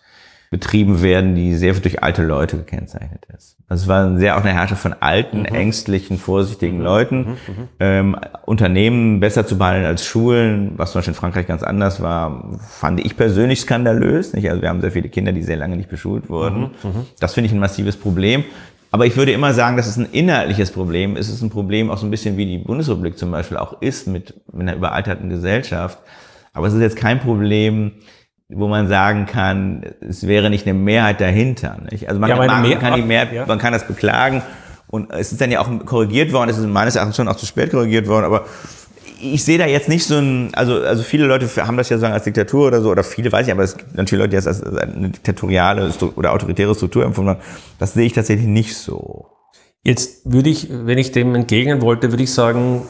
betrieben 0.50 1.02
werden, 1.02 1.34
die 1.34 1.54
sehr 1.54 1.74
durch 1.74 2.02
alte 2.02 2.22
Leute 2.22 2.56
gekennzeichnet 2.56 3.26
ist. 3.36 3.56
Also 3.68 3.82
es 3.82 3.88
war 3.88 4.16
sehr 4.16 4.36
auch 4.38 4.40
eine 4.40 4.54
Herrschaft 4.54 4.80
von 4.80 4.94
alten, 4.94 5.40
mhm. 5.40 5.46
ängstlichen, 5.46 6.16
vorsichtigen 6.16 6.78
mhm. 6.78 6.84
Leuten. 6.84 7.18
Mhm. 7.18 7.26
mhm. 7.26 7.68
Ähm, 7.80 8.16
Unternehmen 8.46 9.20
besser 9.20 9.46
zu 9.46 9.58
behandeln 9.58 9.84
als 9.84 10.06
Schulen, 10.06 10.72
was 10.76 10.92
zum 10.92 11.00
Beispiel 11.00 11.12
in 11.12 11.18
Frankreich 11.18 11.46
ganz 11.46 11.62
anders 11.62 12.00
war, 12.00 12.58
fand 12.66 13.04
ich 13.04 13.16
persönlich 13.16 13.60
skandalös. 13.60 14.32
Nicht? 14.32 14.48
Also 14.48 14.62
wir 14.62 14.70
haben 14.70 14.80
sehr 14.80 14.92
viele 14.92 15.10
Kinder, 15.10 15.32
die 15.32 15.42
sehr 15.42 15.58
lange 15.58 15.76
nicht 15.76 15.90
beschult 15.90 16.30
wurden. 16.30 16.70
Mhm. 16.82 16.90
mhm. 16.90 17.06
Das 17.20 17.34
finde 17.34 17.48
ich 17.48 17.52
ein 17.52 17.60
massives 17.60 17.96
Problem. 17.96 18.44
Aber 18.90 19.04
ich 19.04 19.18
würde 19.18 19.32
immer 19.32 19.52
sagen, 19.52 19.76
das 19.76 19.86
ist 19.86 19.98
ein 19.98 20.08
inhaltliches 20.12 20.70
Problem. 20.70 21.16
Es 21.16 21.28
ist 21.28 21.42
ein 21.42 21.50
Problem 21.50 21.90
auch 21.90 21.98
so 21.98 22.06
ein 22.06 22.10
bisschen 22.10 22.38
wie 22.38 22.46
die 22.46 22.56
Bundesrepublik 22.56 23.18
zum 23.18 23.30
Beispiel 23.30 23.58
auch 23.58 23.82
ist 23.82 24.06
mit, 24.06 24.34
mit 24.50 24.62
einer 24.62 24.76
überalterten 24.76 25.28
Gesellschaft. 25.28 25.98
Aber 26.54 26.68
es 26.68 26.72
ist 26.72 26.80
jetzt 26.80 26.96
kein 26.96 27.20
Problem, 27.20 27.92
wo 28.48 28.66
man 28.66 28.88
sagen 28.88 29.26
kann, 29.26 29.82
es 30.00 30.26
wäre 30.26 30.48
nicht 30.48 30.66
eine 30.66 30.78
Mehrheit 30.78 31.20
dahinter. 31.20 31.78
Nicht? 31.90 32.08
Also 32.08 32.20
man, 32.20 32.30
ja, 32.30 32.36
kann, 32.36 32.62
man 32.62 32.78
kann 32.78 32.94
die 32.94 33.02
Mehrheit, 33.02 33.32
ja. 33.32 33.46
man 33.46 33.58
kann 33.58 33.72
das 33.72 33.86
beklagen 33.86 34.42
und 34.86 35.12
es 35.12 35.32
ist 35.32 35.40
dann 35.40 35.50
ja 35.50 35.60
auch 35.60 35.68
korrigiert 35.84 36.32
worden, 36.32 36.48
es 36.50 36.58
ist 36.58 36.66
meines 36.66 36.96
Erachtens 36.96 37.16
schon 37.16 37.28
auch 37.28 37.36
zu 37.36 37.46
spät 37.46 37.70
korrigiert 37.70 38.08
worden, 38.08 38.24
aber 38.24 38.46
ich 39.20 39.44
sehe 39.44 39.58
da 39.58 39.66
jetzt 39.66 39.88
nicht 39.88 40.06
so 40.06 40.16
ein, 40.16 40.50
also, 40.54 40.80
also 40.80 41.02
viele 41.02 41.26
Leute 41.26 41.48
haben 41.66 41.76
das 41.76 41.88
ja 41.88 41.98
sagen 41.98 42.14
als 42.14 42.24
Diktatur 42.24 42.68
oder 42.68 42.80
so, 42.80 42.90
oder 42.90 43.02
viele 43.02 43.30
weiß 43.30 43.46
ich, 43.46 43.52
aber 43.52 43.64
es 43.64 43.76
gibt 43.76 43.96
natürlich 43.96 44.20
Leute, 44.20 44.30
die 44.30 44.36
das 44.36 44.46
als 44.46 44.64
eine 44.64 45.10
diktatoriale 45.10 45.92
oder 46.14 46.32
autoritäre 46.32 46.74
Struktur 46.74 47.04
empfunden 47.04 47.30
haben. 47.30 47.40
Das 47.78 47.94
sehe 47.94 48.06
ich 48.06 48.12
tatsächlich 48.12 48.46
nicht 48.46 48.76
so. 48.76 49.26
Jetzt 49.82 50.20
würde 50.24 50.50
ich, 50.50 50.68
wenn 50.70 50.98
ich 50.98 51.12
dem 51.12 51.34
entgegnen 51.34 51.82
wollte, 51.82 52.12
würde 52.12 52.22
ich 52.22 52.32
sagen, 52.32 52.82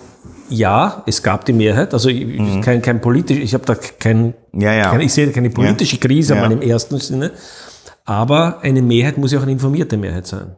ja, 0.51 1.03
es 1.07 1.23
gab 1.23 1.45
die 1.45 1.53
Mehrheit. 1.53 1.93
Also 1.95 2.11
mhm. 2.11 2.61
kein, 2.61 2.83
kein 2.83 3.01
politisch, 3.01 3.39
ich 3.39 3.55
habe 3.55 3.65
da 3.65 3.75
kein, 3.75 4.35
ja, 4.53 4.73
ja. 4.73 4.91
Kein, 4.91 5.01
ich 5.01 5.13
sehe 5.13 5.31
keine 5.31 5.51
politische 5.51 5.97
ja. 5.97 6.03
Krise 6.03 6.35
ja. 6.35 6.41
mal 6.41 6.53
im 6.53 6.63
ersten 6.63 6.99
Sinne. 6.99 7.33
Aber 8.05 8.61
eine 8.63 8.83
Mehrheit 8.83 9.19
muss 9.19 9.33
ja 9.33 9.39
auch 9.39 9.43
eine 9.43 9.53
informierte 9.53 9.97
Mehrheit 9.97 10.27
sein. 10.27 10.57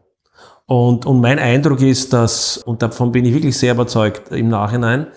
Und, 0.66 1.04
und 1.04 1.20
mein 1.20 1.40
Eindruck 1.40 1.82
ist, 1.82 2.12
dass, 2.12 2.58
und 2.58 2.80
davon 2.80 3.10
bin 3.10 3.24
ich 3.24 3.34
wirklich 3.34 3.58
sehr 3.58 3.74
überzeugt 3.74 4.30
im 4.30 4.48
Nachhinein, 4.48 5.08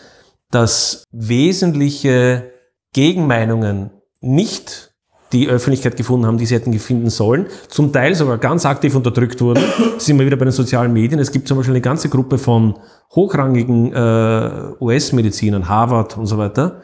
dass 0.49 1.03
wesentliche 1.11 2.51
Gegenmeinungen 2.93 3.91
nicht 4.21 4.92
die 5.33 5.49
Öffentlichkeit 5.49 5.97
gefunden 5.97 6.25
haben, 6.25 6.37
die 6.37 6.45
sie 6.45 6.55
hätten 6.55 6.71
finden 6.79 7.09
sollen, 7.09 7.47
zum 7.67 7.91
Teil 7.91 8.15
sogar 8.15 8.37
ganz 8.37 8.65
aktiv 8.65 8.95
unterdrückt 8.95 9.41
wurden. 9.41 9.63
sind 9.97 10.17
wir 10.19 10.25
wieder 10.25 10.37
bei 10.37 10.45
den 10.45 10.51
sozialen 10.51 10.93
Medien. 10.93 11.19
Es 11.19 11.31
gibt 11.31 11.47
zum 11.47 11.57
Beispiel 11.57 11.73
eine 11.73 11.81
ganze 11.81 12.09
Gruppe 12.09 12.37
von 12.37 12.75
hochrangigen 13.13 13.91
äh, 13.93 14.73
US-Medizinern, 14.79 15.67
Harvard 15.67 16.17
und 16.17 16.27
so 16.27 16.37
weiter, 16.37 16.81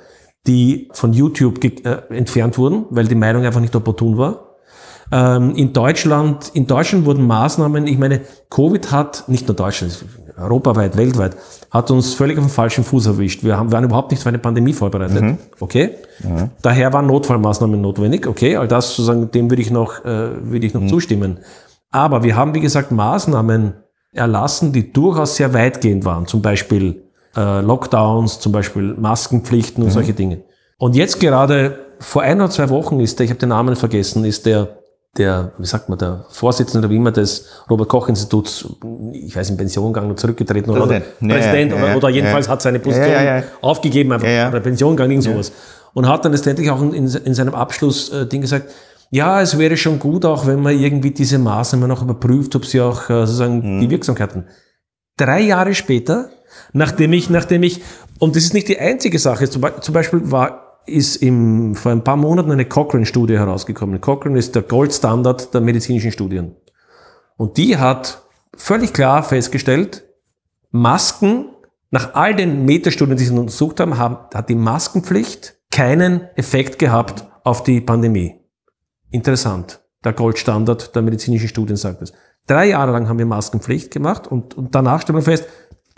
die 0.47 0.89
von 0.93 1.14
YouTube 1.14 1.64
äh, 1.64 2.02
entfernt 2.10 2.58
wurden, 2.58 2.86
weil 2.89 3.08
die 3.08 3.16
Meinung 3.16 3.45
einfach 3.45 3.62
nicht 3.62 3.76
opportun 3.76 4.18
war. 4.18 4.58
Ähm, 5.12 5.56
in 5.56 5.74
Deutschland, 5.74 6.52
in 6.54 6.68
Deutschland 6.68 7.06
wurden 7.06 7.26
Maßnahmen, 7.26 7.88
ich 7.88 7.97
meine, 7.97 8.22
Covid 8.50 8.91
hat, 8.91 9.24
nicht 9.28 9.47
nur 9.47 9.56
Deutschland, 9.56 10.06
europaweit, 10.42 10.98
weltweit, 10.98 11.36
hat 11.72 11.92
uns 11.92 12.14
völlig 12.14 12.38
auf 12.38 12.46
dem 12.46 12.50
falschen 12.50 12.84
Fuß 12.84 13.08
erwischt. 13.08 13.44
Wir 13.44 13.58
haben, 13.58 13.72
waren 13.72 13.84
überhaupt 13.84 14.12
nicht 14.12 14.22
für 14.22 14.30
eine 14.30 14.40
Pandemie 14.40 14.74
vorbereitet. 14.74 15.22
Mhm. 15.22 15.38
Okay? 15.60 15.92
Mhm. 16.24 16.50
Daher 16.62 16.92
waren 16.94 17.08
Notfallmaßnahmen 17.08 17.80
notwendig. 17.80 18.28
Okay, 18.28 18.56
all 18.56 18.68
das 18.68 18.90
sozusagen, 18.90 19.32
dem 19.32 19.50
würde 19.50 19.62
ich 19.62 19.72
noch, 19.72 20.04
äh, 20.06 20.52
würde 20.52 20.66
ich 20.66 20.74
noch 20.74 20.82
mhm. 20.82 20.90
zustimmen. 20.90 21.40
Aber 21.92 22.24
wir 22.24 22.36
haben, 22.36 22.54
wie 22.54 22.60
gesagt, 22.60 22.92
Maßnahmen 22.92 23.74
erlassen, 24.12 24.74
die 24.74 24.92
durchaus 24.92 25.36
sehr 25.36 25.54
weitgehend 25.54 26.06
waren. 26.06 26.26
Zum 26.26 26.42
Beispiel 26.42 27.04
äh, 27.36 27.62
Lockdowns, 27.62 28.40
zum 28.40 28.52
Beispiel 28.52 28.96
Maskenpflichten 28.96 29.84
und 29.84 29.90
mhm. 29.90 29.94
solche 29.94 30.14
Dinge. 30.14 30.44
Und 30.78 30.96
jetzt 30.96 31.20
gerade 31.20 31.80
vor 32.00 32.22
ein 32.22 32.40
oder 32.40 32.50
zwei 32.50 32.70
Wochen 32.70 33.00
ist 33.00 33.20
der, 33.20 33.26
ich 33.26 33.32
habe 33.32 33.40
den 33.40 33.50
Namen 33.50 33.76
vergessen, 33.76 34.24
ist 34.24 34.46
der 34.46 34.79
der, 35.18 35.51
wie 35.57 35.66
sagt 35.66 35.89
man, 35.89 35.97
der 35.97 36.26
Vorsitzende 36.30 36.86
oder 36.86 36.93
wie 36.93 36.97
immer 36.97 37.12
des 37.12 37.47
Robert-Koch-Instituts, 37.70 38.70
ich 39.14 39.36
weiß, 39.36 39.49
in 39.49 39.57
Pension 39.57 39.91
gegangen 39.91 40.12
und 40.12 40.20
zurückgetreten 40.20 40.72
oder, 40.72 40.84
oder 40.84 40.99
Präsident 40.99 41.72
ja, 41.72 41.78
ja, 41.78 41.84
oder, 41.84 41.97
oder, 41.97 42.10
jedenfalls 42.10 42.47
hat 42.47 42.62
seine 42.62 42.80
Position 42.80 43.43
aufgegeben, 43.62 44.12
einfach 44.12 44.49
oder 44.49 44.60
Pension 44.60 44.95
gegangen, 44.95 45.12
irgend 45.12 45.24
sowas. 45.24 45.51
Und 45.93 46.07
hat 46.07 46.24
dann 46.24 46.32
letztendlich 46.32 46.70
auch 46.70 46.82
in, 46.82 46.93
in 46.93 47.34
seinem 47.34 47.55
Abschluss-Ding 47.55 48.39
äh, 48.39 48.41
gesagt, 48.41 48.72
ja, 49.10 49.41
es 49.41 49.57
wäre 49.57 49.76
schon 49.76 49.97
gut, 49.97 50.24
auch 50.24 50.45
wenn 50.45 50.62
man 50.62 50.78
irgendwie 50.78 51.10
diese 51.10 51.39
Maßnahmen 51.39 51.89
noch 51.89 52.03
überprüft, 52.03 52.55
ob 52.55 52.66
sie 52.66 52.80
auch 52.80 53.10
äh, 53.10 53.26
sozusagen 53.26 53.78
mhm. 53.78 53.82
die 53.82 53.89
Wirksamkeiten. 53.89 54.45
Drei 55.18 55.41
Jahre 55.41 55.74
später, 55.74 56.30
nachdem 56.74 57.14
ich, 57.14 57.32
nachdem 57.32 57.64
ich, 57.64 57.82
und 58.20 58.36
das 58.36 58.43
ist 58.43 58.53
nicht 58.53 58.68
die 58.68 58.78
einzige 58.78 59.18
Sache, 59.18 59.49
zum 59.49 59.93
Beispiel 59.93 60.32
war 60.32 60.69
ist 60.86 61.18
im, 61.18 61.76
vor 61.76 61.92
ein 61.92 62.04
paar 62.04 62.18
Monaten 62.18 62.52
eine 62.52 62.66
Cochrane-Studie 62.66 63.38
herausgekommen. 63.38 64.02
Cochrane 64.02 64.38
ist 64.38 64.56
der 64.56 64.64
Goldstandard 64.64 65.54
der 65.54 65.62
medizinischen 65.62 66.12
Studien. 66.12 66.56
Und 67.38 67.58
die 67.58 67.78
hat 67.78 68.24
völlig 68.56 68.94
klar 68.94 69.24
festgestellt, 69.24 70.04
Masken, 70.72 71.50
nach 71.92 72.14
all 72.14 72.36
den 72.36 72.66
Metastudien, 72.66 73.18
die 73.18 73.26
sie 73.26 73.36
untersucht 73.36 73.80
haben, 73.80 73.98
haben, 73.98 74.18
hat 74.34 74.50
die 74.50 74.56
Maskenpflicht 74.56 75.56
keinen 75.72 76.22
Effekt 76.36 76.78
gehabt 76.78 77.26
auf 77.44 77.64
die 77.64 77.82
Pandemie. 77.82 78.36
Interessant. 79.10 79.82
Der 80.04 80.14
Goldstandard 80.14 80.96
der 80.96 81.02
medizinischen 81.02 81.48
Studien 81.48 81.76
sagt 81.76 82.02
es. 82.02 82.14
Drei 82.46 82.70
Jahre 82.70 82.92
lang 82.92 83.08
haben 83.08 83.20
wir 83.20 83.26
Maskenpflicht 83.26 83.92
gemacht 83.92 84.28
und, 84.28 84.56
und 84.56 84.74
danach 84.74 85.02
stellen 85.02 85.18
wir 85.18 85.24
fest, 85.24 85.48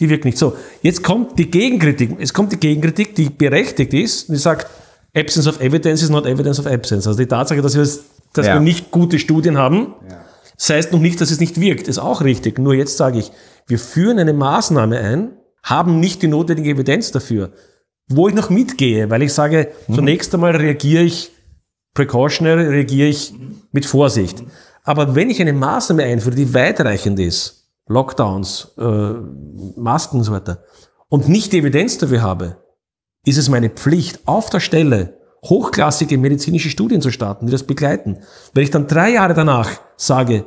die 0.01 0.09
wirkt 0.09 0.25
nicht 0.25 0.37
so. 0.37 0.57
Jetzt 0.81 1.03
kommt 1.03 1.37
die 1.37 1.49
Gegenkritik. 1.49 2.17
Es 2.19 2.33
kommt 2.33 2.51
die 2.51 2.59
Gegenkritik, 2.59 3.15
die 3.15 3.29
berechtigt 3.29 3.93
ist, 3.93 4.29
die 4.29 4.35
sagt, 4.35 4.67
Absence 5.15 5.47
of 5.47 5.61
Evidence 5.61 6.01
is 6.01 6.09
not 6.09 6.25
Evidence 6.25 6.59
of 6.59 6.65
Absence. 6.65 7.07
Also 7.07 7.19
die 7.19 7.27
Tatsache, 7.27 7.61
dass 7.61 7.75
wir, 7.75 7.87
dass 8.33 8.47
ja. 8.47 8.55
wir 8.55 8.59
nicht 8.59 8.91
gute 8.91 9.19
Studien 9.19 9.57
haben, 9.57 9.93
ja. 10.09 10.25
das 10.57 10.69
heißt 10.69 10.91
noch 10.91 10.99
nicht, 10.99 11.21
dass 11.21 11.31
es 11.31 11.39
nicht 11.39 11.61
wirkt. 11.61 11.87
Ist 11.87 11.99
auch 11.99 12.21
richtig. 12.21 12.57
Nur 12.57 12.73
jetzt 12.73 12.97
sage 12.97 13.19
ich, 13.19 13.31
wir 13.67 13.77
führen 13.77 14.19
eine 14.19 14.33
Maßnahme 14.33 14.97
ein, 14.97 15.33
haben 15.63 15.99
nicht 15.99 16.23
die 16.23 16.27
notwendige 16.27 16.71
Evidenz 16.71 17.11
dafür. 17.11 17.51
Wo 18.07 18.27
ich 18.27 18.33
noch 18.33 18.49
mitgehe, 18.49 19.09
weil 19.09 19.21
ich 19.21 19.33
sage, 19.33 19.71
mhm. 19.87 19.95
zunächst 19.95 20.33
einmal 20.33 20.55
reagiere 20.55 21.03
ich 21.03 21.31
precautionary, 21.93 22.67
reagiere 22.67 23.07
ich 23.07 23.33
mit 23.71 23.85
Vorsicht. 23.85 24.43
Aber 24.83 25.15
wenn 25.15 25.29
ich 25.29 25.39
eine 25.39 25.53
Maßnahme 25.53 26.03
einführe, 26.03 26.35
die 26.35 26.53
weitreichend 26.53 27.19
ist, 27.19 27.60
Lockdowns, 27.87 28.73
äh, 28.77 29.13
Masken 29.75 30.17
und 30.17 30.23
so 30.23 30.31
weiter, 30.31 30.63
und 31.09 31.27
nicht 31.27 31.51
die 31.51 31.59
Evidenz 31.59 31.97
dafür 31.97 32.21
habe, 32.21 32.57
ist 33.25 33.37
es 33.37 33.49
meine 33.49 33.69
Pflicht, 33.69 34.19
auf 34.25 34.49
der 34.49 34.59
Stelle 34.59 35.17
hochklassige 35.43 36.17
medizinische 36.17 36.69
Studien 36.69 37.01
zu 37.01 37.11
starten, 37.11 37.47
die 37.47 37.51
das 37.51 37.63
begleiten. 37.63 38.19
Wenn 38.53 38.63
ich 38.63 38.69
dann 38.69 38.87
drei 38.87 39.11
Jahre 39.11 39.33
danach 39.33 39.69
sage, 39.97 40.45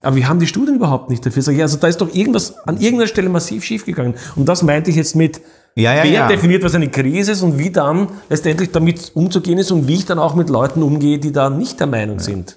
aber 0.00 0.14
wir 0.14 0.28
haben 0.28 0.38
die 0.38 0.46
Studien 0.46 0.76
überhaupt 0.76 1.10
nicht 1.10 1.26
dafür, 1.26 1.42
sage 1.42 1.56
ich, 1.56 1.62
also 1.62 1.76
da 1.76 1.88
ist 1.88 2.00
doch 2.00 2.14
irgendwas 2.14 2.56
an 2.66 2.76
irgendeiner 2.76 3.08
Stelle 3.08 3.28
massiv 3.28 3.64
schiefgegangen. 3.64 4.14
Und 4.36 4.48
das 4.48 4.62
meinte 4.62 4.90
ich 4.90 4.96
jetzt 4.96 5.16
mit, 5.16 5.40
ja, 5.74 5.92
ja, 5.92 6.04
wer 6.04 6.10
ja. 6.10 6.28
definiert, 6.28 6.62
was 6.62 6.74
eine 6.76 6.88
Krise 6.88 7.32
ist 7.32 7.42
und 7.42 7.58
wie 7.58 7.70
dann 7.70 8.08
letztendlich 8.28 8.70
damit 8.70 9.10
umzugehen 9.14 9.58
ist 9.58 9.72
und 9.72 9.88
wie 9.88 9.94
ich 9.94 10.06
dann 10.06 10.20
auch 10.20 10.36
mit 10.36 10.50
Leuten 10.50 10.82
umgehe, 10.82 11.18
die 11.18 11.32
da 11.32 11.50
nicht 11.50 11.80
der 11.80 11.88
Meinung 11.88 12.20
sind. 12.20 12.56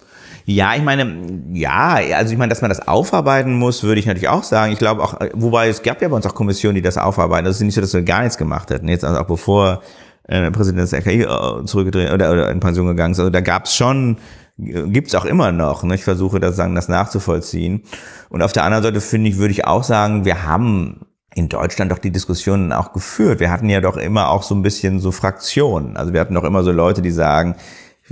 Ja, 0.56 0.76
ich 0.76 0.84
meine, 0.84 1.18
ja, 1.54 2.00
also 2.16 2.34
ich 2.34 2.38
meine, 2.38 2.50
dass 2.50 2.62
man 2.62 2.70
das 2.70 2.88
aufarbeiten 2.88 3.54
muss, 3.54 3.84
würde 3.84 4.00
ich 4.00 4.06
natürlich 4.06 4.28
auch 4.28 4.44
sagen. 4.44 4.74
Ich 4.74 4.80
glaube 4.80 5.02
auch, 5.02 5.16
wobei 5.34 5.70
es 5.70 5.82
gab 5.82 6.02
ja 6.02 6.08
bei 6.10 6.16
uns 6.16 6.26
auch 6.26 6.36
Kommissionen, 6.36 6.76
die 6.76 6.82
das 6.82 6.98
aufarbeiten. 6.98 7.46
Das 7.46 7.56
ist 7.56 7.62
nicht 7.62 7.76
so, 7.76 7.82
dass 7.82 7.94
wir 7.94 8.02
gar 8.02 8.22
nichts 8.22 8.38
gemacht 8.38 8.70
hätten. 8.70 8.88
Jetzt 8.88 9.06
also 9.06 9.20
auch 9.20 9.28
bevor 9.28 9.82
äh, 10.28 10.52
Präsident 10.52 10.84
des 10.84 10.94
RKI 10.94 11.24
äh, 11.24 11.66
zurückgedreht 11.66 12.12
oder, 12.12 12.32
oder 12.32 12.52
in 12.52 12.60
Pension 12.60 12.88
gegangen 12.88 13.14
ist. 13.14 13.20
Also 13.20 13.30
da 13.30 13.42
gab 13.42 13.66
es 13.66 13.76
schon, 13.76 14.18
gibt's 14.58 15.16
auch 15.16 15.26
immer 15.26 15.52
noch. 15.52 15.84
Ne? 15.84 15.96
Ich 15.96 16.04
versuche 16.04 16.40
das 16.40 16.56
sagen, 16.56 16.76
das 16.76 16.90
nachzuvollziehen. 16.90 17.84
Und 18.30 18.42
auf 18.42 18.52
der 18.52 18.66
anderen 18.66 18.84
Seite 18.84 19.00
finde 19.00 19.30
ich, 19.30 19.38
würde 19.38 19.52
ich 19.52 19.66
auch 19.66 19.84
sagen, 19.84 20.26
wir 20.26 20.46
haben 20.46 21.06
in 21.34 21.48
Deutschland 21.48 21.92
doch 21.92 21.98
die 21.98 22.12
Diskussionen 22.12 22.74
auch 22.74 22.92
geführt. 22.92 23.40
Wir 23.40 23.52
hatten 23.52 23.70
ja 23.70 23.80
doch 23.80 23.96
immer 23.96 24.30
auch 24.30 24.44
so 24.44 24.54
ein 24.54 24.64
bisschen 24.64 25.00
so 25.00 25.12
Fraktionen. 25.12 25.96
Also 25.96 26.12
wir 26.14 26.20
hatten 26.20 26.36
doch 26.36 26.44
immer 26.44 26.64
so 26.64 26.72
Leute, 26.72 27.02
die 27.02 27.12
sagen, 27.12 27.56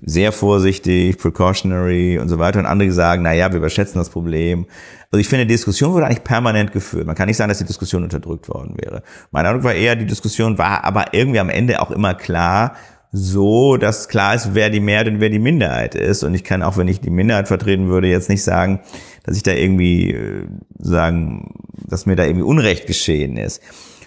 sehr 0.05 0.31
vorsichtig, 0.31 1.17
precautionary 1.17 2.19
und 2.19 2.29
so 2.29 2.39
weiter. 2.39 2.59
Und 2.59 2.65
andere 2.65 2.91
sagen, 2.91 3.23
na 3.23 3.33
ja, 3.33 3.51
wir 3.51 3.57
überschätzen 3.57 3.99
das 3.99 4.09
Problem. 4.09 4.65
Also 5.11 5.19
ich 5.19 5.27
finde, 5.27 5.45
die 5.45 5.53
Diskussion 5.53 5.93
wurde 5.93 6.05
eigentlich 6.05 6.23
permanent 6.23 6.71
geführt. 6.71 7.05
Man 7.05 7.15
kann 7.15 7.27
nicht 7.27 7.37
sagen, 7.37 7.49
dass 7.49 7.57
die 7.57 7.65
Diskussion 7.65 8.03
unterdrückt 8.03 8.47
worden 8.49 8.75
wäre. 8.79 9.03
Mein 9.31 9.45
Eindruck 9.45 9.63
war 9.63 9.73
eher, 9.73 9.95
die 9.95 10.05
Diskussion 10.05 10.57
war 10.57 10.83
aber 10.83 11.13
irgendwie 11.13 11.39
am 11.39 11.49
Ende 11.49 11.81
auch 11.81 11.91
immer 11.91 12.13
klar, 12.13 12.75
so, 13.11 13.77
dass 13.77 14.07
klar 14.07 14.35
ist, 14.35 14.53
wer 14.53 14.69
die 14.69 14.79
Mehrheit 14.79 15.07
und 15.07 15.19
wer 15.19 15.29
die 15.29 15.39
Minderheit 15.39 15.95
ist. 15.95 16.23
Und 16.23 16.35
ich 16.35 16.43
kann 16.43 16.61
auch, 16.61 16.77
wenn 16.77 16.87
ich 16.87 17.01
die 17.01 17.09
Minderheit 17.09 17.47
vertreten 17.47 17.87
würde, 17.87 18.07
jetzt 18.07 18.29
nicht 18.29 18.43
sagen, 18.43 18.81
dass 19.23 19.35
ich 19.35 19.43
da 19.43 19.51
irgendwie 19.51 20.11
äh, 20.11 20.45
sagen, 20.77 21.55
dass 21.87 22.05
mir 22.05 22.15
da 22.15 22.25
irgendwie 22.25 22.43
Unrecht 22.43 22.85
geschehen 22.85 23.37
ist. 23.37 23.61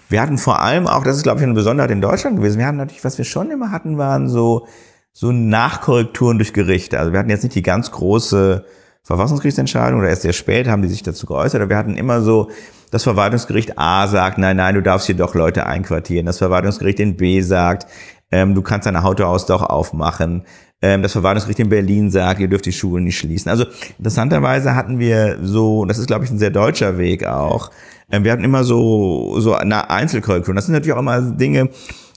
Wir 0.09 0.20
hatten 0.20 0.38
vor 0.38 0.61
allem 0.61 0.86
auch, 0.86 1.05
das 1.05 1.16
ist 1.16 1.22
glaube 1.22 1.40
ich 1.40 1.45
eine 1.45 1.55
Besonderheit 1.55 1.90
in 1.90 2.01
Deutschland 2.01 2.36
gewesen, 2.36 2.59
wir 2.59 2.66
hatten 2.66 2.76
natürlich, 2.76 3.05
was 3.05 3.18
wir 3.18 3.24
schon 3.24 3.51
immer 3.51 3.72
hatten, 3.72 3.99
waren 3.99 4.28
so 4.28 4.66
so 5.12 5.32
Nachkorrekturen 5.32 6.38
durch 6.38 6.52
Gerichte. 6.52 6.98
Also 6.98 7.12
wir 7.12 7.18
hatten 7.18 7.30
jetzt 7.30 7.42
nicht 7.42 7.54
die 7.54 7.62
ganz 7.62 7.90
große 7.90 8.64
Verfassungsgerichtsentscheidung 9.02 10.00
oder 10.00 10.08
erst 10.08 10.22
sehr 10.22 10.32
spät 10.32 10.68
haben 10.68 10.82
die 10.82 10.88
sich 10.88 11.02
dazu 11.02 11.26
geäußert, 11.26 11.60
aber 11.60 11.70
wir 11.70 11.76
hatten 11.76 11.96
immer 11.96 12.22
so, 12.22 12.50
das 12.92 13.02
Verwaltungsgericht 13.04 13.78
A 13.78 14.06
sagt, 14.06 14.38
nein, 14.38 14.56
nein, 14.56 14.74
du 14.74 14.82
darfst 14.82 15.06
hier 15.06 15.16
doch 15.16 15.34
Leute 15.34 15.66
einquartieren. 15.66 16.26
Das 16.26 16.38
Verwaltungsgericht 16.38 17.00
in 17.00 17.16
B 17.16 17.40
sagt, 17.40 17.86
ähm, 18.30 18.54
du 18.54 18.62
kannst 18.62 18.86
deine 18.86 19.02
Autohaus 19.02 19.46
doch 19.46 19.62
aufmachen. 19.62 20.44
Ähm, 20.82 21.02
das 21.02 21.12
Verwaltungsgericht 21.12 21.60
in 21.60 21.68
Berlin 21.70 22.10
sagt, 22.10 22.40
ihr 22.40 22.48
dürft 22.48 22.66
die 22.66 22.72
Schulen 22.72 23.04
nicht 23.04 23.18
schließen. 23.18 23.50
Also 23.50 23.64
interessanterweise 23.98 24.74
hatten 24.74 24.98
wir 24.98 25.38
so, 25.42 25.84
das 25.86 25.98
ist 25.98 26.06
glaube 26.06 26.24
ich 26.24 26.30
ein 26.30 26.38
sehr 26.38 26.50
deutscher 26.50 26.98
Weg 26.98 27.24
auch, 27.24 27.70
ähm, 28.10 28.24
wir 28.24 28.32
hatten 28.32 28.44
immer 28.44 28.62
so, 28.62 29.40
so 29.40 29.54
eine 29.54 29.90
Einzelkorrektur. 29.90 30.54
Das 30.54 30.66
sind 30.66 30.74
natürlich 30.74 30.94
auch 30.94 31.00
immer 31.00 31.20
Dinge, 31.22 31.70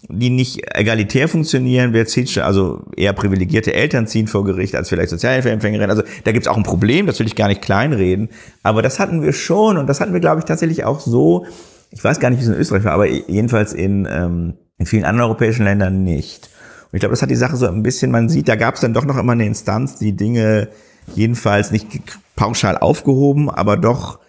die 0.10 0.30
nicht 0.30 0.62
egalitär 0.76 1.28
funktionieren. 1.28 1.94
Wer 1.94 2.06
zieht 2.06 2.30
schon, 2.30 2.44
also 2.44 2.84
eher 2.96 3.14
privilegierte 3.14 3.74
Eltern 3.74 4.08
ziehen 4.08 4.28
vor 4.28 4.44
Gericht 4.44 4.76
als 4.76 4.90
vielleicht 4.90 5.10
Sozialhilfeempfängerinnen. 5.10 5.90
Also 5.90 6.04
da 6.24 6.32
gibt's 6.32 6.48
auch 6.48 6.58
ein 6.58 6.64
Problem, 6.64 7.08
das 7.08 7.20
will 7.20 7.28
ich 7.28 7.36
gar 7.36 7.48
nicht 7.48 7.62
kleinreden. 7.62 8.30
Aber 8.64 8.82
das 8.82 9.00
hatten 9.00 9.22
wir 9.22 9.34
schon 9.34 9.78
und 9.78 9.88
das 9.88 10.02
hatten 10.02 10.14
wir, 10.14 10.20
glaube 10.20 10.40
ich, 10.40 10.46
tatsächlich 10.46 10.84
auch 10.84 11.00
so, 11.00 11.46
ich 11.92 12.04
weiß 12.04 12.20
gar 12.20 12.30
nicht, 12.30 12.40
wie 12.40 12.44
es 12.44 12.50
in 12.50 12.56
Österreich 12.56 12.84
war, 12.84 12.94
aber 12.94 13.08
jedenfalls 13.08 13.74
in, 13.74 14.08
ähm, 14.10 14.56
in 14.78 14.86
vielen 14.86 15.06
anderen 15.06 15.30
europäischen 15.30 15.64
Ländern 15.64 16.04
nicht. 16.04 16.50
Und 16.84 16.94
ich 16.94 17.00
glaube, 17.00 17.14
das 17.14 17.22
hat 17.22 17.30
die 17.30 17.36
Sache 17.36 17.56
so 17.56 17.68
ein 17.68 17.84
bisschen, 17.84 18.12
man 18.12 18.30
sieht, 18.30 18.48
da 18.48 18.56
gab's 18.56 18.82
dann 18.82 18.94
doch 18.94 19.06
noch 19.06 19.18
immer 19.18 19.34
eine 19.34 19.46
Instanz, 19.46 19.98
die 19.98 20.16
Dinge 20.16 20.70
jedenfalls 21.16 21.72
nicht 21.72 21.88
pauschal 22.36 22.78
aufgehoben, 22.78 23.50
aber 23.50 23.78
doch 23.78 24.20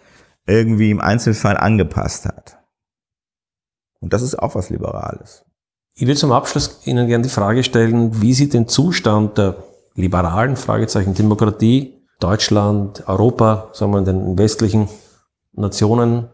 irgendwie 0.45 0.91
im 0.91 1.01
Einzelfall 1.01 1.57
angepasst 1.57 2.25
hat. 2.25 2.57
Und 3.99 4.13
das 4.13 4.21
ist 4.21 4.35
auch 4.39 4.55
was 4.55 4.69
Liberales. 4.69 5.46
Ich 5.99 6.05
will 6.05 6.15
zum 6.15 6.31
Abschluss 6.31 6.81
Ihnen 6.85 7.07
gerne 7.07 7.23
die 7.23 7.29
Frage 7.29 7.63
stellen, 7.63 8.21
wie 8.21 8.31
Sie 8.31 8.49
den 8.49 8.67
Zustand 8.67 9.35
der 9.39 9.55
liberalen 9.95 10.55
Fragezeichen 10.55 11.15
Demokratie, 11.15 11.95
Deutschland, 12.19 13.03
Europa, 13.07 13.69
sagen 13.73 13.93
wir 13.93 13.97
in 13.97 14.05
den 14.05 14.37
westlichen 14.37 14.89
Nationen 15.53 16.27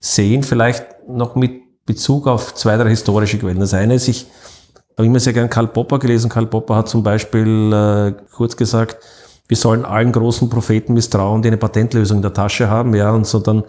sehen, 0.00 0.42
vielleicht 0.42 0.84
noch 1.06 1.36
mit 1.36 1.86
Bezug 1.86 2.26
auf 2.26 2.56
zwei, 2.56 2.76
drei 2.76 2.88
historische 2.88 3.38
Quellen. 3.38 3.60
Das 3.60 3.74
eine 3.74 3.94
ist, 3.94 4.08
ich 4.08 4.26
habe 4.96 5.06
immer 5.06 5.20
sehr 5.20 5.32
gern 5.32 5.48
Karl 5.48 5.68
Popper 5.68 6.00
gelesen. 6.00 6.28
Karl 6.28 6.46
Popper 6.46 6.74
hat 6.74 6.88
zum 6.88 7.04
Beispiel 7.04 7.72
äh, 7.72 8.12
kurz 8.32 8.56
gesagt, 8.56 8.96
wir 9.46 9.56
sollen 9.56 9.84
allen 9.84 10.10
großen 10.10 10.50
Propheten 10.50 10.94
misstrauen, 10.94 11.42
die 11.42 11.48
eine 11.48 11.58
Patentlösung 11.58 12.16
in 12.16 12.22
der 12.22 12.34
Tasche 12.34 12.68
haben, 12.68 12.92
ja, 12.92 13.12
und 13.12 13.24
so 13.24 13.38
dann 13.38 13.62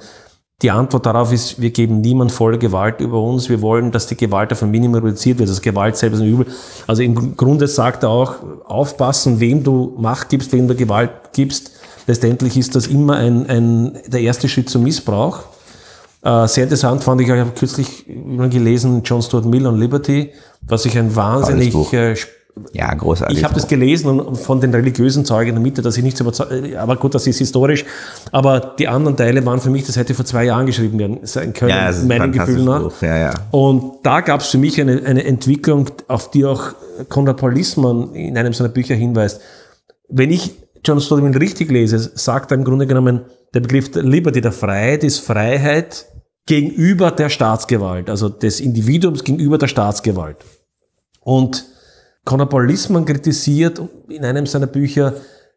die 0.64 0.72
Antwort 0.72 1.06
darauf 1.06 1.32
ist, 1.32 1.62
wir 1.62 1.70
geben 1.70 2.02
niemand 2.02 2.32
volle 2.32 2.58
Gewalt 2.58 3.00
über 3.00 3.22
uns. 3.22 3.48
Wir 3.48 3.62
wollen, 3.62 3.92
dass 3.92 4.08
die 4.08 4.18
Gewalt 4.18 4.52
auf 4.52 4.64
ein 4.64 4.72
Minimum 4.72 5.04
reduziert 5.04 5.38
wird. 5.38 5.50
Das 5.50 5.62
Gewalt 5.62 5.98
selbst 5.98 6.18
ist 6.18 6.24
ein 6.24 6.30
Übel. 6.30 6.48
Also 6.88 7.04
im 7.04 7.38
Grunde 7.38 7.68
sagt 7.68 8.04
er 8.04 8.10
auch, 8.10 8.36
aufpassen, 8.66 9.40
wem 9.40 9.64
du 9.64 9.94
Macht 10.00 10.30
gibst, 10.30 10.52
wem 10.54 10.68
du 10.68 10.76
Gewalt 10.76 11.12
gibst. 11.34 11.72
Letztendlich 12.08 12.58
ist 12.58 12.76
das 12.76 12.88
immer 12.88 13.18
ein, 13.18 13.48
ein, 13.48 14.00
der 14.08 14.22
erste 14.22 14.50
Schritt 14.50 14.70
zum 14.70 14.84
Missbrauch. 14.84 15.44
Äh, 16.24 16.48
sehr 16.48 16.64
interessant 16.64 17.04
fand 17.04 17.22
ich, 17.22 17.28
ich 17.28 17.34
habe 17.40 17.52
kürzlich 17.52 18.06
gelesen, 18.08 19.04
John 19.04 19.22
Stuart 19.22 19.46
Mill 19.46 19.68
on 19.68 19.80
Liberty, 19.80 20.32
was 20.62 20.86
ich 20.86 20.98
ein 20.98 21.16
wahnsinnig 21.16 21.76
äh, 21.94 22.16
ja, 22.74 22.94
großartig. 22.94 23.38
Ich 23.38 23.44
habe 23.44 23.54
das 23.54 23.68
gelesen 23.68 24.36
von 24.36 24.62
den 24.62 24.74
religiösen 24.74 25.26
Zeugen 25.26 25.50
in 25.50 25.56
der 25.56 25.64
Mitte, 25.64 25.82
dass 25.82 25.98
ich 25.98 26.04
nichts 26.04 26.20
überzeugt, 26.20 26.76
aber 26.76 26.96
gut, 26.96 27.16
das 27.16 27.28
ist 27.28 27.38
historisch. 27.38 27.86
Aber 28.32 28.76
die 28.78 28.88
anderen 28.88 29.18
Teile 29.18 29.46
waren 29.46 29.60
für 29.60 29.70
mich, 29.70 29.86
das 29.86 29.96
hätte 29.96 30.14
vor 30.14 30.26
zwei 30.26 30.46
Jahren 30.46 30.66
geschrieben 30.66 31.00
werden 31.00 31.20
sein 31.24 31.54
können, 31.54 31.72
ja, 31.72 31.92
meinem 32.06 32.32
Gefühl 32.32 32.64
nach. 32.64 33.02
Ja, 33.02 33.18
ja. 33.18 33.34
Und 33.52 34.00
da 34.04 34.22
gab 34.22 34.42
es 34.42 34.48
für 34.48 34.58
mich 34.58 34.80
eine, 34.80 35.04
eine 35.04 35.24
Entwicklung, 35.24 35.90
auf 36.08 36.32
die 36.32 36.46
auch 36.46 36.74
Konrad 37.10 37.38
Paul 37.38 37.54
Lissmann 37.54 38.14
in 38.14 38.38
einem 38.38 38.54
seiner 38.54 38.70
Bücher 38.70 38.96
hinweist. 38.96 39.42
Wenn 40.10 40.32
ich 40.32 40.56
John 40.84 41.02
Stodman 41.02 41.36
richtig 41.36 41.70
lese, 41.70 42.00
sagt 42.00 42.52
er 42.52 42.58
im 42.58 42.64
Grunde 42.64 42.88
genommen, 42.88 43.22
der 43.54 43.62
Begriff 43.62 43.92
der 43.92 44.04
Liberty, 44.04 44.42
der 44.42 44.52
Freiheit, 44.52 45.04
ist 45.04 45.20
Freiheit 45.20 46.06
gegenüber 46.46 47.12
der 47.12 47.30
Staatsgewalt, 47.30 48.10
also 48.10 48.30
des 48.30 48.60
Individuums 48.60 49.24
gegenüber 49.24 49.58
der 49.58 49.68
Staatsgewalt. 49.68 50.38
Und 51.22 51.66
Conor 52.28 52.50
Paul 52.50 52.68
kritisiert 53.06 53.82
in 54.10 54.26
einem 54.26 54.46
seiner 54.46 54.68
Bücher, 54.68 55.14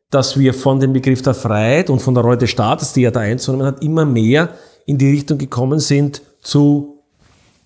dass 0.08 0.38
wir 0.38 0.54
von 0.54 0.78
dem 0.78 0.92
Begriff 0.92 1.20
der 1.20 1.34
Freiheit 1.34 1.90
und 1.90 2.00
von 2.00 2.14
der 2.14 2.22
Rolle 2.22 2.38
des 2.38 2.50
Staates, 2.50 2.92
die 2.92 3.02
er 3.02 3.10
da 3.10 3.20
einzunehmen 3.20 3.66
hat, 3.66 3.82
immer 3.82 4.04
mehr 4.04 4.50
in 4.86 4.96
die 4.96 5.10
Richtung 5.10 5.36
gekommen 5.36 5.80
sind 5.80 6.22
zu, 6.42 7.02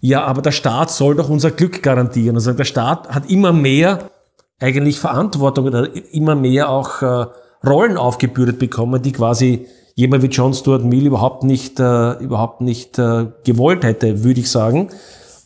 ja, 0.00 0.24
aber 0.24 0.40
der 0.40 0.52
Staat 0.52 0.90
soll 0.90 1.16
doch 1.16 1.28
unser 1.28 1.50
Glück 1.50 1.82
garantieren. 1.82 2.36
Also 2.36 2.52
der 2.52 2.64
Staat 2.64 3.08
hat 3.08 3.30
immer 3.30 3.52
mehr 3.52 4.10
eigentlich 4.58 4.98
Verantwortung 4.98 5.66
oder 5.66 5.88
immer 6.12 6.34
mehr 6.34 6.70
auch 6.70 7.02
äh, 7.02 7.26
Rollen 7.66 7.98
aufgebürdet 7.98 8.58
bekommen, 8.58 9.02
die 9.02 9.12
quasi 9.12 9.66
jemand 9.94 10.22
wie 10.22 10.28
John 10.28 10.54
Stuart 10.54 10.82
Mill 10.82 11.06
überhaupt 11.06 11.44
nicht, 11.44 11.78
äh, 11.78 12.12
überhaupt 12.14 12.62
nicht 12.62 12.98
äh, 12.98 13.26
gewollt 13.44 13.84
hätte, 13.84 14.24
würde 14.24 14.40
ich 14.40 14.50
sagen. 14.50 14.88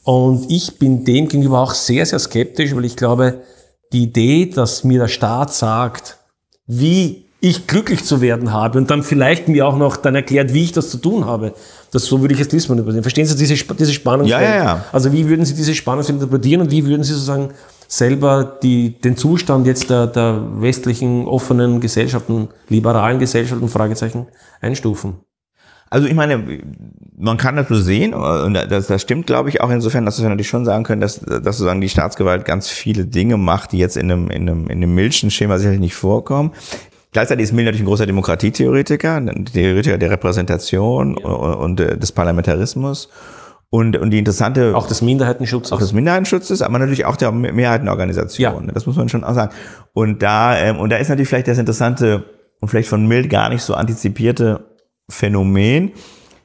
Und 0.08 0.50
ich 0.50 0.78
bin 0.78 1.04
dem 1.04 1.28
gegenüber 1.28 1.60
auch 1.60 1.74
sehr, 1.74 2.06
sehr 2.06 2.18
skeptisch, 2.18 2.74
weil 2.74 2.86
ich 2.86 2.96
glaube, 2.96 3.42
die 3.92 4.04
Idee, 4.04 4.46
dass 4.46 4.82
mir 4.82 5.00
der 5.00 5.08
Staat 5.08 5.52
sagt, 5.52 6.16
wie 6.66 7.26
ich 7.40 7.66
glücklich 7.66 8.02
zu 8.04 8.22
werden 8.22 8.50
habe 8.50 8.78
und 8.78 8.90
dann 8.90 9.02
vielleicht 9.02 9.48
mir 9.48 9.66
auch 9.66 9.76
noch 9.76 9.98
dann 9.98 10.14
erklärt, 10.14 10.54
wie 10.54 10.64
ich 10.64 10.72
das 10.72 10.88
zu 10.88 10.96
tun 10.96 11.26
habe. 11.26 11.52
Das, 11.90 12.06
so 12.06 12.22
würde 12.22 12.32
ich 12.32 12.40
es 12.40 12.50
Lisbon 12.50 12.78
übersehen. 12.78 13.02
Verstehen 13.02 13.26
Sie 13.26 13.36
diese, 13.36 13.62
diese 13.74 13.92
Spannung? 13.92 14.26
Ja, 14.26 14.40
ja, 14.40 14.56
ja. 14.56 14.84
Also 14.92 15.12
wie 15.12 15.28
würden 15.28 15.44
Sie 15.44 15.54
diese 15.54 15.74
Spannung 15.74 16.06
interpretieren 16.06 16.62
und 16.62 16.70
wie 16.70 16.86
würden 16.86 17.04
Sie 17.04 17.12
sozusagen 17.12 17.50
selber 17.86 18.58
die, 18.62 18.98
den 18.98 19.14
Zustand 19.14 19.66
jetzt 19.66 19.90
der, 19.90 20.06
der 20.06 20.42
westlichen 20.54 21.26
offenen 21.26 21.80
Gesellschaften, 21.80 22.48
liberalen 22.70 23.18
Gesellschaften, 23.18 23.68
Fragezeichen, 23.68 24.26
einstufen? 24.62 25.18
Also 25.90 26.06
ich 26.06 26.14
meine, 26.14 26.60
man 27.16 27.36
kann 27.36 27.56
das 27.56 27.68
so 27.68 27.74
sehen 27.74 28.14
und 28.14 28.54
das, 28.54 28.86
das 28.86 29.02
stimmt, 29.02 29.26
glaube 29.26 29.48
ich, 29.48 29.60
auch 29.60 29.70
insofern, 29.70 30.04
dass 30.04 30.20
wir 30.20 30.28
natürlich 30.28 30.48
schon 30.48 30.64
sagen 30.64 30.84
können, 30.84 31.00
dass, 31.00 31.20
dass 31.20 31.56
sozusagen 31.56 31.80
die 31.80 31.88
Staatsgewalt 31.88 32.44
ganz 32.44 32.68
viele 32.68 33.06
Dinge 33.06 33.36
macht, 33.36 33.72
die 33.72 33.78
jetzt 33.78 33.96
in 33.96 34.10
einem, 34.10 34.30
in 34.30 34.48
einem, 34.48 34.66
in 34.66 34.78
einem 34.78 34.94
Milchschen 34.94 35.30
Schema 35.30 35.58
sicherlich 35.58 35.80
nicht 35.80 35.94
vorkommen. 35.94 36.52
Gleichzeitig 37.12 37.44
ist 37.44 37.52
Mill 37.52 37.64
natürlich 37.64 37.82
ein 37.82 37.86
großer 37.86 38.06
Demokratietheoretiker, 38.06 39.16
ein 39.16 39.46
Theoretiker 39.46 39.96
der 39.96 40.10
Repräsentation 40.10 41.16
ja. 41.18 41.26
und, 41.26 41.54
und 41.54 41.80
äh, 41.80 41.96
des 41.96 42.12
Parlamentarismus. 42.12 43.08
Und, 43.70 43.96
und 43.98 44.10
die 44.10 44.18
interessante. 44.18 44.74
Auch 44.74 44.86
des 44.86 45.02
Minderheitenschutzes. 45.02 45.72
Auch 45.72 45.78
des 45.78 45.92
Minderheitenschutzes, 45.92 46.62
aber 46.62 46.78
natürlich 46.78 47.04
auch 47.04 47.16
der 47.16 47.32
Mehrheitenorganisation. 47.32 48.66
Ja. 48.66 48.72
Das 48.72 48.86
muss 48.86 48.96
man 48.96 49.08
schon 49.08 49.24
auch 49.24 49.34
sagen. 49.34 49.52
Und 49.92 50.22
da, 50.22 50.56
ähm, 50.56 50.78
und 50.78 50.90
da 50.90 50.96
ist 50.96 51.08
natürlich 51.08 51.28
vielleicht 51.28 51.48
das 51.48 51.58
interessante 51.58 52.24
und 52.60 52.68
vielleicht 52.68 52.88
von 52.88 53.06
Mill 53.06 53.28
gar 53.28 53.50
nicht 53.50 53.62
so 53.62 53.74
antizipierte 53.74 54.67
Phänomen, 55.10 55.92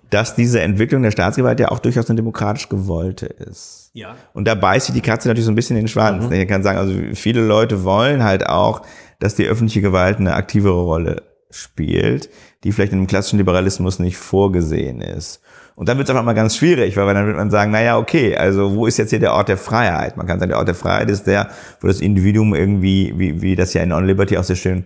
dass 0.10 0.35
diese 0.35 0.61
Entwicklung 0.61 1.02
der 1.02 1.11
Staatsgewalt 1.11 1.60
ja 1.60 1.69
auch 1.69 1.80
durchaus 1.80 2.07
eine 2.10 2.18
demokratisch 2.18 2.69
gewollte 2.69 3.26
ist. 3.26 3.90
Ja. 3.94 4.15
Und 4.34 4.48
da 4.48 4.56
beißt 4.56 4.88
sich 4.88 4.95
die 4.95 5.02
Katze 5.02 5.27
natürlich 5.27 5.45
so 5.45 5.52
ein 5.52 5.56
bisschen 5.56 5.76
in 5.76 5.84
den 5.84 5.88
Schwanz. 5.88 6.26
Mhm. 6.26 6.31
Ich 6.34 6.48
kann 6.48 6.64
sagen, 6.64 6.77
also 6.77 6.94
viele 7.14 7.41
Leute 7.41 7.84
wollen 7.84 8.23
halt 8.23 8.48
auch, 8.48 8.84
dass 9.19 9.35
die 9.35 9.45
öffentliche 9.45 9.81
Gewalt 9.81 10.19
eine 10.19 10.35
aktivere 10.35 10.81
Rolle 10.81 11.23
spielt, 11.49 12.30
die 12.64 12.72
vielleicht 12.72 12.94
im 12.94 13.07
klassischen 13.07 13.38
Liberalismus 13.38 13.99
nicht 13.99 14.18
vorgesehen 14.18 15.02
ist. 15.02 15.41
Und 15.76 15.90
dann 15.90 15.98
wird 15.98 16.07
es 16.07 16.14
auf 16.14 16.19
einmal 16.19 16.35
ganz 16.35 16.56
schwierig, 16.56 16.95
weil 16.98 17.11
dann 17.14 17.26
wird 17.26 17.38
man 17.38 17.49
sagen, 17.49 17.72
naja, 17.72 17.98
okay, 17.98 18.35
also 18.35 18.76
wo 18.76 18.85
ist 18.85 18.98
jetzt 18.98 19.10
hier 19.10 19.19
der 19.19 19.34
Ort 19.34 19.49
der 19.49 19.57
Freiheit? 19.57 20.18
Man 20.18 20.27
kann 20.27 20.40
sagen, 20.40 20.49
der 20.49 20.60
Ort 20.60 20.68
der 20.68 20.76
Freiheit 20.76 21.10
ist 21.10 21.26
der, 21.26 21.49
wo 21.81 21.88
das 21.88 21.99
Individuum 21.99 22.53
irgendwie, 22.53 23.14
wie, 23.18 23.41
wie 23.41 23.56
das 23.56 23.73
ja 23.73 23.81
in 23.81 23.91
On 23.91 24.06
Liberty 24.06 24.38
auch 24.38 24.44
sehr 24.44 24.56
schön 24.56 24.85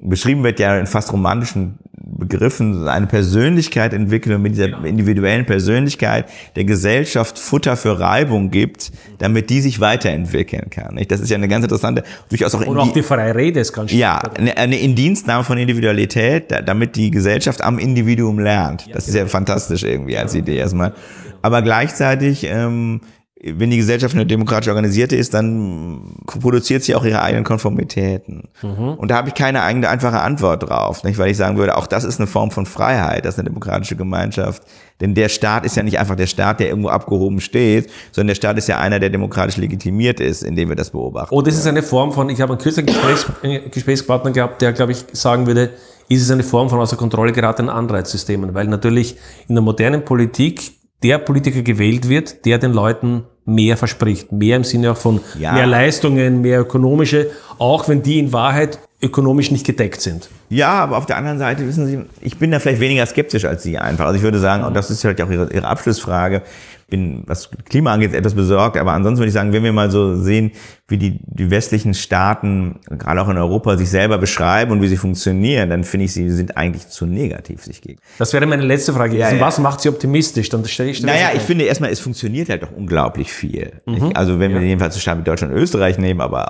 beschrieben 0.00 0.44
wird 0.44 0.60
ja 0.60 0.78
in 0.78 0.86
fast 0.86 1.12
romantischen 1.12 1.78
Begriffen, 1.92 2.88
eine 2.88 3.06
Persönlichkeit 3.06 3.92
entwickeln 3.92 4.36
und 4.36 4.42
mit 4.42 4.52
dieser 4.52 4.68
genau. 4.68 4.82
individuellen 4.82 5.46
Persönlichkeit 5.46 6.26
der 6.56 6.64
Gesellschaft 6.64 7.38
Futter 7.38 7.76
für 7.76 8.00
Reibung 8.00 8.50
gibt, 8.50 8.90
damit 9.18 9.50
die 9.50 9.60
sich 9.60 9.80
weiterentwickeln 9.80 10.70
kann. 10.70 10.98
Das 11.08 11.20
ist 11.20 11.30
ja 11.30 11.36
eine 11.36 11.48
ganz 11.48 11.64
interessante, 11.64 12.02
durchaus 12.28 12.54
auch... 12.54 12.66
Und 12.66 12.78
auch 12.78 12.92
die 12.92 13.02
freie 13.02 13.34
Rede 13.34 13.60
ist 13.60 13.72
ganz 13.72 13.92
Ja, 13.92 14.18
eine, 14.18 14.56
eine 14.56 14.78
Indienstnahme 14.78 15.44
von 15.44 15.58
Individualität, 15.58 16.52
damit 16.64 16.96
die 16.96 17.10
Gesellschaft 17.10 17.62
am 17.62 17.78
Individuum 17.78 18.38
lernt. 18.38 18.86
Das 18.92 19.06
ist 19.08 19.14
ja 19.14 19.26
fantastisch 19.26 19.82
irgendwie 19.82 20.16
als 20.16 20.34
Idee 20.34 20.56
erstmal. 20.56 20.94
Aber 21.42 21.62
gleichzeitig... 21.62 22.44
Ähm, 22.44 23.00
wenn 23.40 23.70
die 23.70 23.76
Gesellschaft 23.76 24.14
eine 24.14 24.26
demokratisch 24.26 24.68
organisierte 24.68 25.14
ist, 25.14 25.32
dann 25.32 26.16
produziert 26.26 26.82
sie 26.82 26.96
auch 26.96 27.04
ihre 27.04 27.22
eigenen 27.22 27.44
Konformitäten. 27.44 28.48
Mhm. 28.62 28.94
Und 28.94 29.10
da 29.10 29.16
habe 29.16 29.28
ich 29.28 29.34
keine 29.34 29.62
eigene 29.62 29.88
einfache 29.88 30.20
Antwort 30.20 30.68
drauf, 30.68 31.04
nicht? 31.04 31.18
weil 31.18 31.30
ich 31.30 31.36
sagen 31.36 31.56
würde, 31.56 31.76
auch 31.76 31.86
das 31.86 32.02
ist 32.02 32.18
eine 32.18 32.26
Form 32.26 32.50
von 32.50 32.66
Freiheit, 32.66 33.24
das 33.24 33.34
ist 33.34 33.38
eine 33.38 33.48
demokratische 33.48 33.94
Gemeinschaft. 33.94 34.62
Denn 35.00 35.14
der 35.14 35.28
Staat 35.28 35.64
ist 35.64 35.76
ja 35.76 35.84
nicht 35.84 36.00
einfach 36.00 36.16
der 36.16 36.26
Staat, 36.26 36.58
der 36.58 36.68
irgendwo 36.68 36.88
abgehoben 36.88 37.40
steht, 37.40 37.88
sondern 38.10 38.28
der 38.28 38.34
Staat 38.34 38.58
ist 38.58 38.66
ja 38.66 38.78
einer, 38.78 38.98
der 38.98 39.10
demokratisch 39.10 39.56
legitimiert 39.56 40.18
ist, 40.18 40.42
indem 40.42 40.70
wir 40.70 40.76
das 40.76 40.90
beobachten. 40.90 41.32
Oh, 41.32 41.40
das 41.40 41.56
ist 41.56 41.66
eine 41.68 41.82
Form 41.82 42.12
von, 42.12 42.30
ich 42.30 42.40
habe 42.40 42.54
einen 42.54 42.60
kürzeren 42.60 42.86
Gesprächs, 42.86 43.26
Gesprächspartner 43.70 44.32
gehabt, 44.32 44.62
der, 44.62 44.72
glaube 44.72 44.92
ich, 44.92 45.04
sagen 45.12 45.46
würde, 45.46 45.70
ist 46.08 46.22
es 46.22 46.30
eine 46.30 46.42
Form 46.42 46.70
von 46.70 46.80
außer 46.80 46.96
Kontrolle 46.96 47.32
geratenen 47.32 47.68
Anreizsystemen, 47.68 48.54
weil 48.54 48.66
natürlich 48.66 49.16
in 49.46 49.54
der 49.54 49.62
modernen 49.62 50.04
Politik 50.04 50.77
der 51.02 51.18
Politiker 51.18 51.62
gewählt 51.62 52.08
wird, 52.08 52.44
der 52.44 52.58
den 52.58 52.72
Leuten 52.72 53.24
mehr 53.44 53.76
verspricht. 53.76 54.30
Mehr 54.32 54.56
im 54.56 54.64
Sinne 54.64 54.92
auch 54.92 54.96
von 54.96 55.20
ja. 55.38 55.52
mehr 55.52 55.66
Leistungen, 55.66 56.42
mehr 56.42 56.60
ökonomische, 56.60 57.30
auch 57.58 57.88
wenn 57.88 58.02
die 58.02 58.18
in 58.18 58.32
Wahrheit 58.32 58.78
ökonomisch 59.00 59.50
nicht 59.50 59.64
gedeckt 59.64 60.00
sind. 60.00 60.28
Ja, 60.50 60.70
aber 60.70 60.96
auf 60.98 61.06
der 61.06 61.16
anderen 61.16 61.38
Seite 61.38 61.66
wissen 61.66 61.86
Sie, 61.86 62.00
ich 62.20 62.38
bin 62.38 62.50
da 62.50 62.58
vielleicht 62.58 62.80
weniger 62.80 63.06
skeptisch 63.06 63.44
als 63.44 63.62
Sie 63.62 63.78
einfach. 63.78 64.06
Also 64.06 64.16
ich 64.16 64.22
würde 64.22 64.38
sagen, 64.38 64.64
und 64.64 64.74
das 64.74 64.90
ist 64.90 65.00
vielleicht 65.00 65.22
auch 65.22 65.30
Ihre, 65.30 65.52
Ihre 65.52 65.66
Abschlussfrage, 65.66 66.42
bin, 66.88 67.22
was 67.26 67.50
Klima 67.68 67.92
angeht, 67.92 68.14
etwas 68.14 68.34
besorgt, 68.34 68.78
aber 68.78 68.92
ansonsten 68.92 69.20
würde 69.20 69.28
ich 69.28 69.34
sagen, 69.34 69.52
wenn 69.52 69.62
wir 69.62 69.72
mal 69.72 69.90
so 69.90 70.16
sehen, 70.16 70.52
wie 70.88 70.96
die, 70.96 71.20
die 71.22 71.50
westlichen 71.50 71.92
Staaten, 71.92 72.80
gerade 72.88 73.20
auch 73.20 73.28
in 73.28 73.36
Europa, 73.36 73.76
sich 73.76 73.90
selber 73.90 74.16
beschreiben 74.16 74.72
und 74.72 74.80
wie 74.80 74.88
sie 74.88 74.96
funktionieren, 74.96 75.68
dann 75.68 75.84
finde 75.84 76.06
ich, 76.06 76.14
sie 76.14 76.30
sind 76.30 76.56
eigentlich 76.56 76.88
zu 76.88 77.04
negativ 77.04 77.62
sich 77.62 77.82
gegen. 77.82 77.98
Das 78.18 78.32
wäre 78.32 78.46
meine 78.46 78.62
letzte 78.62 78.94
Frage. 78.94 79.18
Ja, 79.18 79.30
ja. 79.30 79.40
Was 79.40 79.58
macht 79.58 79.82
sie 79.82 79.90
optimistisch? 79.90 80.48
Dann 80.48 80.64
stelle 80.64 80.90
ich 80.90 81.02
Naja, 81.02 81.28
ich 81.34 81.42
finde 81.42 81.66
erstmal, 81.66 81.90
es 81.90 82.00
funktioniert 82.00 82.48
halt 82.48 82.62
doch 82.62 82.72
unglaublich 82.72 83.30
viel. 83.32 83.72
Mhm. 83.84 84.12
Also 84.14 84.40
wenn 84.40 84.54
wir 84.54 84.62
jedenfalls 84.62 84.94
so 84.94 85.00
Staaten 85.00 85.20
wie 85.20 85.24
Deutschland 85.24 85.52
und 85.52 85.60
Österreich 85.60 85.98
nehmen, 85.98 86.22
aber 86.22 86.48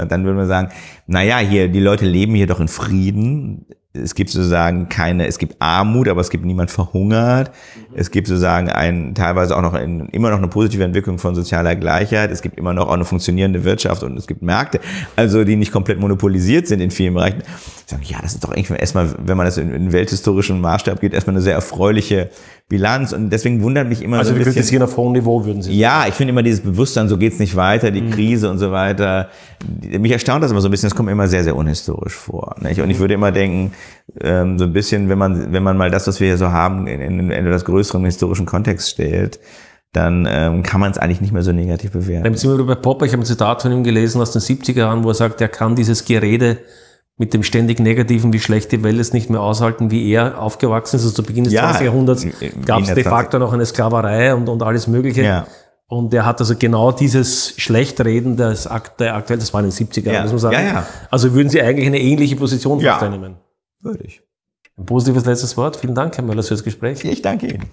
oh, 0.00 0.06
dann 0.06 0.24
würde 0.24 0.38
man 0.38 0.48
sagen, 0.48 0.70
naja, 1.06 1.38
hier, 1.38 1.68
die 1.68 1.80
Leute 1.80 2.04
leben 2.04 2.34
hier 2.34 2.48
doch 2.48 2.58
in 2.58 2.68
Frieden 2.68 3.64
es 4.02 4.14
gibt 4.14 4.30
sozusagen 4.30 4.88
keine, 4.88 5.26
es 5.26 5.38
gibt 5.38 5.56
Armut, 5.58 6.08
aber 6.08 6.20
es 6.20 6.30
gibt 6.30 6.44
niemand 6.44 6.70
verhungert. 6.70 7.50
Es 7.94 8.10
gibt 8.10 8.26
sozusagen 8.26 8.68
ein, 8.68 9.14
teilweise 9.14 9.56
auch 9.56 9.62
noch 9.62 9.74
ein, 9.74 10.08
immer 10.10 10.30
noch 10.30 10.38
eine 10.38 10.48
positive 10.48 10.84
Entwicklung 10.84 11.18
von 11.18 11.34
sozialer 11.34 11.76
Gleichheit. 11.76 12.30
Es 12.30 12.42
gibt 12.42 12.58
immer 12.58 12.72
noch 12.72 12.88
auch 12.88 12.94
eine 12.94 13.04
funktionierende 13.04 13.64
Wirtschaft 13.64 14.02
und 14.02 14.16
es 14.16 14.26
gibt 14.26 14.42
Märkte, 14.42 14.80
also 15.16 15.44
die 15.44 15.56
nicht 15.56 15.72
komplett 15.72 15.98
monopolisiert 15.98 16.66
sind 16.66 16.80
in 16.80 16.90
vielen 16.90 17.14
Bereichen. 17.14 17.42
Ich 17.42 17.90
sage, 17.90 18.02
ja, 18.04 18.18
das 18.22 18.34
ist 18.34 18.44
doch 18.44 18.54
irgendwie 18.54 18.74
erstmal, 18.74 19.14
wenn 19.18 19.36
man 19.36 19.46
das 19.46 19.58
in, 19.58 19.72
in 19.72 19.92
welthistorischen 19.92 20.60
Maßstab 20.60 21.00
geht, 21.00 21.14
erstmal 21.14 21.36
eine 21.36 21.42
sehr 21.42 21.54
erfreuliche 21.54 22.30
Bilanz 22.68 23.14
und 23.14 23.30
deswegen 23.30 23.62
wundert 23.62 23.88
mich 23.88 24.02
immer 24.02 24.18
also 24.18 24.28
so 24.28 24.34
ein 24.34 24.38
wir 24.40 24.52
bisschen. 24.52 24.82
Also 24.82 24.92
auf 24.92 24.96
hohem 24.98 25.12
Niveau 25.14 25.44
würden 25.46 25.62
Sie 25.62 25.72
Ja, 25.72 26.06
ich 26.06 26.12
finde 26.12 26.32
immer 26.32 26.42
dieses 26.42 26.60
Bewusstsein, 26.60 27.08
so 27.08 27.16
geht's 27.16 27.38
nicht 27.38 27.56
weiter, 27.56 27.90
die 27.90 28.02
mhm. 28.02 28.10
Krise 28.10 28.50
und 28.50 28.58
so 28.58 28.70
weiter. 28.72 29.30
Mich 29.98 30.12
erstaunt 30.12 30.44
das 30.44 30.50
immer 30.50 30.60
so 30.60 30.68
ein 30.68 30.70
bisschen, 30.70 30.88
es 30.88 30.94
kommt 30.94 31.06
mir 31.06 31.12
immer 31.12 31.28
sehr, 31.28 31.44
sehr 31.44 31.56
unhistorisch 31.56 32.12
vor. 32.12 32.56
Nicht? 32.60 32.82
Und 32.82 32.90
ich 32.90 32.98
würde 32.98 33.14
immer 33.14 33.32
denken, 33.32 33.72
ähm, 34.20 34.58
so 34.58 34.66
ein 34.66 34.74
bisschen, 34.74 35.08
wenn 35.08 35.16
man, 35.16 35.50
wenn 35.50 35.62
man 35.62 35.78
mal 35.78 35.90
das, 35.90 36.06
was 36.06 36.20
wir 36.20 36.26
hier 36.26 36.36
so 36.36 36.52
haben, 36.52 36.86
in, 36.86 37.00
in, 37.00 37.30
in 37.30 37.44
das 37.46 37.64
größeren 37.64 38.04
historischen 38.04 38.44
Kontext 38.44 38.90
stellt, 38.90 39.40
dann 39.94 40.28
ähm, 40.30 40.62
kann 40.62 40.80
man 40.82 40.90
es 40.90 40.98
eigentlich 40.98 41.22
nicht 41.22 41.32
mehr 41.32 41.42
so 41.42 41.52
negativ 41.52 41.92
bewerten. 41.92 42.24
Dann 42.24 42.34
sind 42.34 42.54
wir 42.54 42.66
bei 42.66 42.74
Popper, 42.74 43.06
ich 43.06 43.12
habe 43.12 43.22
ein 43.22 43.26
Zitat 43.26 43.62
von 43.62 43.72
ihm 43.72 43.82
gelesen 43.82 44.20
aus 44.20 44.32
den 44.32 44.42
70er 44.42 44.80
Jahren, 44.80 45.04
wo 45.04 45.08
er 45.08 45.14
sagt, 45.14 45.40
er 45.40 45.48
kann 45.48 45.74
dieses 45.74 46.04
Gerede 46.04 46.58
mit 47.18 47.34
dem 47.34 47.42
ständig 47.42 47.80
Negativen, 47.80 48.32
wie 48.32 48.38
schlecht 48.38 48.70
die 48.70 48.82
Welt 48.84 48.98
es 48.98 49.12
nicht 49.12 49.28
mehr 49.28 49.40
aushalten, 49.40 49.90
wie 49.90 50.08
er 50.10 50.40
aufgewachsen 50.40 50.96
ist. 50.96 51.02
Also 51.02 51.16
zu 51.16 51.22
Beginn 51.24 51.44
des 51.44 51.52
ja, 51.52 51.62
20. 51.64 51.84
Jahrhunderts 51.84 52.26
gab 52.64 52.82
es 52.82 52.94
de 52.94 53.02
facto 53.02 53.38
noch 53.38 53.52
eine 53.52 53.66
Sklaverei 53.66 54.34
und, 54.34 54.48
und 54.48 54.62
alles 54.62 54.86
Mögliche. 54.86 55.22
Ja. 55.22 55.46
Und 55.88 56.14
er 56.14 56.24
hat 56.24 56.38
also 56.40 56.54
genau 56.56 56.92
dieses 56.92 57.54
Schlechtreden 57.56 58.36
des 58.36 58.68
der 58.98 59.14
aktuell, 59.14 59.38
das 59.38 59.52
war 59.52 59.60
in 59.60 59.70
den 59.70 59.72
70er 59.72 60.04
Jahren, 60.04 60.14
ja. 60.14 60.22
muss 60.22 60.32
man 60.32 60.38
sagen. 60.38 60.54
Ja, 60.54 60.62
ja. 60.62 60.86
Also 61.10 61.34
würden 61.34 61.48
Sie 61.48 61.60
eigentlich 61.60 61.86
eine 61.86 62.00
ähnliche 62.00 62.36
Position 62.36 62.78
ja. 62.80 62.98
einnehmen? 62.98 63.36
Würde 63.80 64.04
ich. 64.04 64.22
Ein 64.76 64.86
positives 64.86 65.24
letztes 65.24 65.56
Wort. 65.56 65.76
Vielen 65.76 65.94
Dank, 65.94 66.16
Herr 66.16 66.24
Möller, 66.24 66.42
für 66.42 66.54
das 66.54 66.62
Gespräch. 66.62 67.04
Ich 67.04 67.22
danke 67.22 67.46
Ihnen. 67.46 67.64